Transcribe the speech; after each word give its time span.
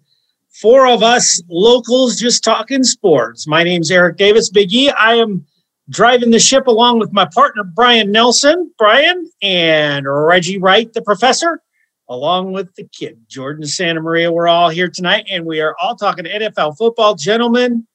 four 0.49 0.87
of 0.87 1.03
us 1.03 1.43
locals 1.51 2.17
just 2.17 2.43
talking 2.43 2.85
sports. 2.85 3.47
My 3.47 3.63
name's 3.65 3.91
Eric 3.91 4.17
Davis, 4.17 4.49
Big 4.49 4.73
E. 4.73 4.89
I 4.91 5.17
am 5.17 5.45
driving 5.91 6.31
the 6.31 6.39
ship 6.39 6.67
along 6.67 7.01
with 7.01 7.13
my 7.13 7.27
partner, 7.35 7.65
Brian 7.65 8.11
Nelson, 8.11 8.73
Brian, 8.79 9.31
and 9.43 10.07
Reggie 10.09 10.59
Wright, 10.59 10.91
the 10.93 11.03
professor, 11.03 11.61
along 12.09 12.53
with 12.53 12.75
the 12.77 12.85
kid, 12.85 13.19
Jordan 13.29 13.67
Santa 13.67 14.01
Maria. 14.01 14.33
We're 14.33 14.49
all 14.49 14.71
here 14.71 14.89
tonight, 14.89 15.27
and 15.29 15.45
we 15.45 15.61
are 15.61 15.75
all 15.83 15.97
talking 15.97 16.25
NFL 16.25 16.79
football. 16.79 17.17
Gentlemen, 17.17 17.87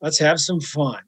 let's 0.00 0.18
have 0.18 0.40
some 0.40 0.60
fun. 0.60 1.02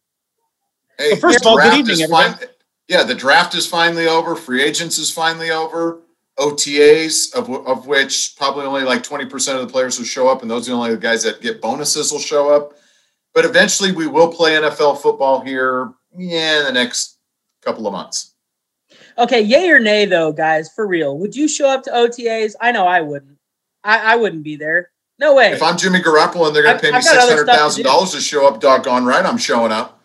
Hey, 0.99 1.13
Well, 1.13 1.21
first 1.21 1.41
of 1.41 1.47
all, 1.47 1.57
good 1.57 1.75
evening, 1.75 2.07
fin- 2.07 2.49
yeah, 2.89 3.05
the 3.05 3.15
draft 3.15 3.55
is 3.55 3.67
finally 3.67 4.07
over. 4.07 4.37
Free 4.37 4.63
agents 4.63 4.99
is 4.99 5.11
finally 5.11 5.51
over. 5.51 6.01
OTAs, 6.39 7.35
of, 7.35 7.51
of 7.67 7.87
which 7.89 8.35
probably 8.37 8.65
only 8.65 8.83
like 8.83 9.03
20% 9.03 9.55
of 9.57 9.61
the 9.61 9.73
players 9.73 9.99
will 9.99 10.07
show 10.07 10.29
up, 10.29 10.43
and 10.43 10.51
those 10.51 10.69
are 10.69 10.71
the 10.71 10.77
only 10.77 10.97
guys 10.97 11.25
that 11.25 11.41
get 11.41 11.61
bonuses 11.61 12.13
will 12.13 12.21
show 12.21 12.55
up. 12.55 12.75
But 13.35 13.45
eventually, 13.45 13.93
we 13.93 14.07
will 14.07 14.33
play 14.33 14.53
NFL 14.53 14.99
football 14.99 15.41
here, 15.41 15.93
yeah, 16.17 16.61
in 16.61 16.65
the 16.67 16.73
next 16.73 17.19
couple 17.63 17.87
of 17.87 17.93
months. 17.93 18.35
Okay, 19.19 19.41
yay 19.41 19.69
or 19.71 19.81
nay 19.81 20.05
though, 20.07 20.33
guys, 20.33 20.71
for 20.73 20.87
real. 20.87 21.19
Would 21.19 21.35
you 21.37 21.49
show 21.49 21.69
up 21.69 21.83
to 21.85 21.91
OTAs? 21.91 22.55
I 22.61 22.73
know 22.73 22.87
I 22.87 23.01
wouldn't. 23.01 23.37
I, 23.85 24.13
I 24.15 24.17
wouldn't 24.17 24.43
be 24.45 24.57
there. 24.57 24.91
No 25.19 25.35
way. 25.35 25.51
If 25.53 25.63
I'm 25.63 25.77
Jimmy 25.77 26.01
Garoppolo 26.01 26.47
and 26.49 26.57
they're 26.57 26.63
going 26.63 26.77
I've- 26.77 26.81
to 26.81 26.87
pay 26.87 26.91
me 26.93 26.99
I've 26.99 27.05
got 27.05 27.19
other 27.19 27.43
stuff 27.45 27.75
to 27.77 27.83
do. 27.83 27.89
$600,000 27.89 28.13
to 28.13 28.21
show 28.21 28.47
up, 28.47 28.61
doggone 28.61 29.05
right, 29.05 29.25
I'm 29.25 29.39
showing 29.39 29.73
up. 29.73 30.01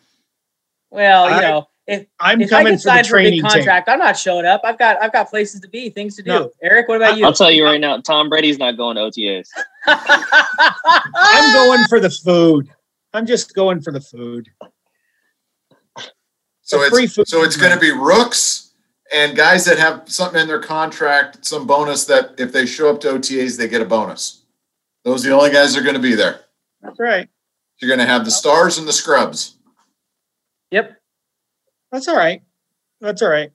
well, 0.89 1.29
you 1.29 1.35
I- 1.35 1.41
know, 1.41 1.67
if, 1.85 2.05
I'm 2.19 2.41
if 2.41 2.47
I 2.53 2.57
coming 2.63 2.73
get 2.73 2.79
for 2.81 2.83
the 2.85 2.89
signed 2.95 3.07
for 3.07 3.17
a 3.17 3.23
big 3.23 3.25
training 3.25 3.41
team. 3.43 3.51
contract, 3.51 3.89
I'm 3.89 3.99
not 3.99 4.17
showing 4.17 4.45
up. 4.45 4.61
I've 4.63 4.79
got 4.79 5.01
I've 5.01 5.11
got 5.11 5.29
places 5.29 5.59
to 5.61 5.67
be, 5.67 5.89
things 5.89 6.15
to 6.15 6.23
do. 6.23 6.29
No. 6.29 6.51
Eric, 6.63 6.87
what 6.87 6.95
about 6.97 7.17
you? 7.17 7.25
I'll 7.25 7.33
tell 7.33 7.51
you 7.51 7.65
right 7.65 7.79
now, 7.79 7.97
Tom 7.99 8.29
Brady's 8.29 8.57
not 8.57 8.77
going 8.77 8.95
to 8.95 9.01
OTAs. 9.01 9.47
I'm 9.85 11.53
going 11.53 11.83
for 11.89 11.99
the 11.99 12.09
food. 12.09 12.69
I'm 13.13 13.25
just 13.25 13.53
going 13.53 13.81
for 13.81 13.91
the 13.91 13.99
food. 14.01 14.49
So 16.63 16.81
it's 16.81 17.15
food 17.15 17.27
so 17.27 17.43
it's 17.43 17.57
going 17.57 17.73
to 17.73 17.79
be 17.79 17.91
rooks 17.91 18.71
and 19.13 19.35
guys 19.35 19.65
that 19.65 19.77
have 19.77 20.03
something 20.07 20.41
in 20.41 20.47
their 20.47 20.61
contract, 20.61 21.45
some 21.45 21.67
bonus 21.67 22.05
that 22.05 22.33
if 22.39 22.51
they 22.51 22.65
show 22.65 22.89
up 22.89 22.99
to 23.01 23.09
OTAs, 23.09 23.57
they 23.57 23.67
get 23.67 23.81
a 23.81 23.85
bonus. 23.85 24.43
Those 25.03 25.25
are 25.25 25.29
the 25.29 25.35
only 25.35 25.51
guys 25.51 25.73
that 25.73 25.81
are 25.81 25.83
going 25.83 25.95
to 25.95 26.01
be 26.01 26.15
there. 26.15 26.41
That's 26.81 26.99
right. 26.99 27.29
You're 27.79 27.89
going 27.89 27.99
to 27.99 28.11
have 28.11 28.25
the 28.25 28.31
stars 28.31 28.77
and 28.77 28.87
the 28.87 28.93
scrubs. 28.93 29.57
Yep. 30.71 30.97
That's 31.91 32.07
all 32.07 32.15
right. 32.15 32.41
That's 33.01 33.21
all 33.21 33.29
right. 33.29 33.51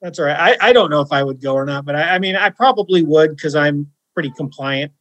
That's 0.00 0.18
all 0.18 0.24
right. 0.24 0.56
I, 0.60 0.68
I 0.68 0.72
don't 0.72 0.90
know 0.90 1.00
if 1.00 1.12
I 1.12 1.22
would 1.22 1.40
go 1.40 1.54
or 1.54 1.64
not, 1.64 1.84
but 1.84 1.94
I, 1.94 2.14
I 2.14 2.18
mean, 2.18 2.34
I 2.34 2.50
probably 2.50 3.02
would 3.02 3.36
because 3.36 3.54
I'm 3.54 3.90
pretty 4.14 4.32
compliant 4.36 4.92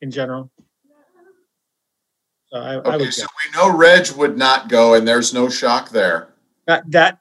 in 0.00 0.10
general. 0.10 0.50
So 2.56 2.62
I, 2.62 2.72
I 2.74 2.76
Okay, 2.94 3.04
would 3.04 3.14
so 3.14 3.22
go. 3.22 3.28
we 3.44 3.58
know 3.58 3.76
Reg 3.76 4.10
would 4.16 4.38
not 4.38 4.68
go, 4.68 4.94
and 4.94 5.06
there's 5.06 5.34
no 5.34 5.48
shock 5.48 5.90
there. 5.90 6.28
That, 6.66 6.90
that 6.90 7.18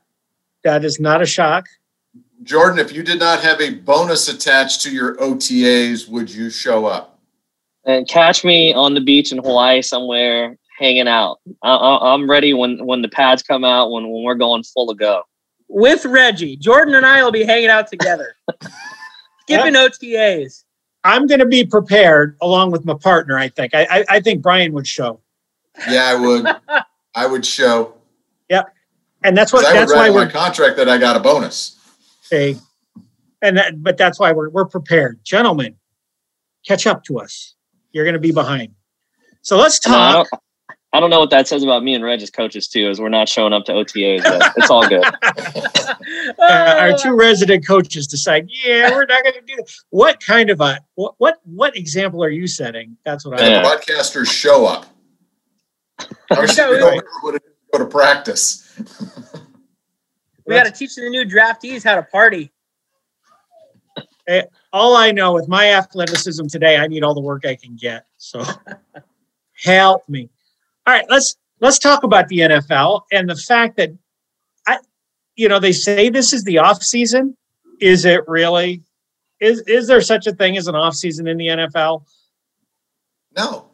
that 0.63 0.83
is 0.83 0.99
not 0.99 1.21
a 1.21 1.25
shock. 1.25 1.65
Jordan, 2.43 2.79
if 2.79 2.91
you 2.91 3.03
did 3.03 3.19
not 3.19 3.41
have 3.41 3.61
a 3.61 3.71
bonus 3.75 4.27
attached 4.27 4.81
to 4.81 4.91
your 4.91 5.15
OTAs, 5.17 6.07
would 6.09 6.29
you 6.33 6.49
show 6.49 6.85
up? 6.85 7.19
And 7.85 8.07
catch 8.07 8.43
me 8.43 8.73
on 8.73 8.93
the 8.93 9.01
beach 9.01 9.31
in 9.31 9.37
Hawaii 9.39 9.81
somewhere, 9.81 10.57
hanging 10.79 11.07
out. 11.07 11.39
I, 11.63 11.75
I, 11.75 12.13
I'm 12.13 12.29
ready 12.29 12.53
when 12.53 12.85
when 12.85 13.01
the 13.01 13.09
pads 13.09 13.43
come 13.43 13.63
out. 13.63 13.91
When 13.91 14.09
when 14.09 14.23
we're 14.23 14.35
going 14.35 14.63
full 14.63 14.89
of 14.89 14.97
go. 14.97 15.23
With 15.67 16.05
Reggie. 16.05 16.55
Jordan 16.57 16.95
and 16.95 17.05
I 17.05 17.23
will 17.23 17.31
be 17.31 17.43
hanging 17.43 17.69
out 17.69 17.87
together. 17.87 18.35
Skipping 19.41 19.73
OTAs. 19.73 20.63
I'm 21.03 21.27
going 21.27 21.39
to 21.39 21.45
be 21.45 21.65
prepared 21.65 22.35
along 22.41 22.71
with 22.71 22.85
my 22.85 22.95
partner. 22.95 23.37
I 23.37 23.49
think. 23.49 23.75
I, 23.75 23.83
I 23.91 24.05
I 24.09 24.19
think 24.19 24.41
Brian 24.41 24.73
would 24.73 24.87
show, 24.87 25.19
Yeah, 25.89 26.05
I 26.05 26.15
would. 26.15 26.45
I 27.15 27.25
would 27.25 27.45
show. 27.45 27.93
Yep. 28.49 28.73
And 29.23 29.35
that's 29.37 29.53
what 29.53 29.65
I 29.65 29.71
would 29.73 29.79
that's 29.81 29.93
why 29.93 30.07
in 30.07 30.13
my 30.13 30.25
we're 30.25 30.29
contract 30.29 30.77
that 30.77 30.89
I 30.89 30.97
got 30.97 31.15
a 31.15 31.19
bonus. 31.19 31.79
saying. 32.21 32.59
And 33.41 33.57
that, 33.57 33.81
but 33.83 33.97
that's 33.97 34.19
why 34.19 34.31
we're 34.31 34.49
we're 34.49 34.65
prepared, 34.65 35.19
gentlemen. 35.23 35.75
Catch 36.67 36.87
up 36.87 37.03
to 37.05 37.19
us. 37.19 37.53
You're 37.91 38.03
going 38.05 38.13
to 38.15 38.19
be 38.19 38.31
behind. 38.31 38.73
So 39.41 39.57
let's 39.57 39.79
I, 39.87 39.91
know, 39.91 39.97
I 39.97 40.11
talk. 40.11 40.27
don't, 40.31 40.41
I 40.93 40.99
don't 40.99 41.09
know 41.11 41.19
what 41.19 41.29
that 41.29 41.47
says 41.47 41.61
about 41.63 41.83
me 41.83 41.93
and 41.93 42.03
Reg 42.03 42.21
as 42.21 42.29
coaches 42.31 42.67
too, 42.67 42.89
as 42.89 42.99
we're 42.99 43.09
not 43.09 43.29
showing 43.29 43.53
up 43.53 43.65
to 43.65 43.71
OTAs. 43.73 44.23
But 44.23 44.53
it's 44.57 44.69
all 44.71 44.87
good. 44.87 45.03
uh, 46.39 46.75
our 46.79 46.97
two 46.97 47.15
resident 47.15 47.65
coaches 47.67 48.07
decide, 48.07 48.49
yeah, 48.49 48.89
we're 48.91 49.05
not 49.05 49.23
going 49.23 49.35
to 49.35 49.41
do 49.41 49.55
that. 49.57 49.71
What 49.91 50.19
kind 50.19 50.49
of 50.49 50.59
a 50.61 50.79
what 50.95 51.13
what 51.17 51.37
what 51.43 51.77
example 51.77 52.23
are 52.23 52.29
you 52.29 52.47
setting? 52.47 52.97
That's 53.05 53.25
what 53.25 53.39
I. 53.39 53.43
And 53.45 53.53
Yeah. 53.53 53.61
the 53.61 53.67
broadcasters 53.77 54.31
show 54.31 54.65
up. 54.65 54.85
Obviously, 56.31 56.65
we 56.65 56.77
don't 56.77 56.95
know 56.95 57.01
what 57.21 57.35
it 57.35 57.43
is 57.45 57.53
to 57.53 57.77
go 57.77 57.85
to 57.85 57.89
practice. 57.89 58.79
we 60.45 60.55
got 60.55 60.65
to 60.65 60.71
teach 60.71 60.95
the 60.95 61.09
new 61.09 61.25
draftees 61.25 61.83
how 61.83 61.95
to 61.95 62.03
party. 62.03 62.51
All 64.73 64.95
I 64.95 65.11
know 65.11 65.33
with 65.33 65.47
my 65.47 65.73
athleticism 65.73 66.47
today, 66.47 66.77
I 66.77 66.87
need 66.87 67.03
all 67.03 67.13
the 67.13 67.21
work 67.21 67.45
I 67.45 67.55
can 67.55 67.75
get. 67.75 68.07
So 68.17 68.43
help 69.63 70.07
me. 70.09 70.29
All 70.87 70.93
right, 70.93 71.05
let's 71.09 71.37
let's 71.61 71.79
talk 71.79 72.03
about 72.03 72.27
the 72.27 72.39
NFL 72.39 73.03
and 73.11 73.29
the 73.29 73.35
fact 73.35 73.77
that 73.77 73.91
I, 74.67 74.79
you 75.35 75.47
know, 75.47 75.59
they 75.59 75.71
say 75.71 76.09
this 76.09 76.33
is 76.33 76.43
the 76.43 76.57
off 76.57 76.83
season. 76.83 77.37
Is 77.79 78.05
it 78.05 78.27
really? 78.27 78.83
Is 79.39 79.61
is 79.61 79.87
there 79.87 80.01
such 80.01 80.27
a 80.27 80.33
thing 80.33 80.57
as 80.57 80.67
an 80.67 80.75
off 80.75 80.95
season 80.95 81.27
in 81.27 81.37
the 81.37 81.47
NFL? 81.47 82.03
No. 83.35 83.69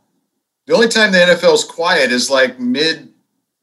The 0.68 0.74
only 0.74 0.88
time 0.88 1.12
the 1.12 1.18
NFL 1.18 1.54
is 1.56 1.64
quiet 1.64 2.12
is 2.12 2.30
like 2.30 2.60
mid 2.60 3.14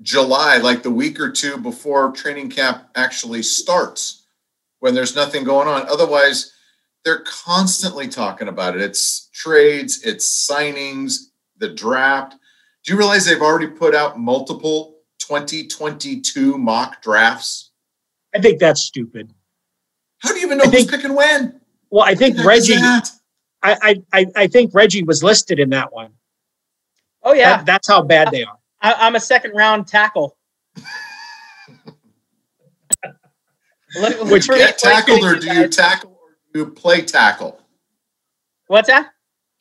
July, 0.03 0.59
like 0.59 0.83
the 0.83 0.91
week 0.91 1.19
or 1.21 1.31
two 1.31 1.57
before 1.59 2.13
training 2.13 2.51
camp 2.51 2.85
actually 2.95 3.43
starts, 3.43 4.27
when 4.81 4.95
there's 4.95 5.17
nothing 5.17 5.45
going 5.45 5.69
on. 5.69 5.89
Otherwise, 5.89 6.53
they're 7.05 7.25
constantly 7.25 8.09
talking 8.09 8.49
about 8.49 8.75
it. 8.77 8.83
It's 8.83 9.29
trades, 9.33 10.03
it's 10.05 10.49
signings, 10.51 11.17
the 11.57 11.69
draft. 11.69 12.35
Do 12.85 12.93
you 12.93 12.99
realize 12.99 13.25
they've 13.27 13.41
already 13.43 13.69
put 13.69 13.95
out 13.95 14.19
multiple 14.19 14.99
2022 15.21 16.59
mock 16.59 17.03
drafts? 17.03 17.71
I 18.35 18.41
think 18.41 18.61
that's 18.61 18.81
stupid. 18.83 19.33
How 20.19 20.31
do 20.33 20.39
you 20.39 20.47
even 20.47 20.59
know 20.59 20.65
I 20.65 20.67
who's 20.67 20.75
think- 20.81 20.91
picking 20.91 21.15
when? 21.15 21.61
Well, 21.91 22.05
I 22.05 22.15
think 22.15 22.37
What 22.37 22.45
the 22.45 22.51
heck 22.51 22.59
is 22.59 22.69
Reggie. 22.69 23.13
I 23.63 24.03
I 24.13 24.27
I 24.37 24.47
think 24.47 24.73
Reggie 24.75 25.03
was 25.03 25.23
listed 25.25 25.59
in 25.59 25.71
that 25.71 25.93
one. 25.93 26.11
Oh 27.29 27.35
yeah, 27.35 27.59
That- 27.59 27.67
that's 27.67 27.87
how 27.89 28.01
bad 28.03 28.31
they 28.31 28.43
are. 28.43 28.59
I, 28.81 28.95
I'm 28.95 29.15
a 29.15 29.21
second 29.21 29.53
round 29.55 29.87
tackle. 29.87 30.37
Look- 33.97 34.19
look 34.21 34.31
Which 34.31 34.49
Get 34.49 34.79
tackled 34.79 35.23
or 35.25 35.35
guys. 35.35 35.45
do 35.45 35.55
you 35.55 35.69
tackle 35.69 36.11
or 36.11 36.31
do 36.53 36.59
you 36.61 36.67
play 36.67 37.03
tackle? 37.03 37.61
What's 38.67 38.89
that? 38.89 39.11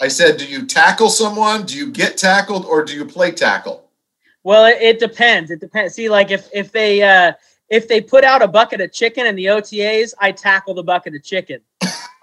I 0.01 0.09
said, 0.09 0.37
do 0.37 0.45
you 0.45 0.65
tackle 0.65 1.09
someone? 1.09 1.65
Do 1.65 1.77
you 1.77 1.91
get 1.91 2.17
tackled 2.17 2.65
or 2.65 2.83
do 2.83 2.93
you 2.93 3.05
play 3.05 3.31
tackle? 3.31 3.89
Well, 4.43 4.65
it, 4.65 4.77
it 4.81 4.99
depends. 4.99 5.49
It 5.49 5.59
depends. 5.59 5.93
See, 5.95 6.09
like 6.09 6.29
if 6.31 6.47
if 6.53 6.71
they 6.71 7.01
uh 7.01 7.33
if 7.69 7.87
they 7.87 7.99
put 7.99 8.23
out 8.23 8.41
a 8.41 8.47
bucket 8.47 8.79
of 8.79 8.93
chicken 8.93 9.25
in 9.25 9.35
the 9.35 9.45
OTAs, 9.45 10.13
I 10.21 10.31
tackle 10.31 10.73
the 10.73 10.83
bucket 10.83 11.15
of 11.15 11.23
chicken. 11.23 11.59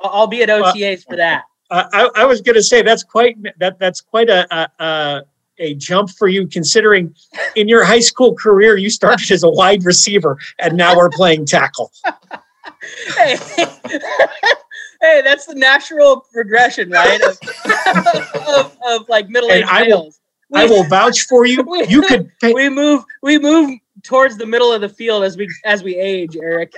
I'll, 0.02 0.10
I'll 0.10 0.26
be 0.26 0.42
at 0.42 0.48
OTAs 0.48 1.04
for 1.04 1.16
that. 1.16 1.44
Uh, 1.70 1.84
I, 1.92 2.22
I 2.22 2.24
was 2.24 2.40
going 2.40 2.54
to 2.54 2.62
say 2.62 2.82
that's 2.82 3.02
quite 3.02 3.36
that 3.58 3.78
that's 3.78 4.00
quite 4.00 4.28
a, 4.30 4.46
a 4.54 4.70
a 4.84 5.22
a 5.58 5.74
jump 5.74 6.10
for 6.10 6.28
you, 6.28 6.46
considering 6.46 7.14
in 7.54 7.68
your 7.68 7.84
high 7.84 8.00
school 8.00 8.34
career 8.34 8.76
you 8.76 8.90
started 8.90 9.30
as 9.30 9.42
a 9.42 9.48
wide 9.48 9.84
receiver 9.84 10.38
and 10.58 10.76
now 10.76 10.96
we're 10.96 11.10
playing 11.10 11.46
tackle. 11.46 11.92
Hey, 13.16 13.36
hey, 15.00 15.22
that's 15.22 15.46
the 15.46 15.54
natural 15.54 16.26
progression, 16.32 16.90
right? 16.90 17.20
Of, 17.22 17.38
of, 18.56 18.76
of 18.86 19.08
like 19.08 19.28
middle 19.28 19.50
aged 19.50 19.68
And 19.68 19.70
I 19.70 19.82
will- 19.82 20.02
males. 20.04 20.20
I 20.52 20.66
will 20.66 20.84
vouch 20.84 21.22
for 21.22 21.46
you. 21.46 21.64
You 21.88 22.02
could 22.02 22.30
pay, 22.40 22.52
we 22.52 22.68
move 22.68 23.02
we 23.22 23.38
move 23.38 23.78
towards 24.02 24.36
the 24.36 24.46
middle 24.46 24.72
of 24.72 24.82
the 24.82 24.88
field 24.88 25.24
as 25.24 25.36
we 25.36 25.48
as 25.64 25.82
we 25.82 25.96
age 25.96 26.36
eric 26.36 26.72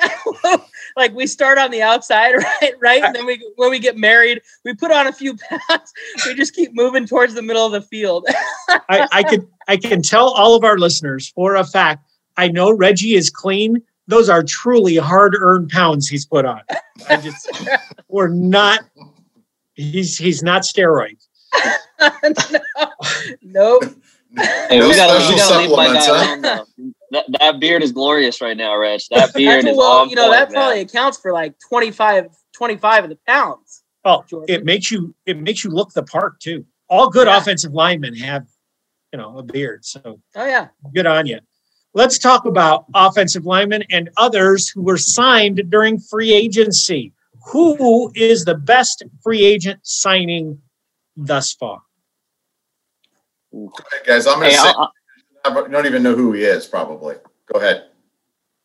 like 0.96 1.14
we 1.14 1.26
start 1.26 1.58
on 1.58 1.70
the 1.70 1.82
outside 1.82 2.32
right 2.62 2.72
right 2.81 3.02
and 3.02 3.14
then 3.14 3.26
we 3.26 3.40
when 3.56 3.70
we 3.70 3.78
get 3.78 3.96
married 3.96 4.40
we 4.64 4.75
put 4.75 4.90
on 4.90 5.06
a 5.06 5.12
few 5.12 5.37
pounds 5.37 5.93
we 6.26 6.34
just 6.34 6.54
keep 6.54 6.75
moving 6.75 7.06
towards 7.06 7.34
the 7.34 7.43
middle 7.43 7.66
of 7.66 7.72
the 7.72 7.82
field 7.82 8.26
I, 8.69 9.08
I 9.12 9.22
can 9.22 9.46
I 9.69 9.76
can 9.76 10.02
tell 10.02 10.28
all 10.28 10.54
of 10.54 10.64
our 10.64 10.78
listeners 10.78 11.28
for 11.28 11.56
a 11.56 11.64
fact. 11.64 12.08
I 12.37 12.48
know 12.48 12.70
Reggie 12.72 13.14
is 13.14 13.31
clean 13.31 13.82
those 14.08 14.28
are 14.28 14.43
truly 14.43 14.96
hard-earned 14.96 15.70
pounds 15.70 16.08
he's 16.08 16.25
put 16.25 16.44
on. 16.44 16.60
I 17.08 17.16
just 17.16 17.50
we're 18.08 18.28
not. 18.28 18.81
He's 19.75 20.16
he's 20.16 20.43
not 20.43 20.62
steroids. 20.62 21.26
no, 22.00 22.60
nope. 23.43 23.84
Hey, 24.37 24.78
No 24.78 24.88
we 24.88 24.94
gotta, 24.94 25.14
we 25.14 25.38
special 25.38 25.38
gotta 25.38 25.58
leave 25.58 25.76
my 25.76 25.87
guy 25.87 26.00
supplements, 26.00 26.06
huh? 26.06 26.12
alone, 26.12 26.43
though. 26.43 26.64
That, 27.12 27.25
that 27.38 27.61
beard 27.61 27.82
is 27.82 27.93
glorious 27.93 28.41
right 28.41 28.56
now, 28.56 28.76
Reg. 28.76 29.00
That 29.11 29.32
beard 29.35 29.64
That's 29.64 29.73
is 29.73 29.76
well, 29.76 30.03
on 30.03 30.08
you 30.11 30.17
know, 30.17 30.25
point, 30.25 30.32
that 30.32 30.49
man. 30.50 30.55
probably 30.55 30.81
accounts 30.81 31.19
for 31.19 31.32
like 31.32 31.55
25, 31.69 32.29
25 32.53 33.05
of 33.05 33.11
the 33.11 33.19
pounds. 33.26 33.82
Oh, 34.05 34.25
Jordan. 34.29 34.55
it 34.55 34.64
makes 34.64 34.91
you 34.91 35.14
it 35.25 35.37
makes 35.38 35.64
you 35.64 35.70
look 35.70 35.93
the 35.93 36.03
part 36.03 36.41
too. 36.41 36.64
All 36.88 37.08
good 37.08 37.26
Yeah. 37.26 37.38
offensive 37.38 37.73
linemen 37.73 38.14
have, 38.17 38.47
you 39.12 39.19
know, 39.19 39.38
a 39.38 39.43
beard. 39.43 39.85
So 39.85 40.20
Oh 40.35 40.47
yeah. 40.47 40.69
good 40.94 41.06
on 41.06 41.26
you. 41.26 41.41
Let's 41.94 42.19
talk 42.19 42.44
about 42.44 42.85
offensive 42.94 43.47
linemen 43.47 43.85
and 43.91 44.11
others 44.17 44.69
who 44.69 44.82
were 44.82 44.99
signed 44.99 45.62
during 45.70 45.99
free 45.99 46.32
agency. 46.32 47.12
Who 47.49 48.11
is 48.14 48.44
the 48.44 48.55
best 48.56 49.03
free 49.23 49.44
agent 49.44 49.81
signing 49.82 50.61
thus 51.17 51.53
far? 51.53 51.81
Go 53.53 53.73
ahead, 53.93 54.06
guys. 54.06 54.26
I'm 54.26 54.38
going 54.41 54.50
Hey, 54.50 54.56
to 54.56 54.62
say 54.62 54.69
I'll- 54.69 54.93
I 55.50 55.69
don't 55.69 55.87
even 55.87 56.02
know 56.02 56.14
who 56.14 56.32
he 56.32 56.43
is. 56.43 56.66
Probably. 56.66 57.16
Go 57.52 57.58
ahead. 57.60 57.84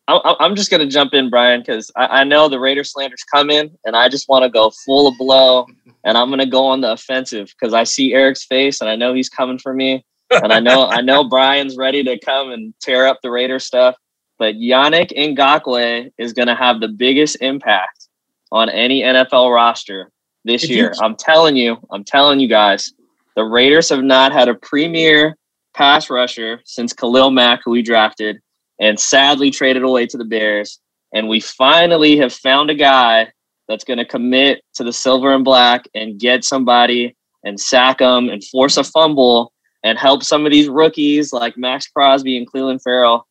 I- 0.08 0.36
I'm 0.40 0.56
just 0.56 0.70
gonna 0.72 0.88
jump 0.88 1.14
in, 1.14 1.30
Brian, 1.30 1.62
because 1.62 1.90
I, 1.96 2.22
I 2.22 2.24
know 2.26 2.50
the 2.50 2.60
Raider 2.60 2.84
slanders 2.84 3.24
coming, 3.24 3.72
and 3.86 3.96
I 3.96 4.10
just 4.10 4.28
want 4.28 4.44
to 4.44 4.50
go 4.50 4.70
full 4.86 5.08
of 5.08 5.18
blow, 5.18 5.68
and 6.04 6.18
I'm 6.18 6.30
gonna 6.30 6.46
go 6.46 6.66
on 6.66 6.82
the 6.82 6.92
offensive 6.92 7.54
because 7.58 7.74
I 7.74 7.84
see 7.86 8.14
Eric's 8.14 8.44
face, 8.44 8.82
and 8.82 8.90
I 8.90 8.96
know 8.96 9.14
he's 9.14 9.30
coming 9.30 9.58
for 9.60 9.74
me, 9.74 10.04
and 10.32 10.52
I 10.52 10.60
know 10.60 10.88
I 10.88 11.02
know 11.02 11.24
Brian's 11.30 11.78
ready 11.78 12.04
to 12.04 12.20
come 12.20 12.52
and 12.52 12.74
tear 12.82 13.06
up 13.08 13.20
the 13.22 13.32
Raider 13.32 13.60
stuff. 13.60 13.96
But 14.38 14.56
Yannick 14.56 15.12
Ngakoue 15.16 16.12
is 16.18 16.34
gonna 16.34 16.56
have 16.56 16.82
the 16.82 16.88
biggest 16.90 17.38
impact 17.42 18.08
on 18.52 18.68
any 18.70 19.02
NFL 19.04 19.54
roster 19.54 20.12
this 20.44 20.64
If 20.66 20.72
you- 20.72 20.76
year. 20.78 20.94
I'm 21.02 21.16
telling 21.16 21.56
you, 21.56 21.78
I'm 21.92 22.04
telling 22.04 22.40
you 22.42 22.48
guys, 22.50 22.92
the 23.38 23.44
Raiders 23.46 23.88
have 23.90 24.04
not 24.04 24.34
had 24.34 24.50
a 24.50 24.56
premier 24.56 25.38
pass 25.74 26.10
rusher 26.10 26.62
since 26.66 26.94
Khalil 26.94 27.32
Mack, 27.32 27.62
who 27.64 27.72
we 27.72 27.82
drafted 27.82 28.40
and 28.80 29.00
sadly 29.00 29.52
traded 29.52 29.84
away 29.84 30.08
to 30.08 30.18
the 30.18 30.26
Bears. 30.26 30.80
And 31.14 31.28
we 31.28 31.40
finally 31.40 32.18
have 32.18 32.34
found 32.34 32.70
a 32.70 32.76
guy 32.76 33.32
that's 33.68 33.84
going 33.84 34.00
to 34.00 34.06
commit 34.06 34.64
to 34.76 34.84
the 34.84 34.94
silver 34.94 35.34
and 35.34 35.46
black 35.46 35.86
and 35.94 36.20
get 36.20 36.44
somebody 36.44 37.16
and 37.44 37.60
sack 37.60 38.00
them 38.00 38.30
and 38.30 38.44
force 38.44 38.78
a 38.78 38.84
fumble 38.84 39.54
and 39.84 39.98
help 39.98 40.24
some 40.24 40.46
of 40.46 40.52
these 40.52 40.70
rookies 40.70 41.34
like 41.34 41.58
Maxx 41.58 41.88
Crosby 41.88 42.38
and 42.38 42.50
Clelin 42.50 42.82
Ferrell 42.82 43.28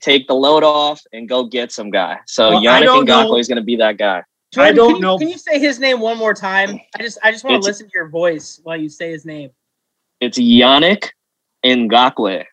take 0.00 0.26
the 0.26 0.34
load 0.34 0.62
off 0.62 1.00
and 1.12 1.28
go 1.28 1.44
get 1.44 1.72
some 1.72 1.90
guy. 1.90 2.18
So 2.26 2.50
Well, 2.50 2.58
I 2.58 2.80
Yannick 2.80 2.84
don't 2.84 3.06
Ngakoue 3.06 3.40
is 3.40 3.48
going 3.48 3.56
to 3.56 3.62
be 3.62 3.76
that 3.76 3.98
guy. 3.98 4.22
Jordan, 4.52 4.74
don't 4.74 4.88
can 4.88 4.96
you, 4.96 5.02
know. 5.02 5.18
Can 5.18 5.28
you 5.28 5.38
say 5.38 5.60
his 5.60 5.78
name 5.78 6.00
one 6.00 6.18
more 6.18 6.34
time? 6.34 6.80
I 6.98 7.02
just 7.02 7.18
I 7.22 7.30
just 7.30 7.44
want 7.44 7.62
to 7.62 7.66
listen 7.66 7.86
to 7.86 7.92
your 7.94 8.08
voice 8.08 8.60
while 8.62 8.76
you 8.76 8.88
say 8.88 9.10
his 9.12 9.24
name. 9.24 9.50
It's 10.20 10.38
Yannick 10.38 11.10
Ngakoue. 11.64 12.16
Go 12.16 12.32
ahead 12.36 12.44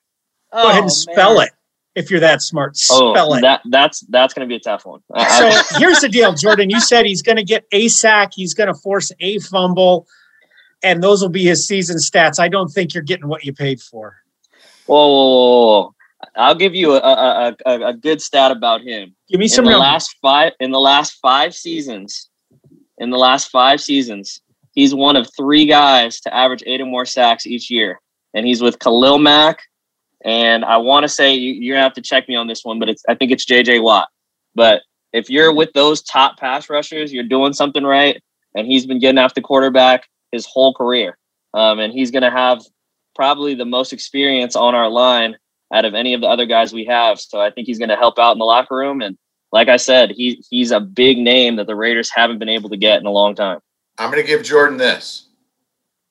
Oh, 0.53 0.81
and 0.81 0.91
spell 0.91 1.35
man. 1.37 1.47
it 1.47 1.53
if 1.95 2.09
you're 2.11 2.19
that 2.19 2.41
smart. 2.41 2.77
Oh, 2.91 3.13
Spell 3.13 3.33
it. 3.35 3.41
that 3.41 3.61
that's 3.69 4.01
that's 4.09 4.33
going 4.33 4.47
to 4.47 4.49
be 4.51 4.55
a 4.55 4.59
tough 4.59 4.85
one. 4.85 5.01
I- 5.13 5.25
I- 5.25 5.51
So 5.61 5.77
here's 5.79 5.99
the 5.99 6.09
deal, 6.09 6.33
Jordan. 6.33 6.69
You 6.69 6.79
said 6.79 7.05
he's 7.05 7.21
going 7.21 7.37
to 7.37 7.43
get 7.43 7.65
a 7.71 7.87
sack, 7.87 8.31
he's 8.33 8.53
going 8.53 8.67
to 8.73 8.79
force 8.79 9.11
a 9.19 9.39
fumble, 9.39 10.07
and 10.83 11.01
those 11.03 11.21
will 11.21 11.29
be 11.29 11.43
his 11.43 11.67
season 11.67 11.97
stats. 11.97 12.39
I 12.39 12.47
don't 12.47 12.69
think 12.69 12.93
you're 12.93 13.03
getting 13.03 13.27
what 13.27 13.43
you 13.43 13.53
paid 13.53 13.81
for. 13.81 14.15
Whoa, 14.85 14.95
whoa, 15.07 15.07
whoa, 15.09 15.81
whoa. 15.81 15.93
I'll 16.35 16.55
give 16.55 16.73
you 16.75 16.93
a, 16.93 16.99
a, 16.99 17.55
a, 17.65 17.87
a 17.89 17.93
good 17.93 18.21
stat 18.21 18.51
about 18.51 18.81
him. 18.81 19.15
Give 19.29 19.39
me 19.39 19.45
In 19.45 19.49
some 19.49 19.65
the 19.65 19.71
numbers. 19.71 19.83
last 19.85 20.15
five 20.21 20.53
in 20.59 20.71
the 20.71 20.79
last 20.79 21.13
five 21.21 21.53
seasons, 21.53 22.29
in 22.99 23.09
the 23.09 23.17
last 23.17 23.49
five 23.49 23.81
seasons, 23.81 24.41
he's 24.73 24.95
one 24.95 25.15
of 25.15 25.27
three 25.35 25.65
guys 25.65 26.19
to 26.21 26.33
average 26.33 26.63
eight 26.65 26.79
or 26.81 26.85
more 26.85 27.05
sacks 27.05 27.45
each 27.45 27.69
year. 27.69 27.99
And 28.37 28.45
he's 28.45 28.61
with 28.61 28.77
Khalil 28.77 29.17
Mack. 29.17 29.63
And 30.23 30.63
I 30.63 30.77
want 30.77 31.03
to 31.03 31.09
say 31.09 31.33
you, 31.33 31.53
you're 31.53 31.75
gonna 31.75 31.83
have 31.83 31.93
to 31.93 32.01
check 32.01 32.29
me 32.29 32.35
on 32.35 32.47
this 32.47 32.63
one, 32.63 32.77
but 32.77 32.87
it's 32.87 33.03
I 33.09 33.15
think 33.15 33.31
it's 33.31 33.45
JJ 33.45 33.81
Watt. 33.81 34.07
But 34.53 34.83
if 35.11 35.29
you're 35.29 35.53
with 35.53 35.73
those 35.73 36.01
top 36.03 36.37
pass 36.37 36.69
rushers, 36.69 37.11
you're 37.11 37.23
doing 37.23 37.53
something 37.53 37.83
right. 37.83 38.21
And 38.55 38.67
he's 38.67 38.85
been 38.85 38.99
getting 38.99 39.17
after 39.17 39.41
quarterback 39.41 40.07
his 40.31 40.45
whole 40.45 40.73
career. 40.73 41.17
Um, 41.53 41.79
and 41.79 41.91
he's 41.91 42.11
gonna 42.11 42.31
have 42.31 42.61
probably 43.15 43.55
the 43.55 43.65
most 43.65 43.91
experience 43.91 44.55
on 44.55 44.75
our 44.75 44.89
line 44.89 45.35
out 45.73 45.85
of 45.85 45.95
any 45.95 46.13
of 46.13 46.21
the 46.21 46.27
other 46.27 46.45
guys 46.45 46.73
we 46.73 46.85
have. 46.85 47.19
So 47.19 47.41
I 47.41 47.49
think 47.49 47.65
he's 47.67 47.79
to 47.79 47.95
help 47.95 48.19
out 48.19 48.33
in 48.33 48.37
the 48.37 48.45
locker 48.45 48.75
room. 48.75 49.01
And 49.01 49.17
like 49.51 49.67
I 49.67 49.77
said, 49.77 50.11
he 50.11 50.43
he's 50.49 50.71
a 50.71 50.79
big 50.79 51.17
name 51.17 51.55
that 51.55 51.65
the 51.65 51.75
Raiders 51.75 52.11
haven't 52.13 52.37
been 52.37 52.49
able 52.49 52.69
to 52.69 52.77
get 52.77 52.99
in 52.99 53.07
a 53.07 53.11
long 53.11 53.33
time. 53.33 53.59
I'm 53.97 54.11
to 54.11 54.23
give 54.23 54.43
Jordan 54.43 54.77
this. 54.77 55.26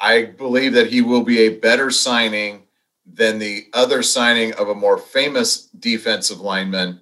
I 0.01 0.25
believe 0.25 0.75
that 0.75 0.89
he 0.89 1.01
will 1.03 1.23
be 1.23 1.41
a 1.41 1.59
better 1.59 1.91
signing 1.91 2.65
than 3.07 3.39
the 3.39 3.67
other 3.73 4.03
signing 4.03 4.53
of 4.55 4.69
a 4.69 4.75
more 4.75 4.99
famous 4.99 5.67
defensive 5.67 6.41
lineman, 6.41 7.01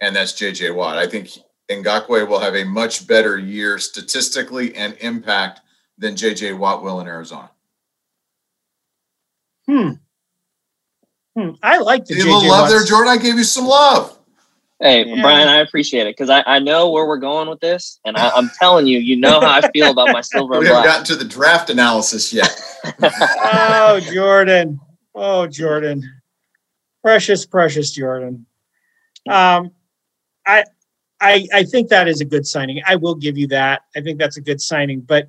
and 0.00 0.14
that's 0.14 0.32
JJ 0.32 0.74
Watt. 0.74 0.96
I 0.96 1.06
think 1.06 1.30
Ngakoue 1.70 2.28
will 2.28 2.40
have 2.40 2.54
a 2.54 2.64
much 2.64 3.06
better 3.06 3.38
year 3.38 3.78
statistically 3.78 4.74
and 4.74 4.96
impact 5.00 5.60
than 5.98 6.14
JJ 6.14 6.56
Watt 6.56 6.82
will 6.82 7.00
in 7.00 7.06
Arizona. 7.06 7.50
Hmm. 9.66 9.90
Hmm. 11.36 11.50
I 11.62 11.78
like 11.78 12.06
the 12.06 12.14
little 12.16 12.46
love 12.48 12.62
Watts. 12.62 12.72
there, 12.72 12.84
Jordan. 12.84 13.12
I 13.12 13.16
gave 13.16 13.36
you 13.36 13.44
some 13.44 13.66
love. 13.66 14.18
Hey, 14.80 15.04
Yeah. 15.04 15.20
Brian, 15.20 15.46
I 15.46 15.56
appreciate 15.56 16.06
it 16.06 16.16
because 16.16 16.30
I, 16.30 16.42
I 16.46 16.58
know 16.58 16.90
where 16.90 17.06
we're 17.06 17.18
going 17.18 17.48
with 17.48 17.60
this. 17.60 18.00
And 18.06 18.16
I, 18.16 18.30
I'm 18.30 18.50
telling 18.58 18.86
you, 18.86 18.98
you 18.98 19.16
know 19.16 19.40
how 19.40 19.60
I 19.60 19.70
feel 19.72 19.90
about 19.90 20.08
my 20.08 20.20
silver 20.22 20.58
We 20.58 20.66
haven't 20.66 20.84
gotten 20.84 21.04
to 21.06 21.16
the 21.16 21.24
draft 21.24 21.68
analysis 21.68 22.32
yet. 22.32 22.50
Oh, 23.02 24.00
Jordan. 24.12 24.80
Oh, 25.14 25.46
Jordan. 25.46 26.02
Precious, 27.02 27.44
precious 27.44 27.90
Jordan. 27.90 28.46
Um, 29.28 29.70
I, 30.46 30.64
I, 31.20 31.46
I 31.52 31.64
think 31.64 31.90
that 31.90 32.08
is 32.08 32.22
a 32.22 32.24
good 32.24 32.46
signing. 32.46 32.80
I 32.86 32.96
will 32.96 33.14
give 33.14 33.36
you 33.36 33.48
that. 33.48 33.82
I 33.94 34.00
think 34.00 34.18
that's 34.18 34.38
a 34.38 34.42
good 34.42 34.62
signing. 34.62 35.02
But 35.02 35.28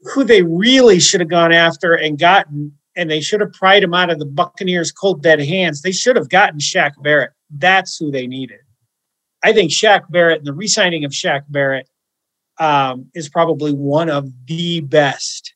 who 0.00 0.24
they 0.24 0.42
really 0.42 0.98
should 0.98 1.20
have 1.20 1.30
gone 1.30 1.52
after 1.52 1.94
and 1.94 2.18
gotten, 2.18 2.76
and 2.96 3.08
they 3.08 3.20
should 3.20 3.40
have 3.40 3.52
pried 3.52 3.84
him 3.84 3.94
out 3.94 4.10
of 4.10 4.18
the 4.18 4.26
Buccaneers' 4.26 4.90
cold 4.90 5.22
dead 5.22 5.38
hands. 5.38 5.82
They 5.82 5.92
should 5.92 6.16
have 6.16 6.28
gotten 6.28 6.58
Shaq 6.58 7.00
Barrett. 7.00 7.30
That's 7.50 7.96
who 7.96 8.10
they 8.10 8.26
needed. 8.26 8.60
I 9.42 9.52
think 9.52 9.70
Shaq 9.70 10.10
Barrett 10.10 10.38
and 10.38 10.46
the 10.46 10.52
re-signing 10.52 11.04
of 11.04 11.12
Shaq 11.12 11.42
Barrett 11.48 11.88
um, 12.58 13.06
is 13.14 13.28
probably 13.28 13.72
one 13.72 14.10
of 14.10 14.30
the 14.46 14.80
best 14.80 15.54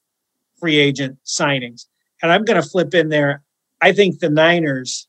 free 0.58 0.78
agent 0.78 1.18
signings. 1.24 1.86
And 2.22 2.30
I'm 2.30 2.44
going 2.44 2.60
to 2.62 2.68
flip 2.68 2.94
in 2.94 3.08
there. 3.08 3.42
I 3.80 3.92
think 3.92 4.20
the 4.20 4.30
Niners 4.30 5.08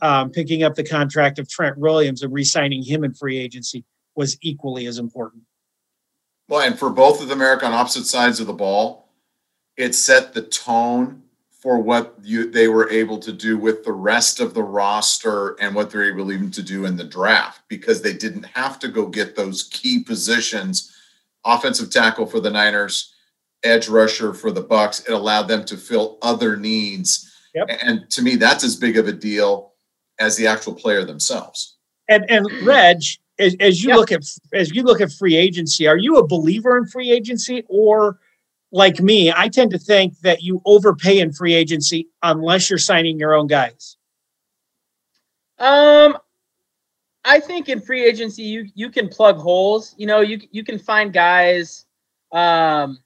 um, 0.00 0.30
picking 0.30 0.62
up 0.62 0.74
the 0.74 0.84
contract 0.84 1.38
of 1.38 1.48
Trent 1.48 1.78
Williams 1.78 2.22
and 2.22 2.32
re-signing 2.32 2.82
him 2.82 3.02
in 3.02 3.12
free 3.12 3.38
agency 3.38 3.84
was 4.14 4.38
equally 4.40 4.86
as 4.86 4.98
important. 4.98 5.42
Well, 6.48 6.60
and 6.60 6.78
for 6.78 6.90
both 6.90 7.22
of 7.22 7.28
them, 7.28 7.40
Eric, 7.40 7.62
on 7.62 7.72
opposite 7.72 8.04
sides 8.04 8.38
of 8.38 8.46
the 8.46 8.52
ball, 8.52 9.08
it 9.76 9.94
set 9.94 10.34
the 10.34 10.42
tone 10.42 11.22
for 11.62 11.78
what 11.78 12.16
you 12.24 12.50
they 12.50 12.66
were 12.66 12.90
able 12.90 13.18
to 13.18 13.32
do 13.32 13.56
with 13.56 13.84
the 13.84 13.92
rest 13.92 14.40
of 14.40 14.52
the 14.52 14.62
roster 14.62 15.54
and 15.60 15.74
what 15.74 15.90
they're 15.90 16.12
able 16.12 16.32
even 16.32 16.50
to 16.50 16.62
do 16.62 16.86
in 16.86 16.96
the 16.96 17.04
draft 17.04 17.60
because 17.68 18.02
they 18.02 18.12
didn't 18.12 18.42
have 18.42 18.80
to 18.80 18.88
go 18.88 19.06
get 19.06 19.36
those 19.36 19.62
key 19.68 20.02
positions, 20.02 20.92
offensive 21.44 21.88
tackle 21.88 22.26
for 22.26 22.40
the 22.40 22.50
Niners, 22.50 23.14
edge 23.62 23.88
rusher 23.88 24.34
for 24.34 24.50
the 24.50 24.60
Bucks. 24.60 25.00
It 25.06 25.12
allowed 25.12 25.46
them 25.46 25.64
to 25.66 25.76
fill 25.76 26.18
other 26.20 26.56
needs. 26.56 27.32
Yep. 27.54 27.68
And 27.80 28.10
to 28.10 28.22
me, 28.22 28.34
that's 28.34 28.64
as 28.64 28.74
big 28.74 28.98
of 28.98 29.06
a 29.06 29.12
deal 29.12 29.74
as 30.18 30.36
the 30.36 30.48
actual 30.48 30.74
player 30.74 31.04
themselves. 31.04 31.76
And 32.08 32.28
and 32.28 32.44
Reg, 32.66 33.02
as, 33.38 33.54
as 33.60 33.84
you 33.84 33.90
Yeah. 33.90 33.96
look 33.96 34.10
at 34.10 34.24
as 34.52 34.74
you 34.74 34.82
look 34.82 35.00
at 35.00 35.12
free 35.12 35.36
agency, 35.36 35.86
are 35.86 35.96
you 35.96 36.16
a 36.16 36.26
believer 36.26 36.76
in 36.76 36.86
free 36.86 37.12
agency 37.12 37.62
or 37.68 38.18
like 38.72 39.00
me, 39.00 39.30
I 39.30 39.48
tend 39.48 39.70
to 39.72 39.78
think 39.78 40.18
that 40.20 40.42
you 40.42 40.60
overpay 40.64 41.20
in 41.20 41.32
free 41.32 41.54
agency 41.54 42.08
unless 42.22 42.70
you're 42.70 42.78
signing 42.78 43.18
your 43.18 43.34
own 43.34 43.46
guys. 43.46 43.96
Um, 45.58 46.16
I 47.24 47.38
think 47.38 47.68
in 47.68 47.80
free 47.80 48.04
agency 48.04 48.42
you 48.42 48.66
you 48.74 48.90
can 48.90 49.08
plug 49.08 49.36
holes. 49.36 49.94
You 49.96 50.06
know, 50.06 50.20
you 50.20 50.40
you 50.50 50.64
can 50.64 50.78
find 50.78 51.12
guys. 51.12 51.86
Um, 52.32 52.98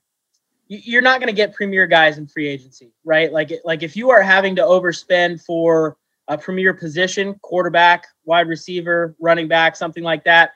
you- 0.67 0.81
you're 0.83 1.01
not 1.01 1.19
going 1.19 1.27
to 1.27 1.35
get 1.35 1.53
premier 1.53 1.85
guys 1.85 2.17
in 2.17 2.27
free 2.27 2.47
agency, 2.47 2.91
right? 3.03 3.31
Like 3.31 3.51
like 3.63 3.83
if 3.83 3.95
you 3.95 4.09
are 4.09 4.21
having 4.21 4.55
to 4.55 4.61
overspend 4.63 5.43
for 5.45 5.97
a 6.29 6.37
premier 6.37 6.73
position, 6.73 7.35
quarterback, 7.41 8.05
wide 8.25 8.47
receiver, 8.47 9.15
running 9.19 9.47
back, 9.47 9.75
something 9.75 10.03
like 10.03 10.23
that, 10.23 10.51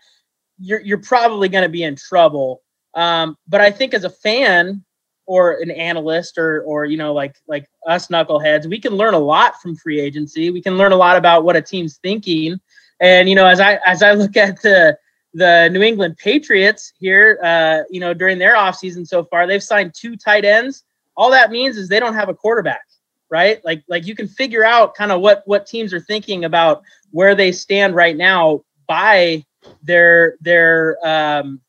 you're 0.57 0.81
you're 0.81 0.97
probably 0.97 1.49
going 1.49 1.63
to 1.63 1.69
be 1.69 1.83
in 1.83 1.95
trouble. 1.95 2.61
Um, 2.93 3.37
but 3.47 3.61
I 3.61 3.71
think 3.71 3.93
as 3.93 4.03
a 4.03 4.09
fan 4.09 4.83
or 5.25 5.61
an 5.61 5.71
analyst 5.71 6.37
or 6.37 6.61
or 6.63 6.85
you 6.85 6.97
know 6.97 7.13
like 7.13 7.35
like 7.47 7.69
us 7.87 8.07
knuckleheads, 8.07 8.67
we 8.67 8.79
can 8.79 8.93
learn 8.93 9.13
a 9.13 9.19
lot 9.19 9.61
from 9.61 9.75
free 9.75 9.99
agency. 9.99 10.49
We 10.51 10.61
can 10.61 10.77
learn 10.77 10.91
a 10.91 10.97
lot 10.97 11.17
about 11.17 11.43
what 11.43 11.55
a 11.55 11.61
team's 11.61 11.97
thinking 11.97 12.59
And 12.99 13.29
you 13.29 13.35
know, 13.35 13.45
as 13.45 13.59
I 13.59 13.79
as 13.85 14.03
I 14.03 14.13
look 14.21 14.37
at 14.37 14.61
the 14.61 14.97
the 15.33 15.69
New 15.71 15.81
England 15.81 16.17
Patriots 16.17 16.91
here, 16.99 17.39
uh, 17.41 17.83
you 17.89 18.01
know, 18.01 18.13
during 18.13 18.37
their 18.37 18.55
offseason 18.55 19.07
so 19.07 19.23
far, 19.23 19.47
they've 19.47 19.63
signed 19.63 19.93
two 19.95 20.17
tight 20.17 20.43
ends. 20.43 20.83
All 21.15 21.31
that 21.31 21.51
means 21.51 21.77
is 21.77 21.87
they 21.87 21.99
don't 21.99 22.15
have 22.15 22.29
a 22.29 22.33
quarterback, 22.33 22.85
right? 23.29 23.63
Like 23.63 23.83
like 23.87 24.05
you 24.05 24.15
can 24.15 24.27
figure 24.27 24.65
out 24.65 24.95
kind 24.95 25.11
of 25.11 25.21
what 25.21 25.43
what 25.45 25.65
teams 25.65 25.93
are 25.93 26.01
thinking 26.01 26.45
about 26.45 26.83
where 27.11 27.35
they 27.35 27.51
stand 27.51 27.95
right 27.95 28.17
now 28.17 28.63
by 28.87 29.45
their 29.83 30.35
their 30.41 30.97
um 31.05 31.61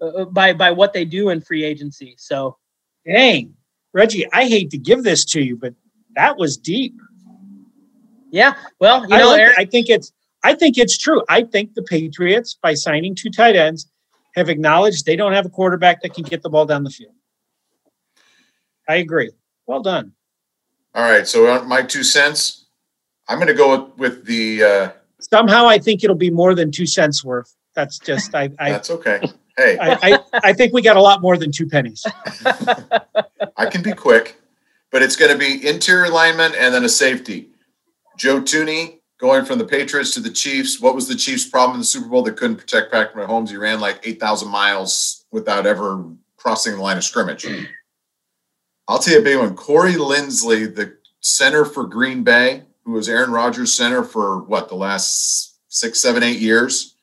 uh, 0.00 0.24
by 0.26 0.52
by 0.52 0.70
what 0.70 0.92
they 0.92 1.04
do 1.04 1.30
in 1.30 1.40
free 1.40 1.64
agency. 1.64 2.14
So, 2.18 2.56
dang, 3.06 3.54
Reggie, 3.92 4.26
I 4.32 4.46
hate 4.46 4.70
to 4.70 4.78
give 4.78 5.04
this 5.04 5.24
to 5.26 5.40
you, 5.40 5.56
but 5.56 5.74
that 6.14 6.36
was 6.36 6.56
deep. 6.56 6.94
Yeah, 8.30 8.54
well, 8.80 9.08
you 9.08 9.14
I, 9.14 9.18
know, 9.18 9.28
like- 9.28 9.40
Eric, 9.40 9.58
I 9.58 9.64
think 9.64 9.88
it's 9.88 10.12
I 10.44 10.54
think 10.54 10.78
it's 10.78 10.96
true. 10.96 11.22
I 11.28 11.42
think 11.42 11.74
the 11.74 11.82
Patriots, 11.82 12.56
by 12.60 12.74
signing 12.74 13.14
two 13.14 13.30
tight 13.30 13.56
ends, 13.56 13.90
have 14.36 14.48
acknowledged 14.48 15.04
they 15.04 15.16
don't 15.16 15.32
have 15.32 15.46
a 15.46 15.48
quarterback 15.48 16.02
that 16.02 16.14
can 16.14 16.24
get 16.24 16.42
the 16.42 16.50
ball 16.50 16.66
down 16.66 16.84
the 16.84 16.90
field. 16.90 17.14
I 18.88 18.96
agree. 18.96 19.32
Well 19.66 19.82
done. 19.82 20.12
All 20.94 21.02
right. 21.02 21.26
So 21.26 21.64
my 21.64 21.82
two 21.82 22.04
cents. 22.04 22.66
I'm 23.28 23.38
going 23.38 23.48
to 23.48 23.54
go 23.54 23.86
with, 23.86 23.98
with 23.98 24.24
the. 24.26 24.62
Uh, 24.62 24.90
Somehow, 25.18 25.66
I 25.66 25.78
think 25.78 26.04
it'll 26.04 26.14
be 26.14 26.30
more 26.30 26.54
than 26.54 26.70
two 26.70 26.86
cents 26.86 27.24
worth. 27.24 27.52
That's 27.74 27.98
just 27.98 28.32
I 28.34 28.50
I, 28.60 28.70
that's 28.70 28.90
okay. 28.90 29.20
Hey, 29.56 29.78
I, 29.78 29.98
I 30.02 30.18
I 30.32 30.52
think 30.52 30.72
we 30.74 30.82
got 30.82 30.96
a 30.96 31.00
lot 31.00 31.22
more 31.22 31.36
than 31.36 31.50
two 31.50 31.66
pennies. 31.66 32.04
I 33.56 33.66
can 33.70 33.82
be 33.82 33.92
quick, 33.92 34.36
but 34.90 35.02
it's 35.02 35.16
going 35.16 35.32
to 35.32 35.38
be 35.38 35.66
interior 35.66 36.10
lineman 36.10 36.52
and 36.58 36.74
then 36.74 36.84
a 36.84 36.88
safety. 36.88 37.48
Joe 38.18 38.40
Thuney 38.40 38.98
going 39.18 39.44
from 39.44 39.58
the 39.58 39.64
Patriots 39.64 40.12
to 40.14 40.20
the 40.20 40.30
Chiefs. 40.30 40.80
What 40.80 40.94
was 40.94 41.08
the 41.08 41.14
Chiefs' 41.14 41.48
problem 41.48 41.76
in 41.76 41.80
the 41.80 41.86
Super 41.86 42.08
Bowl? 42.08 42.22
They 42.22 42.32
couldn't 42.32 42.56
protect 42.56 42.92
Patrick 42.92 43.14
Mahomes. 43.14 43.48
He 43.48 43.56
ran 43.56 43.80
like 43.80 44.00
8,000 44.04 44.48
miles 44.48 45.24
without 45.30 45.66
ever 45.66 46.04
crossing 46.36 46.76
the 46.76 46.82
line 46.82 46.96
of 46.96 47.04
scrimmage. 47.04 47.46
I'll 48.88 48.98
tell 48.98 49.14
you 49.14 49.20
a 49.20 49.24
big 49.24 49.38
one. 49.38 49.56
Corey 49.56 49.94
Linsley, 49.94 50.72
the 50.72 50.96
center 51.20 51.64
for 51.64 51.84
Green 51.84 52.22
Bay, 52.22 52.62
who 52.84 52.92
was 52.92 53.08
Aaron 53.08 53.32
Rodgers' 53.32 53.74
center 53.74 54.04
for 54.04 54.42
what, 54.42 54.68
the 54.68 54.76
last 54.76 55.56
six, 55.68 56.00
seven, 56.00 56.22
eight 56.22 56.38
years, 56.38 56.95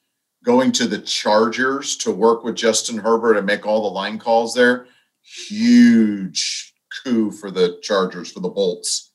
going 0.43 0.71
to 0.73 0.87
the 0.87 0.99
Chargers 0.99 1.95
to 1.97 2.11
work 2.11 2.43
with 2.43 2.55
Justin 2.55 2.97
Herbert 2.97 3.37
and 3.37 3.45
make 3.45 3.65
all 3.65 3.83
the 3.83 3.95
line 3.95 4.19
calls 4.19 4.53
there 4.53 4.87
huge 5.23 6.73
coup 7.03 7.31
for 7.31 7.49
the 7.49 7.79
Chargers 7.81 8.31
for 8.31 8.39
the 8.39 8.49
Bolts. 8.49 9.11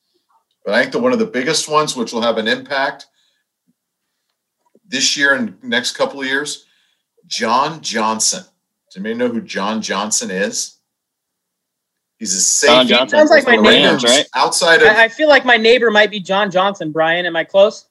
But 0.65 0.73
I 0.73 0.81
think 0.81 0.91
the 0.91 0.99
one 0.99 1.13
of 1.13 1.19
the 1.19 1.25
biggest 1.25 1.69
ones, 1.69 1.95
which 1.95 2.11
will 2.11 2.21
have 2.21 2.37
an 2.37 2.47
impact 2.47 3.07
this 4.87 5.15
year 5.15 5.35
and 5.35 5.61
next 5.63 5.95
couple 5.95 6.19
of 6.19 6.27
years, 6.27 6.65
John 7.27 7.81
Johnson. 7.81 8.43
Does 8.87 8.95
anybody 8.95 9.15
know 9.15 9.29
who 9.29 9.41
John 9.41 9.81
Johnson 9.81 10.31
is? 10.31 10.77
He's 12.17 12.33
a 12.33 12.67
John 12.67 12.85
safety. 12.85 12.93
Johnson 12.93 13.19
Sounds 13.19 13.29
like 13.29 13.45
my 13.45 13.55
neighbor. 13.55 13.87
Rams, 13.87 14.03
right? 14.03 14.25
Outside 14.35 14.81
of 14.81 14.89
I, 14.89 15.05
I 15.05 15.07
feel 15.07 15.29
like 15.29 15.45
my 15.45 15.57
neighbor 15.57 15.89
might 15.89 16.11
be 16.11 16.19
John 16.19 16.51
Johnson. 16.51 16.91
Brian, 16.91 17.25
am 17.25 17.35
I 17.35 17.43
close? 17.45 17.85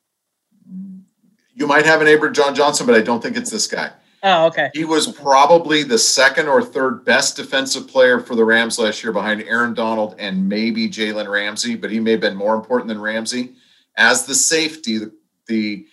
You 1.58 1.66
might 1.66 1.84
have 1.84 2.00
a 2.00 2.04
neighbor 2.04 2.30
John 2.30 2.54
Johnson, 2.54 2.86
but 2.86 2.94
I 2.94 3.02
don't 3.02 3.20
think 3.20 3.36
it's 3.36 3.50
this 3.50 3.66
guy. 3.66 3.90
Oh, 4.22 4.46
okay. 4.46 4.70
He 4.74 4.84
was 4.84 5.10
probably 5.10 5.82
the 5.82 5.98
second 5.98 6.48
or 6.48 6.62
third 6.62 7.04
best 7.04 7.36
defensive 7.36 7.88
player 7.88 8.20
for 8.20 8.36
the 8.36 8.44
Rams 8.44 8.78
last 8.78 9.02
year 9.02 9.12
behind 9.12 9.42
Aaron 9.42 9.74
Donald 9.74 10.14
and 10.18 10.48
maybe 10.48 10.88
Jalen 10.88 11.28
Ramsey, 11.28 11.74
but 11.74 11.90
he 11.90 11.98
may 11.98 12.12
have 12.12 12.20
been 12.20 12.36
more 12.36 12.54
important 12.54 12.88
than 12.88 13.00
Ramsey. 13.00 13.54
As 13.96 14.24
the 14.24 14.34
safety, 14.34 14.98
the, 14.98 15.12
the 15.46 15.86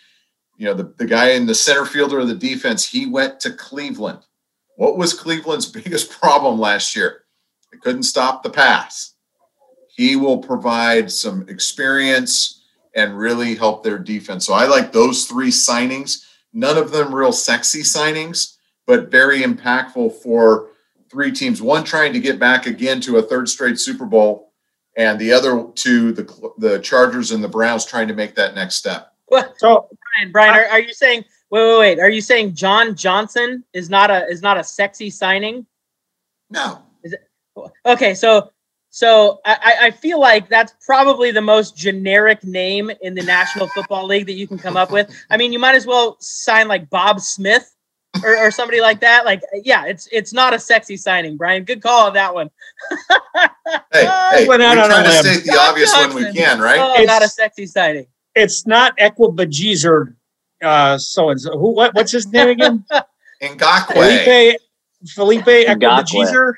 you 0.57 0.65
know, 0.65 0.75
the, 0.75 0.93
the 0.98 1.05
guy 1.05 1.31
in 1.31 1.48
the 1.48 1.55
center 1.55 1.86
fielder 1.86 2.19
of 2.19 2.27
the 2.27 2.36
defense, 2.36 2.88
he 2.88 3.07
went 3.07 3.39
to 3.41 3.51
Cleveland. 3.51 4.19
What 4.75 4.98
was 4.98 5.13
Cleveland's 5.13 5.65
biggest 5.72 6.12
problem 6.12 6.60
last 6.60 6.95
year? 6.95 7.24
They 7.72 7.79
couldn't 7.79 8.03
stop 8.03 8.43
the 8.43 8.51
pass. 8.51 9.13
He 9.89 10.15
will 10.15 10.39
provide 10.39 11.12
some 11.12 11.48
experience 11.50 12.64
and 12.96 13.18
really 13.18 13.56
help 13.56 13.84
their 13.84 14.00
defense. 14.00 14.46
So 14.46 14.54
I 14.54 14.66
like 14.66 14.92
those 14.92 15.25
three 15.25 15.52
signings 15.52 16.25
none 16.56 16.78
of 16.78 16.90
them 16.90 17.14
real 17.14 17.34
sexy 17.34 17.84
signings, 17.84 18.56
but 18.88 19.12
very 19.12 19.42
impactful 19.42 20.14
for 20.24 20.70
three 21.12 21.32
teams. 21.32 21.62
One 21.62 21.84
trying 21.84 22.14
to 22.14 22.20
get 22.20 22.40
back 22.40 22.66
again 22.66 23.02
to 23.02 23.18
a 23.18 23.22
third 23.22 23.48
straight 23.48 23.78
Super 23.78 24.06
Bowl, 24.06 24.54
and 24.98 25.20
the 25.20 25.34
other 25.34 25.68
two, 25.75 26.14
the 26.14 26.54
the 26.58 26.80
Chargers 26.80 27.32
and 27.32 27.44
the 27.44 27.50
Browns, 27.50 27.86
trying 27.86 28.08
to 28.08 28.16
make 28.16 28.34
that 28.36 28.56
next 28.56 28.75
step. 28.75 29.12
What, 29.28 29.54
So 29.58 29.90
Brian? 30.16 30.32
Brian, 30.32 30.56
are, 30.56 30.66
are 30.72 30.80
you 30.80 30.94
saying? 30.94 31.25
Wait, 31.52 31.68
wait, 31.68 31.80
wait. 31.80 32.00
Are 32.00 32.10
you 32.10 32.22
saying 32.22 32.56
John 32.56 32.96
Johnson 32.96 33.64
is 33.74 33.90
not 33.90 34.10
a 34.10 34.25
is 34.28 34.42
not 34.42 34.58
a 34.58 34.64
sexy 34.64 35.10
signing? 35.10 35.66
No, 36.50 36.82
Is 37.04 37.14
it, 37.14 37.28
Okay, 37.86 38.14
so 38.14 38.52
so 38.96 39.42
I, 39.44 39.58
I- 39.62 39.86
I 39.88 39.92
feel 39.92 40.22
like 40.22 40.48
that's 40.48 40.74
probably 40.86 41.30
the 41.32 41.42
most 41.42 41.75
generic 41.75 42.46
name 42.46 42.90
in 43.02 43.14
the 43.14 43.24
National 43.24 43.68
Football 43.68 44.06
League 44.08 44.25
that 44.28 44.36
you 44.36 44.48
can 44.48 44.58
come 44.58 44.78
up 44.78 44.90
with. 44.90 45.14
I 45.30 45.36
mean, 45.36 45.52
you 45.52 45.60
might 45.60 45.75
as 45.75 45.86
well 45.86 46.16
sign 46.22 46.70
like 46.70 46.90
Bob 46.90 47.20
Smith 47.20 47.75
or, 48.24 48.38
or 48.38 48.52
somebody 48.52 48.80
like 48.80 49.02
that. 49.02 49.25
Like, 49.25 49.42
yeah, 49.66 49.84
it's 49.86 50.08
it's 50.14 50.32
not 50.32 50.54
a 50.54 50.60
sexy 50.60 50.96
signing, 50.96 51.36
Brian. 51.36 51.66
Good 51.66 51.82
call 51.82 52.08
on 52.08 52.14
that 52.14 52.34
one. 52.34 52.50
hey, 53.92 54.06
hey, 54.06 54.48
Went 54.48 54.62
we're 54.62 54.66
out 54.68 54.78
on 54.78 54.86
a 54.86 54.88
trying 54.88 55.04
to 55.04 55.10
limb. 55.10 55.24
state 55.24 55.44
the 55.46 55.52
John 55.52 55.70
obvious 55.70 55.94
when 55.98 56.16
we 56.16 56.34
can, 56.34 56.60
right? 56.62 56.80
Oh, 56.80 56.94
It's- 56.94 57.08
not 57.08 57.22
a 57.22 57.28
sexy 57.28 57.66
signing. 57.66 58.08
it's 58.34 58.66
not 58.66 58.98
Equibajiz 58.98 60.14
uh, 60.64 60.98
so 60.98 61.30
and 61.32 61.42
so. 61.42 61.58
Who? 61.60 61.72
What, 61.75 61.94
what's 61.96 62.14
his 62.14 62.28
name 62.28 62.48
again? 62.48 62.86
Ngakoue. 63.44 63.94
Felipe 63.94 64.58
Felipe 65.06 65.68
Equibajizer. 65.68 66.54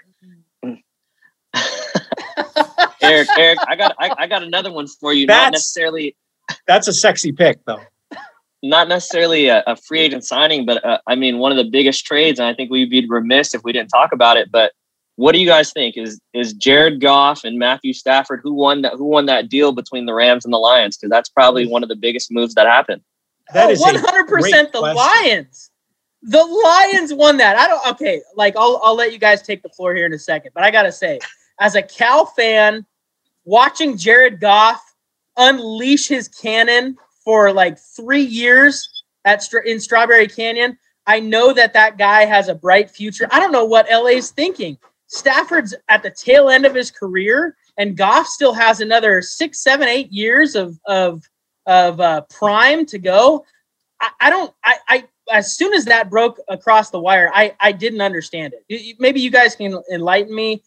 Eric, 3.02 3.28
Eric, 3.38 3.60
I 3.68 3.76
got 3.76 3.96
I, 4.00 4.12
I 4.18 4.28
got 4.28 4.44
another 4.44 4.72
one 4.72 4.88
for 4.88 5.14
you. 5.14 5.26
Not 5.26 5.54
necessarily 5.54 6.16
That's 6.68 6.88
a 6.88 6.94
sexy 6.94 7.32
pick, 7.32 7.64
though. 7.66 7.80
not 8.64 8.88
necessarily 8.88 9.48
a, 9.48 9.64
a 9.68 9.76
free 9.76 10.00
agent 10.02 10.24
signing, 10.24 10.66
but 10.66 10.84
uh, 10.84 11.00
I 11.08 11.16
mean 11.16 11.38
one 11.40 11.52
of 11.52 11.58
the 11.58 11.70
biggest 11.70 12.06
trades, 12.06 12.40
and 12.40 12.48
I 12.48 12.54
think 12.54 12.70
we'd 12.70 12.90
be 12.90 13.06
remiss 13.08 13.54
if 13.54 13.64
we 13.64 13.72
didn't 13.72 13.90
talk 13.90 14.12
about 14.14 14.38
it. 14.38 14.52
But 14.52 14.74
what 15.16 15.32
do 15.32 15.40
you 15.40 15.48
guys 15.48 15.72
think? 15.74 15.98
Is 15.98 16.20
is 16.34 16.54
Jared 16.54 17.02
Goff 17.02 17.44
and 17.44 17.58
Matthew 17.58 17.94
Stafford 17.94 18.40
who 18.44 18.54
won 18.54 18.82
that 18.84 18.94
who 18.94 19.06
won 19.06 19.26
that 19.26 19.50
deal 19.50 19.72
between 19.72 20.06
the 20.06 20.14
Rams 20.14 20.46
and 20.46 20.54
the 20.54 20.60
Lions? 20.60 20.98
Because 20.98 21.10
that's 21.10 21.30
probably 21.30 21.68
one 21.68 21.84
of 21.84 21.90
the 21.90 21.96
biggest 21.96 22.32
moves 22.32 22.54
that 22.56 22.68
happened. 22.68 23.02
That 23.54 23.70
oh, 23.70 23.72
is 23.72 23.82
100% 23.82 24.72
the 24.72 24.80
question. 24.80 24.96
Lions. 24.96 25.72
The 26.28 26.44
Lions 26.44 27.14
won 27.14 27.38
that. 27.38 27.58
I 27.58 27.68
don't 27.68 27.88
okay, 27.92 28.22
like 28.36 28.56
I'll 28.58 28.82
I'll 28.84 28.96
let 28.96 29.14
you 29.14 29.18
guys 29.18 29.42
take 29.42 29.64
the 29.64 29.70
floor 29.70 29.96
here 29.96 30.06
in 30.06 30.14
a 30.14 30.20
second, 30.20 30.52
but 30.54 30.64
I 30.64 30.72
got 30.72 30.84
to 30.84 30.92
say 30.92 31.20
as 31.60 31.76
a 31.76 31.82
Cal 31.82 32.26
fan 32.26 32.86
watching 33.46 33.98
Jared 33.98 34.42
Goff 34.42 34.82
unleash 35.38 36.08
his 36.08 36.28
cannon 36.28 36.98
for 37.24 37.54
like 37.54 37.78
3 37.80 38.22
years 38.22 39.04
at 39.24 39.42
in 39.66 39.80
Strawberry 39.80 40.28
Canyon, 40.28 40.78
I 41.06 41.20
know 41.22 41.54
that 41.54 41.74
that 41.74 41.98
guy 41.98 42.26
has 42.26 42.50
a 42.50 42.56
bright 42.56 42.92
future. 42.92 43.28
I 43.32 43.40
don't 43.40 43.52
know 43.52 43.66
what 43.66 43.88
LA's 43.90 44.32
thinking. 44.32 44.78
Stafford's 45.08 45.74
at 45.88 46.04
the 46.04 46.12
tail 46.12 46.50
end 46.50 46.66
of 46.66 46.76
his 46.76 46.92
career 46.92 47.56
and 47.78 47.96
Goff 47.96 48.28
still 48.28 48.54
has 48.54 48.82
another 48.82 49.22
six, 49.22 49.64
seven, 49.64 49.88
eight 49.88 50.12
years 50.12 50.56
of 50.56 50.78
of 50.86 51.24
of 51.66 52.02
uh, 52.02 52.22
prime 52.30 52.86
to 52.88 53.00
go. 53.00 53.46
I, 54.02 54.10
I 54.20 54.30
don't. 54.30 54.54
I, 54.64 54.76
I 54.88 55.04
as 55.32 55.56
soon 55.56 55.74
as 55.74 55.86
that 55.86 56.10
broke 56.10 56.40
across 56.48 56.90
the 56.90 57.00
wire, 57.00 57.32
I 57.34 57.56
I 57.60 57.72
didn't 57.72 58.02
understand 58.02 58.54
it. 58.54 58.98
Maybe 59.00 59.22
you 59.22 59.30
guys 59.30 59.56
can 59.56 59.82
enlighten 59.92 60.34
me. 60.34 60.64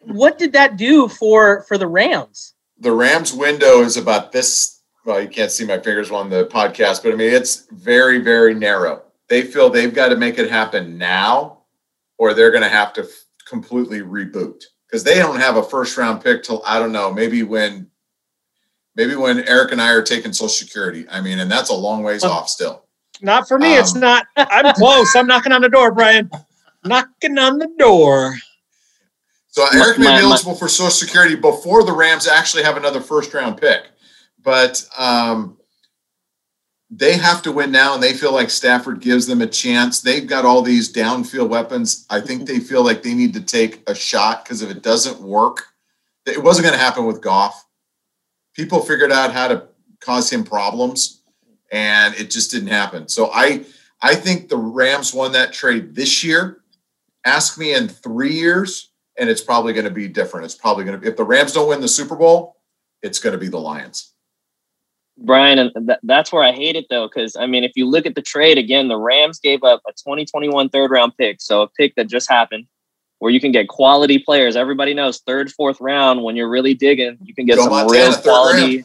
What 0.00 0.38
did 0.38 0.52
that 0.52 0.76
do 0.76 1.08
for 1.08 1.62
for 1.62 1.78
the 1.78 1.86
Rams? 1.86 2.54
the 2.82 2.92
Rams 2.92 3.32
window 3.32 3.80
is 3.80 3.96
about 3.96 4.32
this. 4.32 4.82
Well, 5.04 5.22
you 5.22 5.28
can't 5.28 5.50
see 5.50 5.64
my 5.64 5.78
fingers 5.78 6.10
on 6.10 6.30
the 6.30 6.46
podcast, 6.46 7.02
but 7.02 7.12
I 7.12 7.16
mean, 7.16 7.32
it's 7.32 7.66
very, 7.70 8.18
very 8.18 8.54
narrow. 8.54 9.02
They 9.28 9.42
feel 9.42 9.70
they've 9.70 9.94
got 9.94 10.08
to 10.08 10.16
make 10.16 10.38
it 10.38 10.50
happen 10.50 10.98
now, 10.98 11.62
or 12.18 12.34
they're 12.34 12.50
going 12.50 12.62
to 12.64 12.68
have 12.68 12.92
to 12.94 13.02
f- 13.02 13.08
completely 13.46 14.00
reboot 14.00 14.64
because 14.86 15.04
they 15.04 15.14
don't 15.14 15.40
have 15.40 15.56
a 15.56 15.62
first 15.62 15.96
round 15.96 16.22
pick 16.22 16.42
till 16.42 16.62
I 16.66 16.78
don't 16.78 16.92
know, 16.92 17.12
maybe 17.12 17.42
when, 17.44 17.88
maybe 18.96 19.14
when 19.14 19.48
Eric 19.48 19.72
and 19.72 19.80
I 19.80 19.92
are 19.92 20.02
taking 20.02 20.32
Social 20.32 20.48
Security. 20.48 21.06
I 21.08 21.20
mean, 21.20 21.38
and 21.38 21.50
that's 21.50 21.70
a 21.70 21.74
long 21.74 22.02
ways 22.02 22.24
oh. 22.24 22.30
off 22.30 22.48
still. 22.48 22.81
Not 23.22 23.46
for 23.48 23.58
me. 23.58 23.76
it's 23.76 23.94
Um, 23.94 24.00
not. 24.00 24.26
I'm 24.36 24.74
close. 24.74 25.14
I'm 25.14 25.26
knocking 25.26 25.52
on 25.52 25.62
the 25.62 25.68
door, 25.68 25.92
Brian. 25.92 26.30
Knocking 26.84 27.38
on 27.38 27.58
the 27.58 27.68
door. 27.78 28.34
So 29.48 29.64
My- 29.72 29.80
Eric 29.84 29.98
may 29.98 30.04
my- 30.06 30.16
be 30.18 30.22
my- 30.24 30.28
eligible 30.30 30.54
for 30.54 30.68
Social 30.68 30.90
Security 30.90 31.34
before 31.36 31.84
the 31.84 31.92
Rams 31.92 32.26
actually 32.26 32.62
have 32.64 32.76
another 32.76 33.00
first 33.00 33.32
round 33.32 33.58
pick. 33.60 33.82
But 34.42 34.84
um, 34.98 35.56
they 36.90 37.16
have 37.16 37.42
to 37.42 37.52
win 37.52 37.70
now, 37.70 37.94
and 37.94 38.02
they 38.02 38.12
feel 38.12 38.32
like 38.32 38.50
Stafford 38.50 39.00
gives 39.00 39.26
them 39.26 39.40
a 39.40 39.46
chance. 39.46 40.00
They've 40.00 40.26
got 40.26 40.44
all 40.44 40.62
these 40.62 40.92
downfield 40.92 41.48
weapons. 41.48 42.06
I 42.10 42.20
think 42.20 42.46
they 42.48 42.58
feel 42.58 42.84
like 42.84 43.02
they 43.02 43.14
need 43.14 43.34
to 43.34 43.40
take 43.40 43.88
a 43.88 43.94
shot 43.94 44.44
because 44.44 44.62
if 44.62 44.70
it 44.70 44.82
doesn't 44.82 45.20
work, 45.20 45.66
it 46.26 46.42
wasn't 46.42 46.64
going 46.64 46.76
to 46.76 46.84
happen 46.84 47.06
with 47.06 47.20
Goff. 47.22 47.64
People 48.54 48.80
figured 48.80 49.12
out 49.12 49.32
how 49.32 49.48
to 49.48 49.68
cause 50.00 50.28
him 50.30 50.42
problems, 50.44 51.21
and 51.72 52.14
it 52.14 52.30
just 52.30 52.50
didn't 52.50 52.68
happen. 52.68 53.08
So 53.08 53.30
I 53.32 53.64
I 54.02 54.14
think 54.14 54.48
the 54.48 54.56
Rams 54.56 55.14
won 55.14 55.32
that 55.32 55.52
trade 55.52 55.94
this 55.94 56.22
year. 56.22 56.60
Ask 57.24 57.58
me 57.58 57.74
in 57.74 57.88
three 57.88 58.34
years, 58.34 58.90
and 59.18 59.28
it's 59.28 59.40
probably 59.40 59.72
going 59.72 59.86
to 59.86 59.90
be 59.90 60.06
different. 60.06 60.44
It's 60.44 60.54
probably 60.54 60.84
going 60.84 61.00
to 61.00 61.08
if 61.08 61.16
the 61.16 61.24
Rams 61.24 61.52
don't 61.52 61.68
win 61.68 61.80
the 61.80 61.88
Super 61.88 62.14
Bowl, 62.14 62.56
it's 63.02 63.18
going 63.18 63.32
to 63.32 63.38
be 63.38 63.48
the 63.48 63.58
Lions. 63.58 64.12
Brian, 65.18 65.58
and 65.58 65.70
th- 65.74 65.98
that's 66.02 66.32
where 66.32 66.42
I 66.42 66.52
hate 66.52 66.74
it 66.74 66.86
though, 66.90 67.06
because 67.06 67.36
I 67.36 67.46
mean, 67.46 67.64
if 67.64 67.72
you 67.74 67.86
look 67.86 68.06
at 68.06 68.14
the 68.14 68.22
trade 68.22 68.58
again, 68.58 68.88
the 68.88 68.96
Rams 68.96 69.38
gave 69.40 69.62
up 69.62 69.80
a 69.86 69.92
2021 69.92 70.68
third 70.68 70.90
round 70.90 71.16
pick, 71.16 71.40
so 71.40 71.62
a 71.62 71.68
pick 71.68 71.94
that 71.96 72.08
just 72.08 72.30
happened, 72.30 72.66
where 73.18 73.30
you 73.30 73.40
can 73.40 73.52
get 73.52 73.68
quality 73.68 74.18
players. 74.18 74.56
Everybody 74.56 74.94
knows 74.94 75.20
third, 75.20 75.52
fourth 75.52 75.80
round 75.80 76.22
when 76.22 76.34
you're 76.34 76.48
really 76.48 76.74
digging, 76.74 77.18
you 77.22 77.34
can 77.34 77.46
get 77.46 77.56
Joe 77.56 77.64
some 77.64 77.72
Montana, 77.72 78.10
real 78.10 78.18
quality 78.18 78.84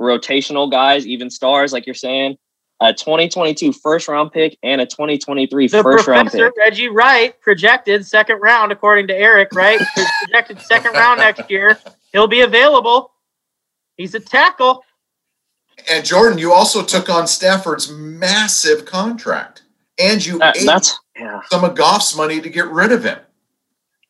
rotational 0.00 0.70
guys, 0.70 1.06
even 1.06 1.30
stars, 1.30 1.72
like 1.72 1.86
you're 1.86 1.94
saying. 1.94 2.36
A 2.82 2.94
2022 2.94 3.74
first 3.74 4.08
round 4.08 4.32
pick 4.32 4.56
and 4.62 4.80
a 4.80 4.86
2023 4.86 5.68
The 5.68 5.82
first 5.82 6.08
round 6.08 6.30
professor 6.30 6.46
pick. 6.50 6.56
Reggie 6.56 6.88
Wright 6.88 7.38
projected 7.42 8.06
second 8.06 8.38
round, 8.40 8.72
according 8.72 9.06
to 9.08 9.14
Eric. 9.14 9.50
Right, 9.54 9.78
projected 10.24 10.60
second 10.62 10.92
round 10.94 11.20
next 11.20 11.50
year. 11.50 11.78
He'll 12.12 12.26
be 12.26 12.40
available. 12.40 13.12
He's 13.98 14.14
a 14.14 14.20
tackle. 14.20 14.82
And 15.90 16.04
Jordan, 16.06 16.38
you 16.38 16.52
also 16.54 16.82
took 16.82 17.10
on 17.10 17.26
Stafford's 17.26 17.90
massive 17.92 18.86
contract, 18.86 19.62
and 19.98 20.24
you 20.24 20.38
That- 20.38 20.56
ate 20.56 20.64
that's 20.66 20.98
yeah. 21.18 21.40
some 21.50 21.64
of 21.64 21.74
Goff's 21.74 22.16
money 22.16 22.40
to 22.40 22.48
get 22.48 22.66
rid 22.68 22.92
of 22.92 23.04
him. 23.04 23.18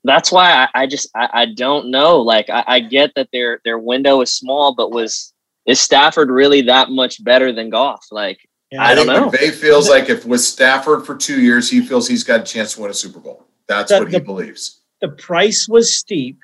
that's 0.05 0.31
why 0.31 0.53
I, 0.53 0.83
I 0.83 0.87
just 0.87 1.11
I, 1.17 1.29
I 1.33 1.47
don't 1.47 1.91
know. 1.91 2.21
Like 2.21 2.49
I, 2.49 2.63
I 2.69 2.81
get 2.81 3.13
that 3.17 3.31
their 3.33 3.61
their 3.65 3.81
window 3.81 4.21
is 4.21 4.33
small, 4.33 4.75
but 4.77 4.93
was 4.93 5.33
is 5.67 5.81
Stafford 5.81 6.31
really 6.31 6.63
that 6.63 6.91
much 6.91 7.23
better 7.23 7.53
than 7.53 7.71
Goff? 7.71 8.07
Like 8.11 8.39
Yeah, 8.71 8.83
I 8.83 8.95
don't 8.95 9.07
know. 9.07 9.31
McVay 9.31 9.53
feels 9.53 9.89
like 9.89 10.09
if 10.09 10.25
with 10.25 10.41
Stafford 10.41 11.05
for 11.07 11.17
two 11.17 11.41
years, 11.41 11.71
he 11.71 11.81
feels 11.81 12.09
he's 12.09 12.25
got 12.25 12.41
a 12.41 12.45
chance 12.45 12.75
to 12.75 12.83
win 12.83 12.91
a 12.91 12.95
Super 12.95 13.21
Bowl. 13.21 13.47
That's 13.69 13.91
The- 13.91 13.99
what 14.01 14.09
he 14.13 14.19
the- 14.19 14.25
believes. 14.25 14.81
the 15.01 15.09
price 15.09 15.69
was 15.69 15.95
steep, 15.95 16.39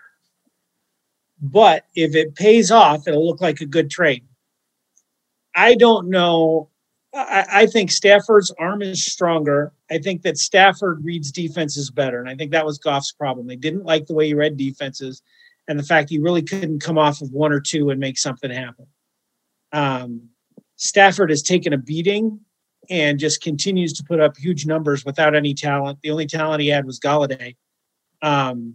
but 1.41 1.85
if 1.95 2.15
it 2.15 2.35
pays 2.35 2.71
off, 2.71 3.07
it'll 3.07 3.27
look 3.27 3.41
like 3.41 3.61
a 3.61 3.67
good 3.67 3.91
trade. 3.91 4.25
I 5.55 5.75
don't 5.75 6.09
know. 6.09 6.69
I, 7.15 7.47
I 7.63 7.67
think 7.67 7.91
Stafford's 7.91 8.51
arm 8.59 8.83
is 8.83 9.05
stronger. 9.05 9.73
I 9.91 9.99
think 9.99 10.23
that 10.23 10.37
Stafford 10.37 11.03
reads 11.05 11.33
defenses 11.33 11.91
better. 11.91 12.21
And 12.21 12.29
I 12.29 12.35
think 12.35 12.51
that 12.53 12.67
was 12.67 12.79
Goff's 12.79 13.13
problem. 13.13 13.47
They 13.47 13.57
didn't 13.57 13.85
like 13.85 14.07
the 14.07 14.13
way 14.15 14.27
he 14.27 14.35
read 14.35 14.57
defenses 14.59 15.23
and 15.69 15.79
the 15.79 15.83
fact 15.83 16.11
he 16.11 16.19
really 16.19 16.43
couldn't 16.43 16.81
come 16.81 16.99
off 16.99 17.23
of 17.23 17.33
one 17.33 17.53
or 17.53 17.61
two 17.61 17.89
and 17.91 17.99
make 17.99 18.19
something 18.19 18.51
happen. 18.51 18.87
Um, 19.73 20.29
Stafford 20.77 21.31
has 21.31 21.43
taken 21.43 21.73
a 21.73 21.79
beating 21.79 22.41
and 22.89 23.19
just 23.19 23.43
continues 23.43 23.93
to 23.95 24.05
put 24.05 24.21
up 24.21 24.37
huge 24.37 24.67
numbers 24.67 25.05
without 25.05 25.35
any 25.35 25.55
talent. 25.55 25.99
The 26.03 26.11
only 26.11 26.27
talent 26.27 26.63
he 26.63 26.69
had 26.69 26.85
was 26.85 27.01
Golladay 27.01 27.57
um, 28.23 28.75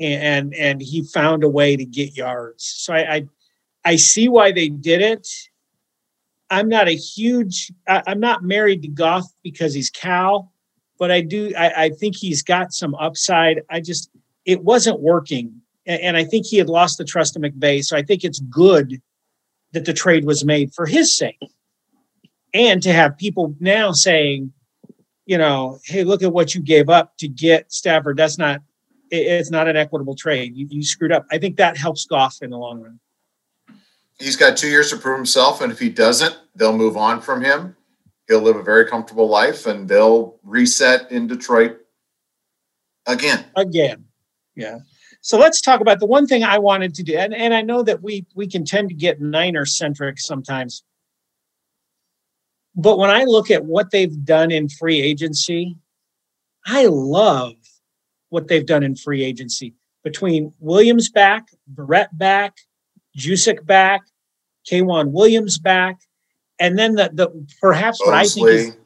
and 0.00 0.54
and 0.54 0.80
he 0.80 1.02
found 1.02 1.44
a 1.44 1.48
way 1.48 1.76
to 1.76 1.84
get 1.84 2.16
yards. 2.16 2.64
So 2.64 2.94
I 2.94 3.14
I, 3.14 3.28
I 3.84 3.96
see 3.96 4.28
why 4.28 4.52
they 4.52 4.68
did 4.68 5.02
it. 5.02 5.28
I'm 6.50 6.68
not 6.68 6.88
a 6.88 6.96
huge. 6.96 7.72
I, 7.88 8.02
I'm 8.06 8.20
not 8.20 8.42
married 8.42 8.82
to 8.82 8.88
Goff 8.88 9.24
because 9.42 9.74
he's 9.74 9.90
Cal, 9.90 10.52
but 10.98 11.10
I 11.10 11.20
do. 11.20 11.52
I, 11.56 11.84
I 11.84 11.88
think 11.90 12.16
he's 12.16 12.42
got 12.42 12.72
some 12.72 12.94
upside. 12.96 13.62
I 13.70 13.80
just 13.80 14.10
it 14.44 14.62
wasn't 14.62 15.00
working, 15.00 15.60
and, 15.86 16.00
and 16.00 16.16
I 16.16 16.24
think 16.24 16.46
he 16.46 16.58
had 16.58 16.68
lost 16.68 16.98
the 16.98 17.04
trust 17.04 17.36
of 17.36 17.42
McVay. 17.42 17.84
So 17.84 17.96
I 17.96 18.02
think 18.02 18.24
it's 18.24 18.40
good 18.40 19.00
that 19.74 19.84
the 19.84 19.92
trade 19.92 20.24
was 20.24 20.44
made 20.44 20.72
for 20.72 20.86
his 20.86 21.16
sake, 21.16 21.38
and 22.54 22.82
to 22.82 22.92
have 22.92 23.18
people 23.18 23.54
now 23.60 23.92
saying, 23.92 24.52
you 25.26 25.38
know, 25.38 25.78
hey, 25.84 26.04
look 26.04 26.22
at 26.22 26.32
what 26.32 26.54
you 26.54 26.62
gave 26.62 26.88
up 26.88 27.16
to 27.18 27.28
get 27.28 27.72
Stafford. 27.72 28.16
That's 28.16 28.38
not 28.38 28.62
it's 29.10 29.50
not 29.50 29.68
an 29.68 29.76
equitable 29.76 30.16
trade. 30.16 30.56
You, 30.56 30.66
you 30.70 30.82
screwed 30.82 31.12
up. 31.12 31.26
I 31.30 31.38
think 31.38 31.56
that 31.56 31.76
helps 31.76 32.06
Goff 32.06 32.38
in 32.42 32.50
the 32.50 32.56
long 32.56 32.80
run. 32.80 33.00
He's 34.18 34.36
got 34.36 34.56
two 34.56 34.68
years 34.68 34.90
to 34.90 34.96
prove 34.96 35.16
himself, 35.16 35.60
and 35.60 35.72
if 35.72 35.78
he 35.78 35.88
doesn't, 35.88 36.36
they'll 36.54 36.76
move 36.76 36.96
on 36.96 37.20
from 37.20 37.42
him. 37.42 37.76
He'll 38.28 38.40
live 38.40 38.56
a 38.56 38.62
very 38.62 38.86
comfortable 38.86 39.28
life, 39.28 39.66
and 39.66 39.88
they'll 39.88 40.38
reset 40.42 41.10
in 41.10 41.26
Detroit 41.26 41.78
again. 43.06 43.44
Again. 43.56 44.06
Yeah. 44.54 44.78
So 45.24 45.38
let's 45.38 45.62
talk 45.62 45.80
about 45.80 46.00
the 46.00 46.06
one 46.06 46.26
thing 46.26 46.44
I 46.44 46.58
wanted 46.58 46.94
to 46.96 47.02
do. 47.02 47.16
And, 47.16 47.34
and 47.34 47.54
I 47.54 47.62
know 47.62 47.82
that 47.82 48.02
we 48.02 48.26
we 48.34 48.46
can 48.46 48.62
tend 48.66 48.90
to 48.90 48.94
get 48.94 49.22
Niner 49.22 49.64
centric 49.64 50.20
sometimes. 50.20 50.84
But 52.76 52.98
when 52.98 53.08
I 53.08 53.24
look 53.24 53.50
at 53.50 53.64
what 53.64 53.90
they've 53.90 54.22
done 54.24 54.50
in 54.50 54.68
free 54.68 55.00
agency, 55.00 55.78
I 56.66 56.86
love 56.86 57.54
what 58.28 58.48
they've 58.48 58.66
done 58.66 58.82
in 58.82 58.96
free 58.96 59.24
agency. 59.24 59.72
Between 60.02 60.52
Williams 60.58 61.08
back, 61.08 61.48
Brett 61.66 62.16
back, 62.18 62.58
Juszczyk 63.16 63.64
back, 63.64 64.02
K'Waun 64.70 65.12
Williams 65.12 65.58
back, 65.58 66.00
and 66.60 66.78
then 66.78 66.96
the, 66.96 67.10
the 67.14 67.46
perhaps 67.62 67.98
what 68.04 68.12
I 68.12 68.26
think 68.26 68.48
is 68.48 68.76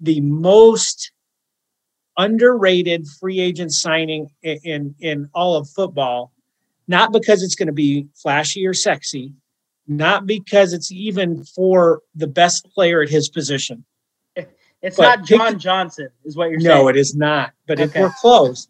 the 0.00 0.20
most 0.20 1.12
underrated 2.18 3.06
free 3.20 3.40
agent 3.40 3.72
signing 3.72 4.28
in, 4.42 4.58
in 4.64 4.94
in 5.00 5.30
all 5.34 5.56
of 5.56 5.68
football 5.68 6.32
not 6.88 7.12
because 7.12 7.42
it's 7.42 7.54
going 7.56 7.66
to 7.66 7.72
be 7.72 8.06
flashy 8.14 8.66
or 8.66 8.72
sexy 8.74 9.32
not 9.88 10.26
because 10.26 10.72
it's 10.72 10.90
even 10.90 11.44
for 11.44 12.00
the 12.14 12.26
best 12.26 12.68
player 12.74 13.02
at 13.02 13.08
his 13.08 13.28
position 13.28 13.84
It's 14.82 14.96
But 14.96 15.02
not 15.02 15.26
pick- 15.26 15.38
John 15.38 15.58
Johnson, 15.58 16.08
is 16.24 16.36
what 16.36 16.50
you're 16.50 16.60
saying. 16.60 16.74
no 16.82 16.88
it 16.88 16.96
is 16.96 17.14
not 17.14 17.52
but 17.66 17.80
if 17.80 17.94
we're 17.94 18.12
close 18.20 18.68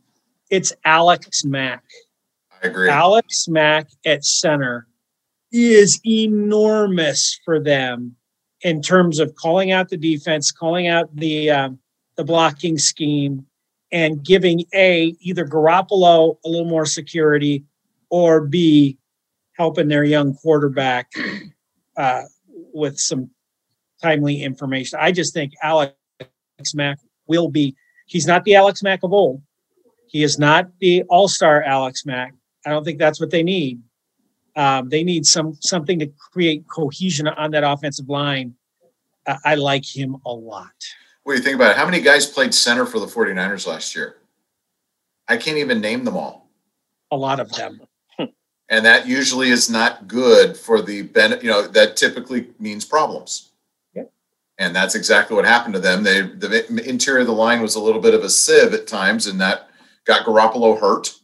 it's 0.50 0.72
alex 0.84 1.44
mack 1.44 1.84
I 2.62 2.68
agree. 2.68 2.88
alex 2.88 3.46
mack 3.48 3.88
at 4.04 4.24
center 4.24 4.86
is 5.52 6.00
enormous 6.06 7.38
for 7.44 7.60
them 7.60 8.16
in 8.62 8.82
terms 8.82 9.18
of 9.20 9.34
calling 9.36 9.70
out 9.72 9.88
the 9.90 9.96
defense 9.96 10.50
calling 10.50 10.86
out 10.88 11.14
the 11.14 11.50
um, 11.50 11.78
the 12.16 12.24
blocking 12.24 12.78
scheme 12.78 13.46
and 13.92 14.24
giving 14.24 14.64
a 14.74 15.14
either 15.20 15.44
Garoppolo 15.44 16.36
a 16.44 16.48
little 16.48 16.68
more 16.68 16.86
security 16.86 17.64
or 18.10 18.40
b 18.40 18.98
helping 19.52 19.88
their 19.88 20.04
young 20.04 20.34
quarterback 20.34 21.10
uh, 21.96 22.22
with 22.72 22.98
some 22.98 23.30
timely 24.02 24.42
information. 24.42 24.98
I 25.00 25.12
just 25.12 25.32
think 25.32 25.52
Alex 25.62 25.94
Mack 26.74 26.98
will 27.26 27.48
be. 27.48 27.74
He's 28.06 28.26
not 28.26 28.44
the 28.44 28.54
Alex 28.54 28.82
Mack 28.82 29.02
of 29.02 29.12
old. 29.12 29.42
He 30.08 30.22
is 30.22 30.38
not 30.38 30.68
the 30.80 31.02
All 31.04 31.28
Star 31.28 31.62
Alex 31.62 32.06
Mack. 32.06 32.34
I 32.64 32.70
don't 32.70 32.84
think 32.84 32.98
that's 32.98 33.20
what 33.20 33.30
they 33.30 33.42
need. 33.42 33.80
Um, 34.56 34.88
they 34.88 35.04
need 35.04 35.26
some 35.26 35.54
something 35.60 35.98
to 35.98 36.06
create 36.32 36.64
cohesion 36.68 37.28
on 37.28 37.50
that 37.50 37.64
offensive 37.64 38.08
line. 38.08 38.54
I, 39.26 39.36
I 39.44 39.54
like 39.56 39.84
him 39.84 40.16
a 40.24 40.32
lot. 40.32 40.72
What 41.26 41.32
do 41.32 41.38
you 41.38 41.42
think 41.42 41.56
about 41.56 41.72
it? 41.72 41.76
How 41.76 41.84
many 41.84 42.00
guys 42.00 42.24
played 42.24 42.54
center 42.54 42.86
for 42.86 43.00
the 43.00 43.06
49ers 43.06 43.66
last 43.66 43.96
year? 43.96 44.18
I 45.26 45.36
can't 45.36 45.56
even 45.56 45.80
name 45.80 46.04
them 46.04 46.16
all. 46.16 46.52
A 47.10 47.16
lot 47.16 47.40
of 47.40 47.50
them. 47.50 47.80
And 48.68 48.84
that 48.84 49.06
usually 49.06 49.50
is 49.50 49.70
not 49.70 50.08
good 50.08 50.56
for 50.56 50.82
the 50.82 51.02
ben, 51.02 51.38
you 51.40 51.48
know, 51.48 51.68
that 51.68 51.96
typically 51.96 52.48
means 52.58 52.84
problems. 52.84 53.52
Yep. 53.94 54.12
And 54.58 54.74
that's 54.74 54.96
exactly 54.96 55.36
what 55.36 55.44
happened 55.44 55.74
to 55.74 55.80
them. 55.80 56.02
They 56.02 56.22
the 56.22 56.82
interior 56.84 57.20
of 57.20 57.28
the 57.28 57.32
line 57.32 57.62
was 57.62 57.76
a 57.76 57.80
little 57.80 58.00
bit 58.00 58.14
of 58.14 58.24
a 58.24 58.28
sieve 58.28 58.74
at 58.74 58.88
times, 58.88 59.28
and 59.28 59.40
that 59.40 59.68
got 60.04 60.26
Garoppolo 60.26 60.80
hurt, 60.80 61.14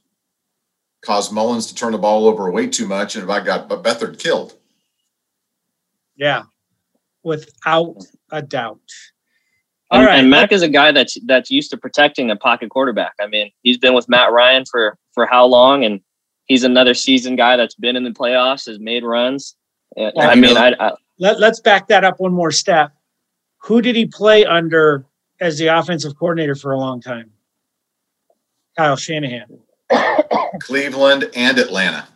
caused 1.01 1.33
Mullens 1.33 1.67
to 1.67 1.75
turn 1.75 1.91
the 1.91 1.99
ball 1.99 2.29
over 2.29 2.49
way 2.49 2.69
too 2.69 2.87
much, 2.87 3.17
and 3.17 3.29
I 3.29 3.43
got 3.45 3.69
Beathard 3.69 4.21
killed. 4.21 4.57
Yeah, 6.15 6.45
without 7.25 7.97
a 8.31 8.41
doubt. 8.41 8.79
All 9.93 9.99
And, 9.99 10.07
right, 10.07 10.19
and 10.21 10.31
Mack 10.31 10.53
is 10.53 10.63
a 10.63 10.69
guy 10.69 10.91
that's 10.91 11.19
that's 11.27 11.51
used 11.51 11.71
to 11.71 11.77
protecting 11.77 12.31
a 12.31 12.37
pocket 12.37 12.71
quarterback. 12.71 13.13
I 13.21 13.27
mean, 13.27 13.51
he's 13.63 13.77
been 13.77 13.93
with 13.93 14.09
Matt 14.09 14.33
Ryan 14.33 14.65
for 14.65 14.97
for 15.13 15.27
how 15.27 15.45
long, 15.45 15.85
and 15.85 16.01
he's 16.47 16.65
another 16.65 16.95
seasoned 16.95 17.37
guy 17.37 17.59
that's 17.59 17.75
been 17.75 17.95
in 17.95 18.03
the 18.03 18.11
playoffs, 18.11 18.67
has 18.67 18.79
made 18.81 19.05
runs. 19.05 19.55
Well, 19.95 20.13
I 20.17 20.35
mean, 20.35 20.57
I, 20.57 20.75
I, 20.81 20.93
Let, 21.19 21.39
let's 21.39 21.61
back 21.61 21.89
that 21.89 22.05
up 22.05 22.19
one 22.19 22.33
more 22.33 22.51
step. 22.51 22.93
Who 23.59 23.83
did 23.83 23.95
he 23.95 24.07
play 24.07 24.47
under 24.47 25.05
as 25.41 25.59
the 25.59 25.67
offensive 25.67 26.17
coordinator 26.19 26.55
for 26.55 26.73
a 26.73 26.79
long 26.79 27.03
time? 27.03 27.31
Kyle 28.79 28.97
Shanahan. 28.97 29.59
Cleveland 30.61 31.31
and 31.35 31.59
Atlanta. 31.59 32.09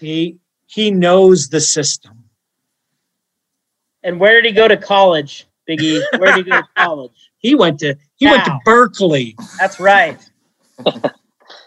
He 0.00 0.38
he 0.66 0.90
knows 0.90 1.48
the 1.48 1.60
system. 1.60 2.24
And 4.02 4.18
where 4.18 4.40
did 4.40 4.46
he 4.46 4.52
go 4.52 4.66
to 4.66 4.76
college, 4.78 5.46
Biggie? 5.68 6.02
Where 6.18 6.34
did 6.34 6.46
he 6.46 6.50
go 6.52 6.60
to 6.62 6.68
college? 6.76 7.12
He 7.38 7.54
went 7.54 7.78
to 7.80 7.94
he 8.16 8.26
went 8.26 8.44
to 8.46 8.58
Berkeley. 8.64 9.36
That's 9.60 9.78
right. 9.78 10.18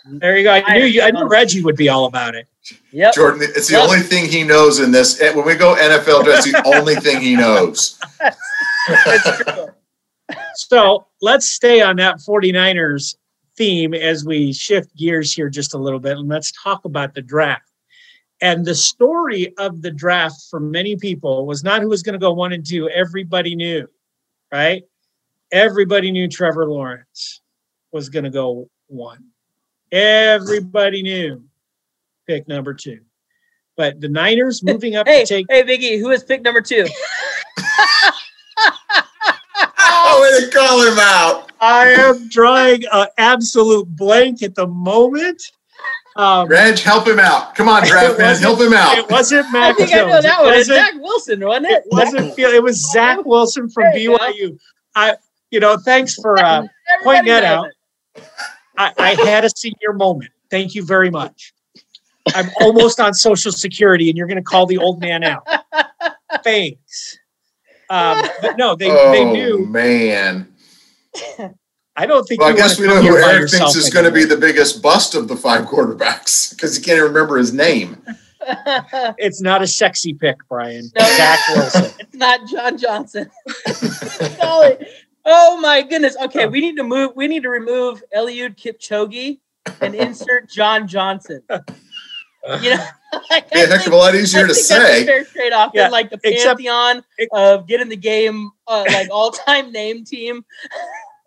There 0.05 0.37
you 0.37 0.43
go. 0.43 0.51
I 0.51 0.77
knew 0.79 0.85
you. 0.85 1.01
I 1.01 1.11
knew 1.11 1.27
Reggie 1.27 1.63
would 1.63 1.75
be 1.75 1.89
all 1.89 2.05
about 2.05 2.35
it. 2.35 2.47
Yep. 2.91 3.13
Jordan, 3.13 3.41
it's 3.55 3.67
the 3.67 3.75
Yep. 3.75 3.83
only 3.89 3.99
thing 4.01 4.29
he 4.29 4.43
knows 4.43 4.79
in 4.79 4.91
this. 4.91 5.19
eh, 5.21 5.33
When 5.33 5.45
we 5.45 5.55
go 5.55 5.75
NFL 5.75 6.23
draft, 6.23 6.47
it's 6.47 6.51
the 6.51 6.63
only 6.77 6.95
thing 6.95 7.21
he 7.21 7.35
knows. 7.35 7.99
It's 8.87 9.43
true. 9.43 9.67
So 10.55 11.07
let's 11.21 11.47
stay 11.47 11.81
on 11.81 11.95
that 11.97 12.17
49ers 12.17 13.15
theme 13.57 13.93
as 13.93 14.23
we 14.25 14.53
shift 14.53 14.95
gears 14.95 15.33
here 15.33 15.49
just 15.49 15.73
a 15.73 15.77
little 15.77 15.99
bit 15.99 16.17
and 16.17 16.27
let's 16.29 16.51
talk 16.63 16.85
about 16.85 17.13
the 17.13 17.21
draft. 17.21 17.70
And 18.41 18.65
the 18.65 18.73
story 18.73 19.53
of 19.57 19.81
the 19.81 19.91
draft 19.91 20.47
for 20.49 20.59
many 20.59 20.95
people 20.95 21.45
was 21.45 21.63
not 21.63 21.81
who 21.81 21.89
was 21.89 22.01
going 22.01 22.13
to 22.13 22.19
go 22.19 22.33
one 22.33 22.53
and 22.53 22.65
two. 22.65 22.89
Everybody 22.89 23.55
knew, 23.55 23.87
right? 24.51 24.83
Everybody 25.51 26.11
knew 26.11 26.27
Trevor 26.27 26.65
Lawrence 26.67 27.41
was 27.91 28.09
going 28.09 28.23
to 28.23 28.31
go 28.31 28.67
one. 28.87 29.25
Everybody 29.91 31.03
knew 31.03 31.43
pick 32.27 32.47
number 32.47 32.73
two. 32.73 33.01
But 33.77 34.01
the 34.01 34.09
Niners 34.09 34.63
moving 34.63 34.95
up 34.95 35.07
Hey, 35.07 35.23
to 35.23 35.27
take 35.27 35.45
hey, 35.49 35.63
Biggie, 35.63 35.99
who 35.99 36.09
is 36.09 36.23
pick 36.23 36.41
number 36.41 36.61
two? 36.61 36.87
Oh, 39.77 40.21
way 40.21 40.45
to 40.45 40.51
call 40.51 40.81
him 40.81 40.97
out. 40.99 41.51
I 41.61 41.89
am 41.89 42.27
drawing 42.29 42.83
an 42.91 43.07
absolute 43.17 43.87
blank 43.95 44.41
at 44.41 44.55
the 44.55 44.67
moment. 44.67 45.41
Um, 46.15 46.47
Reg, 46.49 46.77
help 46.79 47.07
him 47.07 47.19
out. 47.19 47.55
Come 47.55 47.69
on, 47.69 47.83
draft 47.87 48.17
man, 48.19 48.35
help 48.37 48.59
him 48.59 48.73
out. 48.73 48.97
It 48.97 49.09
wasn't 49.09 49.45
I 49.47 49.51
Mac 49.51 49.77
think 49.77 49.89
Jones. 49.91 50.01
I 50.01 50.05
know 50.09 50.21
that 50.21 50.39
it 50.39 50.43
one. 50.43 50.53
It's 50.53 50.69
wasn't, 50.69 50.85
Zach 50.85 50.93
Wilson, 51.01 51.39
wasn't 51.47 51.65
it 51.67 51.71
it? 51.71 51.83
wasn't 51.91 52.35
Phil- 52.35 52.51
It 52.51 52.63
was 52.63 52.91
Zach 52.91 53.25
Wilson 53.25 53.69
from 53.69 53.83
There 53.83 53.97
you 53.97 54.17
go. 54.17 54.31
BYU. 54.31 54.59
I, 54.95 55.15
you 55.51 55.59
know, 55.61 55.77
thanks 55.77 56.15
for 56.15 56.37
uh, 56.37 56.63
Everybody 56.93 57.03
point 57.03 57.25
that 57.27 57.43
out. 57.45 57.67
I, 58.77 58.93
I 58.97 59.13
had 59.25 59.45
a 59.45 59.49
senior 59.49 59.93
moment. 59.93 60.31
Thank 60.49 60.75
you 60.75 60.83
very 60.83 61.09
much. 61.09 61.53
I'm 62.35 62.49
almost 62.59 62.99
on 62.99 63.13
Social 63.13 63.51
Security, 63.51 64.09
and 64.09 64.17
you're 64.17 64.27
going 64.27 64.37
to 64.37 64.43
call 64.43 64.65
the 64.65 64.77
old 64.77 64.99
man 64.99 65.23
out. 65.23 65.47
Thanks. 66.43 67.17
Um, 67.89 68.21
but 68.41 68.57
no, 68.57 68.75
they 68.75 68.89
oh, 68.89 69.11
they 69.11 69.25
knew. 69.25 69.65
man. 69.65 70.53
I 71.95 72.05
don't 72.05 72.23
think. 72.25 72.41
Well, 72.41 72.49
I 72.49 72.55
guess 72.55 72.79
we 72.79 72.87
know 72.87 73.01
who 73.01 73.17
Eric 73.17 73.49
thinks 73.49 73.53
yourself 73.53 73.75
is 73.75 73.89
going 73.89 74.05
to 74.05 74.11
be 74.11 74.23
the 74.25 74.37
biggest 74.37 74.81
bust 74.81 75.13
of 75.15 75.27
the 75.27 75.35
five 75.35 75.65
quarterbacks 75.67 76.51
because 76.51 76.75
he 76.75 76.81
can't 76.83 76.97
even 76.97 77.09
remember 77.13 77.37
his 77.37 77.53
name. 77.53 78.01
It's 79.19 79.39
not 79.39 79.61
a 79.61 79.67
sexy 79.67 80.15
pick, 80.15 80.35
Brian. 80.49 80.89
No. 80.97 81.05
Zach 81.15 81.39
Wilson. 81.49 81.91
it's 81.99 82.15
not 82.15 82.39
John 82.49 82.75
Johnson. 82.75 83.29
Oh 85.23 85.59
my 85.61 85.83
goodness. 85.83 86.17
Okay, 86.19 86.47
we 86.47 86.59
need 86.61 86.75
to 86.77 86.83
move. 86.83 87.11
We 87.15 87.27
need 87.27 87.43
to 87.43 87.49
remove 87.49 88.01
Eliud 88.15 88.57
Kipchoge 88.57 89.39
and 89.81 89.93
insert 89.93 90.49
John 90.49 90.87
Johnson. 90.87 91.43
You 91.49 92.75
know, 92.75 92.85
like, 93.29 93.51
Be 93.51 93.59
heck 93.59 93.85
of 93.85 93.93
a 93.93 93.95
lot 93.95 94.15
easier 94.15 94.45
I 94.45 94.47
to 94.47 94.53
think 94.55 94.67
that's 94.67 94.71
a 94.71 94.93
say. 94.95 95.05
fair 95.05 95.23
trade 95.25 95.53
off 95.53 95.71
Yeah, 95.75 95.83
than 95.83 95.91
like 95.91 96.09
the 96.09 96.19
except- 96.23 96.57
pantheon 96.57 97.03
ex- 97.19 97.29
of 97.33 97.67
getting 97.67 97.89
the 97.89 97.95
game 97.95 98.49
uh, 98.67 98.83
like 98.87 99.09
all 99.11 99.29
time 99.29 99.71
name 99.71 100.03
team. 100.03 100.43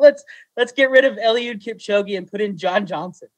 let's 0.00 0.24
let's 0.56 0.72
get 0.72 0.90
rid 0.90 1.04
of 1.04 1.16
Eliud 1.16 1.62
Kipchoge 1.62 2.16
and 2.16 2.30
put 2.30 2.40
in 2.40 2.56
John 2.56 2.86
Johnson. 2.86 3.28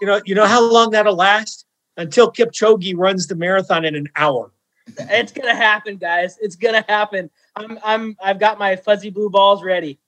You 0.00 0.06
know, 0.06 0.20
you 0.24 0.34
know 0.34 0.46
how 0.46 0.62
long 0.62 0.90
that'll 0.90 1.16
last 1.16 1.66
until 1.96 2.30
Kipchoge 2.30 2.94
runs 2.96 3.26
the 3.26 3.34
marathon 3.34 3.84
in 3.84 3.94
an 3.94 4.08
hour. 4.16 4.52
It's 4.98 5.32
gonna 5.32 5.54
happen, 5.54 5.96
guys. 5.96 6.38
It's 6.40 6.56
gonna 6.56 6.84
happen. 6.88 7.28
I'm 7.56 7.78
I'm 7.84 8.16
I've 8.22 8.38
got 8.38 8.58
my 8.58 8.76
fuzzy 8.76 9.10
blue 9.10 9.30
balls 9.30 9.62
ready. 9.62 9.98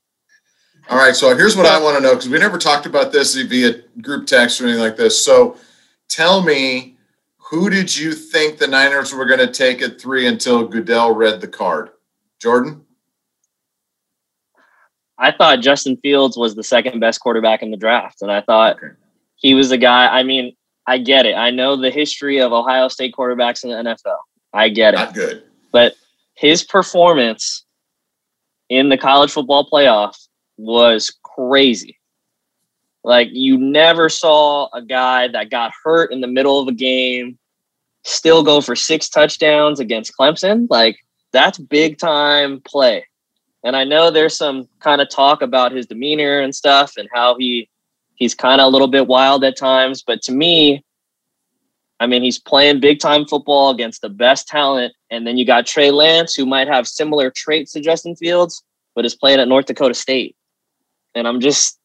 All 0.88 0.96
right, 0.96 1.14
so 1.14 1.36
here's 1.36 1.56
what 1.56 1.66
I 1.66 1.82
want 1.82 1.96
to 1.96 2.02
know 2.02 2.14
because 2.14 2.30
we 2.30 2.38
never 2.38 2.56
talked 2.56 2.86
about 2.86 3.12
this 3.12 3.34
via 3.34 3.82
group 4.00 4.26
text 4.26 4.60
or 4.60 4.64
anything 4.64 4.82
like 4.82 4.96
this. 4.96 5.22
So 5.22 5.58
tell 6.08 6.42
me, 6.42 6.96
who 7.36 7.68
did 7.68 7.94
you 7.94 8.12
think 8.12 8.56
the 8.56 8.66
Niners 8.66 9.12
were 9.12 9.26
going 9.26 9.40
to 9.40 9.52
take 9.52 9.82
at 9.82 10.00
three 10.00 10.26
until 10.26 10.66
Goodell 10.66 11.14
read 11.14 11.42
the 11.42 11.48
card? 11.48 11.90
Jordan? 12.38 12.86
I 15.18 15.32
thought 15.32 15.60
Justin 15.60 15.96
Fields 15.98 16.36
was 16.36 16.54
the 16.54 16.62
second 16.62 17.00
best 17.00 17.20
quarterback 17.20 17.62
in 17.62 17.70
the 17.70 17.76
draft, 17.76 18.22
and 18.22 18.30
I 18.30 18.40
thought 18.40 18.76
Okay. 18.76 18.94
he 19.36 19.54
was 19.54 19.68
the 19.70 19.78
guy. 19.78 20.06
I 20.06 20.22
mean, 20.22 20.54
I 20.86 20.98
get 20.98 21.26
it. 21.26 21.34
I 21.34 21.50
know 21.50 21.76
the 21.76 21.90
history 21.90 22.38
of 22.40 22.52
Ohio 22.52 22.88
State 22.88 23.14
quarterbacks 23.16 23.64
in 23.64 23.70
the 23.70 23.76
NFL. 23.76 24.16
I 24.52 24.68
get 24.68 24.94
it. 24.94 24.98
Not 24.98 25.14
good. 25.14 25.42
but 25.72 25.94
his 26.34 26.62
performance 26.64 27.64
in 28.68 28.88
the 28.88 28.96
college 28.96 29.30
football 29.32 29.68
playoff 29.68 30.14
was 30.56 31.14
crazy. 31.24 31.98
Like 33.04 33.28
you 33.32 33.58
never 33.58 34.08
saw 34.08 34.68
a 34.72 34.82
guy 34.82 35.28
that 35.28 35.50
got 35.50 35.72
hurt 35.84 36.12
in 36.12 36.20
the 36.20 36.26
middle 36.26 36.60
of 36.60 36.68
a 36.68 36.72
game 36.72 37.38
still 38.04 38.42
go 38.42 38.60
for 38.60 38.76
six 38.76 39.08
touchdowns 39.08 39.80
against 39.80 40.12
Clemson. 40.18 40.66
Like 40.70 40.96
that's 41.32 41.58
big 41.58 41.98
time 41.98 42.60
play. 42.64 43.04
And 43.64 43.76
I 43.76 43.84
know 43.84 44.10
there's 44.10 44.36
some 44.36 44.68
kind 44.80 45.00
of 45.00 45.10
talk 45.10 45.42
about 45.42 45.72
his 45.72 45.86
demeanor 45.86 46.40
and 46.40 46.54
stuff 46.54 46.94
and 46.96 47.08
how 47.12 47.36
he 47.38 47.68
he's 48.14 48.34
kind 48.34 48.60
of 48.60 48.66
a 48.66 48.70
little 48.70 48.88
bit 48.88 49.06
wild 49.06 49.44
at 49.44 49.56
times, 49.56 50.02
but 50.02 50.22
to 50.22 50.32
me 50.32 50.84
I 52.00 52.06
mean, 52.06 52.22
he's 52.22 52.38
playing 52.38 52.80
big 52.80 53.00
time 53.00 53.26
football 53.26 53.70
against 53.70 54.02
the 54.02 54.08
best 54.08 54.46
talent. 54.46 54.94
And 55.10 55.26
then 55.26 55.36
you 55.36 55.44
got 55.44 55.66
Trey 55.66 55.90
Lance, 55.90 56.34
who 56.34 56.46
might 56.46 56.68
have 56.68 56.86
similar 56.86 57.30
traits 57.30 57.72
to 57.72 57.80
Justin 57.80 58.14
Fields, 58.14 58.62
but 58.94 59.04
is 59.04 59.16
playing 59.16 59.40
at 59.40 59.48
North 59.48 59.66
Dakota 59.66 59.94
State. 59.94 60.36
And 61.14 61.26
I'm 61.26 61.40
just 61.40 61.78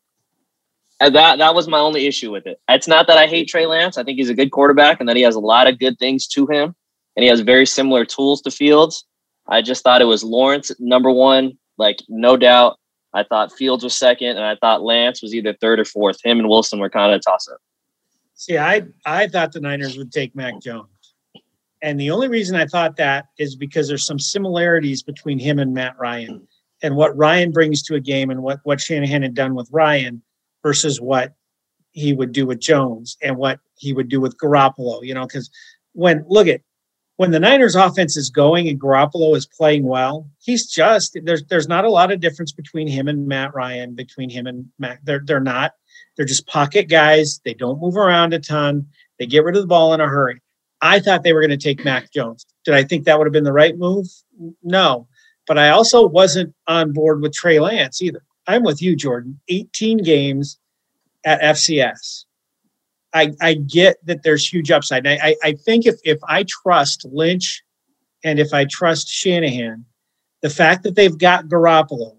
uh, 1.02 1.10
that 1.10 1.40
that 1.40 1.56
was 1.56 1.68
my 1.68 1.80
only 1.80 2.06
issue 2.06 2.32
with 2.32 2.46
it. 2.46 2.60
It's 2.70 2.88
not 2.88 3.08
that 3.08 3.18
I 3.18 3.26
hate 3.26 3.48
Trey 3.48 3.66
Lance. 3.66 3.98
I 3.98 4.04
think 4.04 4.18
he's 4.18 4.30
a 4.30 4.36
good 4.36 4.52
quarterback 4.52 5.00
and 5.00 5.10
that 5.10 5.16
he 5.16 5.24
has 5.24 5.36
a 5.36 5.40
lot 5.40 5.68
of 5.68 5.80
good 5.80 5.98
things 5.98 6.28
to 6.28 6.46
him. 6.46 6.76
And 7.16 7.24
he 7.24 7.30
has 7.30 7.42
very 7.42 7.66
similar 7.66 8.06
tools 8.06 8.42
to 8.42 8.52
Fields. 8.52 9.06
I 9.48 9.62
just 9.62 9.84
thought 9.84 10.02
it 10.02 10.06
was 10.06 10.24
Lawrence 10.24 10.72
number 10.80 11.12
one, 11.12 11.58
like 11.78 12.00
no 12.08 12.38
doubt. 12.38 12.78
I 13.16 13.24
thought 13.24 13.52
Fields 13.52 13.84
was 13.84 13.96
second, 13.96 14.30
and 14.30 14.46
I 14.46 14.56
thought 14.56 14.82
Lance 14.82 15.22
was 15.22 15.36
either 15.36 15.54
third 15.54 15.80
or 15.80 15.86
fourth. 15.86 16.18
Him 16.24 16.40
and 16.40 16.50
Wilson 16.50 16.80
were 16.80 16.90
kind 16.90 17.14
of 17.14 17.20
a 17.20 17.22
toss 17.22 17.48
up. 17.48 17.60
See, 18.36 18.58
I 18.58 18.84
I 19.06 19.28
thought 19.28 19.52
the 19.52 19.60
Niners 19.60 19.98
would 19.98 20.12
take 20.12 20.36
Mac 20.36 20.60
Jones. 20.62 20.88
And 21.84 22.00
the 22.00 22.12
only 22.12 22.30
reason 22.30 22.56
I 22.56 22.66
thought 22.66 22.96
that 22.96 23.26
is 23.38 23.56
because 23.58 23.90
there's 23.90 24.06
some 24.06 24.18
similarities 24.18 25.04
between 25.04 25.38
him 25.38 25.60
and 25.60 25.74
Matt 25.74 26.00
Ryan 26.00 26.48
and 26.82 26.96
what 26.96 27.16
Ryan 27.18 27.52
brings 27.52 27.84
to 27.84 27.96
a 27.96 28.00
game 28.00 28.30
and 28.30 28.42
what, 28.42 28.60
what 28.64 28.80
Shanahan 28.80 29.22
had 29.22 29.34
done 29.34 29.54
with 29.54 29.68
Ryan 29.70 30.22
versus 30.64 31.02
what 31.02 31.34
he 31.92 32.14
would 32.14 32.32
do 32.32 32.46
with 32.46 32.62
Jones 32.62 33.18
and 33.22 33.36
what 33.36 33.60
he 33.78 33.94
would 33.94 34.08
do 34.08 34.22
with 34.22 34.38
Garoppolo, 34.38 35.04
you 35.04 35.14
know, 35.14 35.28
because 35.28 35.52
when 35.92 36.26
look 36.28 36.48
at 36.48 36.62
when 37.18 37.32
the 37.32 37.40
Niners 37.40 37.76
offense 37.76 38.18
is 38.18 38.30
going 38.30 38.68
and 38.68 38.82
Garoppolo 38.82 39.36
is 39.36 39.46
playing 39.46 39.84
well, 39.84 40.30
he's 40.40 40.68
just 40.68 41.18
there's 41.24 41.44
there's 41.46 41.68
not 41.68 41.86
a 41.86 41.90
lot 41.90 42.12
of 42.12 42.20
difference 42.20 42.52
between 42.52 42.88
him 42.88 43.08
and 43.08 43.28
Matt 43.28 43.54
Ryan, 43.54 43.96
between 43.96 44.30
him 44.30 44.48
and 44.48 44.66
Matt. 44.80 45.00
They're 45.04 45.22
they're 45.24 45.40
not. 45.40 45.74
They're 46.16 46.26
just 46.26 46.48
pocket 46.48 46.90
guys. 46.90 47.40
They 47.46 47.54
don't 47.54 47.82
move 47.82 47.98
around 47.98 48.34
a 48.34 48.40
ton. 48.40 48.88
They 49.20 49.26
get 49.26 49.44
rid 49.44 49.56
of 49.56 49.64
the 49.64 49.68
ball 49.68 49.94
in 49.94 50.02
a 50.02 50.08
hurry. 50.08 50.42
I 50.82 51.00
thought 51.00 51.24
they 51.24 51.34
were 51.34 51.42
going 51.42 51.50
to 51.50 51.58
take 51.58 51.86
Mac 51.86 52.12
Jones. 52.12 52.46
Did 52.66 52.76
I 52.76 52.84
think 52.84 53.06
that 53.06 53.18
would 53.18 53.26
have 53.26 53.34
been 53.34 53.46
the 53.46 53.54
right 53.54 53.78
move? 53.78 54.08
No. 54.64 55.08
But 55.48 55.58
I 55.58 55.70
also 55.70 56.06
wasn't 56.06 56.54
on 56.68 56.94
board 56.94 57.22
with 57.22 57.34
Trey 57.34 57.60
Lance 57.60 58.02
either. 58.02 58.24
I'm 58.48 58.64
with 58.64 58.82
you, 58.82 58.96
Jordan. 58.96 59.40
18 59.48 60.00
games 60.00 60.60
at 61.26 61.42
FCS. 61.42 62.26
I, 63.14 63.32
I 63.42 63.54
get 63.54 63.98
that 64.06 64.24
there's 64.24 64.52
huge 64.52 64.72
upside. 64.72 65.06
And 65.06 65.22
I, 65.22 65.28
I, 65.28 65.36
I 65.44 65.54
think 65.54 65.86
if, 65.86 65.96
if 66.04 66.20
I 66.28 66.46
trust 66.48 67.06
Lynch 67.12 67.64
and 68.24 68.40
if 68.40 68.54
I 68.54 68.66
trust 68.66 69.08
Shanahan, 69.08 69.86
the 70.42 70.50
fact 70.50 70.84
that 70.84 70.96
they've 70.96 71.18
got 71.18 71.46
Garoppolo, 71.46 72.18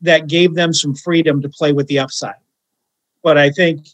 that 0.00 0.26
gave 0.26 0.54
them 0.54 0.72
some 0.72 0.94
freedom 0.94 1.40
to 1.42 1.48
play 1.48 1.72
with 1.72 1.86
the 1.86 1.98
upside. 1.98 2.34
But 3.22 3.38
I 3.38 3.50
think 3.50 3.86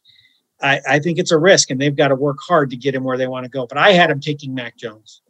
I, 0.61 0.81
I 0.89 0.99
think 0.99 1.19
it's 1.19 1.33
a 1.33 1.39
risk 1.39 1.71
and 1.71 1.81
they've 1.81 1.95
got 1.95 2.09
to 2.09 2.15
work 2.15 2.39
hard 2.41 2.71
to 2.71 2.77
get 2.77 2.95
him 2.95 3.05
where 3.05 3.19
they 3.19 3.27
want 3.27 3.45
to 3.45 3.51
go. 3.51 3.67
But 3.67 3.79
I 3.79 3.93
had 3.93 4.11
him 4.11 4.21
taking 4.21 4.55
Mac 4.55 4.77
Jones. 4.77 5.23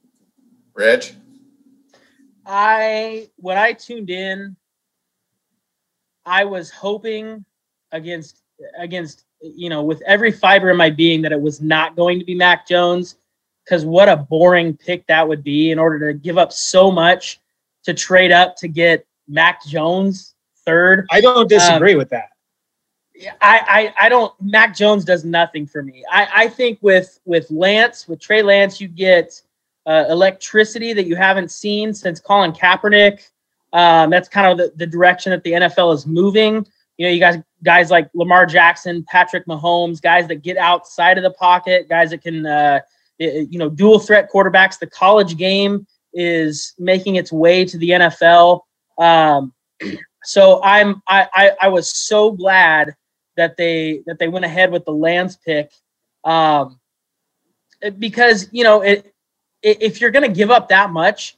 Reg? 0.74 1.04
I 2.46 3.28
when 3.36 3.58
I 3.58 3.72
tuned 3.72 4.10
in, 4.10 4.56
I 6.24 6.44
was 6.44 6.70
hoping 6.70 7.44
against 7.92 8.42
against 8.78 9.24
you 9.40 9.68
know 9.68 9.82
with 9.82 10.02
every 10.02 10.32
fiber 10.32 10.70
in 10.70 10.76
my 10.76 10.90
being 10.90 11.22
that 11.22 11.32
it 11.32 11.40
was 11.40 11.60
not 11.60 11.96
going 11.96 12.18
to 12.18 12.24
be 12.24 12.34
Mac 12.34 12.66
Jones 12.66 13.16
because 13.64 13.84
what 13.84 14.08
a 14.08 14.16
boring 14.16 14.76
pick 14.76 15.06
that 15.06 15.26
would 15.26 15.44
be 15.44 15.70
in 15.70 15.78
order 15.78 16.12
to 16.12 16.18
give 16.18 16.38
up 16.38 16.52
so 16.52 16.90
much 16.90 17.40
to 17.84 17.94
trade 17.94 18.32
up 18.32 18.56
to 18.56 18.68
get 18.68 19.06
Mac 19.28 19.64
Jones 19.64 20.34
third. 20.64 21.06
I 21.10 21.20
don't 21.20 21.48
disagree 21.48 21.94
with 21.94 22.10
that. 22.10 22.30
Yeah, 23.14 23.34
I, 23.40 23.92
I 23.98 24.06
I 24.06 24.08
don't. 24.08 24.32
Mac 24.40 24.76
Jones 24.76 25.04
does 25.04 25.24
nothing 25.24 25.66
for 25.66 25.82
me. 25.82 26.04
I 26.10 26.28
I 26.34 26.48
think 26.48 26.78
with 26.82 27.18
with 27.24 27.50
Lance 27.50 28.06
with 28.06 28.20
Trey 28.20 28.42
Lance, 28.42 28.80
you 28.80 28.86
get 28.88 29.42
uh, 29.86 30.04
electricity 30.08 30.92
that 30.92 31.06
you 31.06 31.16
haven't 31.16 31.50
seen 31.50 31.92
since 31.94 32.20
Colin 32.20 32.52
Kaepernick. 32.52 33.28
Um, 33.72 34.10
that's 34.10 34.28
kind 34.28 34.46
of 34.46 34.58
the, 34.58 34.72
the 34.76 34.86
direction 34.86 35.30
that 35.30 35.42
the 35.42 35.52
NFL 35.52 35.94
is 35.94 36.06
moving. 36.06 36.66
You 36.98 37.06
know, 37.06 37.12
you 37.12 37.20
guys 37.20 37.36
guys 37.62 37.90
like 37.90 38.10
Lamar 38.14 38.44
Jackson, 38.44 39.04
Patrick 39.04 39.46
Mahomes, 39.46 40.02
guys 40.02 40.26
that 40.28 40.42
get 40.42 40.56
outside 40.58 41.16
of 41.16 41.24
the 41.24 41.30
pocket, 41.30 41.88
guys 41.88 42.10
that 42.10 42.22
can 42.22 42.44
uh, 42.44 42.80
you 43.18 43.58
know 43.58 43.70
dual 43.70 43.98
threat 44.00 44.30
quarterbacks. 44.30 44.78
The 44.78 44.88
college 44.88 45.36
game 45.36 45.86
is 46.12 46.74
making 46.78 47.16
its 47.16 47.32
way 47.32 47.64
to 47.64 47.78
the 47.78 47.90
NFL. 47.90 48.60
Um, 48.98 49.54
so 50.24 50.60
I'm 50.62 51.00
I, 51.06 51.28
I, 51.32 51.50
I 51.62 51.68
was 51.68 51.96
so 51.96 52.32
glad 52.32 52.94
that 53.36 53.56
they 53.56 54.02
that 54.06 54.18
they 54.18 54.28
went 54.28 54.44
ahead 54.44 54.72
with 54.72 54.84
the 54.84 54.92
Lance 54.92 55.36
pick 55.36 55.70
um, 56.24 56.80
because 57.98 58.48
you 58.50 58.64
know 58.64 58.80
it, 58.82 59.14
if 59.62 60.00
you're 60.00 60.10
going 60.10 60.28
to 60.28 60.36
give 60.36 60.50
up 60.50 60.68
that 60.68 60.90
much, 60.90 61.36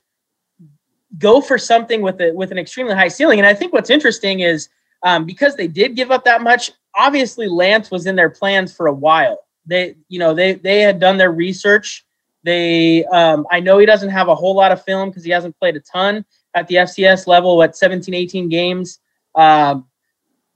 go 1.18 1.42
for 1.42 1.58
something 1.58 2.00
with 2.00 2.20
it 2.22 2.34
with 2.34 2.50
an 2.50 2.58
extremely 2.58 2.94
high 2.94 3.08
ceiling. 3.08 3.38
And 3.38 3.46
I 3.46 3.52
think 3.52 3.74
what's 3.74 3.90
interesting 3.90 4.40
is 4.40 4.70
um, 5.02 5.24
because 5.24 5.56
they 5.56 5.68
did 5.68 5.96
give 5.96 6.10
up 6.10 6.24
that 6.24 6.42
much. 6.42 6.72
Obviously, 6.94 7.48
Lance 7.48 7.90
was 7.90 8.06
in 8.06 8.16
their 8.16 8.30
plans 8.30 8.74
for 8.74 8.86
a 8.86 8.92
while. 8.92 9.38
They 9.66 9.96
you 10.08 10.18
know 10.18 10.34
they 10.34 10.54
they 10.54 10.80
had 10.80 10.98
done 10.98 11.16
their 11.16 11.32
research. 11.32 12.04
They 12.42 13.04
um, 13.06 13.46
I 13.50 13.60
know 13.60 13.78
he 13.78 13.86
doesn't 13.86 14.10
have 14.10 14.28
a 14.28 14.34
whole 14.34 14.54
lot 14.54 14.72
of 14.72 14.82
film 14.84 15.10
because 15.10 15.24
he 15.24 15.30
hasn't 15.30 15.58
played 15.58 15.76
a 15.76 15.80
ton 15.80 16.24
at 16.54 16.66
the 16.66 16.76
FCS 16.76 17.26
level 17.26 17.62
at 17.62 17.76
17, 17.76 18.12
18 18.12 18.48
games. 18.48 18.98
Um, 19.36 19.86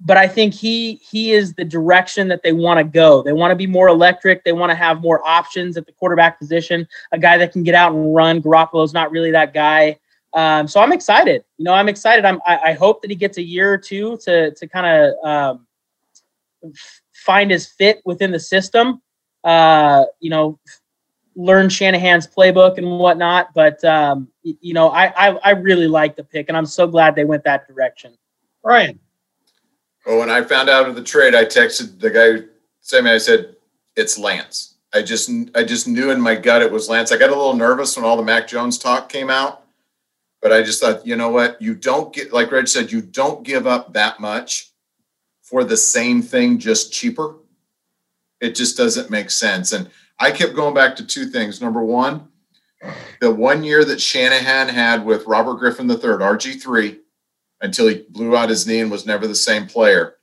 but 0.01 0.17
I 0.17 0.27
think 0.27 0.55
he 0.55 0.97
he 0.97 1.33
is 1.33 1.55
the 1.55 1.65
direction 1.65 2.29
that 2.29 2.43
they 2.43 2.53
want 2.53 2.79
to 2.79 2.85
go. 2.85 3.23
They 3.23 3.33
want 3.33 3.53
to 3.53 3.57
be 3.57 3.67
more 3.67 3.89
electric. 3.89 4.45
They 4.45 4.53
want 4.53 4.71
to 4.71 4.77
have 4.77 5.01
more 5.01 5.27
options 5.27 5.77
at 5.77 5.87
the 5.87 5.93
quarterback 5.93 6.39
position. 6.39 6.87
A 7.13 7.19
guy 7.19 7.39
that 7.39 7.53
can 7.53 7.63
get 7.63 7.75
out 7.75 7.93
and 7.93 8.15
run. 8.15 8.43
Garoppolo's 8.43 8.93
not 8.93 9.11
really 9.11 9.31
that 9.31 9.55
guy. 9.55 9.99
Um, 10.35 10.67
so 10.67 10.81
I'm 10.81 10.93
excited. 10.93 11.45
You 11.59 11.65
know, 11.65 11.73
I'm 11.73 11.89
excited. 11.89 12.25
I'm, 12.25 12.41
I, 12.45 12.59
I, 12.65 12.73
hope 12.73 13.03
that 13.03 13.11
he 13.11 13.15
gets 13.15 13.39
a 13.39 13.43
year 13.43 13.73
or 13.73 13.79
two 13.79 14.19
to 14.25 14.51
to 14.53 14.67
kind 14.67 14.87
of 14.87 15.25
um, 15.25 15.67
find 17.13 17.53
his 17.53 17.69
fit 17.69 18.03
within 18.05 18.33
the 18.33 18.41
system. 18.41 19.01
Uh, 19.45 20.05
you 20.19 20.31
know, 20.31 20.59
learn 21.37 21.69
Shanahan's 21.69 22.27
playbook 22.27 22.79
and 22.79 22.99
whatnot. 22.99 23.55
But 23.55 23.85
um, 23.85 24.29
you 24.43 24.75
know, 24.75 24.89
I, 24.91 25.29
I 25.29 25.39
I 25.45 25.51
really 25.51 25.87
like 25.87 26.17
the 26.17 26.25
pick, 26.25 26.49
and 26.49 26.57
I'm 26.57 26.67
so 26.67 26.87
glad 26.87 27.15
they 27.15 27.25
went 27.25 27.45
that 27.45 27.69
direction. 27.69 28.17
Ryan. 28.65 28.99
Oh, 30.07 30.19
when 30.19 30.31
I 30.31 30.43
found 30.43 30.69
out 30.69 30.89
of 30.89 30.97
the 30.97 31.03
trade, 31.03 31.35
I 31.35 31.45
texted 31.45 31.99
the 32.01 32.11
guy 32.11 32.33
who 32.33 32.45
sent 32.81 33.05
me. 33.05 33.13
I 33.13 33.19
said, 33.19 33.57
"It's 33.97 34.19
Lance." 34.19 34.75
I 34.93 35.03
just 35.03 35.31
I 35.55 35.65
just 35.65 35.89
knew 35.89 36.11
in 36.11 36.21
my 36.21 36.37
gut 36.37 36.63
it 36.63 36.71
was 36.71 36.89
Lance. 36.89 37.11
I 37.11 37.19
got 37.19 37.31
a 37.31 37.37
little 37.37 37.57
nervous 37.57 37.97
when 37.97 38.05
all 38.05 38.17
the 38.17 38.23
Mac 38.23 38.47
Jones 38.47 38.79
talk 38.79 39.09
came 39.09 39.29
out, 39.29 39.64
but 40.45 40.53
I 40.53 40.63
just 40.63 40.79
thought, 40.79 41.07
you 41.07 41.17
know 41.17 41.31
what? 41.31 41.61
You 41.63 41.75
don't 41.75 42.13
get 42.13 42.31
like 42.31 42.53
Reg 42.53 42.69
said, 42.69 42.93
you 42.93 43.01
don't 43.01 43.45
give 43.45 43.67
up 43.67 43.95
that 43.95 44.21
much 44.21 44.73
for 45.41 45.65
the 45.65 45.77
same 45.79 46.21
thing, 46.21 46.59
just 46.59 46.93
cheaper. 46.93 47.37
It 48.43 48.55
just 48.55 48.77
doesn't 48.77 49.11
make 49.11 49.31
sense. 49.31 49.73
And 49.73 49.89
I 50.19 50.31
kept 50.31 50.55
going 50.55 50.75
back 50.75 50.97
to 50.97 51.07
two 51.07 51.31
things. 51.31 51.63
Number 51.63 51.83
one, 51.83 52.29
the 53.23 53.35
one 53.35 53.65
year 53.65 53.87
that 53.87 54.03
Shanahan 54.03 54.69
had 54.69 55.07
with 55.07 55.27
Robert 55.27 55.55
Griffin 55.55 55.91
III, 55.91 55.97
RG3, 55.97 56.99
until 57.63 57.89
he 57.89 58.05
blew 58.11 58.37
out 58.37 58.51
his 58.51 58.67
knee 58.67 58.81
and 58.81 58.91
was 58.91 59.07
never 59.07 59.27
the 59.27 59.35
same 59.35 59.67
player. 59.67 60.17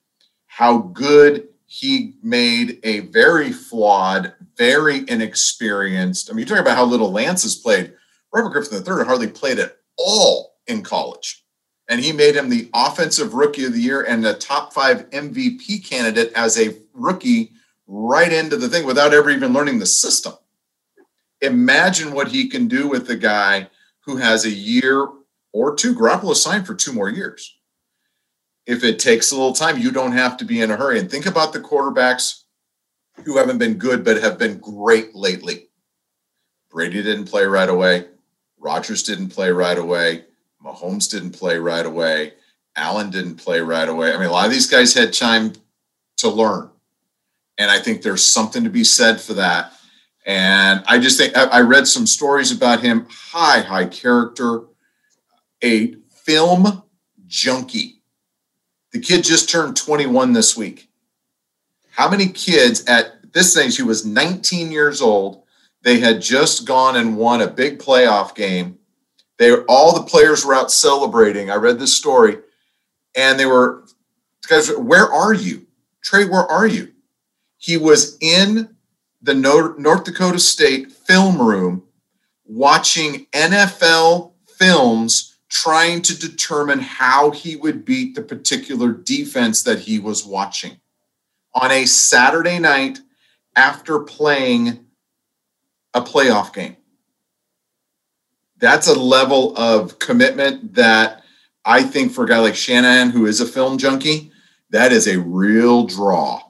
How 0.45 0.77
good 0.77 1.47
he 1.65 2.13
made 2.21 2.79
a 2.84 2.99
very 2.99 3.51
flawed, 3.51 4.36
very 4.55 5.03
inexperienced. 5.07 6.29
I 6.29 6.34
mean, 6.34 6.45
you're 6.45 6.57
talking 6.57 6.62
about 6.62 6.77
how 6.77 6.86
little 6.86 7.12
Lance 7.12 7.41
has 7.41 7.55
played. 7.55 7.93
Robert 8.31 8.51
Griffin 8.51 8.77
III 8.77 9.03
hardly 9.03 9.27
played 9.27 9.57
at 9.57 9.81
all 9.97 10.56
in 10.67 10.84
college. 10.84 11.43
And 11.88 11.99
he 11.99 12.13
made 12.13 12.36
him 12.36 12.49
the 12.49 12.69
offensive 12.73 13.34
rookie 13.34 13.65
of 13.65 13.73
the 13.73 13.82
year 13.82 14.01
and 14.01 14.23
the 14.23 14.34
top 14.34 14.73
five 14.73 15.10
MVP 15.10 15.86
candidate 15.88 16.32
as 16.34 16.58
a 16.58 16.77
rookie 16.93 17.51
right 17.88 18.32
into 18.32 18.56
the 18.56 18.69
thing 18.69 18.86
without 18.86 19.13
ever 19.13 19.30
even 19.30 19.51
learning 19.51 19.80
the 19.80 19.86
system. 19.86 20.34
Imagine 21.41 22.13
what 22.13 22.30
he 22.30 22.47
can 22.47 22.67
do 22.67 22.88
with 22.88 23.08
the 23.08 23.17
guy 23.17 23.67
who 24.06 24.17
has 24.17 24.45
a 24.45 24.49
year 24.49 25.10
or 25.51 25.75
two. 25.75 25.95
Garoppolo 25.95 26.36
signed 26.36 26.65
for 26.65 26.75
two 26.75 26.93
more 26.93 27.10
years. 27.10 27.58
If 28.65 28.84
it 28.84 28.99
takes 28.99 29.32
a 29.32 29.36
little 29.36 29.54
time, 29.54 29.80
you 29.80 29.91
don't 29.91 30.12
have 30.13 30.38
to 30.38 30.45
be 30.45 30.62
in 30.62 30.71
a 30.71 30.77
hurry. 30.77 30.99
And 30.99 31.10
think 31.10 31.25
about 31.25 31.51
the 31.51 31.60
quarterbacks 31.60 32.43
who 33.25 33.38
haven't 33.38 33.58
been 33.58 33.73
good 33.73 34.06
but 34.06 34.21
have 34.21 34.38
been 34.38 34.60
great 34.60 35.15
lately. 35.15 35.69
Brady 36.69 37.04
didn't 37.04 37.25
play 37.25 37.43
right 37.43 37.67
away. 37.67 38.06
Rodgers 38.62 39.04
didn't 39.04 39.30
play 39.30 39.52
right 39.52 39.78
away. 39.78 40.26
Mahomes 40.63 41.10
didn't 41.10 41.32
play 41.32 41.58
right 41.58 41.86
away. 41.86 42.34
Allen 42.76 43.10
didn't 43.10 43.36
play 43.36 43.60
right 43.60 43.89
away. 43.89 44.13
I 44.13 44.17
mean, 44.17 44.30
a 44.30 44.32
lot 44.32 44.45
of 44.45 44.52
these 44.52 44.69
guys 44.69 44.93
had 44.93 45.12
time 45.12 45.54
to 46.17 46.30
learn. 46.30 46.69
And 47.58 47.69
I 47.69 47.80
think 47.80 48.02
there's 48.02 48.24
something 48.24 48.63
to 48.63 48.69
be 48.69 48.84
said 48.84 49.19
for 49.19 49.34
that. 49.34 49.74
And 50.26 50.84
I 50.88 51.00
just 51.00 51.17
think 51.17 51.36
I 51.36 51.62
read 51.62 51.88
some 51.88 52.06
stories 52.06 52.52
about 52.52 52.82
him, 52.82 53.08
high, 53.10 53.62
high 53.62 53.86
character, 53.86 54.62
a 55.63 55.95
film 56.26 56.84
junkie. 57.26 58.02
The 58.93 59.00
kid 59.00 59.24
just 59.24 59.50
turned 59.50 59.76
21 59.76 60.34
this 60.34 60.56
week. 60.56 60.89
How 61.89 62.10
many 62.10 62.28
kids 62.28 62.86
at 62.86 63.34
this 63.34 63.58
age, 63.58 63.78
he 63.78 63.84
was 63.84 64.06
19 64.06 64.71
years 64.71 65.02
old. 65.02 65.40
They 65.84 66.00
had 66.00 66.22
just 66.22 66.65
gone 66.65 66.96
and 66.96 67.17
won 67.17 67.41
a 67.41 67.48
big 67.48 67.80
playoff 67.80 68.36
game. 68.36 68.78
They 69.38 69.56
all 69.67 69.96
the 69.96 70.10
players 70.10 70.46
were 70.46 70.54
out 70.54 70.72
celebrating. 70.72 71.50
I 71.50 71.56
read 71.56 71.80
this 71.80 71.96
story, 71.96 72.38
and 73.15 73.39
they 73.39 73.46
were 73.46 73.86
guys. 74.48 74.70
Where 74.76 75.12
are 75.12 75.34
you, 75.34 75.65
Trey? 76.04 76.26
Where 76.26 76.46
are 76.46 76.67
you? 76.67 76.91
He 77.58 77.78
was 77.78 78.17
in 78.22 78.76
the 79.22 79.34
North 79.34 80.04
Dakota 80.04 80.39
State 80.39 80.91
film 80.91 81.41
room 81.41 81.84
watching 82.46 83.26
NFL 83.34 84.34
films 84.58 85.38
trying 85.50 86.02
to 86.02 86.17
determine 86.17 86.80
how 86.80 87.32
he 87.32 87.56
would 87.56 87.84
beat 87.84 88.15
the 88.15 88.22
particular 88.22 88.91
defense 88.91 89.63
that 89.63 89.80
he 89.80 90.00
was 90.00 90.26
watching 90.26 90.80
on 91.54 91.72
a 91.72 91.86
Saturday 91.86 92.58
night 92.58 93.00
after 93.56 94.00
playing 94.00 94.86
a 95.93 96.01
playoff 96.01 96.54
game. 96.54 96.77
That's 98.58 98.88
a 98.88 98.99
level 98.99 99.56
of 99.58 99.99
commitment 99.99 100.75
that 100.75 101.23
I 101.65 101.84
think 101.84 102.12
for 102.12 102.25
a 102.25 102.27
guy 102.27 102.39
like 102.39 102.56
Shanahan, 102.56 103.10
who 103.10 103.25
is 103.25 103.41
a 103.41 103.45
film 103.45 103.77
junkie, 103.77 104.32
that 104.69 104.91
is 104.91 105.08
a 105.08 105.19
real 105.19 105.86
draw. 105.86 106.41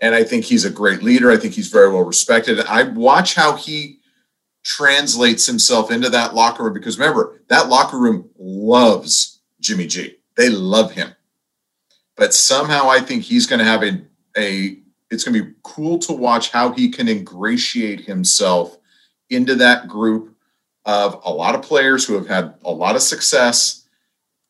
And 0.00 0.14
I 0.14 0.24
think 0.24 0.44
he's 0.44 0.64
a 0.64 0.70
great 0.70 1.02
leader. 1.02 1.30
I 1.30 1.36
think 1.36 1.54
he's 1.54 1.68
very 1.68 1.90
well 1.92 2.02
respected. 2.02 2.60
I 2.60 2.84
watch 2.84 3.34
how 3.34 3.56
he 3.56 4.00
translates 4.62 5.46
himself 5.46 5.90
into 5.90 6.10
that 6.10 6.34
locker 6.34 6.64
room 6.64 6.74
because 6.74 6.98
remember, 6.98 7.40
that 7.48 7.68
locker 7.68 7.98
room 7.98 8.30
loves 8.38 9.40
Jimmy 9.60 9.86
G. 9.86 10.16
They 10.36 10.48
love 10.48 10.92
him. 10.92 11.10
But 12.16 12.34
somehow 12.34 12.88
I 12.88 13.00
think 13.00 13.22
he's 13.22 13.46
going 13.46 13.60
to 13.60 13.64
have 13.64 13.82
a, 13.82 14.02
a 14.36 14.78
it's 15.10 15.24
going 15.24 15.34
to 15.34 15.44
be 15.44 15.54
cool 15.62 15.98
to 15.98 16.12
watch 16.12 16.50
how 16.50 16.72
he 16.72 16.88
can 16.88 17.08
ingratiate 17.08 18.00
himself 18.00 18.78
into 19.28 19.54
that 19.56 19.88
group 19.88 20.34
of 20.84 21.20
a 21.24 21.30
lot 21.32 21.54
of 21.54 21.62
players 21.62 22.06
who 22.06 22.14
have 22.14 22.26
had 22.26 22.54
a 22.64 22.70
lot 22.70 22.96
of 22.96 23.02
success 23.02 23.86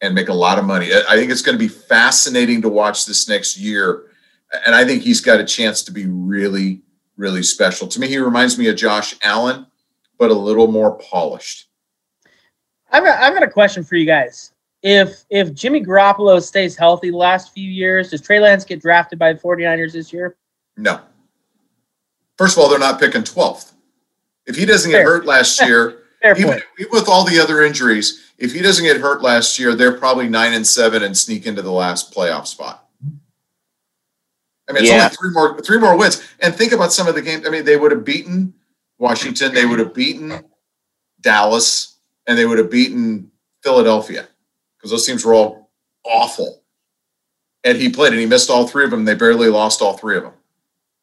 and 0.01 0.15
make 0.15 0.29
a 0.29 0.35
lot 0.35 0.59
of 0.59 0.65
money. 0.65 0.91
I 1.09 1.17
think 1.17 1.31
it's 1.31 1.43
going 1.43 1.59
to 1.59 1.63
be 1.63 1.69
fascinating 1.69 2.63
to 2.63 2.69
watch 2.69 3.07
this 3.07 3.29
next 3.29 3.59
year. 3.59 4.07
And 4.67 4.75
I 4.75 4.85
think 4.85 5.03
he's 5.03 5.21
got 5.21 5.41
a 5.41 5.45
chance 5.45 5.83
to 5.85 5.93
be 5.93 6.07
really, 6.07 6.83
really 7.17 7.43
special. 7.43 7.87
To 7.89 8.01
me, 8.01 8.09
he 8.09 8.19
reminds 8.19 8.59
me 8.59 8.69
of 8.69 8.77
Josh 8.77 9.15
Allen 9.23 9.67
but 10.21 10.31
a 10.31 10.35
little 10.35 10.69
more 10.69 10.99
polished. 10.99 11.67
I've 12.93 13.03
got, 13.03 13.21
I've 13.21 13.33
got 13.33 13.43
a 13.43 13.51
question 13.51 13.83
for 13.83 13.97
you 13.97 14.05
guys. 14.07 14.53
If 14.83 15.25
if 15.31 15.53
Jimmy 15.55 15.83
Garoppolo 15.83 16.43
stays 16.43 16.77
healthy 16.77 17.11
the 17.11 17.17
last 17.17 17.53
few 17.53 17.69
years, 17.69 18.11
does 18.11 18.21
Trey 18.21 18.39
Lance 18.39 18.65
get 18.65 18.81
drafted 18.81 19.19
by 19.19 19.33
the 19.33 19.39
49ers 19.39 19.93
this 19.93 20.13
year? 20.13 20.37
No. 20.81 21.01
First 22.39 22.57
of 22.57 22.63
all, 22.63 22.71
they're 22.71 22.79
not 22.79 22.99
picking 22.99 23.23
12th. 23.23 23.73
If 24.47 24.57
he 24.57 24.65
doesn't 24.65 24.91
get 24.91 25.05
Fair. 25.05 25.07
hurt 25.07 25.27
last 25.27 25.61
year, 25.67 25.99
even, 26.25 26.61
even, 26.79 26.91
with 26.91 27.09
all 27.09 27.25
the 27.25 27.39
other 27.39 27.63
injuries, 27.63 28.33
if 28.39 28.53
he 28.53 28.63
doesn't 28.63 28.85
get 28.85 28.97
hurt 28.99 29.23
last 29.23 29.59
year, 29.59 29.75
they're 29.75 29.97
probably 29.97 30.29
nine 30.29 30.55
and 30.55 30.67
seven 30.67 31.03
and 31.03 31.17
sneak 31.17 31.47
into 31.47 31.63
the 31.63 31.71
last 31.71 32.15
playoff 32.15 32.47
spot. 32.47 32.87
I 34.69 34.73
mean, 34.73 34.83
it's 34.83 34.91
yeah. 34.91 35.05
only 35.05 35.17
three 35.17 35.31
more 35.31 35.61
three 35.61 35.79
more 35.79 35.97
wins. 35.97 36.23
And 36.41 36.55
think 36.55 36.73
about 36.73 36.93
some 36.93 37.09
of 37.09 37.15
the 37.15 37.23
games. 37.23 37.47
I 37.47 37.51
mean, 37.51 37.65
they 37.65 37.77
would 37.77 37.91
have 37.91 38.05
beaten 38.05 38.55
Washington, 38.99 39.53
they 39.53 39.67
would 39.67 39.79
have 39.79 39.95
beaten 39.95 40.45
Dallas 41.21 41.99
and 42.27 42.39
they 42.39 42.47
would 42.47 42.59
have 42.59 42.71
beaten 42.71 43.31
Philadelphia 43.63 44.29
because 44.77 44.91
those 44.91 45.07
teams 45.07 45.25
were 45.25 45.35
all 45.35 45.71
awful. 46.05 46.63
And 47.65 47.77
he 47.77 47.89
played 47.91 48.13
and 48.13 48.21
he 48.21 48.27
missed 48.27 48.49
all 48.49 48.67
three 48.67 48.85
of 48.85 48.91
them. 48.91 49.05
They 49.05 49.15
barely 49.15 49.49
lost 49.49 49.83
all 49.83 49.97
three 49.97 50.17
of 50.17 50.23
them. 50.23 50.33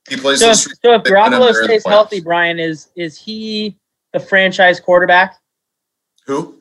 He 0.07 0.15
plays. 0.15 0.39
So, 0.39 0.53
so 0.53 0.93
if 0.93 1.03
Garoppolo 1.03 1.53
stays 1.53 1.85
healthy, 1.85 2.21
Brian, 2.21 2.59
is 2.59 2.89
is 2.95 3.19
he 3.19 3.77
the 4.13 4.19
franchise 4.19 4.79
quarterback? 4.79 5.37
Who? 6.25 6.55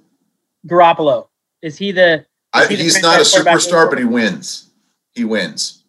Garoppolo. 0.67 1.29
Is 1.63 1.77
he 1.77 1.93
the? 1.93 2.27
Is 2.57 2.69
he 2.69 2.77
the 2.77 2.83
he's 2.83 3.03
not 3.03 3.21
a 3.21 3.25
superstar, 3.25 3.89
but 3.89 3.99
he 3.99 4.05
wins. 4.05 4.71
he 5.15 5.25
wins. 5.25 5.85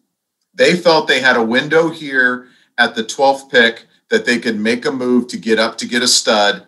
They 0.54 0.76
felt 0.76 1.08
they 1.08 1.20
had 1.20 1.36
a 1.36 1.42
window 1.42 1.88
here 1.88 2.48
at 2.78 2.94
the 2.94 3.04
12th 3.04 3.50
pick 3.50 3.86
that 4.10 4.24
they 4.24 4.38
could 4.38 4.58
make 4.58 4.86
a 4.86 4.92
move 4.92 5.28
to 5.28 5.36
get 5.36 5.58
up 5.58 5.78
to 5.78 5.86
get 5.86 6.02
a 6.02 6.08
stud. 6.08 6.66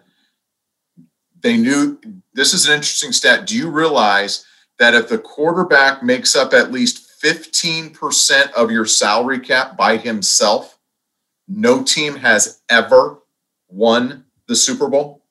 They 1.40 1.57
knew 1.57 1.98
this 2.35 2.53
is 2.53 2.68
an 2.68 2.74
interesting 2.74 3.12
stat. 3.12 3.46
Do 3.46 3.57
you 3.57 3.68
realize 3.68 4.44
that 4.79 4.94
if 4.94 5.09
the 5.09 5.18
quarterback 5.18 6.03
makes 6.03 6.37
up 6.37 6.53
at 6.53 6.72
least 6.72 7.20
15% 7.22 8.53
of 8.53 8.70
your 8.70 8.87
salary 8.87 9.40
cap 9.40 9.76
by 9.76 9.96
himself, 9.96 10.79
no 11.50 11.82
team 11.82 12.14
has 12.16 12.60
ever 12.68 13.18
won 13.68 14.24
the 14.46 14.54
Super 14.56 14.88
Bowl? 14.88 15.24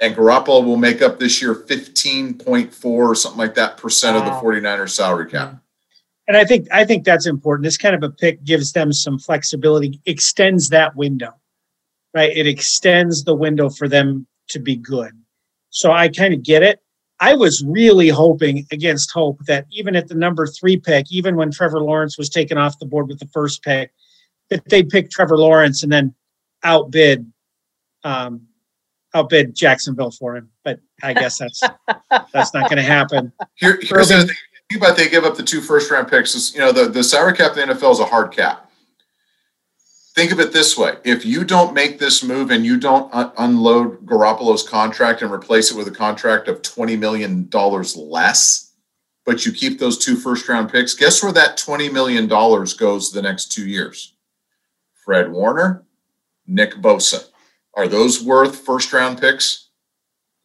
And 0.00 0.16
Garoppolo 0.16 0.64
will 0.64 0.76
make 0.76 1.02
up 1.02 1.18
this 1.18 1.42
year 1.42 1.54
15.4 1.54 2.84
or 2.84 3.14
something 3.14 3.38
like 3.38 3.54
that 3.54 3.76
percent 3.76 4.16
of 4.16 4.24
the 4.24 4.30
49ers 4.30 4.90
salary 4.90 5.30
cap. 5.30 5.48
Mm-hmm. 5.48 5.56
And 6.26 6.36
I 6.36 6.44
think 6.44 6.68
I 6.72 6.84
think 6.84 7.04
that's 7.04 7.26
important. 7.26 7.64
This 7.64 7.76
kind 7.76 7.94
of 7.94 8.02
a 8.02 8.10
pick 8.10 8.42
gives 8.44 8.72
them 8.72 8.92
some 8.92 9.18
flexibility, 9.18 10.00
extends 10.06 10.70
that 10.70 10.96
window, 10.96 11.32
right? 12.14 12.34
It 12.34 12.46
extends 12.46 13.24
the 13.24 13.34
window 13.34 13.68
for 13.68 13.88
them 13.88 14.26
to 14.48 14.58
be 14.58 14.76
good. 14.76 15.12
So 15.68 15.92
I 15.92 16.08
kind 16.08 16.32
of 16.32 16.42
get 16.42 16.62
it. 16.62 16.80
I 17.20 17.34
was 17.34 17.64
really 17.66 18.08
hoping 18.08 18.66
against 18.72 19.12
hope 19.12 19.38
that 19.46 19.66
even 19.70 19.96
at 19.96 20.08
the 20.08 20.14
number 20.14 20.46
three 20.46 20.78
pick, 20.78 21.06
even 21.10 21.36
when 21.36 21.50
Trevor 21.50 21.80
Lawrence 21.80 22.16
was 22.16 22.30
taken 22.30 22.56
off 22.56 22.78
the 22.78 22.86
board 22.86 23.08
with 23.08 23.18
the 23.18 23.28
first 23.28 23.62
pick, 23.62 23.92
they'd 24.66 24.88
pick 24.88 25.10
Trevor 25.10 25.36
Lawrence 25.36 25.82
and 25.82 25.92
then 25.92 26.14
outbid 26.62 27.30
um, 28.04 28.46
outbid 29.14 29.54
Jacksonville 29.54 30.10
for 30.10 30.36
him. 30.36 30.50
But 30.64 30.80
I 31.02 31.14
guess 31.14 31.38
that's 31.38 31.60
that's 32.32 32.54
not 32.54 32.68
going 32.68 32.76
to 32.76 32.82
happen. 32.82 33.32
Here, 33.54 33.78
here's 33.80 34.10
Urban- 34.10 34.16
other 34.18 34.26
thing. 34.26 34.36
Think 34.70 34.82
about 34.82 34.96
they 34.96 35.08
give 35.08 35.24
up 35.24 35.36
the 35.36 35.42
two 35.42 35.60
first 35.60 35.90
round 35.90 36.08
picks. 36.08 36.34
Is, 36.34 36.54
you 36.54 36.60
know, 36.60 36.72
the, 36.72 36.88
the 36.88 37.04
salary 37.04 37.34
cap 37.34 37.56
in 37.56 37.68
the 37.68 37.74
NFL 37.74 37.92
is 37.92 38.00
a 38.00 38.06
hard 38.06 38.32
cap. 38.32 38.70
Think 40.14 40.32
of 40.32 40.40
it 40.40 40.52
this 40.52 40.76
way: 40.78 40.96
if 41.04 41.24
you 41.24 41.44
don't 41.44 41.74
make 41.74 41.98
this 41.98 42.24
move 42.24 42.50
and 42.50 42.64
you 42.64 42.78
don't 42.78 43.12
un- 43.12 43.32
unload 43.36 44.06
Garoppolo's 44.06 44.66
contract 44.66 45.22
and 45.22 45.30
replace 45.30 45.70
it 45.70 45.76
with 45.76 45.88
a 45.88 45.92
contract 45.92 46.48
of 46.48 46.62
twenty 46.62 46.96
million 46.96 47.48
dollars 47.48 47.96
less, 47.96 48.72
but 49.26 49.44
you 49.44 49.52
keep 49.52 49.78
those 49.78 49.98
two 49.98 50.16
first 50.16 50.48
round 50.48 50.70
picks, 50.70 50.94
guess 50.94 51.22
where 51.22 51.32
that 51.32 51.56
twenty 51.56 51.88
million 51.88 52.26
dollars 52.26 52.72
goes 52.72 53.12
the 53.12 53.22
next 53.22 53.52
two 53.52 53.68
years? 53.68 54.13
Fred 55.04 55.30
Warner, 55.30 55.84
Nick 56.46 56.74
Bosa. 56.76 57.24
Are 57.74 57.88
those 57.88 58.22
worth 58.22 58.56
first 58.60 58.92
round 58.92 59.20
picks? 59.20 59.68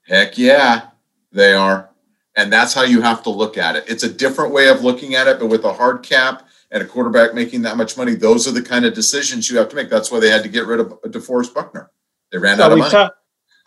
Heck 0.07 0.37
yeah, 0.37 0.87
they 1.31 1.53
are. 1.53 1.89
And 2.35 2.51
that's 2.51 2.73
how 2.73 2.83
you 2.83 3.01
have 3.01 3.23
to 3.23 3.29
look 3.29 3.57
at 3.57 3.75
it. 3.75 3.85
It's 3.87 4.03
a 4.03 4.11
different 4.11 4.53
way 4.53 4.69
of 4.69 4.83
looking 4.83 5.15
at 5.15 5.27
it, 5.27 5.39
but 5.39 5.47
with 5.47 5.63
a 5.65 5.73
hard 5.73 6.03
cap 6.03 6.47
and 6.71 6.81
a 6.81 6.85
quarterback 6.85 7.33
making 7.33 7.61
that 7.63 7.77
much 7.77 7.97
money, 7.97 8.15
those 8.15 8.47
are 8.47 8.51
the 8.51 8.61
kind 8.61 8.85
of 8.85 8.93
decisions 8.93 9.49
you 9.49 9.57
have 9.57 9.69
to 9.69 9.75
make. 9.75 9.89
That's 9.89 10.11
why 10.11 10.19
they 10.19 10.29
had 10.29 10.43
to 10.43 10.49
get 10.49 10.65
rid 10.65 10.79
of 10.79 10.93
uh, 10.93 10.95
DeForest 11.07 11.53
Buckner. 11.53 11.91
They 12.31 12.37
ran 12.37 12.57
So 12.57 12.63
out 12.63 12.71
of 12.71 12.77
money. 12.79 12.91
talk- 12.91 13.15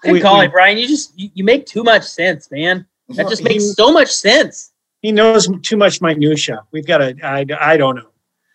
Good 0.03 0.13
we- 0.13 0.21
call, 0.21 0.39
we- 0.41 0.47
it, 0.47 0.53
Brian. 0.53 0.79
You 0.79 0.87
just 0.89 1.19
you, 1.19 1.31
you 1.35 1.45
make 1.45 1.67
too 1.67 1.83
much 1.85 2.05
sense, 2.05 2.51
man. 2.51 2.87
That 3.11 3.29
just 3.29 3.43
He- 3.43 3.49
makes 3.49 3.75
so 3.75 3.93
much 3.93 4.11
sense. 4.13 4.73
he 5.01 5.13
knows 5.13 5.49
too 5.63 5.77
much 5.77 6.01
minutia. 6.01 6.63
We've 6.73 6.87
got 6.87 6.99
to. 6.99 7.15
I, 7.23 7.45
I 7.61 7.77
don't 7.77 7.97
know. 7.97 8.09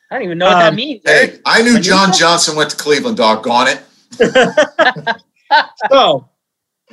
I 0.09 0.15
don't 0.15 0.23
even 0.23 0.37
know 0.37 0.45
what 0.47 0.59
that 0.59 0.69
Um, 0.69 0.75
means. 0.75 1.01
hey, 1.05 1.39
I 1.45 1.61
knew 1.61 1.79
John 1.79 2.13
Johnson 2.13 2.55
went 2.55 2.69
to 2.71 2.77
Cleveland, 2.77 3.17
doggone 3.17 3.67
it. 3.67 3.81
So, 5.89 6.27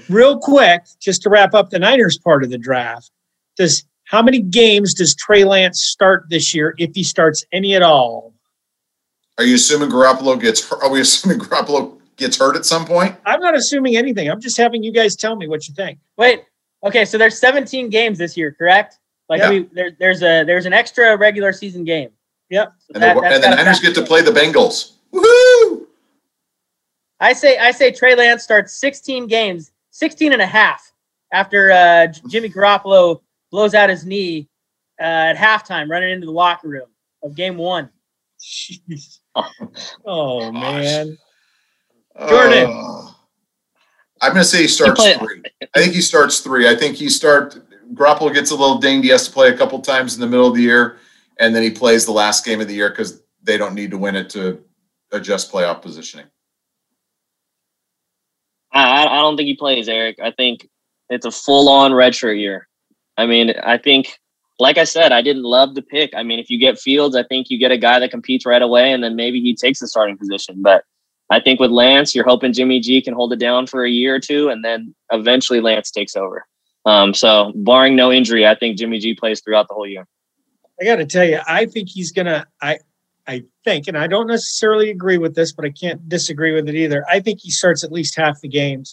real 0.09 0.38
quick, 0.38 0.83
just 1.00 1.22
to 1.22 1.31
wrap 1.31 1.55
up 1.55 1.70
the 1.70 1.79
Niners 1.81 2.16
part 2.18 2.44
of 2.44 2.50
the 2.50 2.59
draft, 2.59 3.11
does 3.57 3.85
how 4.05 4.22
many 4.22 4.40
games 4.40 4.94
does 4.94 5.14
Trey 5.16 5.42
Lance 5.44 5.83
start 5.83 6.27
this 6.29 6.55
year 6.55 6.74
if 6.79 6.94
he 6.94 7.03
starts 7.03 7.44
any 7.53 7.74
at 7.74 7.83
all? 7.83 8.33
Are 9.38 9.44
you 9.44 9.57
assuming 9.57 9.88
Garoppolo 9.90 10.40
gets 10.40 10.68
hurt? 10.68 10.83
Are 10.85 10.90
we 10.90 11.00
assuming 11.00 11.38
Garoppolo 11.40 11.98
gets 12.16 12.38
hurt 12.38 12.55
at 12.55 12.64
some 12.64 12.85
point? 12.85 13.16
I'm 13.27 13.40
not 13.40 13.57
assuming 13.57 13.96
anything. 13.96 14.31
I'm 14.31 14.40
just 14.40 14.57
having 14.57 14.85
you 14.85 14.92
guys 14.92 15.16
tell 15.16 15.35
me 15.35 15.48
what 15.48 15.66
you 15.66 15.74
think. 15.74 15.98
Wait. 16.16 16.44
Okay, 16.85 17.05
so 17.05 17.18
there's 17.18 17.38
17 17.38 17.88
games 17.90 18.18
this 18.18 18.37
year, 18.37 18.53
correct? 18.53 18.98
Like 19.29 19.40
Yeah. 19.40 19.50
we 19.50 19.68
there, 19.72 19.90
there's 19.98 20.22
a 20.22 20.44
there's 20.44 20.66
an 20.66 20.72
extra 20.74 21.16
regular 21.16 21.53
season 21.53 21.83
game. 21.83 22.11
Yep. 22.50 22.72
And, 22.94 23.02
that- 23.02 23.14
the, 23.14 23.20
that's 23.22 23.35
and 23.35 23.44
the 23.44 23.48
Niners 23.57 23.78
factor 23.80 23.92
get 23.92 23.94
to 24.00 24.07
play 24.07 24.22
the 24.22 24.30
Bengals. 24.30 24.92
Woohoo! 25.12 25.87
I 27.20 27.33
say 27.33 27.59
I 27.59 27.70
say 27.70 27.90
Trey 27.92 28.14
Lance 28.14 28.42
starts 28.42 28.74
16 28.80 29.26
games, 29.28 29.72
16 29.92 30.33
and 30.33 30.42
a 30.42 30.46
half 30.46 30.92
after 31.33 31.70
uh, 31.70 32.07
Jimmy 32.28 32.48
Garoppolo 32.50 33.20
blows 33.50 33.74
out 33.74 33.88
his 33.88 34.04
knee 34.04 34.48
uh, 35.00 35.04
at 35.33 35.37
halftime, 35.37 35.88
running 35.88 36.11
into 36.11 36.26
the 36.26 36.33
locker 36.33 36.68
room 36.68 36.88
of 37.22 37.35
game 37.35 37.57
one. 37.57 37.88
Jeez. 38.40 39.20
Oh 40.04 40.50
Gosh. 40.52 40.52
man. 40.52 41.18
Jordan. 42.28 42.70
Uh, 42.70 43.11
I'm 44.20 44.33
going 44.33 44.42
to 44.42 44.44
say 44.44 44.62
he 44.62 44.68
starts 44.68 45.00
play- 45.00 45.14
three. 45.18 45.42
I 45.74 45.80
think 45.80 45.94
he 45.94 46.00
starts 46.00 46.40
three. 46.40 46.68
I 46.68 46.74
think 46.76 46.96
he 46.96 47.09
start. 47.09 47.59
Garoppolo 47.94 48.33
gets 48.33 48.50
a 48.50 48.54
little 48.57 48.78
dinged. 48.78 49.04
He 49.04 49.11
has 49.11 49.26
to 49.26 49.33
play 49.33 49.48
a 49.50 49.57
couple 49.57 49.78
times 49.80 50.14
in 50.14 50.20
the 50.20 50.26
middle 50.26 50.46
of 50.46 50.54
the 50.54 50.62
year, 50.62 50.98
and 51.38 51.54
then 51.54 51.62
he 51.62 51.70
plays 51.70 52.04
the 52.04 52.12
last 52.12 52.44
game 52.44 52.60
of 52.60 52.68
the 52.68 52.74
year 52.74 52.90
because 52.90 53.22
they 53.42 53.56
don't 53.56 53.74
need 53.74 53.90
to 53.90 53.98
win 53.98 54.16
it 54.16 54.30
to 54.30 54.62
adjust 55.12 55.52
playoff 55.52 55.82
positioning. 55.82 56.26
I, 58.72 59.06
I 59.06 59.18
don't 59.20 59.36
think 59.36 59.46
he 59.46 59.56
plays, 59.56 59.88
Eric. 59.88 60.18
I 60.20 60.32
think 60.32 60.68
it's 61.08 61.26
a 61.26 61.30
full 61.30 61.68
on 61.68 61.92
redshirt 61.92 62.38
year. 62.38 62.68
I 63.16 63.26
mean, 63.26 63.54
I 63.62 63.78
think, 63.78 64.18
like 64.58 64.78
I 64.78 64.84
said, 64.84 65.12
I 65.12 65.22
didn't 65.22 65.44
love 65.44 65.74
the 65.74 65.82
pick. 65.82 66.12
I 66.14 66.24
mean, 66.24 66.40
if 66.40 66.50
you 66.50 66.58
get 66.58 66.78
Fields, 66.78 67.14
I 67.14 67.22
think 67.22 67.50
you 67.50 67.58
get 67.58 67.70
a 67.70 67.78
guy 67.78 68.00
that 68.00 68.10
competes 68.10 68.44
right 68.44 68.62
away, 68.62 68.92
and 68.92 69.02
then 69.02 69.14
maybe 69.14 69.40
he 69.40 69.54
takes 69.54 69.78
the 69.78 69.86
starting 69.86 70.18
position. 70.18 70.62
But 70.62 70.84
I 71.30 71.40
think 71.40 71.60
with 71.60 71.70
Lance, 71.70 72.14
you're 72.14 72.24
hoping 72.24 72.52
Jimmy 72.52 72.80
G 72.80 73.00
can 73.00 73.14
hold 73.14 73.32
it 73.32 73.38
down 73.38 73.66
for 73.66 73.84
a 73.84 73.90
year 73.90 74.16
or 74.16 74.20
two, 74.20 74.48
and 74.48 74.64
then 74.64 74.94
eventually 75.12 75.60
Lance 75.60 75.90
takes 75.90 76.16
over. 76.16 76.44
Um, 76.84 77.14
so, 77.14 77.52
barring 77.54 77.96
no 77.96 78.12
injury, 78.12 78.46
I 78.46 78.54
think 78.56 78.76
Jimmy 78.76 78.98
G 78.98 79.14
plays 79.14 79.40
throughout 79.40 79.68
the 79.68 79.74
whole 79.74 79.86
year. 79.86 80.06
I 80.80 80.84
got 80.84 80.96
to 80.96 81.06
tell 81.06 81.24
you, 81.24 81.40
I 81.46 81.66
think 81.66 81.88
he's 81.88 82.12
gonna. 82.12 82.46
I 82.60 82.78
I 83.26 83.42
think, 83.64 83.88
and 83.88 83.96
I 83.96 84.06
don't 84.06 84.26
necessarily 84.26 84.90
agree 84.90 85.18
with 85.18 85.34
this, 85.34 85.52
but 85.52 85.64
I 85.64 85.70
can't 85.70 86.06
disagree 86.08 86.52
with 86.52 86.68
it 86.68 86.74
either. 86.74 87.04
I 87.08 87.20
think 87.20 87.40
he 87.40 87.50
starts 87.50 87.82
at 87.82 87.92
least 87.92 88.16
half 88.16 88.40
the 88.40 88.48
games, 88.48 88.92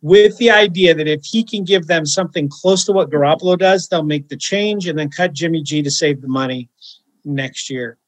with 0.00 0.36
the 0.38 0.50
idea 0.50 0.94
that 0.94 1.08
if 1.08 1.24
he 1.24 1.42
can 1.42 1.64
give 1.64 1.86
them 1.86 2.06
something 2.06 2.48
close 2.48 2.84
to 2.86 2.92
what 2.92 3.10
Garoppolo 3.10 3.58
does, 3.58 3.88
they'll 3.88 4.02
make 4.02 4.28
the 4.28 4.36
change 4.36 4.86
and 4.86 4.98
then 4.98 5.10
cut 5.10 5.32
Jimmy 5.32 5.62
G 5.62 5.82
to 5.82 5.90
save 5.90 6.22
the 6.22 6.28
money 6.28 6.68
next 7.24 7.68
year. 7.68 7.98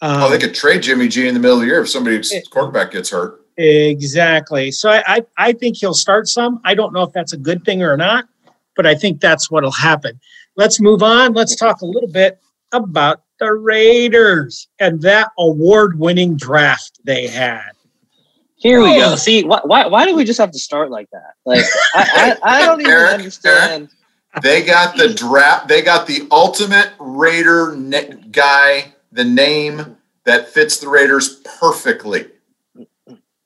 Um, 0.00 0.22
oh, 0.22 0.30
they 0.30 0.38
could 0.38 0.54
trade 0.54 0.82
Jimmy 0.82 1.08
G 1.08 1.26
in 1.26 1.34
the 1.34 1.40
middle 1.40 1.56
of 1.56 1.62
the 1.62 1.66
year 1.66 1.80
if 1.80 1.88
somebody's 1.88 2.32
quarterback 2.50 2.92
gets 2.92 3.10
hurt. 3.10 3.44
Exactly. 3.56 4.70
So 4.70 4.90
I, 4.90 5.02
I, 5.06 5.26
I 5.36 5.52
think 5.52 5.78
he'll 5.78 5.94
start 5.94 6.28
some. 6.28 6.60
I 6.64 6.74
don't 6.74 6.92
know 6.92 7.02
if 7.02 7.12
that's 7.12 7.32
a 7.32 7.36
good 7.36 7.64
thing 7.64 7.82
or 7.82 7.96
not, 7.96 8.28
but 8.76 8.86
I 8.86 8.94
think 8.94 9.20
that's 9.20 9.50
what'll 9.50 9.72
happen. 9.72 10.20
Let's 10.56 10.80
move 10.80 11.02
on. 11.02 11.32
Let's 11.32 11.56
talk 11.56 11.80
a 11.80 11.86
little 11.86 12.08
bit 12.08 12.38
about 12.72 13.22
the 13.40 13.52
Raiders 13.52 14.68
and 14.78 15.00
that 15.02 15.30
award-winning 15.38 16.36
draft 16.36 16.98
they 17.04 17.26
had. 17.26 17.70
Here 18.56 18.82
we 18.82 18.96
Oh. 18.96 19.10
go. 19.10 19.16
See, 19.16 19.44
why, 19.44 19.60
why, 19.64 19.86
why 19.86 20.04
do 20.04 20.16
we 20.16 20.24
just 20.24 20.38
have 20.40 20.50
to 20.50 20.58
start 20.58 20.90
like 20.90 21.08
that? 21.12 21.34
Like, 21.46 21.64
I, 21.94 22.36
I, 22.42 22.60
I 22.60 22.62
don't 22.66 22.80
even 22.80 22.92
Eric, 22.92 23.12
understand. 23.14 23.88
They 24.42 24.62
got 24.64 24.96
the 24.96 25.14
draft. 25.14 25.68
They 25.68 25.82
got 25.82 26.06
the 26.06 26.26
ultimate 26.30 26.90
Raider 26.98 27.74
ne- 27.76 28.16
guy, 28.30 28.92
the 29.12 29.24
name 29.24 29.96
that 30.24 30.48
fits 30.48 30.78
the 30.78 30.88
Raiders 30.88 31.40
perfectly. 31.60 32.26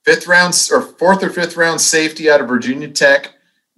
Fifth 0.05 0.27
round 0.27 0.55
or 0.73 0.81
fourth 0.83 1.23
or 1.23 1.31
fifth 1.31 1.57
round 1.57 1.81
safety 1.81 2.29
out 2.31 2.41
of 2.41 2.49
Virginia 2.49 2.89
Tech, 2.89 3.35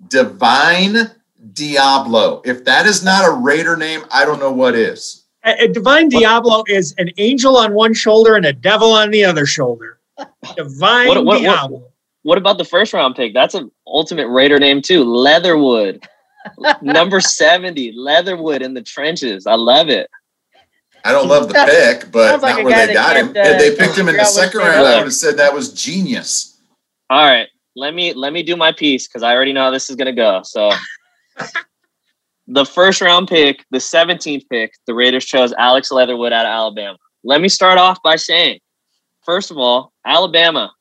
Divine 0.09 1.11
Deablo. 1.53 2.47
If 2.47 2.65
that 2.65 2.87
is 2.87 3.05
not 3.05 3.29
a 3.29 3.33
Raider 3.33 3.77
name, 3.77 4.05
I 4.11 4.25
don't 4.25 4.41
know 4.41 4.53
what 4.53 4.75
is. 4.75 5.24
A, 5.45 5.65
a 5.65 5.69
Divine 5.69 6.11
Deablo 6.11 6.65
is 6.69 6.95
an 6.99 7.11
angel 7.19 7.57
on 7.57 7.75
one 7.75 7.93
shoulder 7.95 8.35
and 8.37 8.47
a 8.47 8.53
devil 8.53 8.93
on 8.93 9.11
the 9.11 9.25
other 9.25 9.47
shoulder. 9.47 9.99
Divine 10.57 11.09
What- 11.09 11.25
what- 11.25 11.43
what- 11.43 11.71
Deablo. 11.71 11.83
What 12.23 12.39
about 12.39 12.57
the 12.57 12.65
first 12.65 12.95
round 12.95 13.17
pick? 13.17 13.35
That's 13.35 13.53
an 13.55 13.71
ultimate 13.87 14.29
Raider 14.29 14.59
name 14.59 14.81
too. 14.81 15.05
Leatherwood, 15.05 16.03
number 16.81 17.21
seventy. 17.21 17.93
Leatherwood 17.93 18.63
in 18.63 18.73
the 18.73 18.81
trenches. 18.81 19.47
I 19.47 19.57
love 19.57 19.91
it. 19.91 20.09
I 21.05 21.13
don't 21.13 21.29
love 21.29 21.49
the 21.49 21.55
pick, 21.55 22.11
but 22.11 22.41
like 22.41 22.57
not 22.57 22.65
where 22.65 22.87
they 22.87 22.95
got 22.95 23.17
him. 23.19 23.29
uh, 23.29 23.45
Had 23.45 23.61
they 23.61 23.77
picked 23.77 23.99
him 23.99 24.09
in 24.09 24.17
the 24.17 24.25
second 24.25 24.61
round, 24.61 24.87
I 24.87 24.95
would 24.97 25.03
have 25.05 25.13
said 25.13 25.37
that 25.37 25.53
was 25.53 25.75
genius. 25.75 26.59
All 27.11 27.27
right, 27.27 27.47
let 27.77 27.93
me 27.93 28.15
let 28.15 28.33
me 28.33 28.43
do 28.43 28.57
my 28.57 28.73
piece 28.73 29.07
because 29.07 29.23
I 29.23 29.35
already 29.35 29.53
know 29.53 29.65
how 29.65 29.71
this 29.71 29.91
is 29.91 29.97
gonna 29.97 30.15
go. 30.15 30.41
So, 30.45 30.71
the 32.47 32.65
first 32.65 33.01
round 33.01 33.29
pick, 33.29 33.65
the 33.71 33.81
seventeenth 33.81 34.45
pick, 34.51 34.75
the 34.87 34.95
Raiders 34.95 35.25
chose 35.25 35.53
Alex 35.59 35.91
Leatherwood 35.91 36.33
out 36.33 36.47
of 36.47 36.51
Alabama. 36.51 36.99
Let 37.25 37.41
me 37.41 37.49
start 37.49 37.79
off 37.79 37.99
by 38.03 38.17
saying, 38.17 38.61
first 39.25 39.51
of 39.51 39.57
all, 39.57 39.93
Alabama, 40.05 40.73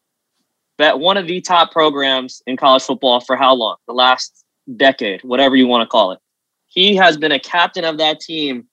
that 0.78 1.00
one 1.00 1.18
of 1.18 1.28
the 1.28 1.40
top 1.40 1.72
programs 1.72 2.42
in 2.48 2.58
college 2.58 2.84
football 2.84 3.22
for 3.22 3.36
how 3.36 3.54
long? 3.54 3.78
The 3.88 3.94
last 3.94 4.44
decade, 4.76 5.24
whatever 5.24 5.56
you 5.56 5.68
want 5.68 5.84
to 5.84 5.90
call 5.90 6.12
it. 6.12 6.20
He 6.68 6.96
has 6.96 7.18
been 7.18 7.32
a 7.32 7.40
captain 7.40 7.86
of 7.86 7.98
that 8.00 8.20
team 8.20 8.68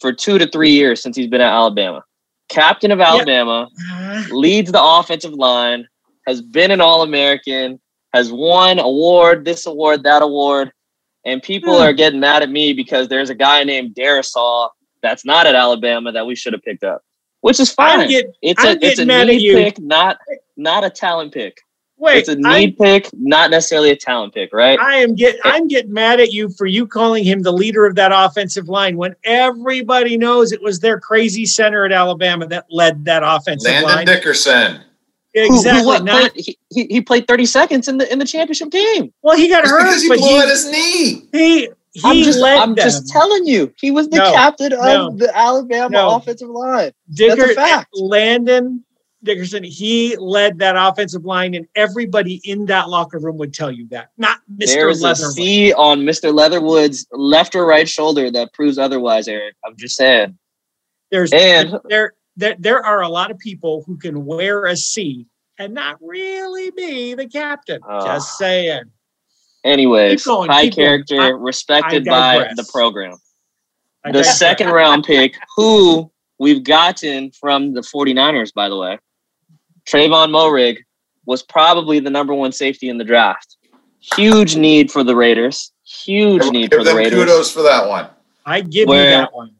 for 0.00 0.12
two 0.12 0.38
to 0.38 0.46
three 0.46 0.70
years 0.70 1.02
since 1.02 1.16
he's 1.16 1.26
been 1.26 1.40
at 1.40 1.52
Alabama. 1.52 2.02
Captain 2.48 2.90
of 2.90 3.00
Alabama, 3.00 3.68
Uh, 3.92 4.24
leads 4.30 4.72
the 4.72 4.82
offensive 4.82 5.34
line, 5.34 5.86
has 6.26 6.40
been 6.40 6.70
an 6.70 6.80
All 6.80 7.02
American, 7.02 7.80
has 8.14 8.32
won 8.32 8.78
award, 8.78 9.44
this 9.44 9.66
award, 9.66 10.02
that 10.04 10.22
award. 10.22 10.72
And 11.24 11.42
people 11.42 11.76
Hmm. 11.76 11.82
are 11.82 11.92
getting 11.92 12.20
mad 12.20 12.42
at 12.42 12.50
me 12.50 12.72
because 12.72 13.08
there's 13.08 13.30
a 13.30 13.34
guy 13.34 13.62
named 13.64 13.94
Darrisaw 13.94 14.70
that's 15.02 15.24
not 15.24 15.46
at 15.46 15.54
Alabama 15.54 16.12
that 16.12 16.26
we 16.26 16.34
should 16.34 16.52
have 16.52 16.62
picked 16.62 16.84
up, 16.84 17.02
which 17.42 17.60
is 17.60 17.72
fine. 17.72 18.08
get, 18.08 18.26
it's 18.42 18.62
I'm 18.64 18.70
a 18.70 18.72
it's 18.72 18.82
a 18.82 18.88
getting 18.88 19.06
mad 19.06 19.20
at 19.22 19.26
need 19.28 19.42
you. 19.42 19.54
pick, 19.56 19.78
not 19.78 20.18
not 20.56 20.84
a 20.84 20.90
talent 20.90 21.32
pick. 21.34 21.58
wait. 21.98 22.18
it's 22.18 22.28
a 22.30 22.36
need 22.36 22.78
pick, 22.78 23.08
not 23.12 23.50
necessarily 23.50 23.90
a 23.90 23.96
talent 23.96 24.32
pick, 24.32 24.50
right? 24.54 24.78
I 24.80 24.96
am 24.96 25.14
get. 25.14 25.36
I'm 25.44 25.68
getting 25.68 25.92
mad 25.92 26.20
at 26.20 26.32
you 26.32 26.48
for 26.50 26.64
you 26.66 26.86
calling 26.86 27.22
him 27.24 27.42
the 27.42 27.52
leader 27.52 27.84
of 27.86 27.94
that 27.96 28.12
offensive 28.14 28.68
line 28.70 28.96
when 28.96 29.14
everybody 29.24 30.16
knows 30.16 30.52
it 30.52 30.62
was 30.62 30.80
their 30.80 30.98
crazy 31.00 31.44
center 31.44 31.84
at 31.84 31.92
Alabama 31.92 32.46
that 32.46 32.64
led 32.70 33.04
that 33.04 33.22
offensive 33.24 33.70
Landon 33.70 33.90
line. 33.90 34.06
Dickerson. 34.06 34.80
Who- 35.34 35.40
who 35.42 35.56
Exactly. 35.56 35.86
what, 35.86 36.04
not, 36.04 36.32
played- 36.32 36.44
he, 36.44 36.58
he, 36.70 36.84
he 36.86 37.00
played 37.00 37.26
30 37.28 37.46
seconds 37.46 37.88
in 37.88 37.98
the 37.98 38.10
in 38.12 38.18
the 38.18 38.24
championship 38.24 38.70
game. 38.70 39.12
well, 39.22 39.36
he 39.36 39.48
got 39.48 39.62
It's 39.64 39.70
hurt, 39.70 39.84
because 39.84 40.02
he 40.02 40.08
blew 40.08 40.38
out 40.40 40.48
his 40.48 40.70
knee. 40.70 41.28
he 41.32 41.68
he 41.92 42.00
I'm 42.04 42.16
just 42.22 42.38
led 42.38 42.58
I'm 42.58 42.74
them. 42.74 42.84
just 42.84 43.08
telling 43.08 43.46
you, 43.46 43.72
he 43.80 43.90
was 43.90 44.08
the 44.08 44.18
No, 44.18 44.32
captain 44.32 44.72
of 44.72 44.78
no, 44.80 45.10
the 45.16 45.36
Alabama 45.36 45.88
no. 45.90 46.16
offensive 46.16 46.48
line. 46.48 46.92
Dicker, 47.12 47.36
That's 47.36 47.50
a 47.52 47.54
fact. 47.54 47.88
Landon 47.94 48.84
Dickerson, 49.22 49.62
he 49.64 50.16
led 50.16 50.58
that 50.60 50.76
offensive 50.78 51.24
line, 51.24 51.54
and 51.54 51.66
everybody 51.74 52.40
in 52.44 52.64
that 52.66 52.88
locker 52.88 53.18
room 53.18 53.36
would 53.38 53.52
tell 53.52 53.70
you 53.70 53.86
that. 53.88 54.10
Not 54.16 54.38
Mr. 54.56 54.66
There's 54.66 55.00
a 55.00 55.04
Leatherwood. 55.08 55.32
C 55.34 55.72
on 55.74 56.00
Mr. 56.02 56.32
Leatherwood's 56.34 57.06
left 57.12 57.54
or 57.54 57.66
right 57.66 57.88
shoulder 57.88 58.30
that 58.30 58.52
proves 58.54 58.78
otherwise, 58.78 59.28
Eric. 59.28 59.56
I'm 59.64 59.76
just 59.76 59.96
saying. 59.96 60.38
There's 61.10 61.32
And- 61.32 61.78
there, 61.88 62.14
there 62.40 62.56
there 62.58 62.84
are 62.84 63.02
a 63.02 63.08
lot 63.08 63.30
of 63.30 63.38
people 63.38 63.84
who 63.86 63.96
can 63.96 64.24
wear 64.24 64.66
a 64.66 64.76
C 64.76 65.26
and 65.58 65.74
not 65.74 65.98
really 66.00 66.70
be 66.70 67.14
the 67.14 67.28
captain. 67.28 67.80
Ah. 67.88 68.04
Just 68.04 68.36
saying. 68.38 68.84
Anyways, 69.62 70.22
Keep 70.22 70.26
going, 70.26 70.50
high 70.50 70.62
keep 70.64 70.76
going. 70.76 70.86
character, 71.04 71.20
I- 71.20 71.28
respected 71.28 72.08
I 72.08 72.38
by 72.38 72.52
the 72.56 72.66
program. 72.72 73.16
I 74.04 74.08
the 74.12 74.18
digress. 74.20 74.38
second 74.38 74.70
round 74.70 75.04
pick, 75.04 75.36
who 75.56 76.10
we've 76.38 76.64
gotten 76.64 77.30
from 77.32 77.74
the 77.74 77.82
49ers, 77.82 78.54
by 78.54 78.70
the 78.70 78.76
way, 78.78 78.98
Trevon 79.86 80.30
Moehrig, 80.30 80.78
was 81.26 81.42
probably 81.42 82.00
the 82.00 82.08
number 82.08 82.32
one 82.32 82.52
safety 82.52 82.88
in 82.88 82.96
the 82.96 83.04
draft. 83.04 83.58
Huge 84.16 84.56
need 84.56 84.90
for 84.90 85.04
the 85.04 85.14
Raiders. 85.14 85.72
Huge 85.84 86.50
need 86.50 86.70
Give 86.70 86.78
for 86.78 86.84
the 86.84 86.90
them 86.90 86.96
Raiders. 86.96 87.18
kudos 87.18 87.52
for 87.52 87.60
that 87.62 87.86
one. 87.86 88.08
I 88.46 88.62
give 88.62 88.88
you 88.88 88.94
that 88.94 89.34
one. 89.34 89.54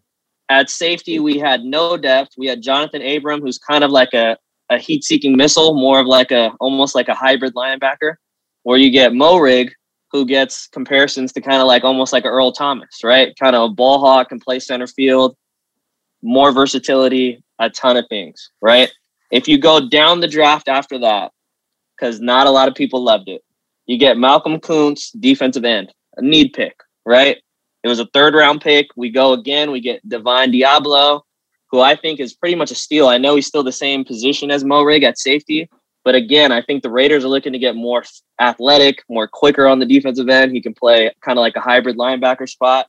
At 0.50 0.68
safety, 0.68 1.20
we 1.20 1.38
had 1.38 1.62
no 1.62 1.96
depth. 1.96 2.32
We 2.36 2.48
had 2.48 2.60
Jonathan 2.60 3.02
Abram, 3.02 3.40
who's 3.40 3.56
kind 3.56 3.84
of 3.84 3.92
like 3.92 4.12
a, 4.12 4.36
a 4.68 4.78
heat 4.78 5.04
seeking 5.04 5.36
missile, 5.36 5.74
more 5.74 6.00
of 6.00 6.06
like 6.06 6.32
a 6.32 6.50
almost 6.58 6.96
like 6.96 7.08
a 7.08 7.14
hybrid 7.14 7.54
linebacker, 7.54 8.16
where 8.64 8.76
you 8.76 8.90
get 8.90 9.12
Moehrig, 9.12 9.70
who 10.10 10.26
gets 10.26 10.66
comparisons 10.66 11.32
to 11.32 11.40
kind 11.40 11.60
of 11.60 11.68
like 11.68 11.84
almost 11.84 12.12
like 12.12 12.24
Earl 12.24 12.50
Thomas, 12.50 13.04
right? 13.04 13.32
Kind 13.38 13.54
of 13.54 13.70
a 13.70 13.72
ball 13.72 14.00
hawk 14.00 14.32
and 14.32 14.40
play 14.40 14.58
center 14.58 14.88
field, 14.88 15.36
more 16.20 16.50
versatility, 16.50 17.42
a 17.60 17.70
ton 17.70 17.96
of 17.96 18.06
things, 18.08 18.50
right? 18.60 18.90
If 19.30 19.46
you 19.46 19.56
go 19.56 19.88
down 19.88 20.18
the 20.18 20.26
draft 20.26 20.68
after 20.68 20.98
that, 20.98 21.30
because 21.96 22.20
not 22.20 22.48
a 22.48 22.50
lot 22.50 22.66
of 22.66 22.74
people 22.74 23.04
loved 23.04 23.28
it, 23.28 23.42
you 23.86 23.98
get 23.98 24.18
Malcolm 24.18 24.58
Koonce, 24.58 25.10
defensive 25.20 25.64
end, 25.64 25.92
a 26.16 26.22
need 26.22 26.52
pick, 26.54 26.74
right? 27.06 27.38
It 27.82 27.88
was 27.88 27.98
a 27.98 28.06
third 28.06 28.34
round 28.34 28.60
pick. 28.60 28.88
We 28.96 29.10
go 29.10 29.32
again. 29.32 29.70
We 29.70 29.80
get 29.80 30.06
Divine 30.08 30.52
Deablo, 30.52 31.22
who 31.70 31.80
I 31.80 31.96
think 31.96 32.20
is 32.20 32.34
pretty 32.34 32.54
much 32.54 32.70
a 32.70 32.74
steal. 32.74 33.08
I 33.08 33.18
know 33.18 33.36
he's 33.36 33.46
still 33.46 33.62
the 33.62 33.72
same 33.72 34.04
position 34.04 34.50
as 34.50 34.64
Moehrig 34.64 35.02
at 35.02 35.18
safety, 35.18 35.68
but 36.04 36.14
again, 36.14 36.52
I 36.52 36.62
think 36.62 36.82
the 36.82 36.90
Raiders 36.90 37.24
are 37.24 37.28
looking 37.28 37.52
to 37.52 37.58
get 37.58 37.76
more 37.76 38.04
athletic, 38.40 39.02
more 39.08 39.28
quicker 39.28 39.66
on 39.66 39.78
the 39.78 39.86
defensive 39.86 40.28
end. 40.28 40.52
He 40.52 40.62
can 40.62 40.74
play 40.74 41.12
kind 41.20 41.38
of 41.38 41.42
like 41.42 41.56
a 41.56 41.60
hybrid 41.60 41.96
linebacker 41.96 42.48
spot. 42.48 42.86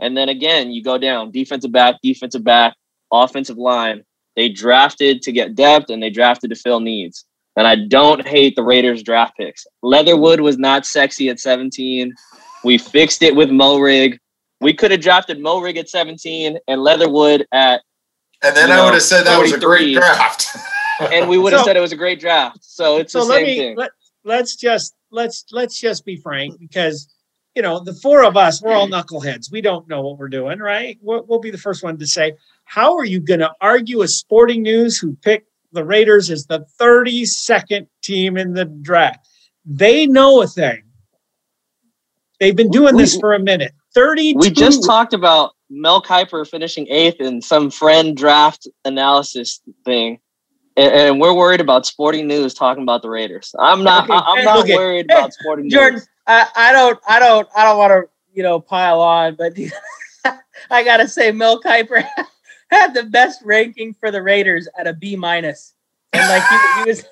And 0.00 0.16
then 0.16 0.28
again, 0.28 0.72
you 0.72 0.82
go 0.82 0.98
down 0.98 1.30
defensive 1.30 1.72
back, 1.72 1.96
defensive 2.02 2.42
back, 2.42 2.74
offensive 3.12 3.58
line. 3.58 4.04
They 4.36 4.48
drafted 4.48 5.22
to 5.22 5.32
get 5.32 5.54
depth 5.54 5.90
and 5.90 6.02
they 6.02 6.10
drafted 6.10 6.50
to 6.50 6.56
fill 6.56 6.80
needs. 6.80 7.24
And 7.56 7.66
I 7.66 7.76
don't 7.86 8.26
hate 8.26 8.56
the 8.56 8.64
Raiders 8.64 9.02
draft 9.02 9.36
picks. 9.36 9.66
Leatherwood 9.82 10.40
was 10.40 10.58
not 10.58 10.86
sexy 10.86 11.28
at 11.28 11.38
17. 11.38 12.12
We 12.64 12.78
fixed 12.78 13.22
it 13.22 13.36
with 13.36 13.50
Moehrig. 13.50 14.18
We 14.64 14.72
could 14.72 14.90
have 14.92 15.00
drafted 15.02 15.38
Moehrig 15.40 15.76
at 15.76 15.90
17 15.90 16.58
and 16.66 16.82
Leatherwood 16.82 17.46
at, 17.52 17.82
And 18.42 18.56
then 18.56 18.68
You 18.68 18.74
I 18.74 18.76
know, 18.78 18.84
would 18.86 18.94
have 18.94 19.02
said 19.02 19.24
that 19.24 19.38
was 19.38 19.52
a 19.52 19.58
great 19.58 19.94
draft. 19.94 20.56
and 21.12 21.28
we 21.28 21.36
would 21.36 21.52
have 21.52 21.60
So- 21.60 21.66
said 21.66 21.76
it 21.76 21.80
was 21.80 21.92
a 21.92 21.96
great 21.96 22.18
draft. 22.18 22.58
So 22.64 22.96
it's 22.96 23.12
So 23.12 23.20
the 23.20 23.26
let 23.26 23.36
same 23.36 23.46
me 23.46 23.58
thing. 23.58 23.76
let 23.76 23.90
let's 24.24 24.56
just 24.56 24.94
let's 25.10 25.44
let's 25.52 25.78
just 25.78 26.06
be 26.06 26.16
frank 26.16 26.58
because 26.58 27.08
you 27.54 27.60
know 27.60 27.78
the 27.78 27.92
four 27.92 28.24
of 28.24 28.38
us 28.38 28.62
we're 28.62 28.72
all 28.72 28.88
knuckleheads. 28.88 29.52
We 29.52 29.60
don't 29.60 29.86
know 29.86 30.00
what 30.00 30.16
we're 30.18 30.28
doing, 30.30 30.58
right? 30.60 30.96
We'll, 31.02 31.24
we'll 31.28 31.40
be 31.40 31.50
the 31.50 31.58
first 31.58 31.82
one 31.84 31.98
to 31.98 32.06
say, 32.06 32.32
how 32.64 32.96
are 32.96 33.04
you 33.04 33.20
going 33.20 33.40
to 33.40 33.52
argue 33.60 34.00
a 34.00 34.08
Sporting 34.08 34.62
News 34.62 34.96
who 34.98 35.14
picked 35.16 35.50
the 35.72 35.84
Raiders 35.84 36.30
as 36.30 36.46
the 36.46 36.64
32nd 36.80 37.86
team 38.02 38.38
in 38.38 38.54
the 38.54 38.64
draft? 38.64 39.28
They 39.66 40.06
know 40.06 40.40
a 40.40 40.46
thing. 40.46 40.84
They've 42.40 42.56
been 42.56 42.70
doing 42.70 42.96
this 42.96 43.16
for 43.18 43.34
a 43.34 43.38
minute. 43.38 43.73
32. 43.94 44.38
We 44.38 44.50
just 44.50 44.84
talked 44.84 45.14
about 45.14 45.52
Mel 45.70 46.02
Kiper 46.02 46.48
finishing 46.48 46.86
eighth 46.88 47.20
in 47.20 47.40
some 47.40 47.70
friend 47.70 48.16
draft 48.16 48.68
analysis 48.84 49.60
thing. 49.84 50.18
And, 50.76 50.92
and 50.92 51.20
we're 51.20 51.34
worried 51.34 51.60
about 51.60 51.86
sporting 51.86 52.26
news 52.26 52.54
talking 52.54 52.82
about 52.82 53.02
the 53.02 53.08
Raiders. 53.08 53.54
I'm 53.58 53.84
not. 53.84 54.04
Okay, 54.04 54.14
I, 54.14 54.38
am 54.38 54.44
not 54.44 54.58
okay. 54.60 54.76
worried 54.76 55.06
Hey, 55.08 55.16
about 55.16 55.32
sporting 55.40 55.70
Jordan, 55.70 55.94
news. 55.94 56.08
I, 56.26 56.46
I 56.56 56.72
don't, 56.72 56.98
I 57.08 57.18
don't, 57.18 57.48
I 57.56 57.64
don't 57.64 57.78
want 57.78 57.92
to, 57.92 58.02
you 58.32 58.42
know, 58.42 58.60
pile 58.60 59.00
on, 59.00 59.36
but 59.36 59.56
I 60.70 60.82
gotta 60.82 61.06
say, 61.06 61.30
Mel 61.30 61.60
Kiper 61.60 62.04
had 62.70 62.94
the 62.94 63.04
best 63.04 63.42
ranking 63.44 63.94
for 63.94 64.10
the 64.10 64.22
Raiders 64.22 64.68
at 64.78 64.86
a 64.86 64.92
B 64.92 65.16
minus, 65.16 65.74
and 66.12 66.28
like 66.28 66.42
he, 66.48 66.78
he 66.78 66.84
was, 66.88 67.04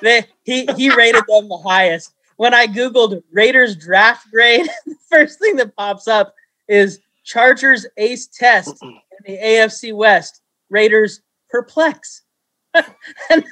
they, 0.00 0.24
he 0.44 0.66
he 0.76 0.94
rated 0.94 1.24
them 1.28 1.48
the 1.48 1.58
highest. 1.58 2.14
When 2.42 2.54
I 2.54 2.66
googled 2.66 3.22
Raiders 3.30 3.76
draft 3.76 4.28
grade, 4.32 4.68
the 4.86 4.96
first 5.08 5.38
thing 5.38 5.54
that 5.58 5.76
pops 5.76 6.08
up 6.08 6.34
is 6.66 6.98
Chargers 7.22 7.86
ace 7.96 8.26
test 8.26 8.82
in 8.82 8.98
the 9.24 9.38
AFC 9.38 9.94
West. 9.94 10.40
Raiders 10.68 11.20
perplex, 11.50 12.22
and, 12.74 13.44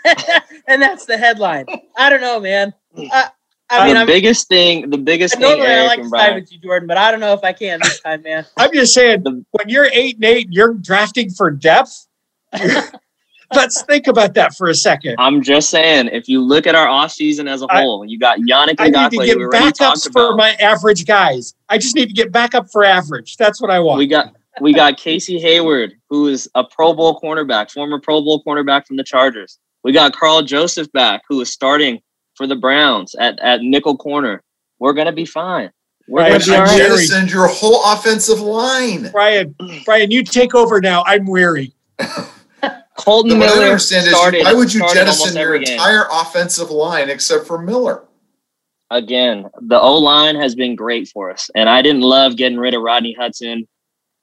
and 0.66 0.82
that's 0.82 1.04
the 1.04 1.16
headline. 1.16 1.66
I 1.96 2.10
don't 2.10 2.20
know, 2.20 2.40
man. 2.40 2.74
Mm. 2.98 3.08
I, 3.12 3.28
I 3.70 3.86
mean, 3.86 3.94
the 3.94 4.00
I'm 4.00 4.06
biggest 4.08 4.48
thing, 4.48 4.90
the 4.90 4.98
biggest 4.98 5.34
thing, 5.34 5.42
Normally, 5.42 5.68
I 5.68 5.86
like 5.86 6.02
to 6.02 6.08
side 6.08 6.34
with 6.34 6.50
you, 6.50 6.58
Jordan, 6.58 6.88
but 6.88 6.96
I 6.96 7.12
don't 7.12 7.20
know 7.20 7.34
if 7.34 7.44
I 7.44 7.52
can 7.52 7.78
this 7.80 8.00
time, 8.00 8.22
man. 8.22 8.44
I'm 8.56 8.72
just 8.72 8.92
saying, 8.92 9.22
when 9.22 9.68
you're 9.68 9.88
eight 9.92 10.16
and 10.16 10.24
eight, 10.24 10.48
you're 10.50 10.74
drafting 10.74 11.30
for 11.30 11.52
depth. 11.52 12.08
Let's 13.54 13.82
think 13.82 14.06
about 14.06 14.34
that 14.34 14.54
for 14.54 14.68
a 14.68 14.74
second. 14.74 15.16
I'm 15.18 15.42
just 15.42 15.70
saying, 15.70 16.08
if 16.12 16.28
you 16.28 16.40
look 16.40 16.66
at 16.66 16.74
our 16.74 16.86
off 16.88 17.10
season 17.12 17.48
as 17.48 17.62
a 17.62 17.66
whole, 17.70 18.04
you 18.04 18.18
got 18.18 18.38
Yannick 18.38 18.76
I 18.78 18.88
need 18.88 18.92
to 19.10 19.16
Ngakoue, 19.18 19.26
get 19.26 19.38
we 19.38 19.44
backups 19.46 20.12
for 20.12 20.26
about. 20.28 20.36
my 20.36 20.50
average 20.54 21.04
guys. 21.06 21.54
I 21.68 21.78
just 21.78 21.96
need 21.96 22.06
to 22.06 22.12
get 22.14 22.30
backup 22.32 22.70
for 22.70 22.84
average. 22.84 23.36
That's 23.36 23.60
what 23.60 23.70
I 23.70 23.80
want. 23.80 23.98
We 23.98 24.06
got 24.06 24.34
we 24.60 24.72
got 24.72 24.96
Casey 24.98 25.38
Hayward, 25.40 25.94
who 26.10 26.28
is 26.28 26.48
a 26.54 26.62
Pro 26.64 26.92
Bowl 26.94 27.18
cornerback, 27.20 27.70
former 27.70 27.98
Pro 28.00 28.20
Bowl 28.22 28.42
cornerback 28.44 28.86
from 28.86 28.96
the 28.96 29.04
Chargers. 29.04 29.58
We 29.82 29.92
got 29.92 30.12
Karl 30.12 30.42
Joseph 30.42 30.90
back, 30.92 31.22
who 31.28 31.40
is 31.40 31.50
starting 31.52 32.00
for 32.34 32.46
the 32.46 32.56
Browns 32.56 33.14
at, 33.16 33.38
at 33.40 33.62
nickel 33.62 33.96
corner. 33.96 34.42
We're 34.78 34.92
gonna 34.92 35.12
be 35.12 35.24
fine. 35.24 35.70
We're 36.08 36.22
Right, 36.22 36.32
gonna 36.32 36.44
be 36.44 36.50
all 36.54 36.60
I'm 36.62 36.66
right. 36.66 37.06
Jerry. 37.08 37.28
your 37.28 37.46
whole 37.48 37.82
offensive 37.92 38.40
line. 38.40 39.10
Brian, 39.12 39.54
Brian, 39.84 40.10
you 40.10 40.22
take 40.22 40.54
over 40.54 40.80
now. 40.80 41.02
I'm 41.06 41.26
weary. 41.26 41.72
Kolton 43.04 43.38
What 43.38 43.46
I 43.46 43.48
don't 43.48 43.58
Miller 43.58 43.70
understand 43.70 44.06
is 44.06 44.12
why 44.12 44.52
would 44.52 44.72
you 44.72 44.80
jettison 44.92 45.36
your 45.36 45.54
every 45.54 45.64
game. 45.64 45.74
entire 45.74 46.06
offensive 46.12 46.70
line 46.70 47.10
except 47.10 47.46
for 47.46 47.60
Miller? 47.60 48.04
Again, 48.90 49.48
the 49.60 49.80
O 49.80 49.96
line 49.96 50.36
has 50.36 50.54
been 50.54 50.74
great 50.74 51.08
for 51.08 51.30
us, 51.30 51.48
and 51.54 51.68
I 51.68 51.80
didn't 51.80 52.02
love 52.02 52.36
getting 52.36 52.58
rid 52.58 52.74
of 52.74 52.82
Rodney 52.82 53.14
Hudson 53.18 53.68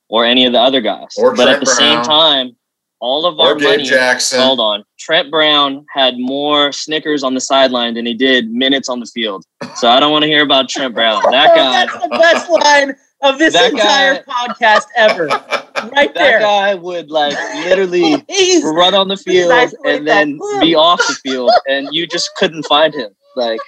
or 0.09 0.25
any 0.25 0.45
of 0.45 0.53
the 0.53 0.59
other 0.59 0.81
guys. 0.81 1.15
Or 1.17 1.35
but 1.35 1.47
at 1.47 1.53
Trent 1.53 1.59
the 1.61 1.71
same 1.71 1.93
Brown. 2.01 2.03
time, 2.03 2.55
all 2.99 3.25
of 3.25 3.39
our 3.39 3.55
Gabe 3.55 3.69
money. 3.69 3.83
Jackson. 3.83 4.41
Hold 4.41 4.59
on. 4.59 4.83
Trent 4.99 5.31
Brown 5.31 5.85
had 5.93 6.15
more 6.17 6.71
Snickers 6.71 7.23
on 7.23 7.33
the 7.33 7.41
sideline 7.41 7.93
than 7.93 8.05
he 8.05 8.13
did 8.13 8.51
minutes 8.51 8.89
on 8.89 8.99
the 8.99 9.05
field. 9.05 9.45
So 9.75 9.87
I 9.89 9.99
don't 9.99 10.11
want 10.11 10.23
to 10.23 10.27
hear 10.27 10.43
about 10.43 10.69
Trent 10.69 10.93
Brown. 10.93 11.21
That 11.31 11.51
oh, 11.53 11.55
guy, 11.55 11.85
That's 11.85 11.93
the 12.03 12.09
best 12.09 12.49
line 12.49 12.95
of 13.21 13.39
this 13.39 13.53
That 13.53 13.71
entire 13.71 14.23
podcast 14.23 14.85
ever. 14.95 15.27
Right 15.91 16.13
that 16.13 16.15
there. 16.15 16.39
guy 16.39 16.75
would 16.75 17.09
like 17.11 17.33
literally 17.65 18.21
Please. 18.29 18.63
run 18.63 18.93
on 18.95 19.07
the 19.07 19.17
field 19.17 19.51
isolate 19.51 19.97
and 19.97 20.07
then 20.07 20.39
be 20.59 20.75
off 20.75 20.99
the 21.07 21.13
field, 21.23 21.51
and 21.69 21.87
you 21.91 22.07
just 22.07 22.29
couldn't 22.37 22.63
find 22.63 22.93
him. 22.93 23.11
Like, 23.35 23.59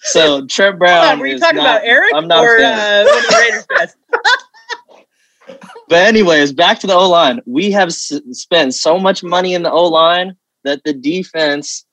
so 0.00 0.46
Trent 0.46 0.78
Brown. 0.78 1.06
on, 1.06 1.18
were 1.18 1.26
you 1.26 1.34
is 1.34 1.40
talking 1.40 1.56
not- 1.56 1.62
about 1.78 1.80
Eric 1.84 2.12
I'm 2.14 2.26
not 2.28 2.44
a 2.44 2.48
or 2.48 2.58
fan. 2.58 3.06
uh, 3.06 3.08
one 3.08 3.18
of 3.18 3.24
the 3.24 3.36
Raiders 3.38 3.66
guys? 3.66 3.96
but 5.88 6.06
anyways, 6.06 6.52
back 6.52 6.78
to 6.80 6.86
the 6.86 6.94
O 6.94 7.08
line. 7.08 7.40
We 7.46 7.70
have 7.72 7.88
s- 7.88 8.12
spent 8.32 8.74
so 8.74 8.98
much 8.98 9.22
money 9.22 9.54
in 9.54 9.62
the 9.62 9.70
O 9.70 9.84
line 9.88 10.36
that 10.64 10.82
the 10.84 10.92
defense 10.92 11.84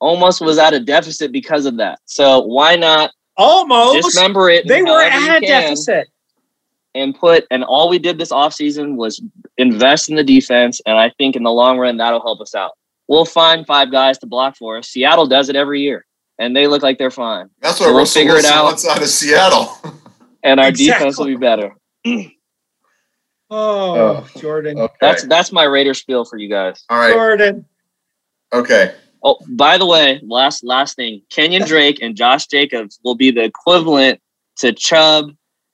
almost 0.00 0.40
was 0.40 0.58
at 0.58 0.74
a 0.74 0.80
deficit 0.80 1.32
because 1.32 1.66
of 1.66 1.76
that. 1.78 1.98
So 2.04 2.40
why 2.40 2.76
not 2.76 3.10
Almost. 3.38 4.04
dismember 4.06 4.48
it? 4.50 4.66
They 4.66 4.82
were 4.82 5.02
at 5.02 5.36
a 5.42 5.46
deficit. 5.46 6.08
And 6.96 7.14
put 7.14 7.44
and 7.50 7.62
all 7.62 7.88
we 7.88 7.98
did 7.98 8.16
this 8.18 8.32
offseason 8.32 8.96
was 8.96 9.22
invest 9.58 10.08
in 10.08 10.16
the 10.16 10.24
defense, 10.24 10.80
and 10.86 10.96
I 10.98 11.10
think 11.18 11.36
in 11.36 11.42
the 11.42 11.50
long 11.52 11.78
run 11.78 11.98
that'll 11.98 12.22
help 12.22 12.40
us 12.40 12.54
out. 12.54 12.72
We'll 13.06 13.24
find 13.26 13.66
five 13.66 13.92
guys 13.92 14.18
to 14.18 14.26
block 14.26 14.56
for 14.56 14.78
us. 14.78 14.88
Seattle 14.88 15.26
does 15.26 15.48
it 15.48 15.56
every 15.56 15.82
year, 15.82 16.06
and 16.38 16.56
they 16.56 16.66
look 16.66 16.82
like 16.82 16.98
they're 16.98 17.10
fine. 17.10 17.50
That's 17.60 17.78
why 17.80 17.86
We'll 17.86 17.98
Russell 17.98 18.22
figure 18.22 18.36
it 18.36 18.44
out. 18.46 18.64
wants 18.64 18.86
out 18.88 19.00
of 19.02 19.08
Seattle. 19.08 19.68
And 20.42 20.60
our 20.60 20.68
Exactly. 20.68 20.92
defense 21.06 21.18
will 21.18 21.26
be 21.26 21.36
better. 21.36 21.74
Oh, 23.50 23.96
Oh. 24.34 24.40
Jordan. 24.40 24.78
okay. 24.78 24.94
That's 25.00 25.24
that's 25.26 25.52
my 25.52 25.64
Raider 25.64 25.94
spiel 25.94 26.24
for 26.24 26.36
you 26.36 26.48
guys. 26.48 26.84
All 26.90 26.98
right. 26.98 27.12
Jordan. 27.12 27.64
Okay. 28.52 28.94
Oh, 29.22 29.38
by 29.50 29.78
the 29.78 29.86
way, 29.86 30.20
last 30.24 30.64
last 30.64 30.96
thing, 30.96 31.22
Kenyan 31.30 31.66
Drake 31.72 31.98
and 32.02 32.16
Josh 32.16 32.46
Jacobs 32.46 32.98
will 33.04 33.14
be 33.14 33.30
the 33.30 33.44
equivalent 33.44 34.20
to 34.58 34.72
Chubb 34.72 35.30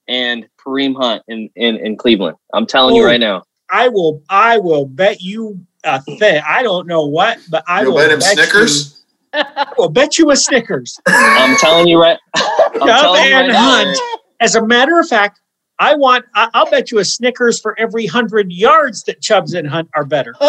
and 0.08 0.46
Kareem 0.64 0.94
Hunt 0.96 1.22
in 1.28 1.48
in, 1.56 1.76
in 1.76 1.96
Cleveland. 1.96 2.36
I'm 2.54 2.66
telling 2.66 2.94
you 2.96 3.02
Oh. 3.02 3.06
right 3.06 3.20
now. 3.20 3.42
I 3.70 3.88
will. 3.88 4.22
I 4.28 4.58
will 4.58 4.84
bet 4.86 5.22
you 5.22 5.58
a 5.84 6.00
thing. 6.02 6.42
I 6.46 6.62
don't 6.62 6.86
know 6.86 7.06
what, 7.06 7.38
but 7.50 7.64
I 7.66 7.82
You'll 7.82 7.92
will 7.92 7.98
bet 8.00 8.10
him 8.12 8.18
you- 8.20 8.34
Snickers? 8.34 9.04
I 9.34 9.72
will 9.78 9.88
bet 9.88 10.18
you 10.18 10.30
a 10.30 10.36
Snickers. 10.36 11.00
I'm 11.06 11.56
telling 11.56 11.88
you 11.88 11.98
right. 12.00 12.18
I'm 12.36 12.72
Chubb 12.72 12.86
telling 13.00 13.20
right 13.22 13.32
and 13.44 13.48
now, 13.48 13.84
Hunt. 13.84 13.98
As 14.40 14.56
a 14.56 14.66
matter 14.66 14.98
of 15.00 15.08
fact, 15.08 15.40
I 15.78 15.94
want. 15.94 16.26
I, 16.34 16.50
I'll 16.52 16.70
bet 16.70 16.92
you 16.92 16.98
a 16.98 17.04
Snickers 17.04 17.58
for 17.58 17.78
every 17.80 18.04
hundred 18.06 18.52
yards 18.52 19.04
that 19.04 19.22
Chubbs 19.22 19.54
and 19.54 19.66
Hunt 19.66 19.88
are 19.94 20.04
better. 20.04 20.34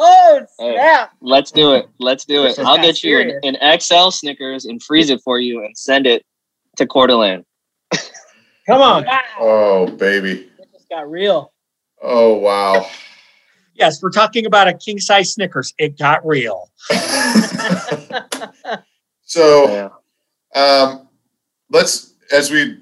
Oh, 0.00 0.40
snap. 0.60 1.12
Let's 1.20 1.50
do 1.50 1.72
it. 1.74 1.86
Let's 1.98 2.24
do 2.24 2.44
it. 2.44 2.56
I'll 2.60 2.76
got 2.76 2.82
get 2.82 3.02
you 3.02 3.18
an, 3.18 3.40
an 3.56 3.80
XL 3.80 4.10
Snickers 4.10 4.64
and 4.66 4.80
freeze 4.82 5.10
it 5.10 5.20
for 5.22 5.40
you 5.40 5.64
and 5.64 5.76
send 5.76 6.06
it 6.06 6.22
to 6.76 6.86
Coeur 6.86 7.08
d'Alene. 7.08 7.44
Come 8.68 8.82
on. 8.82 9.04
Wow. 9.06 9.20
Oh, 9.40 9.86
baby. 9.86 10.50
It 10.58 10.68
just 10.74 10.90
got 10.90 11.10
real. 11.10 11.54
Oh, 12.02 12.36
wow. 12.36 12.86
Yes, 13.72 14.02
we're 14.02 14.10
talking 14.10 14.44
about 14.44 14.68
a 14.68 14.74
king 14.74 15.00
size 15.00 15.32
Snickers. 15.32 15.72
It 15.78 15.96
got 15.96 16.24
real. 16.26 16.70
so, 19.22 19.90
um, 20.54 21.08
let's, 21.70 22.12
as 22.30 22.50
we, 22.50 22.76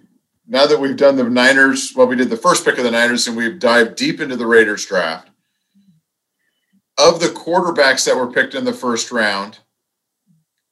now 0.49 0.67
that 0.67 0.81
we've 0.81 0.97
done 0.97 1.15
the 1.15 1.23
Niners, 1.23 1.93
well, 1.95 2.09
we 2.09 2.17
did 2.17 2.31
the 2.31 2.37
first 2.37 2.65
pick 2.65 2.79
of 2.79 2.85
the 2.85 2.91
Niners 2.91 3.29
and 3.29 3.37
we've 3.37 3.61
dived 3.61 3.95
deep 3.95 4.21
into 4.21 4.35
the 4.35 4.47
Raiders 4.47 4.87
draft. 4.87 5.31
Of 6.99 7.21
the 7.21 7.29
quarterbacks 7.29 8.05
that 8.07 8.17
were 8.17 8.33
picked 8.33 8.57
in 8.57 8.65
the 8.65 8.73
first 8.73 9.13
round, 9.13 9.61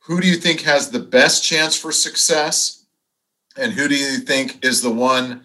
who 0.00 0.20
do 0.20 0.26
you 0.26 0.34
think 0.34 0.62
has 0.62 0.90
the 0.90 0.98
best 0.98 1.44
chance 1.44 1.76
for 1.76 1.92
success? 1.92 2.83
And 3.56 3.72
who 3.72 3.88
do 3.88 3.96
you 3.96 4.18
think 4.18 4.64
is 4.64 4.82
the 4.82 4.90
one 4.90 5.42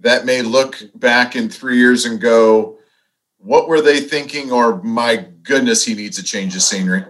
that 0.00 0.26
may 0.26 0.42
look 0.42 0.82
back 0.94 1.36
in 1.36 1.48
three 1.48 1.78
years 1.78 2.04
and 2.04 2.20
go, 2.20 2.78
what 3.38 3.68
were 3.68 3.80
they 3.80 4.00
thinking? 4.00 4.50
Or 4.52 4.82
my 4.82 5.26
goodness, 5.42 5.84
he 5.84 5.94
needs 5.94 6.18
a 6.18 6.22
change 6.22 6.54
of 6.54 6.62
scenery. 6.62 7.04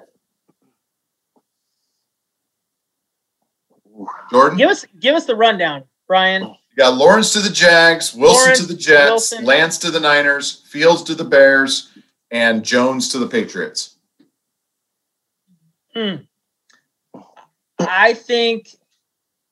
Jordan, 4.31 4.59
Give 4.59 4.69
us 4.71 4.85
give 5.01 5.15
us 5.15 5.25
the 5.25 5.37
rundown, 5.37 5.85
Brian. 6.07 6.43
you 6.43 6.55
got 6.77 6.97
Lawrence 6.97 7.33
to 7.33 7.41
the 7.41 7.51
Jags, 7.51 8.15
Wilson 8.15 8.43
Lawrence, 8.43 8.61
to 8.61 8.67
the 8.67 8.75
Jets, 8.75 9.11
Wilson. 9.11 9.45
Lance 9.45 9.79
to 9.79 9.91
the 9.91 10.01
Niners, 10.01 10.63
Fields 10.69 11.03
to 11.05 11.15
the 11.15 11.25
Bears, 11.25 11.93
and 12.31 12.65
Jones 12.65 13.09
to 13.11 13.19
the 13.19 13.27
Patriots. 13.27 13.97
Hmm. 15.95 16.17
I 17.79 18.15
think, 18.15 18.77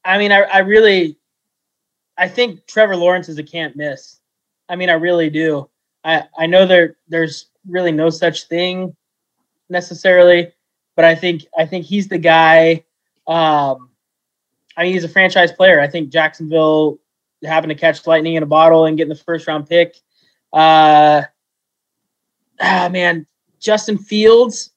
I 0.04 0.18
mean, 0.18 0.32
I, 0.32 0.42
I 0.42 0.58
really, 0.58 1.16
I 2.16 2.28
think 2.28 2.66
Trevor 2.66 2.96
Lawrence 2.96 3.28
is 3.28 3.38
a 3.38 3.42
can't 3.42 3.76
miss. 3.76 4.20
I 4.68 4.76
mean, 4.76 4.90
I 4.90 4.94
really 4.94 5.30
do. 5.30 5.68
I, 6.04 6.24
I 6.38 6.46
know 6.46 6.66
there 6.66 6.96
there's 7.08 7.46
really 7.68 7.92
no 7.92 8.10
such 8.10 8.44
thing 8.44 8.94
necessarily, 9.68 10.52
but 10.96 11.04
I 11.04 11.14
think 11.14 11.46
I 11.56 11.66
think 11.66 11.86
he's 11.86 12.08
the 12.08 12.18
guy. 12.18 12.84
Um, 13.26 13.90
I 14.76 14.82
mean, 14.82 14.92
he's 14.92 15.04
a 15.04 15.08
franchise 15.08 15.52
player. 15.52 15.80
I 15.80 15.88
think 15.88 16.10
Jacksonville 16.10 16.98
happened 17.44 17.70
to 17.70 17.74
catch 17.74 18.06
lightning 18.06 18.34
in 18.34 18.42
a 18.42 18.46
bottle 18.46 18.86
and 18.86 18.96
getting 18.96 19.10
the 19.14 19.14
first 19.14 19.46
round 19.46 19.68
pick. 19.68 19.96
Uh, 20.52 21.22
ah, 22.60 22.88
man, 22.90 23.26
Justin 23.60 23.98
Fields. 23.98 24.70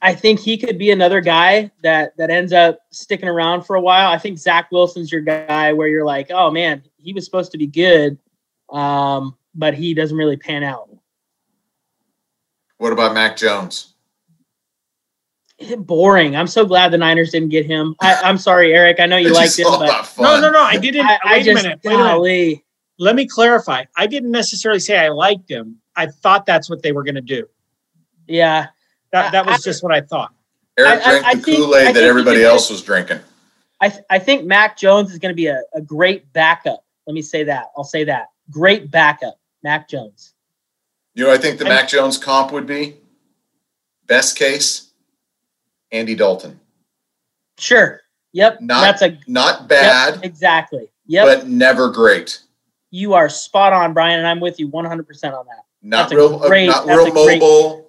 I 0.00 0.14
think 0.14 0.38
he 0.38 0.56
could 0.56 0.78
be 0.78 0.90
another 0.90 1.20
guy 1.20 1.70
that 1.82 2.16
that 2.16 2.30
ends 2.30 2.52
up 2.52 2.78
sticking 2.90 3.28
around 3.28 3.62
for 3.62 3.76
a 3.76 3.80
while. 3.80 4.10
I 4.10 4.18
think 4.18 4.38
Zach 4.38 4.70
Wilson's 4.70 5.10
your 5.10 5.22
guy 5.22 5.72
where 5.72 5.88
you're 5.88 6.04
like, 6.04 6.30
oh 6.30 6.50
man, 6.50 6.82
he 6.96 7.12
was 7.12 7.24
supposed 7.24 7.52
to 7.52 7.58
be 7.58 7.66
good, 7.66 8.18
um, 8.70 9.36
but 9.54 9.74
he 9.74 9.94
doesn't 9.94 10.16
really 10.16 10.36
pan 10.36 10.62
out. 10.62 10.88
What 12.76 12.92
about 12.92 13.12
Mac 13.12 13.36
Jones? 13.36 13.94
Boring. 15.78 16.36
I'm 16.36 16.46
so 16.46 16.64
glad 16.64 16.92
the 16.92 16.98
Niners 16.98 17.32
didn't 17.32 17.48
get 17.48 17.66
him. 17.66 17.96
I, 18.00 18.20
I'm 18.22 18.38
sorry, 18.38 18.72
Eric. 18.72 19.00
I 19.00 19.06
know 19.06 19.16
you 19.16 19.32
liked 19.34 19.56
just 19.56 19.68
him, 19.68 19.80
but. 19.80 20.14
No, 20.16 20.40
no, 20.40 20.52
no. 20.52 20.62
I 20.62 20.76
didn't. 20.76 21.04
I, 21.04 21.18
I 21.24 21.32
wait 21.32 21.40
a 21.40 21.44
just 21.44 21.64
minute. 21.64 21.80
Wait 21.82 21.94
a 21.94 22.20
minute. 22.20 22.62
Let 23.00 23.16
me 23.16 23.26
clarify. 23.26 23.84
I 23.96 24.06
didn't 24.06 24.30
necessarily 24.30 24.80
say 24.80 24.96
I 24.98 25.08
liked 25.08 25.50
him. 25.50 25.78
I 25.96 26.06
thought 26.06 26.46
that's 26.46 26.70
what 26.70 26.82
they 26.82 26.92
were 26.92 27.02
going 27.02 27.16
to 27.16 27.20
do. 27.20 27.48
Yeah, 28.28 28.68
That 29.12 29.32
that 29.32 29.46
I- 29.46 29.50
was 29.52 29.62
just 29.62 29.82
what 29.82 29.92
I 29.92 30.00
thought. 30.00 30.32
Eric 30.78 30.90
I- 30.90 30.94
I- 30.94 31.10
drank 31.20 31.26
I 31.26 31.34
the 31.34 31.42
Kool 31.56 31.76
Aid 31.76 31.96
that 31.96 32.04
everybody 32.04 32.42
else 32.44 32.70
was 32.70 32.82
drinking. 32.82 33.20
I 33.80 33.88
th- 33.88 34.04
I 34.10 34.18
think 34.18 34.44
Mac 34.44 34.76
Jones 34.76 35.12
is 35.12 35.18
going 35.18 35.32
to 35.32 35.36
be 35.36 35.46
a, 35.46 35.60
a 35.74 35.80
great 35.80 36.32
backup. 36.32 36.84
Let 37.06 37.14
me 37.14 37.22
say 37.22 37.44
that. 37.44 37.66
I'll 37.76 37.84
say 37.84 38.04
that. 38.04 38.28
Great 38.50 38.90
backup, 38.90 39.38
Mac 39.62 39.88
Jones. 39.88 40.34
You 41.14 41.24
know, 41.24 41.32
I 41.32 41.38
think 41.38 41.58
the 41.58 41.64
And- 41.64 41.74
Mac 41.74 41.88
Jones 41.88 42.18
comp 42.18 42.52
would 42.52 42.66
be 42.66 42.96
best 44.06 44.36
case, 44.36 44.90
Andy 45.92 46.14
Dalton. 46.14 46.58
Sure. 47.58 48.00
Yep. 48.32 48.60
Not 48.60 48.82
That's 48.82 49.02
a 49.02 49.18
Not 49.26 49.60
yep, 49.60 49.68
bad, 49.68 50.24
exactly. 50.24 50.88
Yep. 51.06 51.24
but 51.26 51.48
never 51.48 51.88
great. 51.90 52.40
you 52.90 53.12
are 53.14 53.28
spot 53.28 53.72
on, 53.72 53.92
Brian, 53.94 54.18
and 54.18 54.26
I'm 54.26 54.40
with 54.40 54.58
you 54.58 54.68
100% 54.68 54.88
on 55.38 55.44
that. 55.46 55.64
Not 55.82 56.02
That's 56.08 56.12
a 56.12 56.16
real, 56.16 56.42
uh, 56.42 56.48
great- 56.48 56.66
not 56.66 56.86
real 56.86 57.06
a 57.06 57.10
great- 57.10 57.40
mobile. 57.40 57.87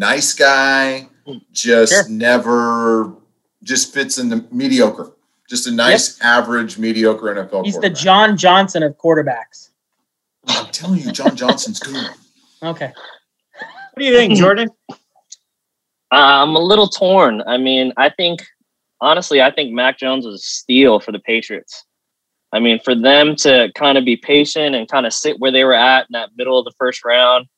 Nice 0.00 0.32
guy, 0.32 1.08
hmm. 1.26 1.38
just 1.52 1.92
Sure. 1.92 2.08
never, 2.08 3.12
just 3.62 3.92
fits 3.92 4.16
in 4.16 4.30
the 4.30 4.46
mediocre. 4.50 5.12
Just 5.46 5.66
a 5.66 5.70
nice, 5.70 6.18
average, 6.22 6.78
mediocre 6.78 7.26
NFL. 7.26 7.66
He's 7.66 7.78
the. 7.78 7.90
John 7.90 8.38
Johnson 8.38 8.82
of 8.82 8.96
quarterbacks. 8.96 9.68
Oh, 10.48 10.64
I'm 10.64 10.72
telling 10.72 11.00
you, 11.00 11.12
John 11.12 11.36
Johnson's 11.36 11.80
good. 11.80 12.08
Okay. 12.62 12.92
What 13.58 13.98
do 13.98 14.04
you 14.06 14.12
think, 14.14 14.32
hmm. 14.32 14.38
Jordan? 14.38 14.68
I'm 16.10 16.56
a 16.56 16.60
little 16.60 16.88
torn. 16.88 17.42
I 17.46 17.58
mean, 17.58 17.92
I 17.98 18.08
think 18.08 18.40
honestly, 19.02 19.42
I 19.42 19.50
think 19.50 19.72
Mac 19.74 19.98
Jones 19.98 20.24
was 20.24 20.36
a 20.36 20.38
steal 20.38 20.98
for 20.98 21.12
the 21.12 21.18
Patriots. 21.18 21.84
I 22.54 22.58
mean, 22.58 22.80
for 22.80 22.94
them 22.94 23.36
to 23.36 23.70
kind 23.74 23.98
of 23.98 24.06
be 24.06 24.16
patient 24.16 24.74
and 24.74 24.88
kind 24.88 25.04
of 25.04 25.12
sit 25.12 25.38
where 25.40 25.52
they 25.52 25.62
were 25.62 25.74
at 25.74 26.06
in 26.08 26.12
that 26.14 26.30
middle 26.36 26.58
of 26.58 26.64
the 26.64 26.74
first 26.78 27.04
round, 27.04 27.48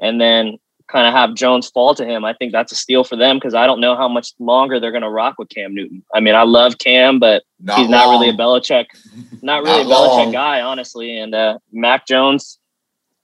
and 0.00 0.20
then 0.20 0.58
kind 0.92 1.06
of 1.06 1.14
have 1.14 1.34
Jones 1.34 1.70
fall 1.70 1.94
to 1.94 2.04
him, 2.04 2.24
I 2.24 2.34
think 2.34 2.52
that's 2.52 2.70
a 2.70 2.74
steal 2.74 3.02
for 3.02 3.16
them 3.16 3.38
because 3.38 3.54
I 3.54 3.66
don't 3.66 3.80
know 3.80 3.96
how 3.96 4.08
much 4.08 4.34
longer 4.38 4.78
they're 4.78 4.90
going 4.92 5.02
to 5.02 5.08
rock 5.10 5.36
with 5.38 5.48
Cam 5.48 5.74
Newton. 5.74 6.04
I 6.14 6.20
mean, 6.20 6.34
I 6.34 6.42
love 6.42 6.78
Cam, 6.78 7.18
but 7.18 7.42
Not 7.60 7.78
he's 7.78 7.88
not 7.88 8.10
really 8.10 8.28
a 8.28 8.32
long. 8.32 8.60
Belichick, 8.60 8.86
not 9.42 9.62
really 9.62 9.84
Not 9.84 9.90
a 9.90 9.94
Belichick 9.94 10.24
long. 10.24 10.32
guy, 10.32 10.60
honestly. 10.60 11.18
And 11.18 11.34
uh, 11.34 11.58
Mac 11.72 12.06
Jones 12.06 12.58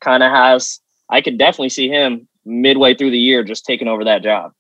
kind 0.00 0.22
of 0.22 0.32
has. 0.32 0.80
I 1.10 1.20
could 1.20 1.38
definitely 1.38 1.68
see 1.68 1.88
him 1.88 2.26
midway 2.44 2.94
through 2.94 3.10
the 3.10 3.18
year 3.18 3.44
just 3.44 3.64
taking 3.64 3.88
over 3.88 4.04
that 4.04 4.22
job, 4.22 4.52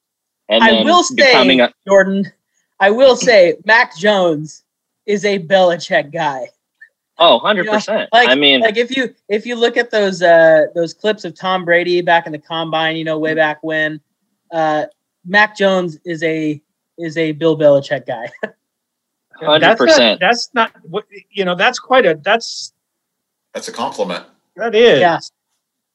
and 0.48 0.62
I 0.62 0.82
will 0.82 1.02
say, 1.02 1.60
a. 1.60 1.72
Jordan, 1.86 2.30
I 2.80 2.90
will 2.90 3.16
say 3.16 3.56
Mac 3.64 3.96
Jones 3.96 4.64
is 5.06 5.24
a 5.24 5.38
Belichick 5.38 6.12
guy. 6.12 6.48
Oh, 7.18 7.34
100 7.36 7.66
percent. 7.66 8.08
Like, 8.12 8.28
I 8.28 8.34
mean, 8.34 8.60
like 8.60 8.76
if 8.76 8.96
you 8.96 9.14
if 9.28 9.44
you 9.44 9.56
look 9.56 9.76
at 9.76 9.90
those 9.90 10.22
uh 10.22 10.66
those 10.74 10.94
clips 10.94 11.24
of 11.24 11.34
Tom 11.34 11.64
Brady 11.64 12.00
back 12.00 12.26
in 12.26 12.32
the 12.32 12.38
combine, 12.38 12.96
you 12.96 13.04
know, 13.04 13.18
way 13.18 13.34
back 13.34 13.58
when, 13.62 14.00
uh, 14.52 14.84
Mac 15.24 15.56
Jones 15.56 15.98
is 16.04 16.22
a 16.22 16.62
is 16.96 17.16
a 17.16 17.32
Bill 17.32 17.58
Belichick 17.58 18.06
guy. 18.06 18.30
hundred 19.40 19.60
That's 19.62 19.80
not, 19.80 19.86
percent. 19.88 20.20
that's 20.20 20.50
not 20.54 20.72
what 20.82 21.04
you 21.30 21.44
know. 21.44 21.54
That's 21.54 21.78
quite 21.78 22.06
a. 22.06 22.18
That's 22.22 22.72
That's 23.54 23.68
a 23.68 23.72
compliment. 23.72 24.24
that 24.56 24.74
is. 24.74 25.00
Yeah. 25.00 25.18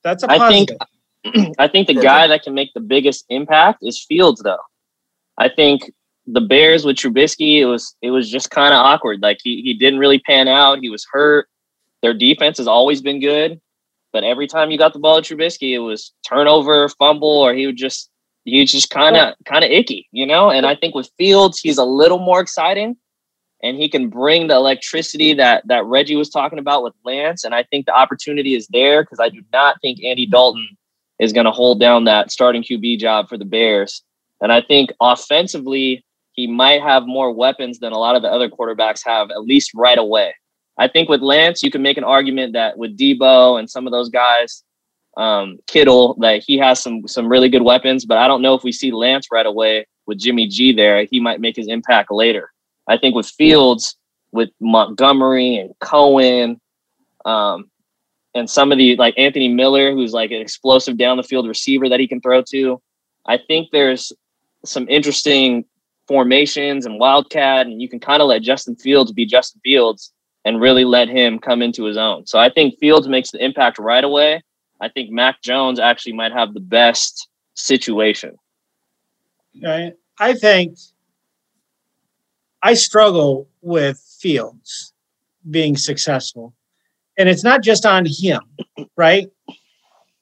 That's 0.03 0.23
a 0.23 0.31
I 0.31 0.49
think- 0.49 0.69
positive. 0.69 0.87
I 1.57 1.69
think 1.69 1.87
the 1.87 1.93
guy 1.93 2.27
that 2.27 2.43
can 2.43 2.53
make 2.53 2.73
the 2.73 2.81
biggest 2.81 3.25
impact 3.29 3.79
is 3.81 3.97
Fields, 4.03 4.41
though. 4.43 4.57
I 5.37 5.47
think 5.47 5.89
the 6.25 6.41
Bears 6.41 6.85
with 6.85 6.97
Trubisky, 6.97 7.59
it 7.59 7.65
was 7.65 7.95
it 8.01 8.11
was 8.11 8.29
just 8.29 8.49
kind 8.49 8.73
of 8.73 8.79
awkward. 8.79 9.21
Like 9.21 9.39
he 9.43 9.61
he 9.61 9.73
didn't 9.73 9.99
really 9.99 10.19
pan 10.19 10.47
out. 10.47 10.79
He 10.79 10.89
was 10.89 11.05
hurt. 11.11 11.47
Their 12.01 12.13
defense 12.13 12.57
has 12.57 12.67
always 12.67 13.01
been 13.01 13.19
good. 13.19 13.59
But 14.11 14.23
every 14.23 14.47
time 14.47 14.69
you 14.69 14.77
got 14.77 14.93
the 14.93 14.99
ball 14.99 15.17
at 15.17 15.23
Trubisky, 15.23 15.73
it 15.73 15.79
was 15.79 16.13
turnover, 16.27 16.87
fumble, 16.87 17.27
or 17.27 17.53
he 17.53 17.65
would 17.65 17.77
just 17.77 18.09
he's 18.45 18.71
just 18.71 18.89
kind 18.89 19.17
of 19.17 19.33
kind 19.45 19.65
of 19.65 19.71
icky, 19.71 20.07
you 20.11 20.25
know. 20.25 20.51
And 20.51 20.65
I 20.65 20.75
think 20.75 20.95
with 20.95 21.09
Fields, 21.17 21.59
he's 21.59 21.77
a 21.77 21.83
little 21.83 22.19
more 22.19 22.39
exciting, 22.39 22.95
and 23.63 23.75
he 23.75 23.89
can 23.89 24.09
bring 24.09 24.47
the 24.47 24.55
electricity 24.55 25.33
that 25.33 25.67
that 25.67 25.85
Reggie 25.85 26.15
was 26.15 26.29
talking 26.29 26.59
about 26.59 26.83
with 26.83 26.93
Lance. 27.03 27.43
And 27.43 27.55
I 27.55 27.63
think 27.63 27.85
the 27.85 27.95
opportunity 27.95 28.53
is 28.53 28.67
there 28.67 29.03
because 29.03 29.19
I 29.19 29.29
do 29.29 29.41
not 29.51 29.81
think 29.81 30.03
Andy 30.03 30.27
Dalton 30.27 30.77
is 31.19 31.33
going 31.33 31.45
to 31.45 31.51
hold 31.51 31.79
down 31.79 32.03
that 32.05 32.31
starting 32.31 32.63
QB 32.63 32.99
job 32.99 33.29
for 33.29 33.37
the 33.37 33.45
Bears. 33.45 34.03
And 34.41 34.51
I 34.51 34.61
think 34.61 34.91
offensively, 35.01 36.05
he 36.33 36.47
might 36.47 36.81
have 36.81 37.05
more 37.05 37.31
weapons 37.31 37.79
than 37.79 37.93
a 37.93 37.97
lot 37.97 38.15
of 38.15 38.21
the 38.21 38.27
other 38.27 38.49
quarterbacks 38.49 39.01
have, 39.05 39.29
at 39.31 39.43
least 39.43 39.71
right 39.75 39.97
away. 39.97 40.33
I 40.77 40.87
think 40.87 41.07
with 41.07 41.21
Lance, 41.21 41.61
you 41.61 41.69
can 41.69 41.83
make 41.83 41.97
an 41.97 42.03
argument 42.03 42.53
that 42.53 42.77
with 42.77 42.97
Deebo 42.97 43.59
and 43.59 43.69
some 43.69 43.85
of 43.85 43.91
those 43.91 44.09
guys, 44.09 44.63
um, 45.15 45.59
Kittle, 45.67 46.15
that 46.19 46.43
he 46.43 46.57
has 46.57 46.81
some 46.81 47.07
some 47.07 47.27
really 47.27 47.49
good 47.49 47.61
weapons. 47.61 48.05
But 48.05 48.17
I 48.17 48.27
don't 48.27 48.41
know 48.41 48.55
if 48.55 48.63
we 48.63 48.71
see 48.71 48.91
Lance 48.91 49.27
right 49.31 49.45
away 49.45 49.85
with 50.07 50.17
Jimmy 50.17 50.47
G 50.47 50.73
there. 50.73 51.05
He 51.05 51.19
might 51.19 51.39
make 51.39 51.55
his 51.55 51.67
impact 51.67 52.11
later. 52.11 52.51
I 52.87 52.97
think 52.97 53.15
with 53.15 53.27
Fields, 53.27 53.95
with 54.31 54.49
Montgomery 54.59 55.57
and 55.57 55.73
Cohen, 55.79 56.59
um, 57.25 57.69
and 58.33 58.49
some 58.49 58.71
of 58.71 58.79
the 58.79 58.95
like 58.95 59.13
Anthony 59.15 59.49
Miller, 59.49 59.91
who's 59.91 60.13
like 60.13 60.31
an 60.31 60.41
explosive 60.41 60.97
down 60.97 61.17
the 61.17 61.23
field 61.23 61.47
receiver 61.47 61.87
that 61.89 61.99
he 61.99 62.07
can 62.07 62.19
throw 62.19 62.41
to. 62.49 62.81
I 63.27 63.37
think 63.37 63.69
there's 63.71 64.11
some 64.65 64.87
interesting 64.89 65.65
formations 66.07 66.85
and 66.85 66.99
wildcat, 66.99 67.65
and 67.65 67.81
you 67.81 67.89
can 67.89 67.99
kind 67.99 68.21
of 68.21 68.27
let 68.27 68.41
Justin 68.41 68.75
Fields 68.75 69.11
be 69.11 69.25
Justin 69.25 69.61
Fields 69.63 70.11
and 70.45 70.59
really 70.59 70.85
let 70.85 71.07
him 71.07 71.39
come 71.39 71.61
into 71.61 71.85
his 71.85 71.97
own. 71.97 72.25
So 72.25 72.37
I 72.37 72.49
think 72.49 72.77
Fields 72.79 73.07
makes 73.07 73.31
the 73.31 73.43
impact 73.43 73.79
right 73.79 74.03
away. 74.03 74.43
I 74.81 74.89
think 74.89 75.09
Mac 75.09 75.41
Jones 75.41 75.79
actually 75.79 76.13
might 76.13 76.33
have 76.33 76.53
the 76.53 76.59
best 76.59 77.29
situation. 77.53 78.37
Right. 79.61 79.93
I 80.19 80.33
think 80.33 80.77
I 82.61 82.73
struggle 82.73 83.47
with 83.61 83.99
Fields 84.19 84.93
being 85.49 85.77
successful. 85.77 86.53
And 87.17 87.29
it's 87.29 87.43
not 87.43 87.61
just 87.61 87.85
on 87.85 88.05
him, 88.05 88.41
right? 88.97 89.29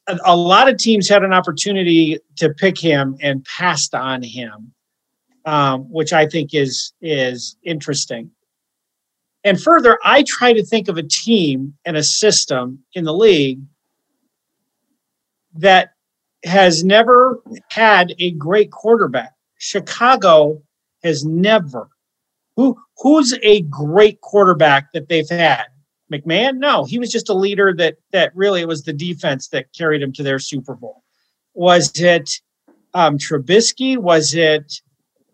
A, 0.07 0.19
a 0.25 0.35
lot 0.35 0.67
of 0.67 0.77
teams 0.77 1.07
had 1.07 1.23
an 1.23 1.33
opportunity 1.33 2.19
to 2.37 2.49
pick 2.49 2.77
him 2.77 3.17
and 3.21 3.45
passed 3.45 3.95
on 3.95 4.21
him, 4.23 4.73
um, 5.45 5.81
which 5.91 6.13
I 6.13 6.27
think 6.27 6.53
is 6.53 6.93
is 7.01 7.57
interesting. 7.63 8.31
And 9.43 9.61
further, 9.61 9.97
I 10.03 10.23
try 10.23 10.53
to 10.53 10.63
think 10.63 10.87
of 10.87 10.97
a 10.97 11.03
team 11.03 11.73
and 11.85 11.97
a 11.97 12.03
system 12.03 12.83
in 12.93 13.05
the 13.05 13.13
league 13.13 13.61
that 15.55 15.93
has 16.43 16.83
never 16.83 17.41
had 17.69 18.13
a 18.19 18.31
great 18.31 18.71
quarterback. 18.71 19.33
Chicago 19.57 20.61
has 21.03 21.25
never. 21.25 21.89
Who 22.55 22.77
who's 22.97 23.33
a 23.41 23.61
great 23.61 24.21
quarterback 24.21 24.91
that 24.93 25.09
they've 25.09 25.29
had? 25.29 25.65
McMahon? 26.11 26.57
No, 26.57 26.83
he 26.83 26.99
was 26.99 27.11
just 27.11 27.29
a 27.29 27.33
leader 27.33 27.73
that 27.77 27.95
that 28.11 28.35
really 28.35 28.65
was 28.65 28.83
the 28.83 28.93
defense 28.93 29.47
that 29.49 29.73
carried 29.73 30.01
him 30.01 30.11
to 30.13 30.23
their 30.23 30.39
Super 30.39 30.75
Bowl. 30.75 31.03
Was 31.53 31.91
it 31.99 32.29
um, 32.93 33.17
Trubisky? 33.17 33.97
Was 33.97 34.35
it 34.35 34.81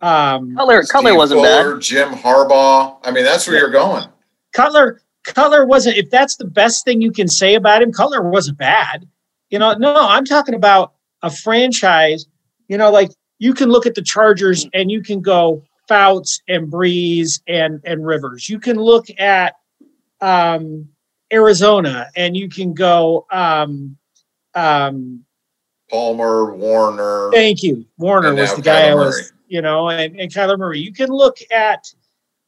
um, 0.02 0.56
Cutler? 0.56 0.84
Cutler 0.84 1.16
wasn't 1.16 1.42
Fuller, 1.42 1.74
bad. 1.76 1.82
Jim 1.82 2.10
Harbaugh. 2.10 2.98
I 3.04 3.12
mean, 3.12 3.24
that's 3.24 3.48
where 3.48 3.56
Yeah. 3.56 3.62
you're 3.62 3.72
going. 3.72 4.06
Cutler? 4.54 5.02
Cutler 5.26 5.66
wasn't. 5.66 5.98
If 5.98 6.10
that's 6.10 6.36
the 6.38 6.46
best 6.46 6.86
thing 6.86 7.02
you 7.02 7.12
can 7.12 7.28
say 7.28 7.56
about 7.56 7.82
him, 7.82 7.92
Cutler 7.92 8.30
wasn't 8.30 8.58
bad. 8.58 9.08
You 9.50 9.60
know, 9.60 9.74
no, 9.74 9.96
I'm 9.96 10.26
talking 10.26 10.56
about 10.56 10.94
a 11.22 11.30
franchise. 11.30 12.26
You 12.68 12.78
know, 12.78 12.92
like 12.92 13.12
you 13.40 13.54
can 13.54 13.70
look 13.70 13.86
at 13.86 13.96
the 13.96 14.02
Chargers 14.02 14.68
and 14.74 14.90
you 14.92 15.02
can 15.02 15.22
go 15.22 15.64
Fouts 15.88 16.42
and 16.48 16.72
Brees 16.72 17.42
and 17.48 17.82
and 17.86 18.06
Rivers. 18.06 18.50
You 18.50 18.60
can 18.60 18.78
look 18.78 19.06
at 19.20 19.56
um, 20.22 20.88
Arizona 21.32 22.10
and 22.16 22.36
you 22.38 22.50
can 22.50 22.74
go. 22.74 23.26
Um, 23.32 23.98
um, 24.56 25.24
Palmer, 25.90 26.54
Warner. 26.56 27.30
thank 27.32 27.64
you, 27.64 27.86
Warner 27.98 28.34
was 28.36 28.54
the 28.56 28.62
guy 28.62 28.82
Kyler 28.84 28.92
I 28.92 28.96
was. 28.96 29.16
Murray. 29.16 29.37
You 29.48 29.62
know, 29.62 29.90
and, 29.90 30.20
and 30.20 30.32
Kyler 30.32 30.58
Murray. 30.58 30.80
You 30.80 30.94
can 30.94 31.10
look 31.10 31.38
at. 31.52 31.86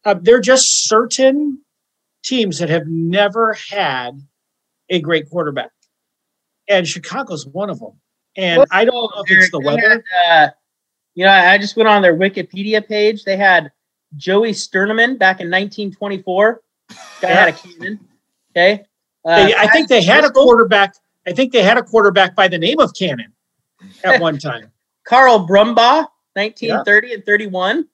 Uh, 0.06 0.16
they're 0.22 0.40
just 0.40 0.88
certain 0.88 1.62
teams 2.24 2.60
that 2.60 2.70
have 2.70 2.88
never 2.88 3.54
had 3.70 4.22
a 4.90 5.00
great 5.02 5.30
quarterback, 5.30 5.72
and 6.68 6.88
Chicago's 6.88 7.46
one 7.46 7.70
of 7.70 7.80
them. 7.80 7.94
And 8.38 8.64
I 8.72 8.86
don't 8.86 9.14
know 9.16 9.24
if 9.24 9.32
it's 9.32 9.52
the 9.52 9.60
weather. 9.60 10.04
had, 10.22 10.48
uh, 10.48 10.52
you 11.16 11.26
know, 11.26 11.32
I 11.32 11.58
just 11.58 11.76
went 11.76 11.90
on 11.90 12.02
their 12.02 12.16
Wikipedia 12.16 12.88
page. 12.88 13.24
They 13.26 13.36
had 13.36 13.72
Joey 14.16 14.52
Sternaman 14.52 15.18
back 15.18 15.42
in 15.42 15.48
1924. 15.48 16.62
Guy 17.22 17.28
had 17.28 17.50
a 17.50 17.54
cannon. 17.54 18.00
Okay. 18.52 18.86
Uh, 19.26 19.46
They, 19.46 19.56
I 19.56 19.68
think 19.68 19.90
they 19.90 20.02
had 20.02 20.24
a 20.24 20.32
quarterback. 20.32 20.96
I 21.28 21.34
think 21.34 21.52
they 21.52 21.62
had 21.62 21.78
a 21.78 21.84
quarterback 21.84 22.36
by 22.36 22.48
the 22.48 22.58
name 22.58 22.80
of 22.80 22.94
Cannon 22.94 23.34
at 24.04 24.22
one 24.22 24.38
time. 24.38 24.72
Carl 25.06 25.48
Brumbaugh, 25.48 26.08
1930 26.34 27.14
and 27.14 27.26
31. 27.26 27.88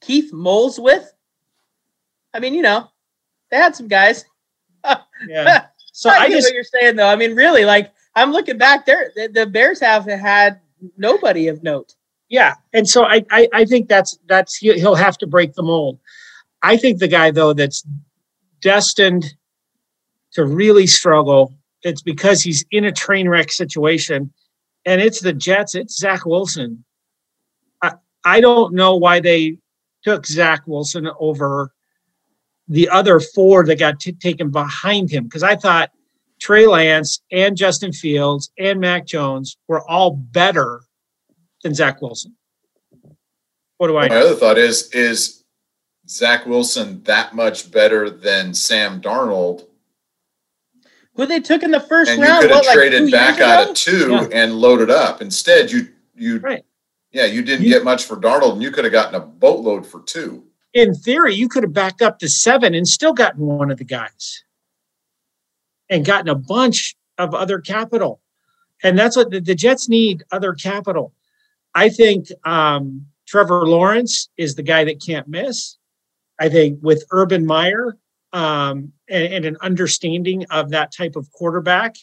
Keith 0.00 0.32
Molesworth. 0.32 1.12
I 2.32 2.40
mean, 2.40 2.54
you 2.54 2.62
know, 2.62 2.88
they 3.50 3.56
had 3.56 3.76
some 3.76 3.88
guys. 3.88 4.24
Yeah. 5.26 5.66
So 5.92 6.10
I, 6.12 6.14
I 6.14 6.28
get 6.28 6.34
just 6.36 6.48
what 6.48 6.54
you're 6.54 6.64
saying, 6.64 6.96
though. 6.96 7.08
I 7.08 7.16
mean, 7.16 7.34
really, 7.34 7.64
like 7.64 7.90
I'm 8.14 8.32
looking 8.32 8.58
back 8.58 8.84
there, 8.84 9.12
the, 9.16 9.28
the 9.28 9.46
Bears 9.46 9.80
have 9.80 10.04
had 10.04 10.60
nobody 10.98 11.48
of 11.48 11.62
note. 11.62 11.94
yeah, 12.28 12.56
and 12.74 12.86
so 12.86 13.04
I 13.04 13.24
I, 13.30 13.48
I 13.54 13.64
think 13.64 13.88
that's 13.88 14.18
that's 14.26 14.56
he, 14.56 14.74
he'll 14.74 14.94
have 14.94 15.16
to 15.18 15.26
break 15.26 15.54
the 15.54 15.62
mold. 15.62 15.98
I 16.62 16.76
think 16.76 16.98
the 16.98 17.08
guy 17.08 17.30
though 17.30 17.54
that's 17.54 17.86
destined 18.60 19.34
to 20.32 20.44
really 20.44 20.86
struggle. 20.86 21.54
It's 21.82 22.02
because 22.02 22.42
he's 22.42 22.64
in 22.70 22.84
a 22.84 22.92
train 22.92 23.28
wreck 23.28 23.52
situation, 23.52 24.32
and 24.84 25.00
it's 25.00 25.20
the 25.20 25.32
Jets. 25.32 25.74
It's 25.74 25.96
Zach 25.96 26.26
Wilson. 26.26 26.84
I 28.24 28.36
I 28.36 28.40
don't 28.40 28.74
know 28.74 28.96
why 28.96 29.20
they 29.20 29.58
took 30.02 30.26
Zach 30.26 30.62
Wilson 30.66 31.08
over 31.18 31.72
the 32.68 32.88
other 32.88 33.20
four 33.20 33.64
that 33.66 33.78
got 33.78 34.00
t- 34.00 34.12
taken 34.12 34.50
behind 34.50 35.10
him 35.10 35.24
because 35.24 35.42
I 35.42 35.56
thought 35.56 35.90
Trey 36.40 36.66
Lance 36.66 37.20
and 37.30 37.56
Justin 37.56 37.92
Fields 37.92 38.50
and 38.58 38.80
Mac 38.80 39.06
Jones 39.06 39.56
were 39.68 39.86
all 39.88 40.10
better 40.12 40.80
than 41.62 41.74
Zach 41.74 42.00
Wilson. 42.02 42.34
What 43.78 43.88
do 43.88 43.96
I 43.98 44.08
My 44.08 44.14
know? 44.14 44.26
other 44.26 44.34
thought 44.36 44.58
is 44.58 44.90
is 44.92 45.44
Zach 46.08 46.46
Wilson 46.46 47.02
that 47.04 47.34
much 47.34 47.70
better 47.70 48.08
than 48.10 48.54
Sam 48.54 49.00
Darnold? 49.00 49.66
Who 51.16 51.26
they 51.26 51.40
took 51.40 51.62
in 51.62 51.70
the 51.70 51.80
first 51.80 52.10
And 52.10 52.20
you 52.20 52.26
could 52.26 52.50
have 52.50 52.64
what, 52.64 52.74
traded 52.74 53.06
two 53.06 53.10
back 53.10 53.40
out 53.40 53.70
of 53.70 53.76
two 53.76 54.10
Yeah. 54.10 54.28
and 54.32 54.54
loaded 54.58 54.90
up. 54.90 55.20
Instead, 55.22 55.70
you 55.70 55.88
you 56.16 56.38
Right. 56.38 56.64
Yeah, 57.14 57.24
you 57.26 57.42
didn't 57.42 57.64
You- 57.64 57.72
get 57.72 57.84
much 57.84 58.04
for 58.04 58.16
Darnold, 58.16 58.54
and 58.54 58.62
you 58.62 58.70
could 58.72 58.84
have 58.84 58.92
gotten 58.92 59.14
a 59.14 59.20
boatload 59.20 59.86
for 59.86 60.02
two. 60.02 60.44
In 60.74 60.94
theory, 60.94 61.34
you 61.34 61.48
could 61.48 61.62
have 61.62 61.72
backed 61.72 62.02
up 62.02 62.18
to 62.18 62.28
seven 62.28 62.74
and 62.74 62.86
still 62.86 63.12
gotten 63.12 63.46
one 63.46 63.70
of 63.70 63.78
the 63.78 63.84
guys 63.84 64.42
and 65.88 66.04
gotten 66.04 66.28
a 66.28 66.34
bunch 66.34 66.96
of 67.16 67.32
other 67.32 67.60
capital. 67.60 68.20
And 68.82 68.98
that's 68.98 69.16
what 69.16 69.30
the, 69.30 69.40
the 69.40 69.54
Jets 69.54 69.88
need 69.88 70.24
other 70.32 70.52
capital. 70.52 71.14
I 71.76 71.88
think 71.88 72.26
um, 72.44 73.06
Trevor 73.28 73.64
Lawrence 73.66 74.28
is 74.36 74.56
the 74.56 74.64
guy 74.64 74.82
that 74.84 75.00
can't 75.00 75.28
miss. 75.28 75.76
I 76.40 76.48
think 76.48 76.80
with 76.82 77.04
Urban 77.12 77.46
Meyer 77.46 77.96
um, 78.32 78.92
and, 79.08 79.32
and 79.32 79.44
an 79.44 79.56
understanding 79.62 80.44
of 80.50 80.70
that 80.70 80.92
type 80.92 81.14
of 81.14 81.30
quarterback, 81.30 81.94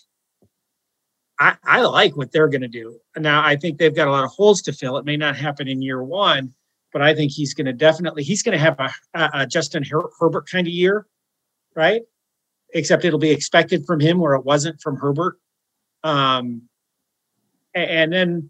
I, 1.41 1.55
I 1.63 1.81
like 1.81 2.15
what 2.15 2.31
they're 2.31 2.47
going 2.47 2.61
to 2.61 2.67
do. 2.67 2.99
Now, 3.17 3.43
I 3.43 3.55
think 3.55 3.79
they've 3.79 3.95
got 3.95 4.07
a 4.07 4.11
lot 4.11 4.23
of 4.23 4.29
holes 4.29 4.61
to 4.61 4.73
fill. 4.73 4.97
It 4.97 5.05
may 5.05 5.17
not 5.17 5.35
happen 5.35 5.67
in 5.67 5.81
year 5.81 6.03
one, 6.03 6.53
but 6.93 7.01
I 7.01 7.15
think 7.15 7.31
he's 7.31 7.55
going 7.55 7.65
to 7.65 7.73
definitely 7.73 8.21
he's 8.21 8.43
going 8.43 8.53
to 8.53 8.63
have 8.63 8.79
a, 8.79 8.91
a, 9.15 9.29
a 9.33 9.47
Justin 9.47 9.83
Her- 9.83 10.11
Herbert 10.19 10.47
kind 10.47 10.67
of 10.67 10.73
year, 10.73 11.07
right? 11.75 12.03
Except 12.75 13.05
it'll 13.05 13.17
be 13.17 13.31
expected 13.31 13.87
from 13.87 13.99
him 13.99 14.19
where 14.19 14.35
it 14.35 14.45
wasn't 14.45 14.79
from 14.81 14.97
Herbert. 14.97 15.39
Um, 16.03 16.63
and 17.73 18.13
then 18.13 18.49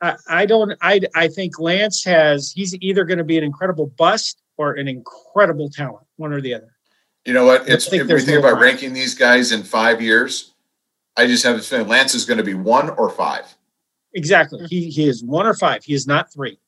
I, 0.00 0.16
I 0.28 0.46
don't 0.46 0.76
I 0.82 1.00
I 1.14 1.28
think 1.28 1.60
Lance 1.60 2.04
has 2.04 2.50
he's 2.50 2.74
either 2.80 3.04
going 3.04 3.18
to 3.18 3.24
be 3.24 3.38
an 3.38 3.44
incredible 3.44 3.86
bust 3.96 4.42
or 4.56 4.72
an 4.72 4.88
incredible 4.88 5.70
talent, 5.70 6.06
one 6.16 6.32
or 6.32 6.40
the 6.40 6.54
other. 6.54 6.74
You 7.24 7.34
know 7.34 7.44
what? 7.44 7.68
It's 7.68 7.88
think 7.88 8.02
if 8.02 8.08
we 8.08 8.20
think 8.22 8.40
about 8.40 8.60
ranking 8.60 8.92
these 8.92 9.14
guys 9.14 9.52
in 9.52 9.62
five 9.62 10.02
years, 10.02 10.51
I 11.16 11.26
just 11.26 11.44
have 11.44 11.56
this 11.56 11.68
feeling 11.68 11.88
Lance 11.88 12.14
is 12.14 12.24
going 12.24 12.38
to 12.38 12.44
be 12.44 12.54
one 12.54 12.90
or 12.90 13.10
five. 13.10 13.54
Exactly. 14.14 14.66
He 14.66 14.90
he 14.90 15.08
is 15.08 15.24
one 15.24 15.46
or 15.46 15.54
five. 15.54 15.84
He 15.84 15.94
is 15.94 16.06
not 16.06 16.32
three. 16.32 16.58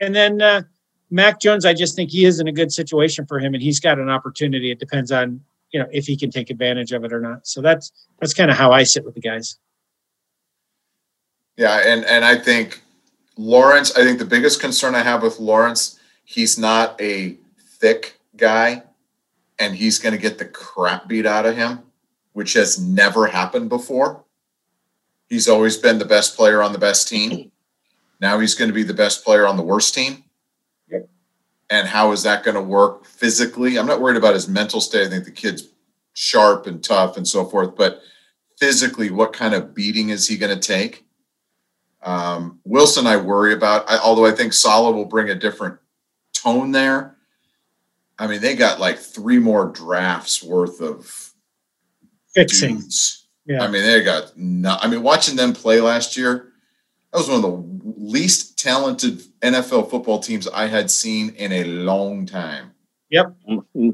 And 0.00 0.14
then 0.14 0.40
uh, 0.40 0.62
Mac 1.10 1.40
Jones, 1.40 1.64
I 1.64 1.74
just 1.74 1.94
think 1.94 2.10
he 2.10 2.24
is 2.24 2.40
in 2.40 2.48
a 2.48 2.52
good 2.52 2.72
situation 2.72 3.26
for 3.26 3.38
him, 3.38 3.54
and 3.54 3.62
he's 3.62 3.80
got 3.80 3.98
an 3.98 4.08
opportunity. 4.08 4.70
It 4.70 4.78
depends 4.78 5.12
on 5.12 5.40
you 5.70 5.80
know 5.80 5.86
if 5.92 6.06
he 6.06 6.16
can 6.16 6.30
take 6.30 6.50
advantage 6.50 6.92
of 6.92 7.04
it 7.04 7.12
or 7.12 7.20
not. 7.20 7.46
So 7.46 7.60
that's 7.60 7.92
that's 8.20 8.34
kind 8.34 8.50
of 8.50 8.56
how 8.56 8.72
I 8.72 8.82
sit 8.82 9.04
with 9.04 9.14
the 9.14 9.20
guys. 9.20 9.58
Yeah, 11.56 11.82
and 11.84 12.04
and 12.04 12.24
I 12.24 12.36
think 12.36 12.82
Lawrence. 13.36 13.96
I 13.96 14.02
think 14.02 14.18
the 14.18 14.24
biggest 14.24 14.60
concern 14.60 14.94
I 14.94 15.02
have 15.02 15.22
with 15.22 15.38
Lawrence, 15.38 16.00
he's 16.24 16.58
not 16.58 17.00
a 17.00 17.36
thick 17.78 18.18
guy, 18.36 18.82
and 19.58 19.74
he's 19.74 19.98
going 19.98 20.14
to 20.14 20.20
get 20.20 20.38
the 20.38 20.44
crap 20.44 21.08
beat 21.08 21.26
out 21.26 21.46
of 21.46 21.56
him, 21.56 21.80
which 22.32 22.54
has 22.54 22.78
never 22.80 23.26
happened 23.26 23.68
before. 23.68 24.24
He's 25.28 25.48
always 25.48 25.76
been 25.76 25.98
the 25.98 26.04
best 26.04 26.36
player 26.36 26.62
on 26.62 26.72
the 26.72 26.78
best 26.78 27.08
team. 27.08 27.52
Now 28.22 28.38
he's 28.38 28.54
going 28.54 28.68
to 28.68 28.74
be 28.74 28.82
the 28.82 28.92
best 28.92 29.24
player 29.24 29.46
on 29.46 29.56
the 29.56 29.62
worst 29.62 29.94
team. 29.94 30.24
Yep. 30.90 31.08
And 31.70 31.88
how 31.88 32.12
is 32.12 32.22
that 32.24 32.44
going 32.44 32.54
to 32.54 32.60
work 32.60 33.06
physically? 33.06 33.78
I'm 33.78 33.86
not 33.86 34.02
worried 34.02 34.18
about 34.18 34.34
his 34.34 34.46
mental 34.46 34.82
state. 34.82 35.06
I 35.06 35.08
think 35.08 35.24
the 35.24 35.30
kid's 35.30 35.68
sharp 36.12 36.66
and 36.66 36.84
tough 36.84 37.16
and 37.16 37.26
so 37.26 37.46
forth, 37.46 37.74
but 37.76 38.02
physically, 38.58 39.10
what 39.10 39.32
kind 39.32 39.54
of 39.54 39.74
beating 39.74 40.10
is 40.10 40.28
he 40.28 40.36
going 40.36 40.54
to 40.54 40.60
take? 40.60 41.06
Um, 42.02 42.60
Wilson, 42.64 43.06
I 43.06 43.16
worry 43.16 43.54
about, 43.54 43.90
I, 43.90 43.98
although 43.98 44.26
I 44.26 44.32
think 44.32 44.52
Saleh 44.52 44.94
will 44.94 45.06
bring 45.06 45.30
a 45.30 45.34
different 45.34 45.78
tone 46.32 46.72
there. 46.72 47.16
I 48.18 48.26
mean, 48.26 48.42
they 48.42 48.54
got 48.54 48.80
like 48.80 48.98
three 48.98 49.38
more 49.38 49.66
drafts 49.66 50.42
worth 50.42 50.82
of 50.82 51.29
Fixing. 52.34 52.76
dudes. 52.78 53.26
Yeah. 53.46 53.62
I 53.64 53.68
mean, 53.68 53.82
they 53.82 54.02
got 54.02 54.36
no. 54.36 54.76
I 54.80 54.86
mean, 54.88 55.02
watching 55.02 55.36
them 55.36 55.52
play 55.52 55.80
last 55.80 56.16
year, 56.16 56.52
that 57.12 57.18
was 57.18 57.28
one 57.28 57.36
of 57.36 57.42
the 57.42 57.92
least 58.00 58.58
talented 58.58 59.22
NFL 59.40 59.90
football 59.90 60.20
teams 60.20 60.46
I 60.48 60.66
had 60.66 60.90
seen 60.90 61.30
in 61.30 61.52
a 61.52 61.64
long 61.64 62.26
time. 62.26 62.72
Yep. 63.10 63.34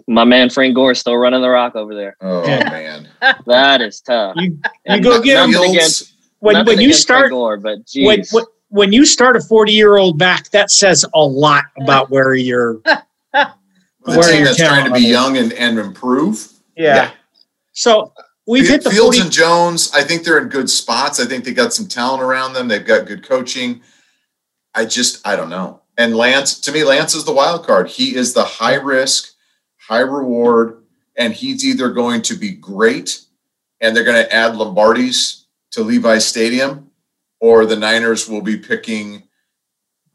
My 0.07 0.25
man 0.25 0.51
Frank 0.51 0.75
Gore 0.75 0.91
is 0.93 0.99
still 1.01 1.17
running 1.17 1.41
the 1.41 1.49
rock 1.49 1.75
over 1.75 1.95
there. 1.95 2.17
Oh 2.21 2.47
Yeah. 2.47 2.69
man, 2.69 3.09
That 3.47 3.81
is 3.81 4.01
tough. 4.03 4.35
You 4.37 4.59
you 4.87 5.01
go 5.01 5.23
get 5.23 5.43
him 5.49 5.55
against- 5.55 6.13
when 6.41 6.67
when 6.67 6.79
you 6.79 6.89
against 6.89 7.01
start 7.03 7.31
Gore, 7.31 7.57
but 7.57 7.79
when, 7.95 8.19
geez. 8.19 8.33
when 8.33 8.45
when 8.69 8.93
you 8.93 9.07
start 9.07 9.37
a 9.37 9.41
40 9.41 9.73
year 9.73 9.97
old 9.97 10.19
back, 10.19 10.51
that 10.51 10.71
says 10.71 11.03
a 11.15 11.21
lot 11.25 11.65
about 11.81 12.11
where 12.11 12.35
you're. 12.35 12.81
the 13.33 13.49
Where 14.03 14.23
team 14.23 14.37
your 14.41 14.45
that's 14.47 14.59
trying 14.59 14.85
to 14.85 14.91
be 14.93 15.01
level 15.01 15.11
young 15.11 15.37
and, 15.39 15.53
and 15.55 15.79
improve. 15.79 16.53
Yeah. 16.77 17.11
So 17.73 18.13
we've 18.47 18.69
hit 18.69 18.85
the 18.85 18.91
Fields 18.91 19.17
40. 19.17 19.21
and 19.21 19.33
Jones. 19.33 19.91
I 19.93 20.03
think 20.03 20.25
they're 20.25 20.39
in 20.39 20.49
good 20.49 20.71
spots. 20.71 21.21
I 21.21 21.27
think 21.27 21.45
they 21.45 21.53
got 21.53 21.73
some 21.73 21.87
talent 21.87 22.23
around 22.23 22.53
them. 22.53 22.69
They've 22.69 22.85
got 22.85 23.07
good 23.07 23.27
coaching. 23.27 23.83
I 24.75 24.85
just 24.85 25.27
I 25.27 25.37
don't 25.37 25.51
know. 25.51 25.83
And 25.99 26.17
Lance, 26.17 26.61
to 26.61 26.73
me, 26.73 26.85
Lance 26.85 27.15
is 27.15 27.25
the 27.25 27.33
wild 27.33 27.67
card. 27.67 27.89
He 27.89 28.15
is 28.15 28.35
the 28.35 28.45
high 28.45 28.75
risk, 28.75 29.33
high 29.79 30.01
reward, 30.01 30.83
and 31.17 31.33
he's 31.33 31.65
either 31.65 31.91
going 31.91 32.23
to 32.23 32.35
be 32.35 32.51
great, 32.51 33.23
and 33.81 33.97
they're 33.97 34.05
going 34.05 34.23
to 34.23 34.35
add 34.35 34.57
Lombardi's 34.57 35.47
to 35.73 35.83
Levi 35.83 36.19
Stadium, 36.19 36.91
or 37.41 37.65
the 37.65 37.77
Niners 37.77 38.29
will 38.29 38.43
be 38.43 38.59
picking 38.59 39.23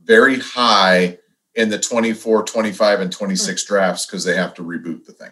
very 0.03 0.39
high 0.39 1.17
in 1.55 1.69
the 1.69 1.79
24, 1.79 2.43
25, 2.43 3.01
and 3.01 3.11
26 3.11 3.63
hmm. 3.63 3.73
drafts 3.73 4.05
because 4.05 4.23
they 4.23 4.35
have 4.35 4.53
to 4.55 4.63
reboot 4.63 5.05
the 5.05 5.13
thing. 5.13 5.31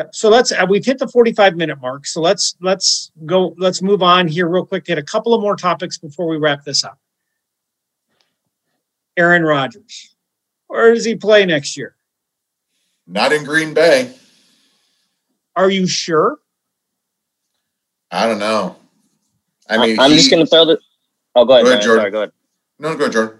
Yeah. 0.00 0.08
So 0.12 0.30
let's 0.30 0.50
uh, 0.52 0.66
we've 0.68 0.84
hit 0.84 0.98
the 0.98 1.08
45 1.08 1.56
minute 1.56 1.80
mark. 1.80 2.06
So 2.06 2.20
let's 2.20 2.56
let's 2.60 3.12
go 3.26 3.54
let's 3.58 3.82
move 3.82 4.02
on 4.02 4.28
here 4.28 4.48
real 4.48 4.64
quick. 4.64 4.86
Hit 4.86 4.98
a 4.98 5.02
couple 5.02 5.34
of 5.34 5.42
more 5.42 5.56
topics 5.56 5.98
before 5.98 6.26
we 6.26 6.38
wrap 6.38 6.64
this 6.64 6.84
up. 6.84 6.98
Aaron 9.16 9.42
Rodgers. 9.42 10.16
Where 10.68 10.94
does 10.94 11.04
he 11.04 11.16
play 11.16 11.44
next 11.44 11.76
year? 11.76 11.96
Not 13.06 13.32
in 13.32 13.44
Green 13.44 13.74
Bay. 13.74 14.14
Are 15.56 15.68
you 15.68 15.86
sure? 15.86 16.38
I 18.10 18.26
don't 18.26 18.38
know. 18.38 18.76
I 19.68 19.76
I 19.76 19.86
mean, 19.86 20.00
I'm 20.00 20.12
just 20.12 20.30
going 20.30 20.44
to 20.44 20.48
throw 20.48 20.64
the. 20.64 20.78
Oh, 21.34 21.44
go 21.44 21.54
ahead. 21.54 21.64
Go 21.64 21.70
ahead, 21.72 21.82
Jordan. 21.82 22.00
Sorry, 22.00 22.10
go 22.10 22.18
ahead. 22.18 22.32
No, 22.78 22.96
go, 22.96 23.08
Jordan. 23.08 23.39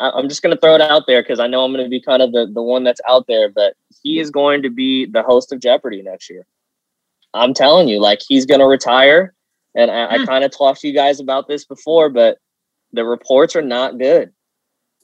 I- 0.00 0.10
I'm 0.10 0.28
just 0.28 0.42
going 0.42 0.54
to 0.54 0.60
throw 0.60 0.74
it 0.74 0.80
out 0.80 1.04
there 1.06 1.22
because 1.22 1.40
I 1.40 1.46
know 1.46 1.64
I'm 1.64 1.72
going 1.72 1.84
to 1.84 1.90
be 1.90 2.00
kind 2.00 2.22
of 2.22 2.32
the, 2.32 2.46
the 2.52 2.62
one 2.62 2.84
that's 2.84 3.00
out 3.08 3.26
there, 3.26 3.48
but 3.48 3.74
he 4.02 4.20
is 4.20 4.30
going 4.30 4.62
to 4.62 4.70
be 4.70 5.06
the 5.06 5.22
host 5.22 5.52
of 5.52 5.60
Jeopardy 5.60 6.02
next 6.02 6.30
year. 6.30 6.46
I'm 7.34 7.52
telling 7.54 7.88
you, 7.88 8.00
like 8.00 8.20
he's 8.26 8.46
going 8.46 8.60
to 8.60 8.66
retire. 8.66 9.34
And 9.74 9.90
I, 9.90 10.14
I 10.14 10.18
Hmm. 10.18 10.24
kind 10.24 10.44
of 10.44 10.50
talked 10.50 10.80
to 10.80 10.88
you 10.88 10.94
guys 10.94 11.20
about 11.20 11.46
this 11.48 11.64
before, 11.64 12.08
but 12.10 12.38
the 12.92 13.04
reports 13.04 13.54
are 13.56 13.62
not 13.62 13.98
good. 13.98 14.32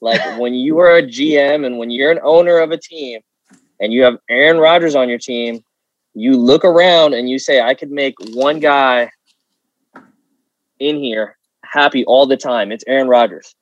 Like 0.01 0.21
when 0.39 0.53
you 0.53 0.79
are 0.79 0.97
a 0.97 1.03
GM 1.03 1.65
and 1.65 1.77
when 1.77 1.89
you're 1.91 2.11
an 2.11 2.19
owner 2.23 2.59
of 2.59 2.71
a 2.71 2.77
team 2.77 3.21
and 3.79 3.93
you 3.93 4.03
have 4.03 4.17
Aaron 4.29 4.57
Rodgers 4.57 4.95
on 4.95 5.09
your 5.09 5.19
team, 5.19 5.63
you 6.13 6.37
look 6.37 6.63
around 6.65 7.13
and 7.13 7.29
you 7.29 7.37
say, 7.37 7.61
I 7.61 7.73
could 7.73 7.91
make 7.91 8.15
one 8.33 8.59
guy 8.59 9.11
in 10.79 10.97
here 10.97 11.37
happy 11.63 12.05
all 12.05 12.25
the 12.25 12.37
time. 12.37 12.71
It's 12.71 12.83
Aaron 12.87 13.07
Rodgers 13.07 13.53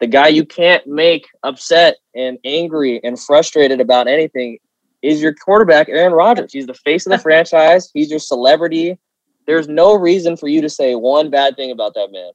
the 0.00 0.06
guy 0.06 0.28
you 0.28 0.44
can't 0.44 0.86
make 0.86 1.26
upset 1.42 1.96
and 2.14 2.38
angry 2.44 3.00
and 3.02 3.18
frustrated 3.18 3.80
about 3.80 4.08
anything 4.08 4.58
is 5.02 5.22
your 5.22 5.34
quarterback, 5.34 5.88
Aaron 5.88 6.12
Rodgers. 6.12 6.52
He's 6.52 6.66
the 6.66 6.74
face 6.74 7.06
of 7.06 7.12
the 7.12 7.18
franchise. 7.22 7.90
He's 7.94 8.10
your 8.10 8.18
celebrity. 8.18 8.98
There's 9.46 9.68
no 9.68 9.94
reason 9.94 10.36
for 10.36 10.48
you 10.48 10.60
to 10.60 10.68
say 10.68 10.94
one 10.94 11.30
bad 11.30 11.56
thing 11.56 11.70
about 11.70 11.94
that 11.94 12.10
man, 12.12 12.32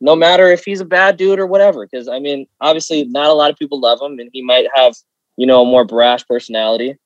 no 0.00 0.14
matter 0.14 0.48
if 0.48 0.64
he's 0.64 0.80
a 0.80 0.84
bad 0.84 1.16
dude 1.16 1.38
or 1.38 1.46
whatever. 1.46 1.86
Because 1.86 2.08
I 2.08 2.18
mean, 2.18 2.46
obviously, 2.60 3.04
not 3.04 3.26
a 3.26 3.34
lot 3.34 3.50
of 3.50 3.58
people 3.58 3.80
love 3.80 4.00
him, 4.00 4.18
and 4.18 4.30
he 4.32 4.42
might 4.42 4.66
have, 4.74 4.94
you 5.36 5.46
know, 5.46 5.62
a 5.62 5.66
more 5.66 5.84
brash 5.84 6.24
personality. 6.26 6.96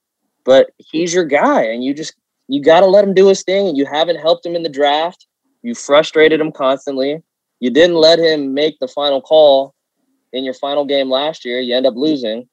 But 0.44 0.70
he's 0.78 1.14
your 1.14 1.24
guy, 1.24 1.62
and 1.64 1.82
you 1.82 1.94
just 1.94 2.14
you 2.48 2.62
got 2.62 2.80
to 2.80 2.86
let 2.86 3.04
him 3.04 3.14
do 3.14 3.28
his 3.28 3.42
thing. 3.42 3.68
And 3.68 3.78
you 3.78 3.86
haven't 3.86 4.20
helped 4.20 4.44
him 4.44 4.54
in 4.54 4.62
the 4.62 4.68
draft. 4.68 5.26
You 5.62 5.74
frustrated 5.74 6.40
him 6.40 6.52
constantly. 6.52 7.22
You 7.60 7.70
didn't 7.70 7.96
let 7.96 8.18
him 8.18 8.54
make 8.54 8.78
the 8.78 8.88
final 8.88 9.20
call 9.20 9.74
in 10.32 10.44
your 10.44 10.54
final 10.54 10.84
game 10.84 11.10
last 11.10 11.44
year. 11.44 11.60
You 11.60 11.76
end 11.76 11.86
up 11.86 11.94
losing. 11.96 12.48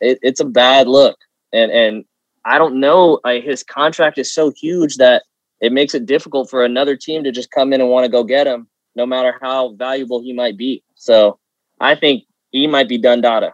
It, 0.00 0.18
it's 0.22 0.40
a 0.40 0.44
bad 0.44 0.88
look, 0.88 1.18
and 1.52 1.70
and 1.70 2.04
I 2.44 2.58
don't 2.58 2.80
know. 2.80 3.20
I, 3.24 3.40
his 3.40 3.62
contract 3.62 4.18
is 4.18 4.32
so 4.32 4.50
huge 4.50 4.96
that 4.96 5.24
it 5.60 5.72
makes 5.72 5.94
it 5.94 6.06
difficult 6.06 6.48
for 6.48 6.64
another 6.64 6.96
team 6.96 7.24
to 7.24 7.32
just 7.32 7.50
come 7.50 7.72
in 7.72 7.80
and 7.80 7.90
want 7.90 8.04
to 8.04 8.10
go 8.10 8.22
get 8.22 8.46
him, 8.46 8.68
no 8.94 9.04
matter 9.06 9.34
how 9.40 9.74
valuable 9.74 10.20
he 10.20 10.32
might 10.32 10.56
be. 10.56 10.82
So 10.94 11.38
I 11.80 11.94
think 11.94 12.24
he 12.52 12.66
might 12.66 12.88
be 12.88 12.98
done 12.98 13.20
data. 13.20 13.52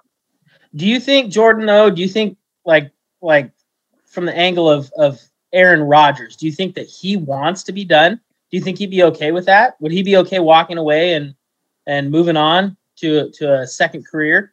Do 0.77 0.87
you 0.87 1.01
think 1.01 1.33
Jordan 1.33 1.66
though? 1.66 1.91
Do 1.91 2.03
you 2.03 2.09
think 2.09 2.37
like 2.64 2.91
like 3.22 3.51
from 4.07 4.27
the 4.27 4.37
angle 4.37 4.68
of 4.68 4.91
of 4.97 5.20
Aaron 5.53 5.83
Rodgers, 5.83 6.37
do 6.37 6.47
you 6.47 6.53
think 6.53 6.75
that 6.75 6.87
he 6.87 7.16
wants 7.16 7.62
to 7.64 7.72
be 7.72 7.85
done? 7.85 8.20
Do 8.51 8.57
you 8.57 8.62
think 8.62 8.79
he'd 8.79 8.91
be 8.91 9.05
okay 9.05 9.33
with 9.33 9.47
that? 9.47 9.81
Would 9.81 9.93
he 9.93 10.03
be 10.03 10.16
okay 10.18 10.41
walking 10.41 10.79
away 10.79 11.14
and 11.14 11.35
and 11.87 12.11
moving 12.11 12.37
on 12.37 12.77
to 12.97 13.30
to 13.30 13.61
a 13.61 13.66
second 13.66 14.07
career? 14.07 14.53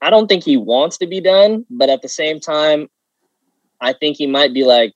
I 0.00 0.10
don't 0.10 0.26
think 0.28 0.44
he 0.44 0.56
wants 0.56 0.98
to 0.98 1.06
be 1.06 1.20
done, 1.20 1.64
but 1.70 1.88
at 1.88 2.02
the 2.02 2.08
same 2.08 2.38
time, 2.38 2.88
I 3.80 3.92
think 3.94 4.16
he 4.16 4.26
might 4.26 4.52
be 4.52 4.64
like, 4.64 4.92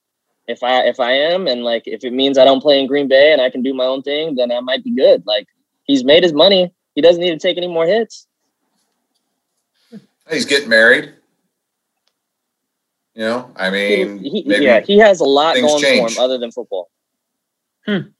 if 0.46 0.62
I 0.62 0.82
if 0.82 1.00
I 1.00 1.12
am, 1.12 1.46
and 1.46 1.62
like 1.64 1.82
if 1.86 2.04
it 2.04 2.12
means 2.12 2.38
I 2.38 2.44
don't 2.44 2.60
play 2.60 2.80
in 2.80 2.86
Green 2.86 3.08
Bay 3.08 3.32
and 3.32 3.40
I 3.40 3.50
can 3.50 3.62
do 3.62 3.74
my 3.74 3.84
own 3.84 4.02
thing, 4.02 4.34
then 4.36 4.50
I 4.52 4.60
might 4.60 4.84
be 4.84 4.94
good. 4.94 5.22
Like 5.26 5.46
he's 5.84 6.04
made 6.04 6.22
his 6.22 6.32
money, 6.32 6.72
he 6.94 7.00
doesn't 7.00 7.20
need 7.20 7.30
to 7.30 7.38
take 7.38 7.56
any 7.56 7.68
more 7.68 7.86
hits. 7.86 8.26
He's 10.30 10.44
getting 10.44 10.68
married. 10.68 11.14
You 13.14 13.24
know, 13.24 13.50
I 13.56 13.70
mean, 13.70 14.18
He- 14.18 14.44
maybe 14.46 14.64
yeah, 14.64 14.80
he 14.80 14.98
has 14.98 15.20
a 15.20 15.24
lot 15.24 15.56
going 15.56 15.82
change. 15.82 16.14
for 16.14 16.20
him 16.20 16.24
other 16.24 16.38
than 16.38 16.52
football. 16.52 16.88
Hmm. 17.84 18.10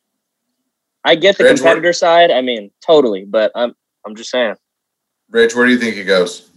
I 1.05 1.15
get 1.15 1.39
the 1.39 1.45
Reg, 1.45 1.57
competitor 1.57 1.93
side. 1.93 2.31
I 2.31 2.41
mean, 2.41 2.71
totally, 2.85 3.25
but 3.25 3.53
I'm 3.55 3.75
I'm 4.07 4.15
just 4.15 4.31
saying. 4.31 4.55
Rich, 5.31 5.55
where 5.55 5.67
do 5.67 5.73
you 5.73 5.79
think 5.79 5.97
he 5.97 6.05
goes? 6.05 6.51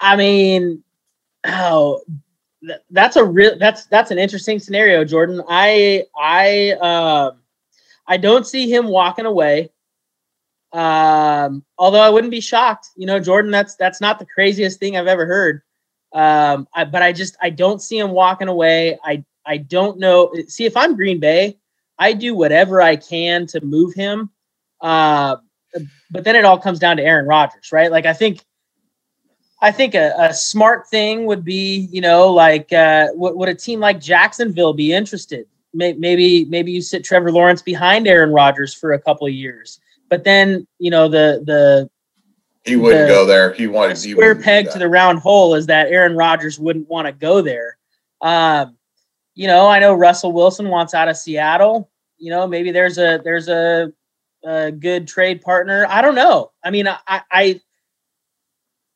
I 0.00 0.16
mean, 0.16 0.82
oh, 1.46 2.00
th- 2.64 2.80
that's 2.90 3.16
a 3.16 3.24
real 3.24 3.58
that's 3.58 3.86
that's 3.86 4.10
an 4.10 4.18
interesting 4.18 4.58
scenario, 4.58 5.04
Jordan. 5.04 5.42
I 5.48 6.04
I 6.18 6.72
um 6.80 7.40
I 8.06 8.16
don't 8.16 8.46
see 8.46 8.72
him 8.72 8.88
walking 8.88 9.26
away. 9.26 9.70
Um, 10.72 11.64
although 11.78 12.00
I 12.00 12.10
wouldn't 12.10 12.30
be 12.30 12.40
shocked, 12.40 12.88
you 12.96 13.06
know, 13.06 13.20
Jordan. 13.20 13.50
That's 13.50 13.76
that's 13.76 14.00
not 14.00 14.18
the 14.18 14.26
craziest 14.26 14.78
thing 14.78 14.96
I've 14.96 15.06
ever 15.06 15.26
heard. 15.26 15.62
Um, 16.12 16.68
I, 16.74 16.84
but 16.84 17.02
I 17.02 17.12
just 17.12 17.36
I 17.40 17.50
don't 17.50 17.82
see 17.82 17.98
him 17.98 18.10
walking 18.10 18.48
away. 18.48 18.98
I 19.04 19.24
I 19.46 19.58
don't 19.58 19.98
know. 19.98 20.32
See, 20.46 20.64
if 20.64 20.76
I'm 20.76 20.96
Green 20.96 21.20
Bay, 21.20 21.58
I 21.98 22.12
do 22.12 22.34
whatever 22.34 22.82
I 22.82 22.96
can 22.96 23.46
to 23.48 23.64
move 23.64 23.94
him. 23.94 24.30
Uh, 24.80 25.36
but 26.10 26.24
then 26.24 26.36
it 26.36 26.44
all 26.44 26.58
comes 26.58 26.78
down 26.78 26.96
to 26.96 27.02
Aaron 27.02 27.26
Rodgers, 27.26 27.72
right? 27.72 27.90
Like 27.90 28.06
I 28.06 28.12
think 28.12 28.44
I 29.60 29.72
think 29.72 29.94
a, 29.94 30.14
a 30.18 30.34
smart 30.34 30.88
thing 30.88 31.26
would 31.26 31.44
be, 31.44 31.88
you 31.90 32.00
know, 32.00 32.32
like 32.32 32.72
uh, 32.72 33.08
would, 33.14 33.34
would 33.34 33.48
a 33.48 33.54
team 33.54 33.80
like 33.80 34.00
Jacksonville 34.00 34.72
be 34.72 34.92
interested? 34.92 35.46
Maybe 35.74 36.46
maybe 36.46 36.72
you 36.72 36.80
sit 36.80 37.04
Trevor 37.04 37.30
Lawrence 37.30 37.60
behind 37.60 38.08
Aaron 38.08 38.32
Rodgers 38.32 38.72
for 38.72 38.92
a 38.92 39.00
couple 39.00 39.26
of 39.26 39.32
years, 39.32 39.80
but 40.08 40.24
then 40.24 40.66
you 40.78 40.90
know 40.90 41.08
the 41.08 41.42
the 41.44 41.90
He 42.64 42.76
wouldn't 42.76 43.08
The 43.08 43.14
go 43.14 43.26
there. 43.26 43.52
He 43.52 43.66
wanted 43.66 43.98
he 43.98 44.12
square 44.12 44.28
wouldn't 44.28 44.44
peg 44.44 44.70
to 44.70 44.78
the 44.78 44.88
round 44.88 45.18
hole 45.18 45.54
is 45.54 45.66
that 45.66 45.88
Aaron 45.88 46.16
Rodgers 46.16 46.58
wouldn't 46.58 46.88
want 46.88 47.06
to 47.06 47.12
go 47.12 47.42
there. 47.42 47.76
Um, 48.22 48.76
you 49.34 49.46
know, 49.46 49.68
I 49.68 49.78
know 49.78 49.94
Russell 49.94 50.32
Wilson 50.32 50.68
wants 50.68 50.94
out 50.94 51.08
of 51.08 51.16
Seattle. 51.16 51.90
You 52.16 52.30
know, 52.30 52.46
maybe 52.46 52.72
there's 52.72 52.98
a 52.98 53.20
there's 53.22 53.48
a, 53.48 53.92
a 54.44 54.72
good 54.72 55.08
trade 55.08 55.40
partner. 55.42 55.86
I 55.88 56.02
don't 56.02 56.14
know. 56.14 56.52
I 56.64 56.70
mean, 56.70 56.88
I, 56.88 57.22
I 57.30 57.60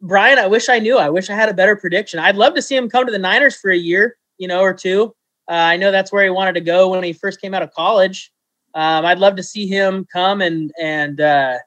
Brian, 0.00 0.38
I 0.38 0.46
wish 0.46 0.68
I 0.68 0.78
knew. 0.78 0.98
I 0.98 1.10
wish 1.10 1.30
I 1.30 1.34
had 1.34 1.48
a 1.48 1.54
better 1.54 1.76
prediction. 1.76 2.18
I'd 2.18 2.36
love 2.36 2.54
to 2.54 2.62
see 2.62 2.76
him 2.76 2.88
come 2.88 3.06
to 3.06 3.12
the 3.12 3.18
Niners 3.18 3.56
for 3.56 3.70
a 3.70 3.76
year, 3.76 4.16
you 4.38 4.48
know, 4.48 4.60
or 4.60 4.74
two. 4.74 5.14
Uh, 5.48 5.54
I 5.54 5.76
know 5.76 5.92
that's 5.92 6.12
where 6.12 6.24
he 6.24 6.30
wanted 6.30 6.54
to 6.54 6.60
go 6.60 6.90
when 6.90 7.02
he 7.04 7.12
first 7.12 7.40
came 7.40 7.54
out 7.54 7.62
of 7.62 7.72
college. 7.72 8.32
Um, 8.74 9.04
I'd 9.04 9.18
love 9.18 9.36
to 9.36 9.42
see 9.42 9.66
him 9.66 10.06
come 10.12 10.40
and 10.40 10.72
and 10.80 11.20
uh, 11.20 11.58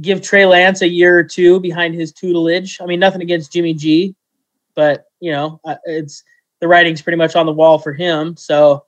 give 0.00 0.22
Trey 0.22 0.46
Lance 0.46 0.82
a 0.82 0.88
year 0.88 1.18
or 1.18 1.24
two 1.24 1.60
behind 1.60 1.94
his 1.94 2.12
tutelage. 2.12 2.80
I 2.80 2.86
mean, 2.86 3.00
nothing 3.00 3.22
against 3.22 3.52
Jimmy 3.52 3.74
G, 3.74 4.14
but 4.74 5.06
you 5.20 5.30
know, 5.30 5.60
uh, 5.64 5.76
it's 5.84 6.24
the 6.60 6.68
writing's 6.68 7.02
pretty 7.02 7.18
much 7.18 7.36
on 7.36 7.46
the 7.46 7.52
wall 7.52 7.78
for 7.78 7.92
him. 7.92 8.36
So, 8.36 8.84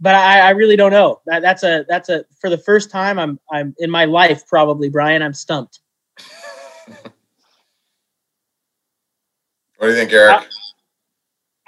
but 0.00 0.14
I, 0.14 0.40
I 0.40 0.50
really 0.50 0.76
don't 0.76 0.92
know. 0.92 1.20
That, 1.26 1.42
that's 1.42 1.62
a 1.62 1.84
that's 1.88 2.08
a 2.08 2.24
for 2.40 2.50
the 2.50 2.58
first 2.58 2.90
time 2.90 3.18
I'm 3.18 3.38
I'm 3.50 3.74
in 3.78 3.90
my 3.90 4.04
life 4.04 4.46
probably 4.46 4.88
Brian. 4.88 5.22
I'm 5.22 5.34
stumped. 5.34 5.80
What 9.78 9.86
do 9.86 9.88
you 9.88 9.94
think, 9.94 10.12
Eric? 10.12 10.48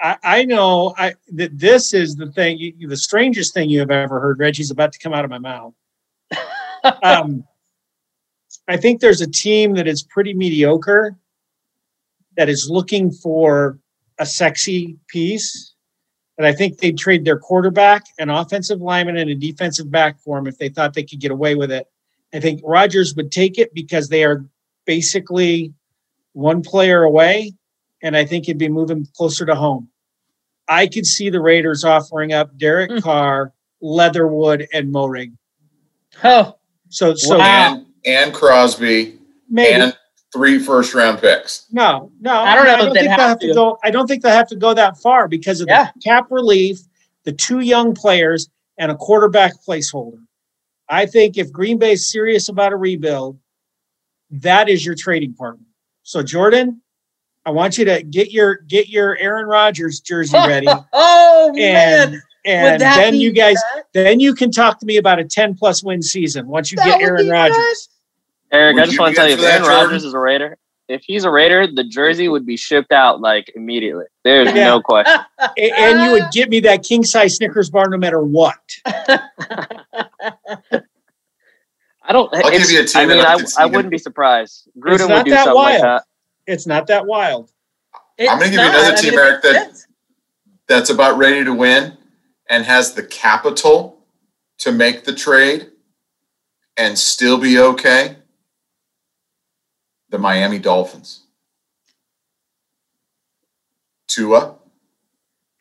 I, 0.01 0.17
I 0.23 0.45
know 0.45 0.93
I 0.97 1.13
that 1.33 1.57
this 1.57 1.93
is 1.93 2.15
the 2.15 2.31
thing, 2.31 2.57
you, 2.57 2.87
the 2.87 2.97
strangest 2.97 3.53
thing 3.53 3.69
you 3.69 3.79
have 3.79 3.91
ever 3.91 4.19
heard. 4.19 4.39
Reggie's 4.39 4.71
about 4.71 4.91
to 4.93 4.99
come 4.99 5.13
out 5.13 5.23
of 5.23 5.31
my 5.31 5.37
mouth. 5.37 5.73
um, 7.03 7.45
I 8.67 8.77
think 8.77 8.99
there's 8.99 9.21
a 9.21 9.29
team 9.29 9.73
that 9.75 9.87
is 9.87 10.03
pretty 10.03 10.33
mediocre 10.33 11.15
that 12.37 12.49
is 12.49 12.69
looking 12.69 13.11
for 13.11 13.79
a 14.19 14.25
sexy 14.25 14.97
piece. 15.07 15.70
And 16.41 16.47
I 16.47 16.53
think 16.53 16.79
they'd 16.79 16.97
trade 16.97 17.23
their 17.23 17.37
quarterback, 17.37 18.03
an 18.17 18.31
offensive 18.31 18.81
lineman, 18.81 19.15
and 19.15 19.29
a 19.29 19.35
defensive 19.35 19.91
back 19.91 20.19
for 20.19 20.39
him 20.39 20.47
if 20.47 20.57
they 20.57 20.69
thought 20.69 20.95
they 20.95 21.03
could 21.03 21.19
get 21.19 21.29
away 21.29 21.53
with 21.53 21.71
it. 21.71 21.85
I 22.33 22.39
think 22.39 22.61
Rodgers 22.63 23.13
would 23.15 23.31
take 23.31 23.59
it 23.59 23.71
because 23.75 24.09
they 24.09 24.23
are 24.23 24.43
basically 24.87 25.71
one 26.33 26.63
player 26.63 27.03
away 27.03 27.53
and 28.01 28.17
I 28.17 28.25
think 28.25 28.47
he'd 28.47 28.57
be 28.57 28.69
moving 28.69 29.07
closer 29.15 29.45
to 29.45 29.53
home. 29.53 29.87
I 30.67 30.87
could 30.87 31.05
see 31.05 31.29
the 31.29 31.39
Raiders 31.39 31.83
offering 31.83 32.33
up 32.33 32.57
Derek 32.57 32.89
mm. 32.89 33.03
Carr, 33.03 33.53
Leatherwood, 33.79 34.67
and 34.73 34.91
Moehrig. 34.91 35.33
Oh, 36.23 36.57
so 36.89 37.13
so 37.13 37.37
wow. 37.37 37.75
and, 37.75 37.85
and 38.03 38.33
Crosby, 38.33 39.19
maybe 39.47 39.73
and 39.79 39.97
three 40.33 40.59
first 40.59 40.93
round 40.93 41.19
picks. 41.19 41.67
No, 41.71 42.11
no, 42.19 42.33
I 42.33 42.55
don't 42.55 42.65
know. 42.65 42.73
I 42.73 42.77
don't 42.77 42.93
think 42.93 43.05
they 43.05 43.07
have 43.07 43.39
to. 43.39 43.47
to. 43.47 43.53
go. 43.53 43.79
I 43.83 43.91
don't 43.91 44.07
think 44.07 44.23
they 44.23 44.31
have 44.31 44.47
to 44.49 44.55
go 44.55 44.73
that 44.73 44.97
far 44.97 45.27
because 45.27 45.61
of 45.61 45.67
yeah. 45.67 45.91
the 45.93 45.99
cap 46.01 46.27
relief, 46.29 46.79
the 47.23 47.31
two 47.31 47.59
young 47.59 47.93
players, 47.93 48.49
and 48.77 48.91
a 48.91 48.95
quarterback 48.95 49.53
placeholder. 49.67 50.21
I 50.89 51.05
think 51.05 51.37
if 51.37 51.51
Green 51.51 51.77
Bay 51.77 51.93
is 51.93 52.11
serious 52.11 52.49
about 52.49 52.73
a 52.73 52.75
rebuild, 52.75 53.39
that 54.29 54.69
is 54.69 54.85
your 54.85 54.95
trading 54.95 55.33
partner. 55.33 55.65
So 56.03 56.23
Jordan, 56.23 56.81
I 57.45 57.51
want 57.51 57.77
you 57.77 57.85
to 57.85 58.03
get 58.03 58.31
your 58.31 58.55
get 58.55 58.89
your 58.89 59.17
Aaron 59.17 59.45
Rodgers 59.45 59.99
jersey 59.99 60.37
ready. 60.47 60.67
oh 60.93 61.53
and, 61.57 62.11
man. 62.11 62.21
And 62.43 62.81
then 62.81 63.15
you 63.15 63.31
guys 63.31 63.61
bad? 63.75 63.85
then 63.93 64.19
you 64.19 64.33
can 64.33 64.51
talk 64.51 64.79
to 64.79 64.85
me 64.85 64.97
about 64.97 65.19
a 65.19 65.23
10 65.23 65.55
plus 65.55 65.83
win 65.83 66.01
season 66.01 66.47
once 66.47 66.71
you 66.71 66.77
that 66.77 66.99
get 66.99 67.01
Aaron 67.01 67.29
Rodgers. 67.29 67.89
Eric, 68.51 68.75
would 68.75 68.83
I 68.83 68.85
just 68.85 68.99
want 68.99 69.15
to 69.15 69.15
tell 69.15 69.27
you, 69.27 69.35
if 69.35 69.41
Aaron 69.41 69.63
Rodgers 69.63 70.03
is 70.03 70.13
a 70.13 70.19
Raider, 70.19 70.57
if 70.87 71.03
he's 71.03 71.23
a 71.23 71.31
Raider, 71.31 71.67
the 71.67 71.83
jersey 71.83 72.27
would 72.27 72.45
be 72.45 72.57
shipped 72.57 72.91
out 72.91 73.21
like 73.21 73.51
immediately. 73.55 74.05
There's 74.23 74.47
yeah. 74.47 74.65
no 74.65 74.81
question. 74.81 75.19
and 75.57 76.01
you 76.01 76.11
would 76.11 76.31
give 76.31 76.49
me 76.49 76.59
that 76.61 76.83
king 76.83 77.03
size 77.03 77.35
Snickers 77.35 77.69
bar 77.69 77.89
no 77.89 77.97
matter 77.97 78.21
what. 78.21 78.59
I 82.03 82.13
don't. 82.13 82.33
I'll 82.33 82.51
give 82.51 82.69
you 82.69 82.81
a 82.81 82.85
team. 82.85 83.03
I 83.03 83.05
mean, 83.05 83.19
I, 83.19 83.37
I 83.57 83.65
wouldn't 83.67 83.91
be 83.91 83.97
surprised. 83.97 84.67
Gruden 84.77 85.09
would 85.15 85.25
do 85.25 85.31
something 85.31 85.53
wild. 85.53 85.55
like 85.55 85.81
that. 85.81 86.03
It's 86.47 86.67
not 86.67 86.87
that 86.87 87.05
wild. 87.05 87.51
It's 88.17 88.29
I'm 88.29 88.39
going 88.39 88.51
to 88.51 88.57
give 88.57 88.65
not. 88.65 88.73
you 88.73 88.79
another 88.79 88.97
team, 88.97 89.11
mean, 89.11 89.19
Eric, 89.19 89.41
that, 89.43 89.85
that's 90.67 90.89
about 90.89 91.17
ready 91.17 91.45
to 91.45 91.53
win 91.53 91.97
and 92.49 92.65
has 92.65 92.93
the 92.93 93.03
capital 93.03 94.03
to 94.57 94.71
make 94.71 95.05
the 95.05 95.13
trade 95.13 95.69
and 96.75 96.97
still 96.97 97.37
be 97.37 97.59
okay. 97.59 98.17
The 100.11 100.19
Miami 100.19 100.59
Dolphins. 100.59 101.21
Tua, 104.07 104.55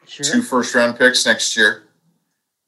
sure. 0.07 0.26
two 0.26 0.42
first 0.42 0.74
round 0.74 0.98
picks 0.98 1.24
next 1.24 1.57
year, 1.57 1.84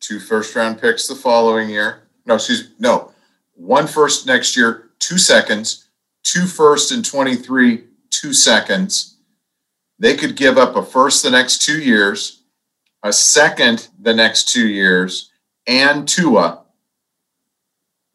two 0.00 0.20
first 0.20 0.54
round 0.54 0.80
picks 0.80 1.08
the 1.08 1.14
following 1.14 1.68
year. 1.68 2.04
No, 2.24 2.36
excuse 2.36 2.68
me, 2.68 2.74
no, 2.78 3.12
one 3.54 3.86
first 3.88 4.26
next 4.26 4.56
year, 4.56 4.90
two 5.00 5.18
seconds, 5.18 5.88
two 6.22 6.46
first 6.46 6.92
and 6.92 7.04
23, 7.04 7.84
two 8.10 8.32
seconds. 8.32 9.16
They 9.98 10.16
could 10.16 10.36
give 10.36 10.56
up 10.56 10.76
a 10.76 10.84
first 10.84 11.22
the 11.22 11.30
next 11.30 11.62
two 11.62 11.80
years, 11.80 12.42
a 13.02 13.12
second 13.12 13.88
the 14.00 14.14
next 14.14 14.48
two 14.48 14.68
years, 14.68 15.30
and 15.66 16.08
Tua 16.08 16.62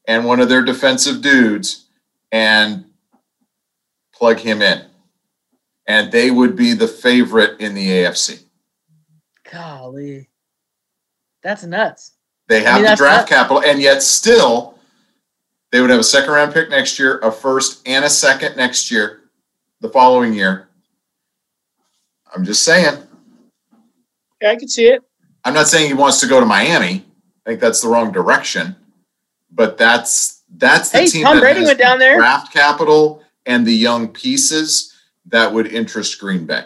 and 0.08 0.26
one 0.26 0.40
of 0.40 0.50
their 0.50 0.64
defensive 0.64 1.22
dudes 1.22 1.86
and 2.32 2.86
plug 4.18 4.40
him 4.40 4.62
in. 4.62 4.84
And 5.88 6.12
they 6.12 6.32
would 6.32 6.56
be 6.56 6.74
the 6.74 6.88
favorite 6.88 7.62
in 7.62 7.74
the 7.74 7.88
AFC. 7.88 8.44
Golly. 9.52 10.30
That's 11.44 11.64
nuts. 11.64 12.14
They 12.50 12.62
have 12.64 12.80
I 12.80 12.82
mean, 12.82 12.92
the 12.92 12.96
draft 12.96 13.30
nuts. 13.30 13.30
capital, 13.30 13.62
and 13.64 13.82
yet 13.82 14.02
still 14.04 14.78
they 15.72 15.82
would 15.82 15.90
have 15.90 16.00
a 16.00 16.04
second 16.04 16.32
round 16.32 16.54
pick 16.54 16.70
next 16.70 16.98
year, 17.00 17.20
a 17.20 17.32
first 17.32 17.88
and 17.88 18.04
a 18.06 18.10
second 18.10 18.58
next 18.58 18.90
year, 18.90 19.22
the 19.82 19.90
following 19.90 20.34
year. 20.34 20.70
I'm 22.34 22.44
just 22.44 22.64
saying. 22.64 23.02
Yeah, 24.42 24.52
I 24.52 24.56
can 24.56 24.68
see 24.68 24.88
it. 24.88 25.02
I'm 25.44 25.54
not 25.54 25.68
saying 25.68 25.88
he 25.88 25.94
wants 25.94 26.20
to 26.22 26.28
go 26.28 26.40
to 26.40 26.46
Miami. 26.46 27.06
I 27.46 27.50
think 27.50 27.62
that's 27.62 27.82
the 27.82 27.88
wrong 27.88 28.12
direction. 28.12 28.76
But 29.52 29.78
that's 29.78 30.44
that's 30.58 30.90
the 30.90 31.00
hey, 31.00 31.08
team 31.08 31.24
Tom 31.24 31.38
that 31.38 31.42
Brady 31.42 31.64
went 31.64 31.80
down 31.80 32.00
there. 32.00 32.18
draft 32.18 32.52
capital 32.54 33.24
and 33.48 33.66
the 33.66 33.74
young 33.74 34.10
pieces 34.10 34.94
that 35.26 35.52
would 35.52 35.68
interest 35.68 36.20
Green 36.20 36.46
Bay. 36.46 36.64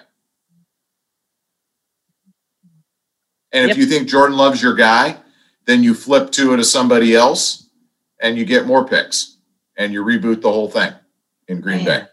And 3.54 3.68
yep. 3.68 3.72
if 3.72 3.78
you 3.78 3.86
think 3.86 4.10
Jordan 4.10 4.38
loves 4.38 4.62
your 4.62 4.76
guy, 4.76 5.18
then 5.66 5.84
you 5.84 5.94
flip 5.94 6.32
to 6.32 6.54
it 6.54 6.58
to 6.58 6.64
somebody 6.64 7.16
else 7.16 7.70
and 8.20 8.38
you 8.38 8.46
get 8.46 8.66
more 8.66 8.86
picks 8.86 9.38
and 9.78 9.94
you 9.94 10.04
reboot 10.04 10.42
the 10.42 10.52
whole 10.52 10.70
thing 10.70 10.92
in 11.48 11.62
Green 11.62 11.86
Man. 11.86 12.02
Bay. 12.02 12.08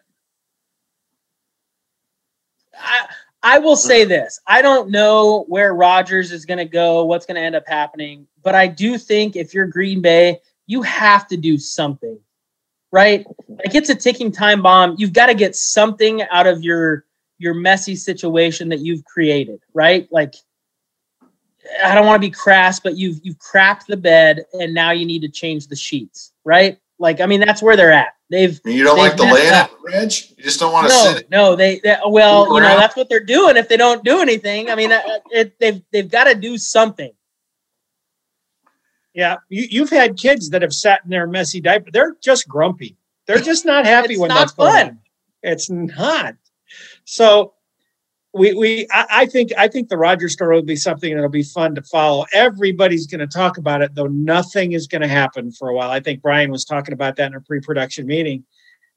I, 2.75 3.07
I 3.43 3.59
will 3.59 3.77
say 3.77 4.05
this. 4.05 4.41
I 4.47 4.63
don't 4.63 4.91
know 4.91 5.45
where 5.49 5.75
Rodgers 5.75 6.33
is 6.33 6.45
going 6.45 6.59
to 6.59 6.65
go, 6.65 7.05
what's 7.05 7.27
going 7.27 7.37
to 7.37 7.41
end 7.41 7.55
up 7.55 7.67
happening, 7.67 8.27
but 8.43 8.55
I 8.55 8.67
do 8.67 8.99
think 8.99 9.37
if 9.37 9.55
you're 9.55 9.67
Green 9.67 10.03
Bay, 10.03 10.41
you 10.67 10.83
have 10.83 11.27
to 11.29 11.37
do 11.37 11.57
something, 11.57 12.19
right? 12.93 13.27
Like 13.49 13.75
it's 13.75 13.91
a 13.91 13.95
ticking 13.95 14.33
time 14.33 14.63
bomb. 14.63 14.95
You've 14.99 15.13
got 15.13 15.27
to 15.27 15.35
get 15.35 15.57
something 15.57 16.23
out 16.31 16.47
of 16.47 16.63
your 16.63 17.05
your 17.39 17.55
messy 17.55 17.95
situation 17.95 18.69
that 18.69 18.81
you've 18.81 19.05
created, 19.05 19.61
right? 19.75 20.09
Like 20.11 20.35
I 21.85 21.95
don't 21.95 22.07
want 22.07 22.21
to 22.21 22.27
be 22.27 22.33
crass, 22.33 22.81
but 22.81 22.97
you've 22.97 23.21
you've 23.23 23.39
crapped 23.39 23.87
the 23.87 23.97
bed 23.97 24.45
and 24.55 24.75
now 24.75 24.91
you 24.91 25.07
need 25.07 25.23
to 25.23 25.29
change 25.29 25.69
the 25.69 25.77
sheets, 25.77 26.33
right? 26.45 26.79
Like 26.99 27.21
I 27.21 27.27
mean 27.27 27.41
that's 27.41 27.63
where 27.63 27.77
they're 27.77 27.93
at. 27.93 28.15
They've 28.31 28.61
you 28.67 28.85
don't 28.85 28.97
they've 28.97 29.09
like 29.09 29.17
the 29.17 29.25
layout, 29.25 29.71
Reg? 29.83 30.13
You 30.37 30.45
just 30.45 30.61
don't 30.61 30.73
want 30.73 30.89
to 30.89 30.95
no, 30.95 31.05
sit 31.05 31.23
it. 31.23 31.31
No, 31.31 31.57
they, 31.57 31.81
they 31.81 31.97
well, 32.07 32.55
you 32.55 32.61
know, 32.61 32.77
that's 32.77 32.95
what 32.95 33.09
they're 33.09 33.25
doing. 33.25 33.57
If 33.57 33.69
they 33.69 33.79
don't 33.79 34.05
do 34.05 34.21
anything, 34.21 34.71
I 34.71 34.75
mean, 34.75 34.93
uh, 34.93 35.01
it, 35.31 35.59
they've 35.59 35.83
they've 35.93 36.11
got 36.11 36.25
to 36.25 36.35
do 36.35 36.59
something. 36.59 37.11
Yeah, 39.19 39.39
you, 39.49 39.67
you've 39.69 39.91
had 39.91 40.17
kids 40.17 40.51
that 40.51 40.63
have 40.63 40.73
sat 40.73 41.01
in 41.03 41.11
their 41.11 41.27
messy 41.27 41.61
diaper. 41.61 41.91
They're 41.91 42.15
just 42.23 42.47
grumpy. 42.47 42.97
They're 43.27 43.41
just 43.41 43.67
not 43.67 43.85
happy 43.85 44.17
when 44.17 44.29
not 44.29 44.39
that's 44.39 44.53
fun. 44.53 44.87
going. 44.87 44.99
It's 45.43 45.69
not. 45.69 46.37
So 47.05 47.55
we 48.33 48.55
we 48.55 48.87
I, 48.93 49.07
I, 49.11 49.27
think 49.27 49.51
I 49.59 49.67
think 49.67 49.89
the 49.89 49.97
Roger 49.97 50.29
story 50.29 50.55
will 50.55 50.63
be 50.63 50.77
something 50.77 51.13
that'll 51.13 51.29
be 51.29 51.43
fun 51.43 51.75
to 51.75 51.83
follow. 51.83 52.27
Everybody's 52.33 53.09
going 53.09 53.19
to 53.19 53.27
talk 53.27 53.59
about 53.59 53.83
it, 53.83 53.93
though 53.97 54.07
nothing 54.07 54.71
is 54.71 54.87
going 54.87 55.03
to 55.03 55.09
happen 55.09 55.51
for 55.51 55.69
a 55.69 55.75
while. 55.75 55.91
I 55.91 55.99
think 55.99 56.23
Brian 56.23 56.53
was 56.53 56.65
talking 56.65 56.93
about 56.93 57.17
that 57.17 57.33
in 57.33 57.35
a 57.35 57.41
pre-production 57.41 58.07
meeting. 58.07 58.45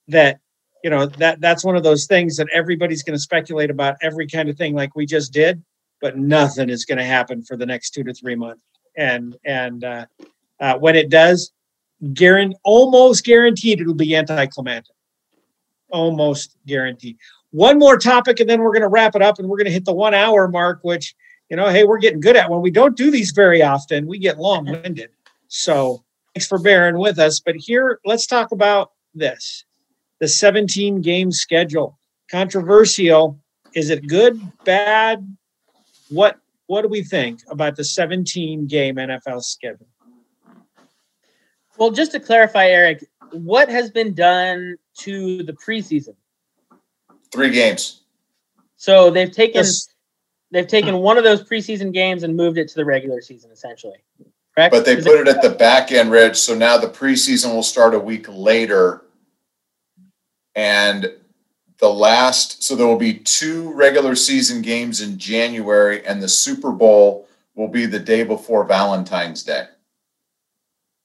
That 0.07 0.39
you 0.83 0.91
know 0.91 1.07
that 1.07 1.41
that's 1.41 1.65
one 1.65 1.75
of 1.75 1.81
those 1.81 2.05
things 2.05 2.37
that 2.37 2.47
everybody's 2.53 3.01
going 3.01 3.15
to 3.15 3.19
speculate 3.19 3.71
about 3.71 3.95
every 4.03 4.27
kind 4.27 4.49
of 4.49 4.55
thing, 4.55 4.75
like 4.75 4.95
we 4.95 5.07
just 5.07 5.33
did, 5.33 5.63
but 5.99 6.15
nothing 6.15 6.69
is 6.69 6.85
going 6.85 6.99
to 6.99 7.03
happen 7.03 7.41
for 7.41 7.57
the 7.57 7.65
next 7.65 7.89
two 7.95 8.03
to 8.03 8.13
three 8.13 8.35
months. 8.35 8.61
And 8.97 9.37
and 9.45 9.83
uh, 9.83 10.05
uh, 10.59 10.77
when 10.77 10.95
it 10.95 11.09
does, 11.09 11.51
guarantee 12.13 12.57
almost 12.63 13.25
guaranteed 13.25 13.81
it'll 13.81 13.93
be 13.93 14.15
anticlimactic. 14.15 14.95
Almost 15.89 16.55
guaranteed 16.65 17.17
one 17.51 17.77
more 17.77 17.97
topic 17.97 18.39
and 18.39 18.49
then 18.49 18.61
we're 18.61 18.71
going 18.71 18.81
to 18.81 18.87
wrap 18.87 19.15
it 19.15 19.21
up 19.21 19.37
and 19.37 19.47
we're 19.47 19.57
going 19.57 19.65
to 19.65 19.71
hit 19.71 19.85
the 19.85 19.93
one 19.93 20.13
hour 20.13 20.47
mark, 20.47 20.79
which 20.83 21.15
you 21.49 21.57
know, 21.57 21.67
hey, 21.67 21.83
we're 21.83 21.97
getting 21.99 22.21
good 22.21 22.37
at 22.37 22.49
when 22.49 22.61
we 22.61 22.71
don't 22.71 22.95
do 22.95 23.11
these 23.11 23.31
very 23.31 23.61
often, 23.61 24.07
we 24.07 24.17
get 24.17 24.39
long 24.39 24.65
winded. 24.65 25.09
So 25.49 26.01
thanks 26.33 26.47
for 26.47 26.57
bearing 26.57 26.97
with 26.97 27.19
us. 27.19 27.41
But 27.41 27.57
here, 27.57 27.99
let's 28.05 28.25
talk 28.25 28.53
about 28.53 28.91
this 29.13 29.65
the 30.19 30.27
17 30.27 31.01
game 31.01 31.31
schedule. 31.31 31.99
Controversial. 32.29 33.37
Is 33.73 33.89
it 33.89 34.07
good, 34.07 34.39
bad? 34.63 35.35
What 36.09 36.39
what 36.71 36.83
do 36.83 36.87
we 36.87 37.03
think 37.03 37.41
about 37.49 37.75
the 37.75 37.83
17 37.83 38.65
game 38.65 38.95
NFL 38.95 39.43
schedule? 39.43 39.87
Well, 41.77 41.91
just 41.91 42.13
to 42.13 42.19
clarify, 42.21 42.67
Eric, 42.67 43.03
what 43.33 43.67
has 43.67 43.91
been 43.91 44.13
done 44.13 44.77
to 44.99 45.43
the 45.43 45.51
preseason? 45.51 46.15
Three 47.33 47.49
games. 47.49 48.03
So 48.77 49.11
they've 49.11 49.29
taken 49.29 49.65
Yes. 49.65 49.89
they've 50.51 50.65
taken 50.65 50.99
one 50.99 51.17
of 51.17 51.25
those 51.25 51.43
preseason 51.43 51.91
games 51.91 52.23
and 52.23 52.37
moved 52.37 52.57
it 52.57 52.69
to 52.69 52.75
the 52.75 52.85
regular 52.85 53.19
season, 53.19 53.51
essentially. 53.51 54.01
Correct? 54.55 54.71
But 54.71 54.85
they 54.85 54.95
Is 54.95 55.03
put 55.03 55.19
it 55.19 55.27
at 55.27 55.41
the 55.41 55.49
back 55.49 55.91
end, 55.91 56.09
Rich. 56.09 56.37
So 56.37 56.55
now 56.55 56.77
the 56.77 56.87
preseason 56.87 57.53
will 57.53 57.63
start 57.63 57.93
a 57.93 57.99
week 57.99 58.27
later. 58.29 59.01
And 60.55 61.11
the 61.81 61.91
last, 61.91 62.63
so 62.63 62.75
there 62.75 62.85
will 62.87 62.95
be 62.95 63.15
two 63.15 63.73
regular 63.73 64.15
season 64.15 64.61
games 64.61 65.01
in 65.01 65.17
January, 65.17 66.05
and 66.05 66.21
the 66.21 66.27
Super 66.29 66.71
Bowl 66.71 67.27
will 67.55 67.67
be 67.67 67.87
the 67.87 67.99
day 67.99 68.23
before 68.23 68.63
Valentine's 68.63 69.43
Day. 69.43 69.65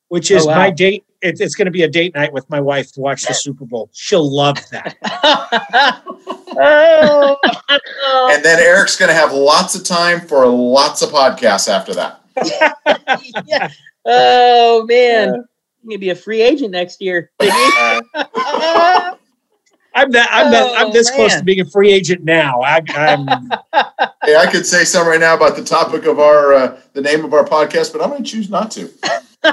Which 0.09 0.31
is 0.31 0.45
Oh, 0.45 0.49
wow. 0.49 0.59
my 0.59 0.70
date. 0.70 1.05
It, 1.22 1.41
it's 1.41 1.55
going 1.55 1.64
to 1.64 1.72
be 1.72 1.83
a 1.83 1.89
date 1.89 2.14
night 2.14 2.31
with 2.33 2.49
my 2.51 2.61
wife 2.61 2.93
to 2.93 3.01
watch 3.01 3.22
the 3.22 3.33
Super 3.33 3.64
Bowl. 3.64 3.89
She'll 3.95 4.31
love 4.31 4.59
that. 4.70 4.95
oh, 6.59 7.37
And 8.33 8.45
then 8.45 8.61
Eric's 8.61 8.97
going 8.97 9.09
to 9.09 9.14
have 9.14 9.33
lots 9.33 9.74
of 9.74 9.83
time 9.83 10.20
for 10.20 10.47
lots 10.47 11.01
of 11.01 11.09
podcasts 11.09 11.68
after 11.68 11.95
that. 11.95 12.20
yeah. 13.47 13.70
oh 14.05 14.85
man, 14.87 15.43
you 15.85 15.99
be 15.99 16.11
a 16.11 16.14
free 16.14 16.43
agent 16.43 16.70
next 16.70 17.01
year. 17.01 17.31
I'm 19.97 20.11
that. 20.11 20.28
I'm 20.30 20.53
that. 20.53 20.78
I'm 20.78 20.88
Oh, 20.88 20.92
this 20.92 21.11
close 21.11 21.34
to 21.36 21.42
being 21.42 21.61
a 21.61 21.64
free 21.64 21.90
agent 21.90 22.22
now. 22.22 22.61
I, 22.61 22.82
I'm. 22.88 23.26
Hey, 24.24 24.34
I 24.34 24.51
could 24.51 24.66
say 24.66 24.82
something 24.82 25.11
right 25.11 25.20
now 25.20 25.36
about 25.36 25.55
the 25.55 25.62
topic 25.62 26.05
of 26.05 26.18
our, 26.18 26.53
uh, 26.53 26.80
the 26.94 27.01
name 27.01 27.24
of 27.24 27.32
our 27.32 27.44
podcast, 27.44 27.92
but 27.92 28.03
I'm 28.03 28.11
going 28.11 28.24
to 28.24 28.28
choose 28.28 28.51
not 28.51 28.72
to. 28.72 28.82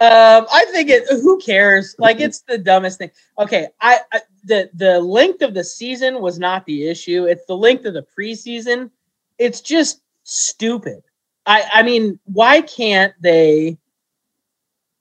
um, 0.00 0.46
I 0.50 0.64
think 0.72 0.88
it. 0.88 1.04
Who 1.10 1.38
cares? 1.38 1.94
Like 1.98 2.20
it's 2.20 2.40
the 2.48 2.56
dumbest 2.56 2.96
thing. 2.96 3.10
Okay, 3.38 3.68
I, 3.82 4.00
I 4.12 4.20
the 4.44 4.70
the 4.72 4.98
length 4.98 5.42
of 5.42 5.52
the 5.52 5.64
season 5.64 6.22
was 6.22 6.38
not 6.38 6.64
the 6.64 6.88
issue. 6.88 7.24
It's 7.24 7.44
the 7.44 7.56
length 7.56 7.84
of 7.84 7.92
the 7.92 8.06
preseason. 8.18 8.90
It's 9.38 9.60
just 9.60 10.00
stupid. 10.24 11.02
I 11.44 11.68
I 11.72 11.82
mean, 11.82 12.18
why 12.24 12.62
can't 12.62 13.12
they 13.20 13.76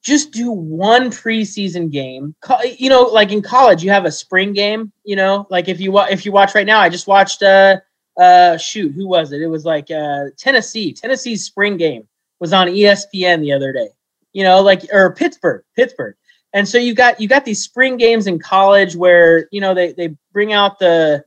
just 0.06 0.32
do 0.32 0.52
one 0.52 1.10
preseason 1.10 1.92
game? 1.92 2.36
You 2.80 2.90
know, 2.90 3.02
like 3.02 3.32
in 3.34 3.42
college, 3.42 3.84
you 3.84 3.90
have 3.90 4.06
a 4.06 4.12
spring 4.12 4.54
game. 4.54 4.94
You 5.04 5.18
know, 5.18 5.48
like 5.50 5.68
if 5.68 5.82
you 5.82 6.00
if 6.00 6.26
you 6.26 6.32
watch 6.32 6.56
right 6.56 6.66
now, 6.66 6.80
I 6.80 6.90
just 6.90 7.08
watched. 7.08 7.44
uh 7.44 7.78
uh 8.18 8.56
shoot 8.58 8.94
who 8.94 9.06
was 9.06 9.34
it 9.34 9.42
it 9.42 9.48
was 9.48 9.66
like 9.66 9.92
uh 9.92 10.26
tennessee 10.38 10.94
tennessee's 10.94 11.44
spring 11.44 11.76
game 11.76 12.08
was 12.40 12.54
on 12.54 12.68
espn 12.68 13.42
the 13.42 13.52
other 13.52 13.74
day 13.74 13.90
you 14.32 14.42
know 14.42 14.62
like 14.62 14.84
or 14.94 15.14
pittsburgh 15.14 15.62
pittsburgh 15.76 16.16
and 16.54 16.66
so 16.66 16.78
you 16.78 16.94
got 16.96 17.20
you 17.20 17.28
got 17.28 17.44
these 17.44 17.62
spring 17.62 17.98
games 17.98 18.26
in 18.26 18.40
college 18.40 18.96
where 18.96 19.50
you 19.52 19.60
know 19.60 19.74
they 19.74 19.92
they 19.92 20.16
bring 20.32 20.54
out 20.54 20.80
the 20.80 21.26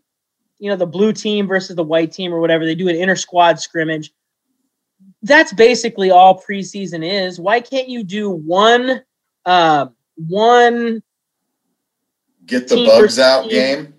you 0.59 0.70
know 0.70 0.76
the 0.76 0.87
blue 0.87 1.12
team 1.12 1.47
versus 1.47 1.76
the 1.76 1.85
white 1.85 2.11
team 2.11 2.33
or 2.33 2.41
whatever 2.41 2.64
they 2.64 2.74
do 2.74 2.89
an 2.89 2.97
inter 2.97 3.16
squad 3.16 3.61
scrimmage 3.61 4.11
that's 5.23 5.53
basically 5.53 6.11
all 6.11 6.41
preseason 6.41 7.05
is 7.05 7.41
why 7.41 7.61
can't 7.61 7.89
you 7.89 8.05
do 8.05 8.31
one 8.31 9.03
um 9.47 9.95
one 10.16 11.03
Get 12.47 12.69
the 12.69 12.87
bugs 12.87 13.19
out 13.19 13.51
game. 13.51 13.93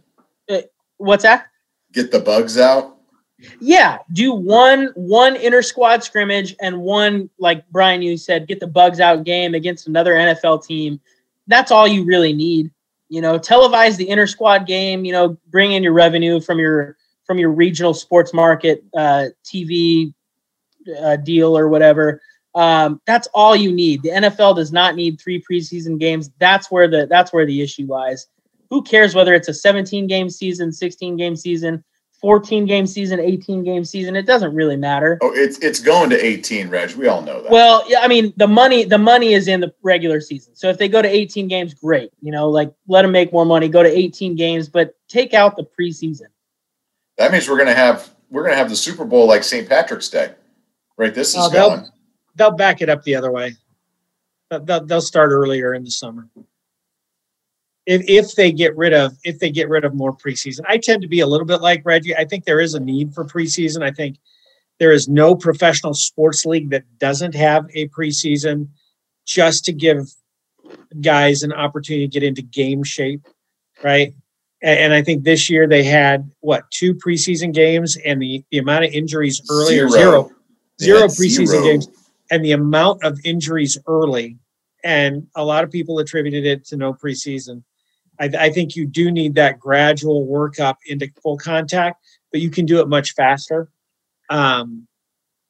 what's 0.97 1.23
that 1.23 1.47
Get 1.91 2.11
the 2.11 2.19
bugs 2.19 2.57
out. 2.57 2.97
Yeah, 3.59 3.99
do 4.13 4.33
one 4.33 4.91
one 4.95 5.35
inter 5.35 5.61
squad 5.61 6.03
scrimmage 6.03 6.55
and 6.61 6.81
one 6.81 7.29
like 7.39 7.67
Brian 7.69 8.01
you 8.01 8.17
said, 8.17 8.47
get 8.47 8.59
the 8.59 8.67
bugs 8.67 8.99
out 8.99 9.23
game 9.23 9.53
against 9.53 9.87
another 9.87 10.13
NFL 10.13 10.65
team. 10.65 10.99
That's 11.47 11.71
all 11.71 11.87
you 11.87 12.05
really 12.05 12.33
need. 12.33 12.71
You 13.07 13.21
know, 13.21 13.39
televise 13.39 13.97
the 13.97 14.09
inter 14.09 14.27
squad 14.27 14.67
game. 14.67 15.05
You 15.05 15.13
know, 15.13 15.37
bring 15.47 15.71
in 15.71 15.83
your 15.83 15.93
revenue 15.93 16.41
from 16.41 16.59
your 16.59 16.97
from 17.25 17.39
your 17.39 17.49
regional 17.51 17.93
sports 17.93 18.33
market 18.33 18.83
uh, 18.95 19.27
TV 19.43 20.13
uh, 20.99 21.15
deal 21.17 21.57
or 21.57 21.67
whatever. 21.67 22.21
Um, 22.55 22.99
that's 23.05 23.27
all 23.33 23.55
you 23.55 23.71
need. 23.71 24.01
The 24.01 24.09
NFL 24.09 24.55
does 24.55 24.71
not 24.71 24.95
need 24.95 25.19
three 25.21 25.43
preseason 25.49 25.99
games. 25.99 26.31
That's 26.39 26.71
where 26.71 26.87
the 26.87 27.05
that's 27.07 27.31
where 27.31 27.45
the 27.45 27.61
issue 27.61 27.85
lies. 27.87 28.27
Who 28.69 28.81
cares 28.83 29.15
whether 29.15 29.33
it's 29.33 29.47
a 29.47 29.53
17 29.53 30.07
game 30.07 30.29
season, 30.29 30.71
16 30.71 31.15
game 31.17 31.35
season, 31.35 31.83
14 32.21 32.65
game 32.65 32.85
season, 32.85 33.19
18 33.19 33.63
game 33.63 33.85
season? 33.85 34.15
It 34.15 34.25
doesn't 34.25 34.53
really 34.53 34.75
matter. 34.75 35.19
Oh, 35.21 35.31
it's 35.33 35.59
it's 35.59 35.79
going 35.79 36.09
to 36.09 36.23
18, 36.23 36.69
Reg. 36.69 36.95
We 36.95 37.07
all 37.07 37.21
know 37.21 37.41
that. 37.41 37.51
Well, 37.51 37.83
yeah, 37.87 37.99
I 38.01 38.07
mean 38.07 38.33
the 38.37 38.47
money 38.47 38.83
the 38.83 38.97
money 38.97 39.33
is 39.33 39.47
in 39.47 39.59
the 39.59 39.73
regular 39.83 40.19
season. 40.19 40.55
So 40.55 40.69
if 40.69 40.77
they 40.79 40.87
go 40.87 41.01
to 41.01 41.07
18 41.07 41.47
games, 41.47 41.73
great. 41.75 42.11
You 42.21 42.31
know, 42.31 42.49
like 42.49 42.73
let 42.87 43.03
them 43.03 43.11
make 43.11 43.31
more 43.31 43.45
money. 43.45 43.69
Go 43.69 43.83
to 43.83 43.89
18 43.89 44.35
games, 44.35 44.69
but 44.69 44.95
take 45.07 45.33
out 45.35 45.55
the 45.55 45.63
preseason. 45.79 46.27
that 47.17 47.31
means 47.31 47.47
we're 47.47 47.57
gonna 47.59 47.73
have 47.75 48.09
we're 48.31 48.43
gonna 48.43 48.55
have 48.55 48.69
the 48.69 48.75
Super 48.75 49.05
Bowl 49.05 49.27
like 49.27 49.43
St. 49.43 49.69
Patrick's 49.69 50.09
Day. 50.09 50.33
Right, 50.99 51.13
this 51.13 51.29
is 51.29 51.35
Oh, 51.37 51.49
they'll- 51.49 51.69
going. 51.77 51.89
They'll 52.35 52.51
back 52.51 52.81
it 52.81 52.89
up 52.89 53.03
the 53.03 53.15
other 53.15 53.31
way. 53.31 53.55
They'll- 54.51 54.85
They'll, 54.85 55.01
start 55.01 55.31
earlier 55.31 55.73
in 55.73 55.83
the 55.83 55.91
summer. 55.91 56.27
If, 57.85 58.01
if 58.07 58.35
they 58.35 58.51
get 58.51 58.75
rid 58.75 58.93
of 58.93 59.17
if 59.23 59.39
they 59.39 59.49
get 59.49 59.69
rid 59.69 59.83
of 59.85 59.93
more 59.95 60.15
preseason, 60.15 60.61
I 60.67 60.77
tend 60.77 61.01
to 61.01 61.07
be 61.07 61.21
a 61.21 61.27
little 61.27 61.45
bit 61.47 61.61
like 61.61 61.81
Reggie. 61.85 62.15
I 62.15 62.25
think 62.25 62.43
there 62.45 62.59
is 62.59 62.73
a 62.75 62.79
need 62.79 63.13
for 63.13 63.25
preseason. 63.25 63.81
I 63.81 63.91
think 63.91 64.17
there 64.77 64.91
is 64.91 65.07
no 65.07 65.33
professional 65.35 65.93
sports 65.93 66.45
league 66.45 66.69
that 66.71 66.83
doesn't 66.99 67.33
have 67.33 67.67
a 67.73 67.87
preseason 67.89 68.67
just 69.25 69.65
to 69.65 69.73
give 69.73 70.07
guys 71.01 71.41
an 71.43 71.53
opportunity 71.53 72.07
to 72.07 72.11
get 72.11 72.23
into 72.27 72.41
game 72.41 72.83
shape, 72.83 73.25
right? 73.83 74.13
And, 74.61 74.93
I 74.93 75.01
think 75.01 75.23
this 75.23 75.49
year 75.49 75.67
they 75.67 75.83
had 75.83 76.29
what 76.41 76.69
two 76.69 76.93
preseason 76.93 77.53
games, 77.53 77.97
and 78.05 78.21
the 78.21 78.43
the 78.51 78.57
amount 78.57 78.85
of 78.85 78.91
injuries 78.91 79.41
earlier 79.49 79.87
zero 79.89 80.23
They 80.23 80.33
zero 80.81 81.03
preseason 81.03 81.47
zero. 81.47 81.63
games 81.63 81.87
and 82.31 82.43
the 82.43 82.51
amount 82.51 83.03
of 83.03 83.19
injuries 83.23 83.77
early. 83.87 84.37
And 84.83 85.27
a 85.35 85.43
lot 85.43 85.63
of 85.63 85.71
people 85.71 85.99
attributed 85.99 86.45
it 86.45 86.65
to 86.67 86.77
no 86.77 86.93
preseason. 86.93 87.63
I, 88.19 88.29
I 88.37 88.49
think 88.49 88.75
you 88.75 88.85
do 88.85 89.11
need 89.11 89.35
that 89.35 89.59
gradual 89.59 90.27
workup 90.27 90.75
into 90.85 91.09
full 91.21 91.37
contact 91.37 92.03
but 92.31 92.41
you 92.41 92.49
can 92.49 92.65
do 92.65 92.79
it 92.79 92.87
much 92.87 93.13
faster. 93.13 93.69
Um, 94.29 94.87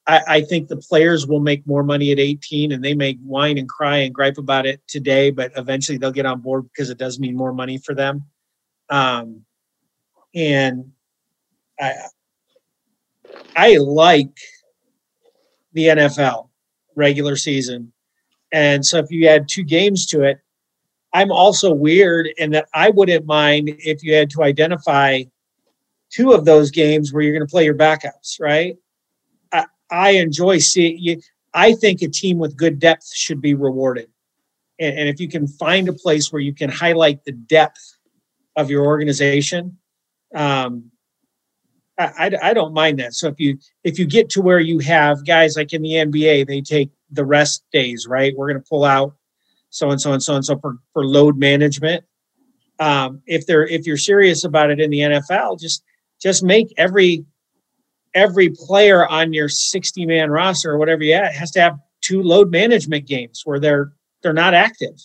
I, 0.07 0.21
I 0.27 0.41
think 0.41 0.67
the 0.67 0.77
players 0.77 1.27
will 1.27 1.41
make 1.41 1.67
more 1.67 1.83
money 1.83 2.11
at 2.11 2.19
18 2.19 2.71
and 2.71 2.83
they 2.83 2.93
may 2.93 3.13
whine 3.15 3.57
and 3.57 3.67
cry 3.67 3.97
and 3.97 4.15
gripe 4.15 4.37
about 4.37 4.65
it 4.65 4.81
today 4.87 5.29
but 5.29 5.51
eventually 5.57 5.97
they'll 5.97 6.11
get 6.11 6.25
on 6.25 6.41
board 6.41 6.69
because 6.71 6.89
it 6.89 6.97
does 6.97 7.19
mean 7.19 7.35
more 7.35 7.53
money 7.53 7.77
for 7.77 7.93
them. 7.93 8.23
Um, 8.89 9.45
and 10.35 10.91
i 11.79 11.93
i 13.55 13.77
like 13.77 14.37
the 15.73 15.85
NFL 15.85 16.49
regular 16.95 17.35
season. 17.35 17.91
And 18.51 18.85
so 18.85 18.97
if 18.97 19.11
you 19.11 19.27
add 19.27 19.47
two 19.47 19.63
games 19.63 20.05
to 20.07 20.23
it, 20.23 20.39
I'm 21.13 21.31
also 21.31 21.73
weird 21.73 22.29
in 22.37 22.51
that 22.51 22.67
I 22.73 22.89
wouldn't 22.89 23.25
mind 23.25 23.69
if 23.79 24.03
you 24.03 24.13
had 24.13 24.29
to 24.31 24.43
identify 24.43 25.23
two 26.09 26.31
of 26.31 26.45
those 26.45 26.71
games 26.71 27.11
where 27.11 27.21
you're 27.21 27.33
going 27.33 27.45
to 27.45 27.51
play 27.51 27.65
your 27.65 27.75
backups, 27.75 28.39
right? 28.39 28.77
I, 29.51 29.65
I 29.91 30.11
enjoy 30.11 30.59
seeing 30.59 30.97
you. 30.99 31.21
I 31.53 31.73
think 31.73 32.01
a 32.01 32.07
team 32.07 32.37
with 32.37 32.57
good 32.57 32.79
depth 32.79 33.11
should 33.13 33.41
be 33.41 33.55
rewarded. 33.55 34.09
And, 34.79 34.97
and 34.97 35.09
if 35.09 35.19
you 35.19 35.27
can 35.27 35.47
find 35.47 35.89
a 35.89 35.93
place 35.93 36.31
where 36.31 36.41
you 36.41 36.53
can 36.53 36.69
highlight 36.69 37.23
the 37.23 37.31
depth 37.31 37.97
of 38.55 38.69
your 38.69 38.85
organization, 38.85 39.77
um, 40.35 40.91
I, 41.99 42.31
I, 42.41 42.53
don't 42.53 42.73
mind 42.73 42.97
that. 42.99 43.13
So 43.13 43.27
if 43.27 43.39
you 43.39 43.57
if 43.83 43.99
you 43.99 44.05
get 44.05 44.29
to 44.31 44.41
where 44.41 44.59
you 44.59 44.79
have 44.79 45.25
guys 45.25 45.57
like 45.57 45.73
in 45.73 45.81
the 45.81 45.91
NBA, 45.91 46.47
they 46.47 46.61
take 46.61 46.89
the 47.11 47.25
rest 47.25 47.63
days, 47.73 48.07
right? 48.07 48.33
We're 48.37 48.47
going 48.47 48.61
to 48.61 48.67
pull 48.67 48.85
out 48.85 49.15
so 49.69 49.91
and 49.91 49.99
so 49.99 50.13
and 50.13 50.23
so 50.23 50.35
and 50.35 50.45
so 50.45 50.57
for, 50.59 50.77
for 50.93 51.05
load 51.05 51.37
management. 51.37 52.05
Um, 52.79 53.21
if 53.27 53.45
they're 53.45 53.67
if 53.67 53.85
you're 53.85 53.97
serious 53.97 54.45
about 54.45 54.71
it 54.71 54.79
in 54.79 54.89
the 54.89 54.99
NFL, 54.99 55.59
just 55.59 55.83
just 56.21 56.41
make 56.41 56.73
every 56.77 57.25
every 58.13 58.49
player 58.49 59.07
on 59.07 59.33
your 59.33 59.49
60 59.49 60.05
man 60.05 60.31
roster 60.31 60.71
or 60.71 60.77
whatever 60.77 61.03
you 61.03 61.13
have 61.13 61.33
has 61.33 61.51
to 61.51 61.61
have 61.61 61.77
two 62.01 62.23
load 62.23 62.49
management 62.49 63.07
games 63.07 63.41
where 63.43 63.59
they're 63.59 63.91
they're 64.23 64.33
not 64.33 64.53
active. 64.53 64.95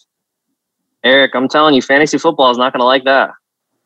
Eric, 1.02 1.32
I'm 1.34 1.48
telling 1.48 1.74
you, 1.74 1.82
fantasy 1.82 2.18
football 2.18 2.50
is 2.50 2.56
not 2.56 2.72
going 2.72 2.80
to 2.80 2.86
like 2.86 3.04
that. 3.04 3.30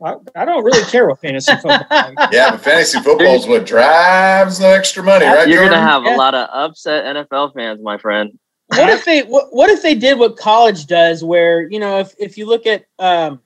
I, 0.04 0.14
I 0.36 0.44
don't 0.44 0.62
really 0.64 0.84
care 0.84 1.08
what 1.08 1.20
fantasy 1.20 1.52
football. 1.54 1.80
Yeah, 2.32 2.52
but 2.52 2.60
fantasy 2.60 3.00
football 3.00 3.34
is 3.34 3.46
what 3.46 3.66
drives 3.66 4.58
the 4.58 4.66
extra 4.68 5.02
money, 5.02 5.26
right? 5.26 5.48
You're 5.48 5.64
gonna 5.64 5.80
have 5.80 6.04
Yeah. 6.04 6.14
a 6.14 6.16
lot 6.16 6.34
of 6.34 6.48
upset 6.52 7.04
NFL 7.16 7.54
fans, 7.54 7.80
my 7.82 7.98
friend. 7.98 8.38
what 8.76 8.88
if 8.90 9.04
they 9.06 9.22
what, 9.22 9.46
what 9.52 9.70
if 9.70 9.82
they 9.82 9.94
did 9.94 10.18
what 10.18 10.36
college 10.36 10.86
does 10.86 11.24
where 11.24 11.68
you 11.70 11.80
know 11.80 11.98
if, 11.98 12.14
if 12.18 12.38
you 12.38 12.46
look 12.46 12.66
at 12.66 12.84
um, 13.00 13.40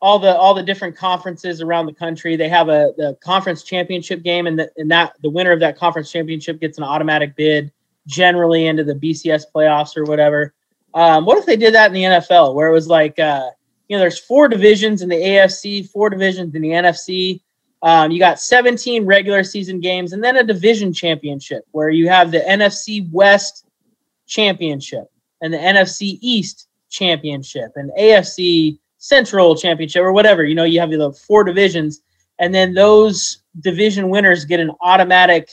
all 0.00 0.18
the 0.18 0.34
all 0.36 0.54
the 0.54 0.62
different 0.62 0.96
conferences 0.96 1.60
around 1.60 1.86
the 1.86 1.92
country 1.94 2.34
they 2.36 2.48
have 2.48 2.68
a 2.68 2.92
the 2.96 3.16
conference 3.22 3.62
championship 3.62 4.22
game 4.22 4.46
and, 4.46 4.58
the, 4.58 4.70
and 4.76 4.90
that 4.90 5.14
the 5.22 5.28
winner 5.30 5.52
of 5.52 5.60
that 5.60 5.76
conference 5.76 6.10
championship 6.10 6.60
gets 6.60 6.78
an 6.78 6.84
automatic 6.84 7.36
bid 7.36 7.70
generally 8.06 8.66
into 8.66 8.82
the 8.82 8.94
bcs 8.94 9.44
playoffs 9.54 9.96
or 9.96 10.04
whatever 10.04 10.54
um, 10.94 11.24
what 11.24 11.38
if 11.38 11.46
they 11.46 11.56
did 11.56 11.72
that 11.74 11.86
in 11.86 11.92
the 11.92 12.02
nfl 12.02 12.54
where 12.54 12.68
it 12.68 12.72
was 12.72 12.88
like 12.88 13.18
uh, 13.18 13.48
you 13.92 13.98
know 13.98 14.00
there's 14.00 14.18
four 14.18 14.48
divisions 14.48 15.02
in 15.02 15.08
the 15.08 15.16
afc 15.16 15.88
four 15.90 16.08
divisions 16.08 16.54
in 16.54 16.62
the 16.62 16.70
nfc 16.70 17.40
um, 17.82 18.10
you 18.12 18.18
got 18.18 18.40
17 18.40 19.04
regular 19.04 19.44
season 19.44 19.80
games 19.80 20.12
and 20.12 20.24
then 20.24 20.36
a 20.36 20.44
division 20.44 20.92
championship 20.92 21.64
where 21.72 21.90
you 21.90 22.08
have 22.08 22.30
the 22.30 22.40
nfc 22.40 23.10
west 23.10 23.66
championship 24.26 25.12
and 25.42 25.52
the 25.52 25.58
NFC 25.58 26.18
East 26.22 26.68
championship 26.88 27.72
and 27.76 27.90
AFC 27.98 28.78
Central 28.98 29.56
championship 29.56 30.02
or 30.02 30.12
whatever. 30.12 30.44
You 30.44 30.54
know, 30.54 30.64
you 30.64 30.80
have 30.80 30.90
the 30.90 31.12
four 31.12 31.44
divisions, 31.44 32.00
and 32.38 32.54
then 32.54 32.72
those 32.72 33.42
division 33.60 34.08
winners 34.08 34.44
get 34.44 34.60
an 34.60 34.70
automatic 34.80 35.50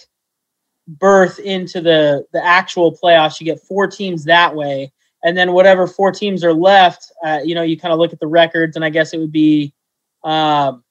berth 0.87 1.39
into 1.39 1.81
the 1.81 2.25
the 2.31 2.45
actual 2.45 2.95
playoffs. 2.95 3.39
You 3.39 3.45
get 3.45 3.59
four 3.59 3.87
teams 3.87 4.23
that 4.25 4.55
way, 4.55 4.93
and 5.23 5.37
then 5.37 5.53
whatever 5.53 5.85
four 5.87 6.11
teams 6.11 6.43
are 6.43 6.53
left, 6.53 7.11
uh, 7.25 7.39
you 7.43 7.55
know, 7.55 7.61
you 7.63 7.77
kind 7.77 7.91
of 7.93 7.99
look 7.99 8.13
at 8.13 8.19
the 8.19 8.27
records, 8.27 8.75
and 8.75 8.85
I 8.85 8.89
guess 8.89 9.13
it 9.13 9.17
would 9.19 9.31
be. 9.31 9.73
Um, 10.23 10.83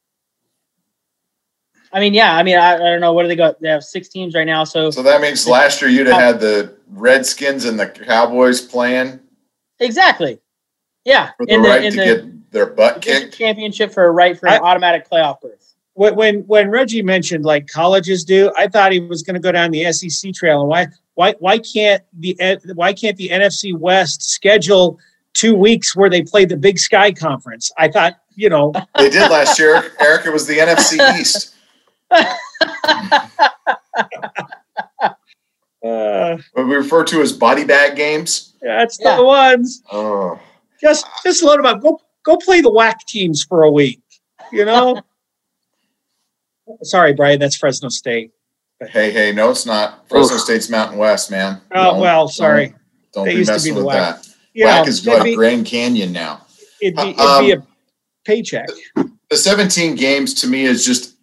I 1.93 2.01
mean, 2.01 2.13
yeah. 2.13 2.37
I 2.37 2.43
mean, 2.43 2.57
I, 2.59 2.75
I 2.75 2.79
don't 2.79 3.01
know. 3.01 3.13
What 3.15 3.23
do 3.23 3.29
they 3.29 3.37
got? 3.37 3.61
They 3.61 3.69
have 3.69 3.83
six 3.83 4.09
teams 4.09 4.35
right 4.35 4.45
now. 4.47 4.65
So 4.65 4.91
So 4.91 5.03
that 5.03 5.21
means 5.23 5.47
last 5.49 5.81
year 5.81 5.91
you'd 5.91 6.07
have 6.07 6.21
had 6.21 6.41
the 6.41 6.77
Redskins 6.91 7.65
and 7.65 7.81
the 7.81 7.87
Cowboys 7.87 8.61
playing 8.61 9.21
exactly, 9.81 10.39
yeah. 11.05 11.31
for 11.39 11.47
the 11.47 11.55
In 11.55 11.63
the- 11.63 11.69
right 11.69 11.85
in 11.85 11.93
to 11.93 11.99
the- 11.99 12.05
get 12.05 12.51
their 12.53 12.67
butt 12.67 13.01
kicked. 13.03 13.37
championship 13.39 13.93
for 13.93 14.05
a 14.07 14.11
right 14.11 14.39
for 14.39 14.49
an 14.49 14.55
I- 14.55 14.59
automatic 14.59 15.09
playoff 15.09 15.41
berth. 15.41 15.75
When 15.99 16.15
when 16.15 16.35
when 16.47 16.71
Reggie 16.71 17.03
mentioned 17.03 17.45
like 17.45 17.67
colleges 17.67 18.23
do, 18.25 18.53
I 18.57 18.69
thought 18.69 18.93
he 18.93 19.01
was 19.01 19.23
going 19.23 19.35
to 19.35 19.41
go 19.41 19.51
down 19.51 19.73
the 19.73 19.91
SEC 19.93 20.33
trail. 20.33 20.61
And 20.61 20.69
why 20.69 20.87
why 21.15 21.35
why 21.41 21.59
can't 21.59 22.03
the 22.19 22.37
why 22.75 22.93
can't 22.93 23.17
the 23.17 23.31
NFC 23.31 23.77
West 23.77 24.23
schedule 24.23 24.99
two 25.35 25.55
weeks 25.57 25.97
where 25.97 26.09
they 26.09 26.23
play 26.23 26.45
the 26.45 26.57
Big 26.57 26.79
Sky 26.79 27.11
Conference? 27.11 27.73
I 27.79 27.89
thought 27.89 28.15
you 28.37 28.49
know 28.49 28.73
They 28.97 29.11
did 29.11 29.29
last 29.31 29.59
year. 29.59 29.91
Eric, 30.01 30.27
it 30.27 30.33
was 30.33 30.47
the 30.47 30.59
NFC 30.59 31.21
East. 31.21 31.55
uh, 32.11 32.35
What 36.53 36.67
we 36.67 36.75
refer 36.77 37.03
to 37.05 37.21
as 37.23 37.33
body 37.33 37.65
bag 37.65 37.97
games. 37.97 38.55
that's 38.63 38.99
Yeah. 39.01 39.17
the 39.17 39.25
ones. 39.25 39.83
Oh, 39.91 40.39
Just 40.81 41.07
just 41.25 41.43
load 41.43 41.59
them 41.59 41.67
up. 41.67 41.81
Go 41.81 42.01
go 42.25 42.37
play 42.37 42.61
the 42.61 42.71
whack 42.71 43.05
teams 43.07 43.43
for 43.43 43.65
a 43.65 43.71
week. 43.71 44.01
You 44.53 44.65
know. 44.65 45.03
Sorry, 46.83 47.13
Brian. 47.15 47.39
That's 47.41 47.57
Fresno 47.57 47.89
State. 47.89 48.31
hey, 48.91 49.11
hey, 49.11 49.33
no, 49.33 49.51
it's 49.51 49.67
not. 49.67 50.09
Fresno 50.09 50.37
Oof. 50.37 50.41
State's 50.43 50.69
Mountain 50.69 50.99
West, 50.99 51.31
man. 51.31 51.61
Oh 51.75 51.93
Don't- 51.93 52.01
well, 52.01 52.29
sorry. 52.29 52.75
Don't, 53.13 53.25
They 53.27 53.33
be 53.33 53.39
used 53.39 53.49
to 53.49 53.55
messing 53.55 53.75
be 53.75 53.81
the 53.81 53.87
with 53.87 53.95
whack. 53.95 54.23
that. 54.23 54.29
You 54.55 54.65
Whack 54.67 54.87
is 54.89 55.07
it'd 55.07 55.13
like 55.19 55.25
be, 55.25 55.35
Grand 55.37 55.67
Canyon 55.67 56.13
now. 56.13 56.47
it'd 56.83 56.97
be, 56.97 57.03
it'd 57.03 57.21
Um, 57.21 57.45
be 57.45 57.53
a 57.53 57.67
paycheck. 58.27 58.67
the 59.31 59.37
17 59.37 59.95
games 59.95 60.35
to 60.35 60.47
me 60.47 60.65
is 60.65 60.85
just 60.85 61.15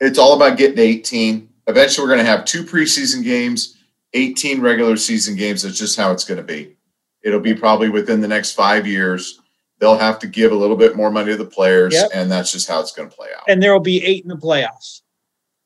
it's 0.00 0.18
all 0.18 0.34
about 0.36 0.56
getting 0.58 0.76
to 0.76 0.82
18 0.82 1.48
eventually 1.66 2.04
we're 2.06 2.14
going 2.14 2.24
to 2.24 2.30
have 2.30 2.44
two 2.44 2.62
preseason 2.62 3.24
games 3.24 3.76
18 4.14 4.60
regular 4.60 4.96
season 4.96 5.34
games 5.34 5.62
that's 5.62 5.76
just 5.78 5.96
how 5.96 6.12
it's 6.12 6.24
going 6.24 6.38
to 6.38 6.44
be 6.44 6.76
it'll 7.24 7.40
be 7.40 7.54
probably 7.54 7.88
within 7.88 8.20
the 8.20 8.28
next 8.28 8.52
five 8.52 8.86
years 8.86 9.40
they'll 9.78 9.98
have 9.98 10.18
to 10.20 10.26
give 10.26 10.50
a 10.52 10.54
little 10.54 10.76
bit 10.76 10.96
more 10.96 11.10
money 11.10 11.30
to 11.32 11.36
the 11.36 11.44
players 11.44 11.94
Yep. 11.94 12.10
and 12.14 12.30
that's 12.30 12.50
just 12.52 12.68
how 12.68 12.80
it's 12.80 12.92
going 12.92 13.08
to 13.08 13.14
play 13.16 13.28
out 13.36 13.44
And 13.48 13.62
there 13.62 13.72
will 13.72 13.80
be 13.80 14.04
eight 14.04 14.22
in 14.24 14.28
the 14.28 14.36
playoffs. 14.36 15.02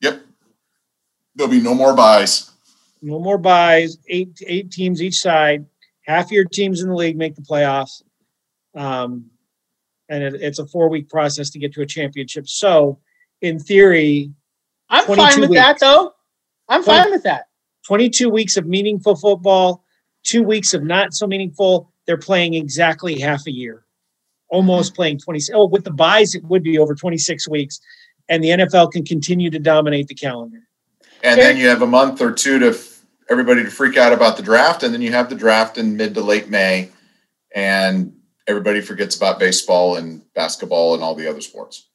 yep 0.00 0.20
there'll 1.34 1.50
be 1.50 1.60
no 1.60 1.74
more 1.74 1.94
byes 1.94 2.50
No 3.02 3.18
more 3.18 3.38
byes. 3.38 3.98
Eight 4.08 4.38
eight 4.46 4.70
teams 4.70 5.02
each 5.02 5.18
side. 5.18 5.64
Half 6.06 6.30
your 6.30 6.44
teams 6.44 6.82
in 6.82 6.88
the 6.88 6.94
league 6.94 7.16
make 7.16 7.34
the 7.36 7.42
playoffs, 7.42 8.02
um, 8.74 9.30
and 10.08 10.22
it, 10.22 10.34
it's 10.40 10.58
a 10.58 10.66
four 10.66 10.88
week 10.88 11.08
process 11.08 11.50
to 11.50 11.58
get 11.58 11.72
to 11.74 11.82
a 11.82 11.86
championship. 11.86 12.48
So, 12.48 12.98
in 13.40 13.58
theory, 13.58 14.32
I'm 14.88 15.04
fine 15.06 15.40
with 15.40 15.52
that 15.54 15.78
though. 15.80 16.12
I'm 16.68 16.82
Twenty- 16.84 17.02
fine 17.02 17.10
with 17.12 17.22
that. 17.24 17.46
twenty 17.86 18.08
two 18.10 18.28
weeks 18.30 18.56
of 18.56 18.66
meaningful 18.66 19.16
football, 19.16 19.84
two 20.24 20.42
weeks 20.42 20.74
of 20.74 20.82
not 20.84 21.12
so 21.14 21.26
meaningful. 21.26 21.92
They're 22.06 22.16
playing 22.18 22.54
exactly 22.54 23.18
half 23.20 23.46
a 23.46 23.52
year, 23.52 23.82
almost 24.57 24.94
playing 24.94 25.18
26. 25.18 25.50
Oh, 25.57 25.66
with 25.66 25.82
the 25.84 25.90
byes, 25.90 26.34
it 26.36 26.44
would 26.44 26.62
be 26.62 26.78
over 26.78 26.94
twenty 26.94 27.18
six 27.18 27.48
weeks, 27.48 27.80
and 28.28 28.44
the 28.44 28.50
NFL 28.50 28.92
can 28.92 29.05
continue 29.05 29.50
to 29.50 29.59
dominate 29.59 30.07
the 30.07 30.14
calendar. 30.14 30.61
and 31.24 31.40
then 31.40 31.57
you 31.57 31.66
have 31.68 31.82
a 31.82 31.86
month 31.86 32.20
or 32.20 32.30
two 32.32 32.59
to 32.61 32.68
f- 32.68 33.00
everybody 33.30 33.64
to 33.64 33.70
freak 33.70 33.96
out 33.96 34.12
about 34.12 34.36
the 34.36 34.42
draft 34.42 34.82
and 34.82 34.92
then 34.92 35.00
you 35.00 35.11
have 35.12 35.28
the 35.28 35.34
draft 35.34 35.78
in 35.78 35.96
mid 35.96 36.14
to 36.14 36.20
late 36.20 36.48
may 36.50 36.88
and 37.55 38.12
everybody 38.48 38.80
forgets 38.80 39.16
about 39.16 39.38
baseball 39.38 39.96
and 39.96 40.20
basketball 40.34 40.94
and 40.94 41.03
all 41.03 41.14
the 41.14 41.28
other 41.28 41.40
sports 41.40 41.86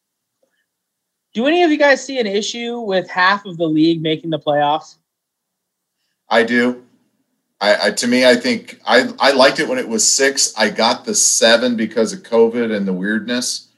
Do 1.34 1.46
any 1.46 1.62
of 1.64 1.70
you 1.72 1.78
guys 1.78 2.04
see 2.04 2.20
an 2.20 2.26
issue 2.26 2.80
with 2.80 3.08
half 3.10 3.46
of 3.46 3.58
the 3.58 3.66
league 3.68 4.02
making 4.02 4.30
the 4.32 4.40
playoffs? 4.40 4.98
I 6.30 6.44
do. 6.44 6.84
I, 7.60 7.88
I 7.88 7.92
to 7.92 8.08
me, 8.08 8.26
I 8.26 8.36
think 8.36 8.80
I 8.86 9.12
I 9.20 9.32
liked 9.32 9.60
it 9.60 9.68
when 9.68 9.80
it 9.80 9.88
was 9.88 10.08
six. 10.08 10.54
I 10.58 10.70
got 10.70 11.06
the 11.06 11.16
seven 11.16 11.76
because 11.76 12.14
of 12.14 12.24
COVID 12.24 12.76
and 12.76 12.88
the 12.88 12.94
weirdness, 12.94 13.70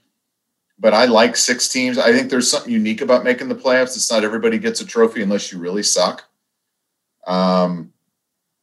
but 0.77 0.93
I 0.93 1.05
like 1.05 1.38
six 1.38 1.69
teams. 1.69 1.97
I 1.97 2.11
think 2.11 2.30
there's 2.30 2.51
something 2.51 2.71
unique 2.71 3.01
about 3.01 3.23
making 3.23 3.47
the 3.47 3.55
playoffs. 3.55 3.95
It's 3.95 4.11
not 4.11 4.23
everybody 4.23 4.57
gets 4.57 4.82
a 4.82 4.86
trophy 4.86 5.23
unless 5.23 5.51
you 5.51 5.59
really 5.59 5.84
suck. 5.84 6.25
Um, 7.25 7.93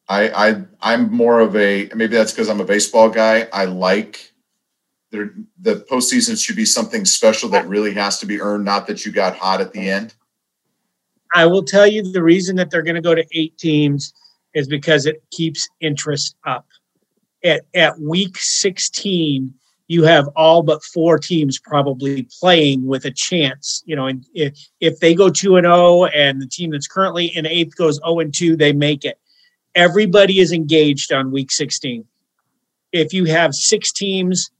I 0.08 0.28
I 0.28 0.64
I'm 0.82 1.10
more 1.10 1.40
of 1.40 1.56
a 1.56 1.88
maybe 1.94 2.14
that's 2.14 2.32
because 2.32 2.50
I'm 2.50 2.60
a 2.60 2.64
baseball 2.64 3.08
guy. 3.08 3.48
I 3.52 3.64
like 3.64 4.32
the 5.12 5.32
the 5.60 5.86
postseason 5.90 6.42
should 6.42 6.56
be 6.56 6.66
something 6.66 7.06
special 7.06 7.48
that 7.50 7.66
really 7.68 7.94
has 7.94 8.18
to 8.18 8.26
be 8.26 8.38
earned, 8.38 8.66
not 8.66 8.86
that 8.88 9.06
you 9.06 9.12
got 9.12 9.34
hot 9.34 9.62
at 9.62 9.72
the 9.72 9.88
end. 9.88 10.14
I 11.34 11.46
will 11.46 11.64
tell 11.64 11.86
you 11.86 12.02
the 12.02 12.22
reason 12.22 12.54
that 12.56 12.70
they're 12.70 12.82
going 12.82 12.96
to 12.96 13.00
go 13.00 13.14
to 13.14 13.26
eight 13.32 13.56
teams 13.56 14.12
is 14.56 14.66
because 14.66 15.04
it 15.04 15.22
keeps 15.30 15.68
interest 15.80 16.34
up. 16.44 16.66
At 17.44 17.66
at 17.74 18.00
week 18.00 18.38
16, 18.38 19.54
you 19.86 20.02
have 20.04 20.28
all 20.34 20.62
but 20.62 20.82
four 20.82 21.18
teams 21.18 21.60
probably 21.60 22.26
playing 22.40 22.86
with 22.86 23.04
a 23.04 23.10
chance. 23.10 23.84
You 23.86 23.94
know, 23.94 24.06
and 24.06 24.24
if 24.34 24.58
if 24.80 24.98
they 24.98 25.14
go 25.14 25.28
two 25.28 25.56
and 25.56 25.66
zero, 25.66 26.06
and 26.06 26.40
the 26.40 26.48
team 26.48 26.70
that's 26.70 26.88
currently 26.88 27.26
in 27.26 27.46
eighth 27.46 27.76
goes 27.76 27.96
zero 27.96 28.18
and 28.18 28.34
two, 28.34 28.56
they 28.56 28.72
make 28.72 29.04
it. 29.04 29.18
Everybody 29.74 30.40
is 30.40 30.52
engaged 30.52 31.12
on 31.12 31.30
week 31.30 31.52
16. 31.52 32.02
If 32.92 33.12
you 33.12 33.26
have 33.26 33.54
six 33.54 33.92
teams, 33.92 34.50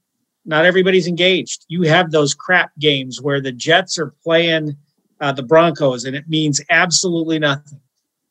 not 0.45 0.63
everybody's 0.63 1.07
engaged. 1.07 1.65
You 1.69 1.81
have 1.83 2.11
those 2.11 2.35
crap 2.35 2.69
games 2.77 3.19
where 3.19 3.41
the 3.41 3.51
Jets 3.51 3.97
are 3.97 4.13
playing 4.23 4.77
uh, 5.19 5.31
the 5.31 5.41
Broncos, 5.41 6.05
and 6.05 6.15
it 6.15 6.29
means 6.29 6.61
absolutely 6.69 7.39
nothing. 7.39 7.79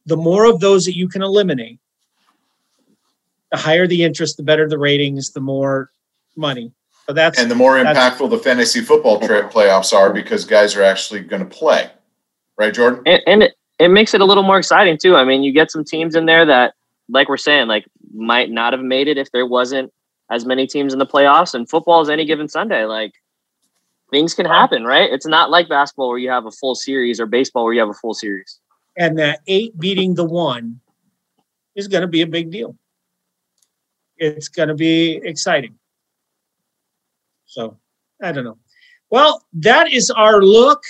The 0.07 0.17
more 0.17 0.45
of 0.45 0.61
those 0.61 0.85
that 0.85 0.97
you 0.97 1.09
can 1.09 1.23
eliminate, 1.23 1.79
the 3.51 3.59
higher 3.59 3.87
the 3.87 4.05
interest, 4.05 4.37
the 4.37 4.43
better 4.43 4.69
the 4.69 4.79
ratings, 4.79 5.31
the 5.31 5.41
more 5.41 5.91
money. 6.37 6.73
So 7.07 7.13
that's 7.13 7.39
And 7.39 7.51
the 7.51 7.55
more 7.55 7.77
impactful 7.77 8.31
the 8.31 8.39
fantasy 8.39 8.81
football 8.81 9.21
tra- 9.21 9.49
playoffs 9.49 9.93
are 9.93 10.13
because 10.13 10.45
guys 10.45 10.75
are 10.75 10.83
actually 10.83 11.21
going 11.21 11.43
to 11.43 11.49
play. 11.49 11.91
Right, 12.59 12.73
Jordan? 12.73 13.03
and, 13.07 13.23
and 13.27 13.43
it, 13.45 13.55
it 13.79 13.89
makes 13.89 14.15
it 14.15 14.21
a 14.21 14.25
little 14.25 14.43
more 14.43 14.59
exciting 14.59 14.99
too. 14.99 15.15
I 15.15 15.25
mean, 15.25 15.43
you 15.43 15.53
get 15.53 15.71
some 15.71 15.85
teams 15.85 16.15
in 16.15 16.27
there 16.27 16.47
that, 16.47 16.75
like 17.09 17.29
we're 17.29 17.37
saying, 17.37 17.69
like 17.69 17.87
might 18.15 18.51
not 18.51 18.73
have 18.73 18.83
made 18.83 19.09
it 19.09 19.19
if 19.19 19.31
there 19.31 19.47
wasn't 19.47 19.93
as 20.31 20.45
many 20.45 20.67
teams 20.67 20.93
in 20.93 20.99
the 20.99 21.07
playoffs. 21.07 21.55
And 21.55 21.69
football 21.69 22.01
is 22.01 22.09
any 22.09 22.25
given 22.25 22.49
Sunday. 22.49 22.85
Like 22.85 23.13
things 24.11 24.35
can 24.35 24.47
happen, 24.47 24.85
right? 24.85 25.13
It's 25.13 25.27
not 25.27 25.51
like 25.51 25.69
basketball 25.69 26.09
where 26.09 26.19
you 26.19 26.31
have 26.31 26.47
a 26.47 26.51
full 26.51 26.75
series 26.75 27.21
or 27.21 27.27
baseball 27.27 27.65
where 27.65 27.75
you 27.75 27.81
have 27.81 27.91
a 27.91 27.95
full 27.95 28.15
series. 28.15 28.59
And 28.97 29.19
that 29.19 29.41
eight 29.47 29.79
beating 29.79 30.15
the 30.15 30.25
one 30.25 30.81
is 31.75 31.89
going 31.89 32.03
to 32.03 32.09
be 32.09 32.23
a 32.23 32.27
big 32.27 32.51
deal. 32.51 32.77
It's 34.17 34.49
going 34.49 34.69
to 34.69 34.75
be 34.75 35.21
exciting. 35.23 35.79
So 37.45 37.77
I 38.23 38.33
don't 38.33 38.45
know. 38.45 38.59
Well, 39.11 39.45
that 39.55 39.93
is 39.93 40.11
our 40.11 40.43
look 40.43 40.83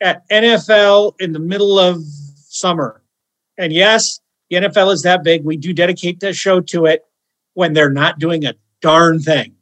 at 0.00 0.28
NFL 0.28 1.14
in 1.20 1.32
the 1.32 1.38
middle 1.38 1.78
of 1.78 2.02
summer. 2.02 3.02
And 3.58 3.72
yes, 3.72 4.20
the 4.50 4.56
NFL 4.56 4.92
is 4.92 5.02
that 5.02 5.22
big. 5.24 5.44
We 5.44 5.56
do 5.56 5.72
dedicate 5.72 6.20
the 6.20 6.32
show 6.32 6.60
to 6.60 6.86
it 6.86 7.04
when 7.54 7.72
they're 7.72 7.90
not 7.90 8.18
doing 8.18 8.44
a 8.44 8.54
darn 8.82 9.20
thing. 9.20 9.54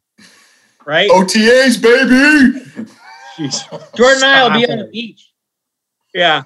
right? 0.84 1.08
OTAs, 1.10 1.80
baby. 1.80 2.60
Jeez. 3.36 3.96
Jordan 3.96 4.22
and 4.22 4.24
I 4.24 4.42
will 4.44 4.60
be 4.60 4.70
on 4.70 4.78
the 4.78 4.84
beach. 4.84 5.32
Yeah, 6.12 6.42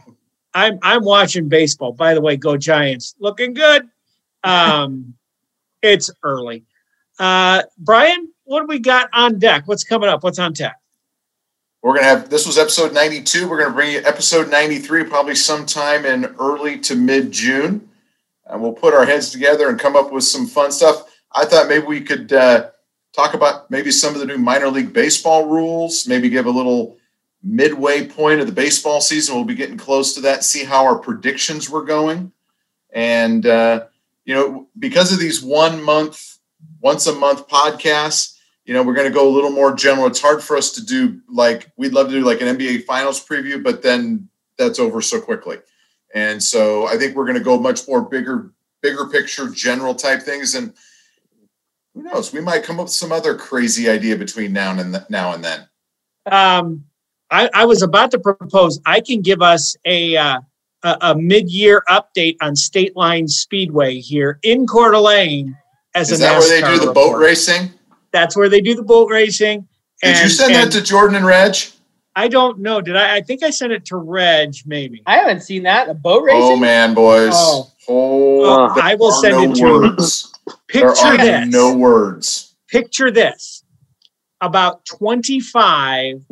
I'm 0.54 0.78
I'm 0.82 1.04
watching 1.04 1.48
baseball. 1.48 1.92
By 1.92 2.14
the 2.14 2.20
way, 2.20 2.36
go 2.36 2.56
Giants! 2.56 3.14
Looking 3.18 3.54
good. 3.54 3.88
Um, 4.44 5.14
it's 5.82 6.10
early. 6.22 6.64
Uh, 7.18 7.62
Brian, 7.78 8.32
what 8.44 8.60
do 8.60 8.66
we 8.66 8.78
got 8.78 9.08
on 9.12 9.38
deck? 9.38 9.64
What's 9.66 9.84
coming 9.84 10.08
up? 10.08 10.22
What's 10.22 10.38
on 10.38 10.54
tap? 10.54 10.76
We're 11.82 11.94
gonna 11.94 12.06
have 12.06 12.30
this 12.30 12.46
was 12.46 12.58
episode 12.58 12.92
92. 12.92 13.48
We're 13.48 13.62
gonna 13.62 13.74
bring 13.74 13.92
you 13.92 14.02
episode 14.04 14.50
93 14.50 15.04
probably 15.04 15.34
sometime 15.34 16.04
in 16.04 16.24
early 16.40 16.78
to 16.80 16.96
mid 16.96 17.30
June, 17.30 17.88
and 18.46 18.60
we'll 18.60 18.72
put 18.72 18.94
our 18.94 19.06
heads 19.06 19.30
together 19.30 19.68
and 19.68 19.78
come 19.78 19.96
up 19.96 20.12
with 20.12 20.24
some 20.24 20.46
fun 20.46 20.72
stuff. 20.72 21.04
I 21.32 21.44
thought 21.44 21.68
maybe 21.68 21.86
we 21.86 22.00
could 22.00 22.32
uh, 22.32 22.70
talk 23.12 23.34
about 23.34 23.70
maybe 23.70 23.90
some 23.90 24.14
of 24.14 24.20
the 24.20 24.26
new 24.26 24.38
minor 24.38 24.68
league 24.68 24.92
baseball 24.92 25.46
rules. 25.46 26.06
Maybe 26.06 26.28
give 26.28 26.46
a 26.46 26.50
little 26.50 26.97
midway 27.42 28.06
point 28.06 28.40
of 28.40 28.46
the 28.46 28.52
baseball 28.52 29.00
season. 29.00 29.34
We'll 29.34 29.44
be 29.44 29.54
getting 29.54 29.78
close 29.78 30.14
to 30.14 30.20
that. 30.22 30.44
See 30.44 30.64
how 30.64 30.84
our 30.84 30.98
predictions 30.98 31.70
were 31.70 31.84
going, 31.84 32.32
and 32.92 33.46
uh, 33.46 33.86
you 34.24 34.34
know 34.34 34.68
because 34.78 35.12
of 35.12 35.18
these 35.18 35.42
one 35.42 35.82
month, 35.82 36.38
once 36.80 37.06
a 37.06 37.14
month 37.14 37.48
podcasts 37.48 38.38
you 38.68 38.74
know, 38.74 38.82
we're 38.82 38.94
going 38.94 39.08
to 39.08 39.14
go 39.14 39.26
a 39.26 39.32
little 39.34 39.50
more 39.50 39.74
general. 39.74 40.06
It's 40.06 40.20
hard 40.20 40.42
for 40.42 40.54
us 40.54 40.72
to 40.72 40.84
do 40.84 41.22
like 41.26 41.72
we'd 41.78 41.94
love 41.94 42.08
to 42.08 42.12
do 42.12 42.20
like 42.20 42.42
an 42.42 42.54
NBA 42.54 42.84
finals 42.84 43.26
preview, 43.26 43.62
but 43.62 43.82
then 43.82 44.28
that's 44.58 44.78
over 44.78 45.00
so 45.00 45.22
quickly. 45.22 45.56
And 46.14 46.42
so 46.42 46.86
I 46.86 46.98
think 46.98 47.16
we're 47.16 47.24
going 47.24 47.38
to 47.38 47.42
go 47.42 47.58
much 47.58 47.88
more 47.88 48.02
bigger, 48.02 48.52
bigger 48.82 49.06
picture, 49.06 49.48
general 49.48 49.94
type 49.94 50.20
things. 50.20 50.54
And 50.54 50.74
who 51.94 52.02
knows, 52.02 52.30
we 52.30 52.42
might 52.42 52.62
come 52.62 52.78
up 52.78 52.84
with 52.84 52.92
some 52.92 53.10
other 53.10 53.34
crazy 53.36 53.88
idea 53.88 54.16
between 54.16 54.52
now 54.52 54.78
and 54.78 54.92
th- 54.92 55.08
now 55.08 55.32
and 55.32 55.42
then. 55.42 55.66
Um, 56.26 56.84
I, 57.30 57.50
I 57.54 57.64
was 57.66 57.82
about 57.82 58.10
to 58.12 58.18
propose. 58.18 58.80
I 58.86 59.00
can 59.00 59.20
give 59.20 59.42
us 59.42 59.76
a 59.84 60.16
uh, 60.16 60.40
a, 60.82 60.96
a 61.00 61.14
mid-year 61.16 61.82
update 61.88 62.36
on 62.40 62.54
State 62.56 62.96
Line 62.96 63.26
Speedway 63.28 63.98
here 63.98 64.38
in 64.42 64.66
Coeur 64.66 64.92
d'Alene. 64.92 65.56
As 65.94 66.10
Is 66.12 66.20
a 66.20 66.22
that 66.24 66.38
where 66.38 66.60
they 66.60 66.78
do 66.78 66.84
the 66.86 66.92
boat 66.92 67.18
racing? 67.18 67.70
That's 68.12 68.36
where 68.36 68.48
they 68.48 68.60
do 68.60 68.74
the 68.74 68.82
boat 68.82 69.10
racing. 69.10 69.66
Did 70.02 70.22
you 70.22 70.28
send 70.28 70.54
and 70.54 70.72
that 70.72 70.78
to 70.78 70.84
Jordan 70.84 71.16
and 71.16 71.26
Reg? 71.26 71.56
I 72.14 72.28
don't 72.28 72.60
know. 72.60 72.80
Did 72.80 72.96
I? 72.96 73.16
I 73.16 73.20
think 73.20 73.42
I 73.42 73.50
sent 73.50 73.72
it 73.72 73.84
to 73.86 73.96
Reg. 73.96 74.54
Maybe. 74.66 75.02
I 75.06 75.16
haven't 75.18 75.40
seen 75.42 75.64
that. 75.64 75.88
A 75.88 75.94
boat 75.94 76.22
racing? 76.22 76.40
Oh 76.42 76.56
man, 76.56 76.94
boys! 76.94 77.32
Oh. 77.34 77.70
Oh, 77.90 78.66
Uh, 78.66 78.74
I 78.82 78.94
will 78.96 79.12
send 79.12 79.36
no 79.36 79.42
it 79.42 79.54
to 79.54 79.60
you. 79.60 79.64
words. 79.64 80.32
There 80.46 80.88
Picture 80.88 81.06
are 81.06 81.16
this. 81.16 81.48
no 81.48 81.74
words. 81.76 82.54
Picture 82.68 83.10
this. 83.10 83.64
About 84.40 84.84
twenty-five 84.84 86.22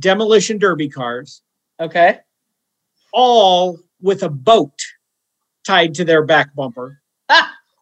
demolition 0.00 0.58
derby 0.58 0.88
cars, 0.88 1.42
Okay. 1.80 2.18
all 3.12 3.78
with 4.00 4.22
a 4.22 4.28
boat 4.28 4.78
tied 5.66 5.94
to 5.94 6.04
their 6.04 6.24
back 6.24 6.54
bumper. 6.54 7.00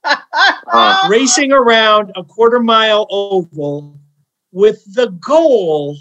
Uh. 0.05 1.07
racing 1.09 1.53
around 1.53 2.13
a 2.17 2.25
quarter 2.25 2.61
mile 2.61 3.07
oval 3.11 3.99
with 4.53 4.83
the 4.95 5.09
goal 5.21 5.97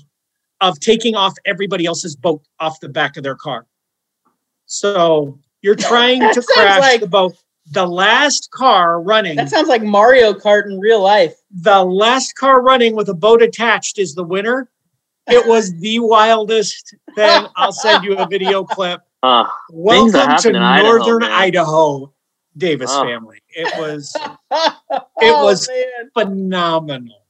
of 0.59 0.79
taking 0.79 1.15
off 1.15 1.33
everybody 1.45 1.85
else's 1.85 2.15
boat 2.15 2.41
off 2.59 2.79
the 2.79 2.89
back 2.89 3.17
of 3.17 3.23
their 3.23 3.35
car. 3.35 3.65
So 4.65 5.39
you're 5.61 5.75
trying 5.75 6.21
to 6.33 6.41
crash 6.41 6.79
like- 6.79 7.01
the 7.01 7.07
boat. 7.07 7.33
The 7.73 7.85
last 7.85 8.49
car 8.51 9.01
running, 9.01 9.37
that 9.37 9.49
sounds 9.49 9.69
like 9.69 9.81
Mario 9.81 10.33
Kart 10.33 10.65
in 10.65 10.77
real 10.79 10.99
life. 11.01 11.35
the 11.51 11.85
last 11.85 12.35
car 12.35 12.61
running 12.61 12.95
with 12.97 13.07
a 13.07 13.13
boat 13.13 13.41
attached 13.41 13.97
is 13.97 14.13
the 14.13 14.23
winner. 14.25 14.69
It 15.27 15.47
was 15.47 15.77
the 15.79 15.99
wildest 15.99 16.95
thing. 17.15 17.45
I'll 17.55 17.71
send 17.71 18.03
you 18.03 18.17
a 18.17 18.27
video 18.27 18.63
clip. 18.63 19.01
Uh, 19.23 19.45
Welcome 19.69 20.35
to 20.39 20.49
in 20.49 20.55
Idaho, 20.55 20.97
Northern. 20.97 21.21
Idaho, 21.29 22.11
Davis 22.57 22.89
Oh. 22.91 23.03
family. 23.03 23.37
It 23.49 23.71
was 23.79 24.15
it 24.51 25.03
was- 25.21 25.69
Oh, 25.71 26.05
phenomenal. 26.23 27.21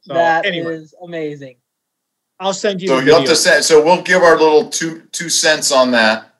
So 0.00 0.14
That 0.14 0.46
anyway, 0.46 0.76
is 0.76 0.94
amazing. 1.04 1.56
I'll 2.38 2.54
send 2.54 2.80
you. 2.80 2.88
So 2.88 2.98
you'll 3.00 3.16
have 3.18 3.28
to 3.28 3.36
say. 3.36 3.60
So 3.60 3.84
we'll 3.84 4.00
give 4.00 4.22
our 4.22 4.38
little 4.38 4.70
two 4.70 5.02
two 5.12 5.28
cents 5.28 5.70
on 5.70 5.90
that 5.90 6.32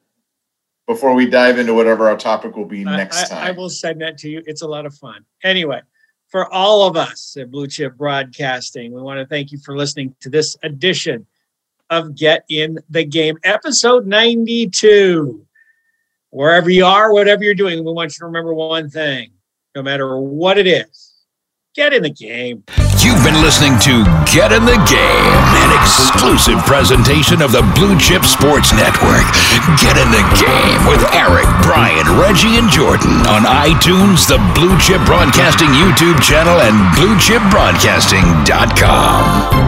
before 0.88 1.12
we 1.12 1.26
dive 1.28 1.58
into 1.58 1.74
whatever 1.74 2.08
our 2.08 2.16
topic 2.16 2.56
will 2.56 2.64
be 2.64 2.86
I- 2.86 2.96
next 2.96 3.24
I, 3.24 3.34
time. 3.34 3.46
I 3.46 3.50
will 3.50 3.68
send 3.68 4.00
that 4.00 4.16
to 4.20 4.30
you. 4.30 4.42
It's 4.46 4.62
a 4.62 4.66
lot 4.66 4.86
of 4.86 4.94
fun. 4.94 5.26
Anyway, 5.44 5.82
for 6.30 6.52
all 6.52 6.86
of 6.86 6.96
us 6.96 7.36
at 7.38 7.50
Blue 7.50 7.66
Chip 7.66 7.96
Broadcasting, 7.96 8.92
we 8.92 9.02
want 9.02 9.18
to 9.18 9.26
thank 9.26 9.52
you 9.52 9.58
for 9.58 9.76
listening 9.76 10.14
to 10.20 10.30
this 10.30 10.56
edition 10.62 11.26
of 11.90 12.14
Get 12.14 12.44
in 12.48 12.78
the 12.88 13.04
Game, 13.04 13.36
episode 13.42 14.06
92. 14.06 15.44
Wherever 16.30 16.70
you 16.70 16.86
are, 16.86 17.12
whatever 17.12 17.42
you're 17.42 17.54
doing, 17.54 17.84
we 17.84 17.92
want 17.92 18.12
you 18.12 18.20
to 18.20 18.26
remember 18.26 18.54
one 18.54 18.88
thing 18.88 19.32
no 19.74 19.82
matter 19.82 20.18
what 20.18 20.58
it 20.58 20.66
is, 20.66 21.14
get 21.74 21.92
in 21.92 22.02
the 22.02 22.10
game. 22.10 22.62
You've 23.02 23.22
been 23.24 23.40
listening 23.42 23.78
to 23.80 24.04
Get 24.32 24.52
in 24.52 24.64
the 24.64 24.78
Game, 24.86 25.49
an 25.70 25.82
exclusive 25.82 26.58
presentation 26.66 27.40
of 27.42 27.52
the 27.52 27.62
Blue 27.74 27.96
Chip 27.98 28.24
Sports 28.24 28.72
Network. 28.72 29.26
Get 29.78 29.96
in 29.96 30.10
the 30.10 30.22
Game 30.38 30.86
with 30.88 31.02
Eric, 31.14 31.46
Brian, 31.62 32.06
Reggie, 32.18 32.56
and 32.58 32.68
Jordan 32.70 33.26
on 33.26 33.42
iTunes, 33.42 34.26
the 34.26 34.38
Blue 34.54 34.76
Chip 34.78 35.04
Broadcasting 35.06 35.70
YouTube 35.70 36.20
channel, 36.22 36.60
and 36.60 36.76
BlueChipBroadcasting.com. 36.96 39.59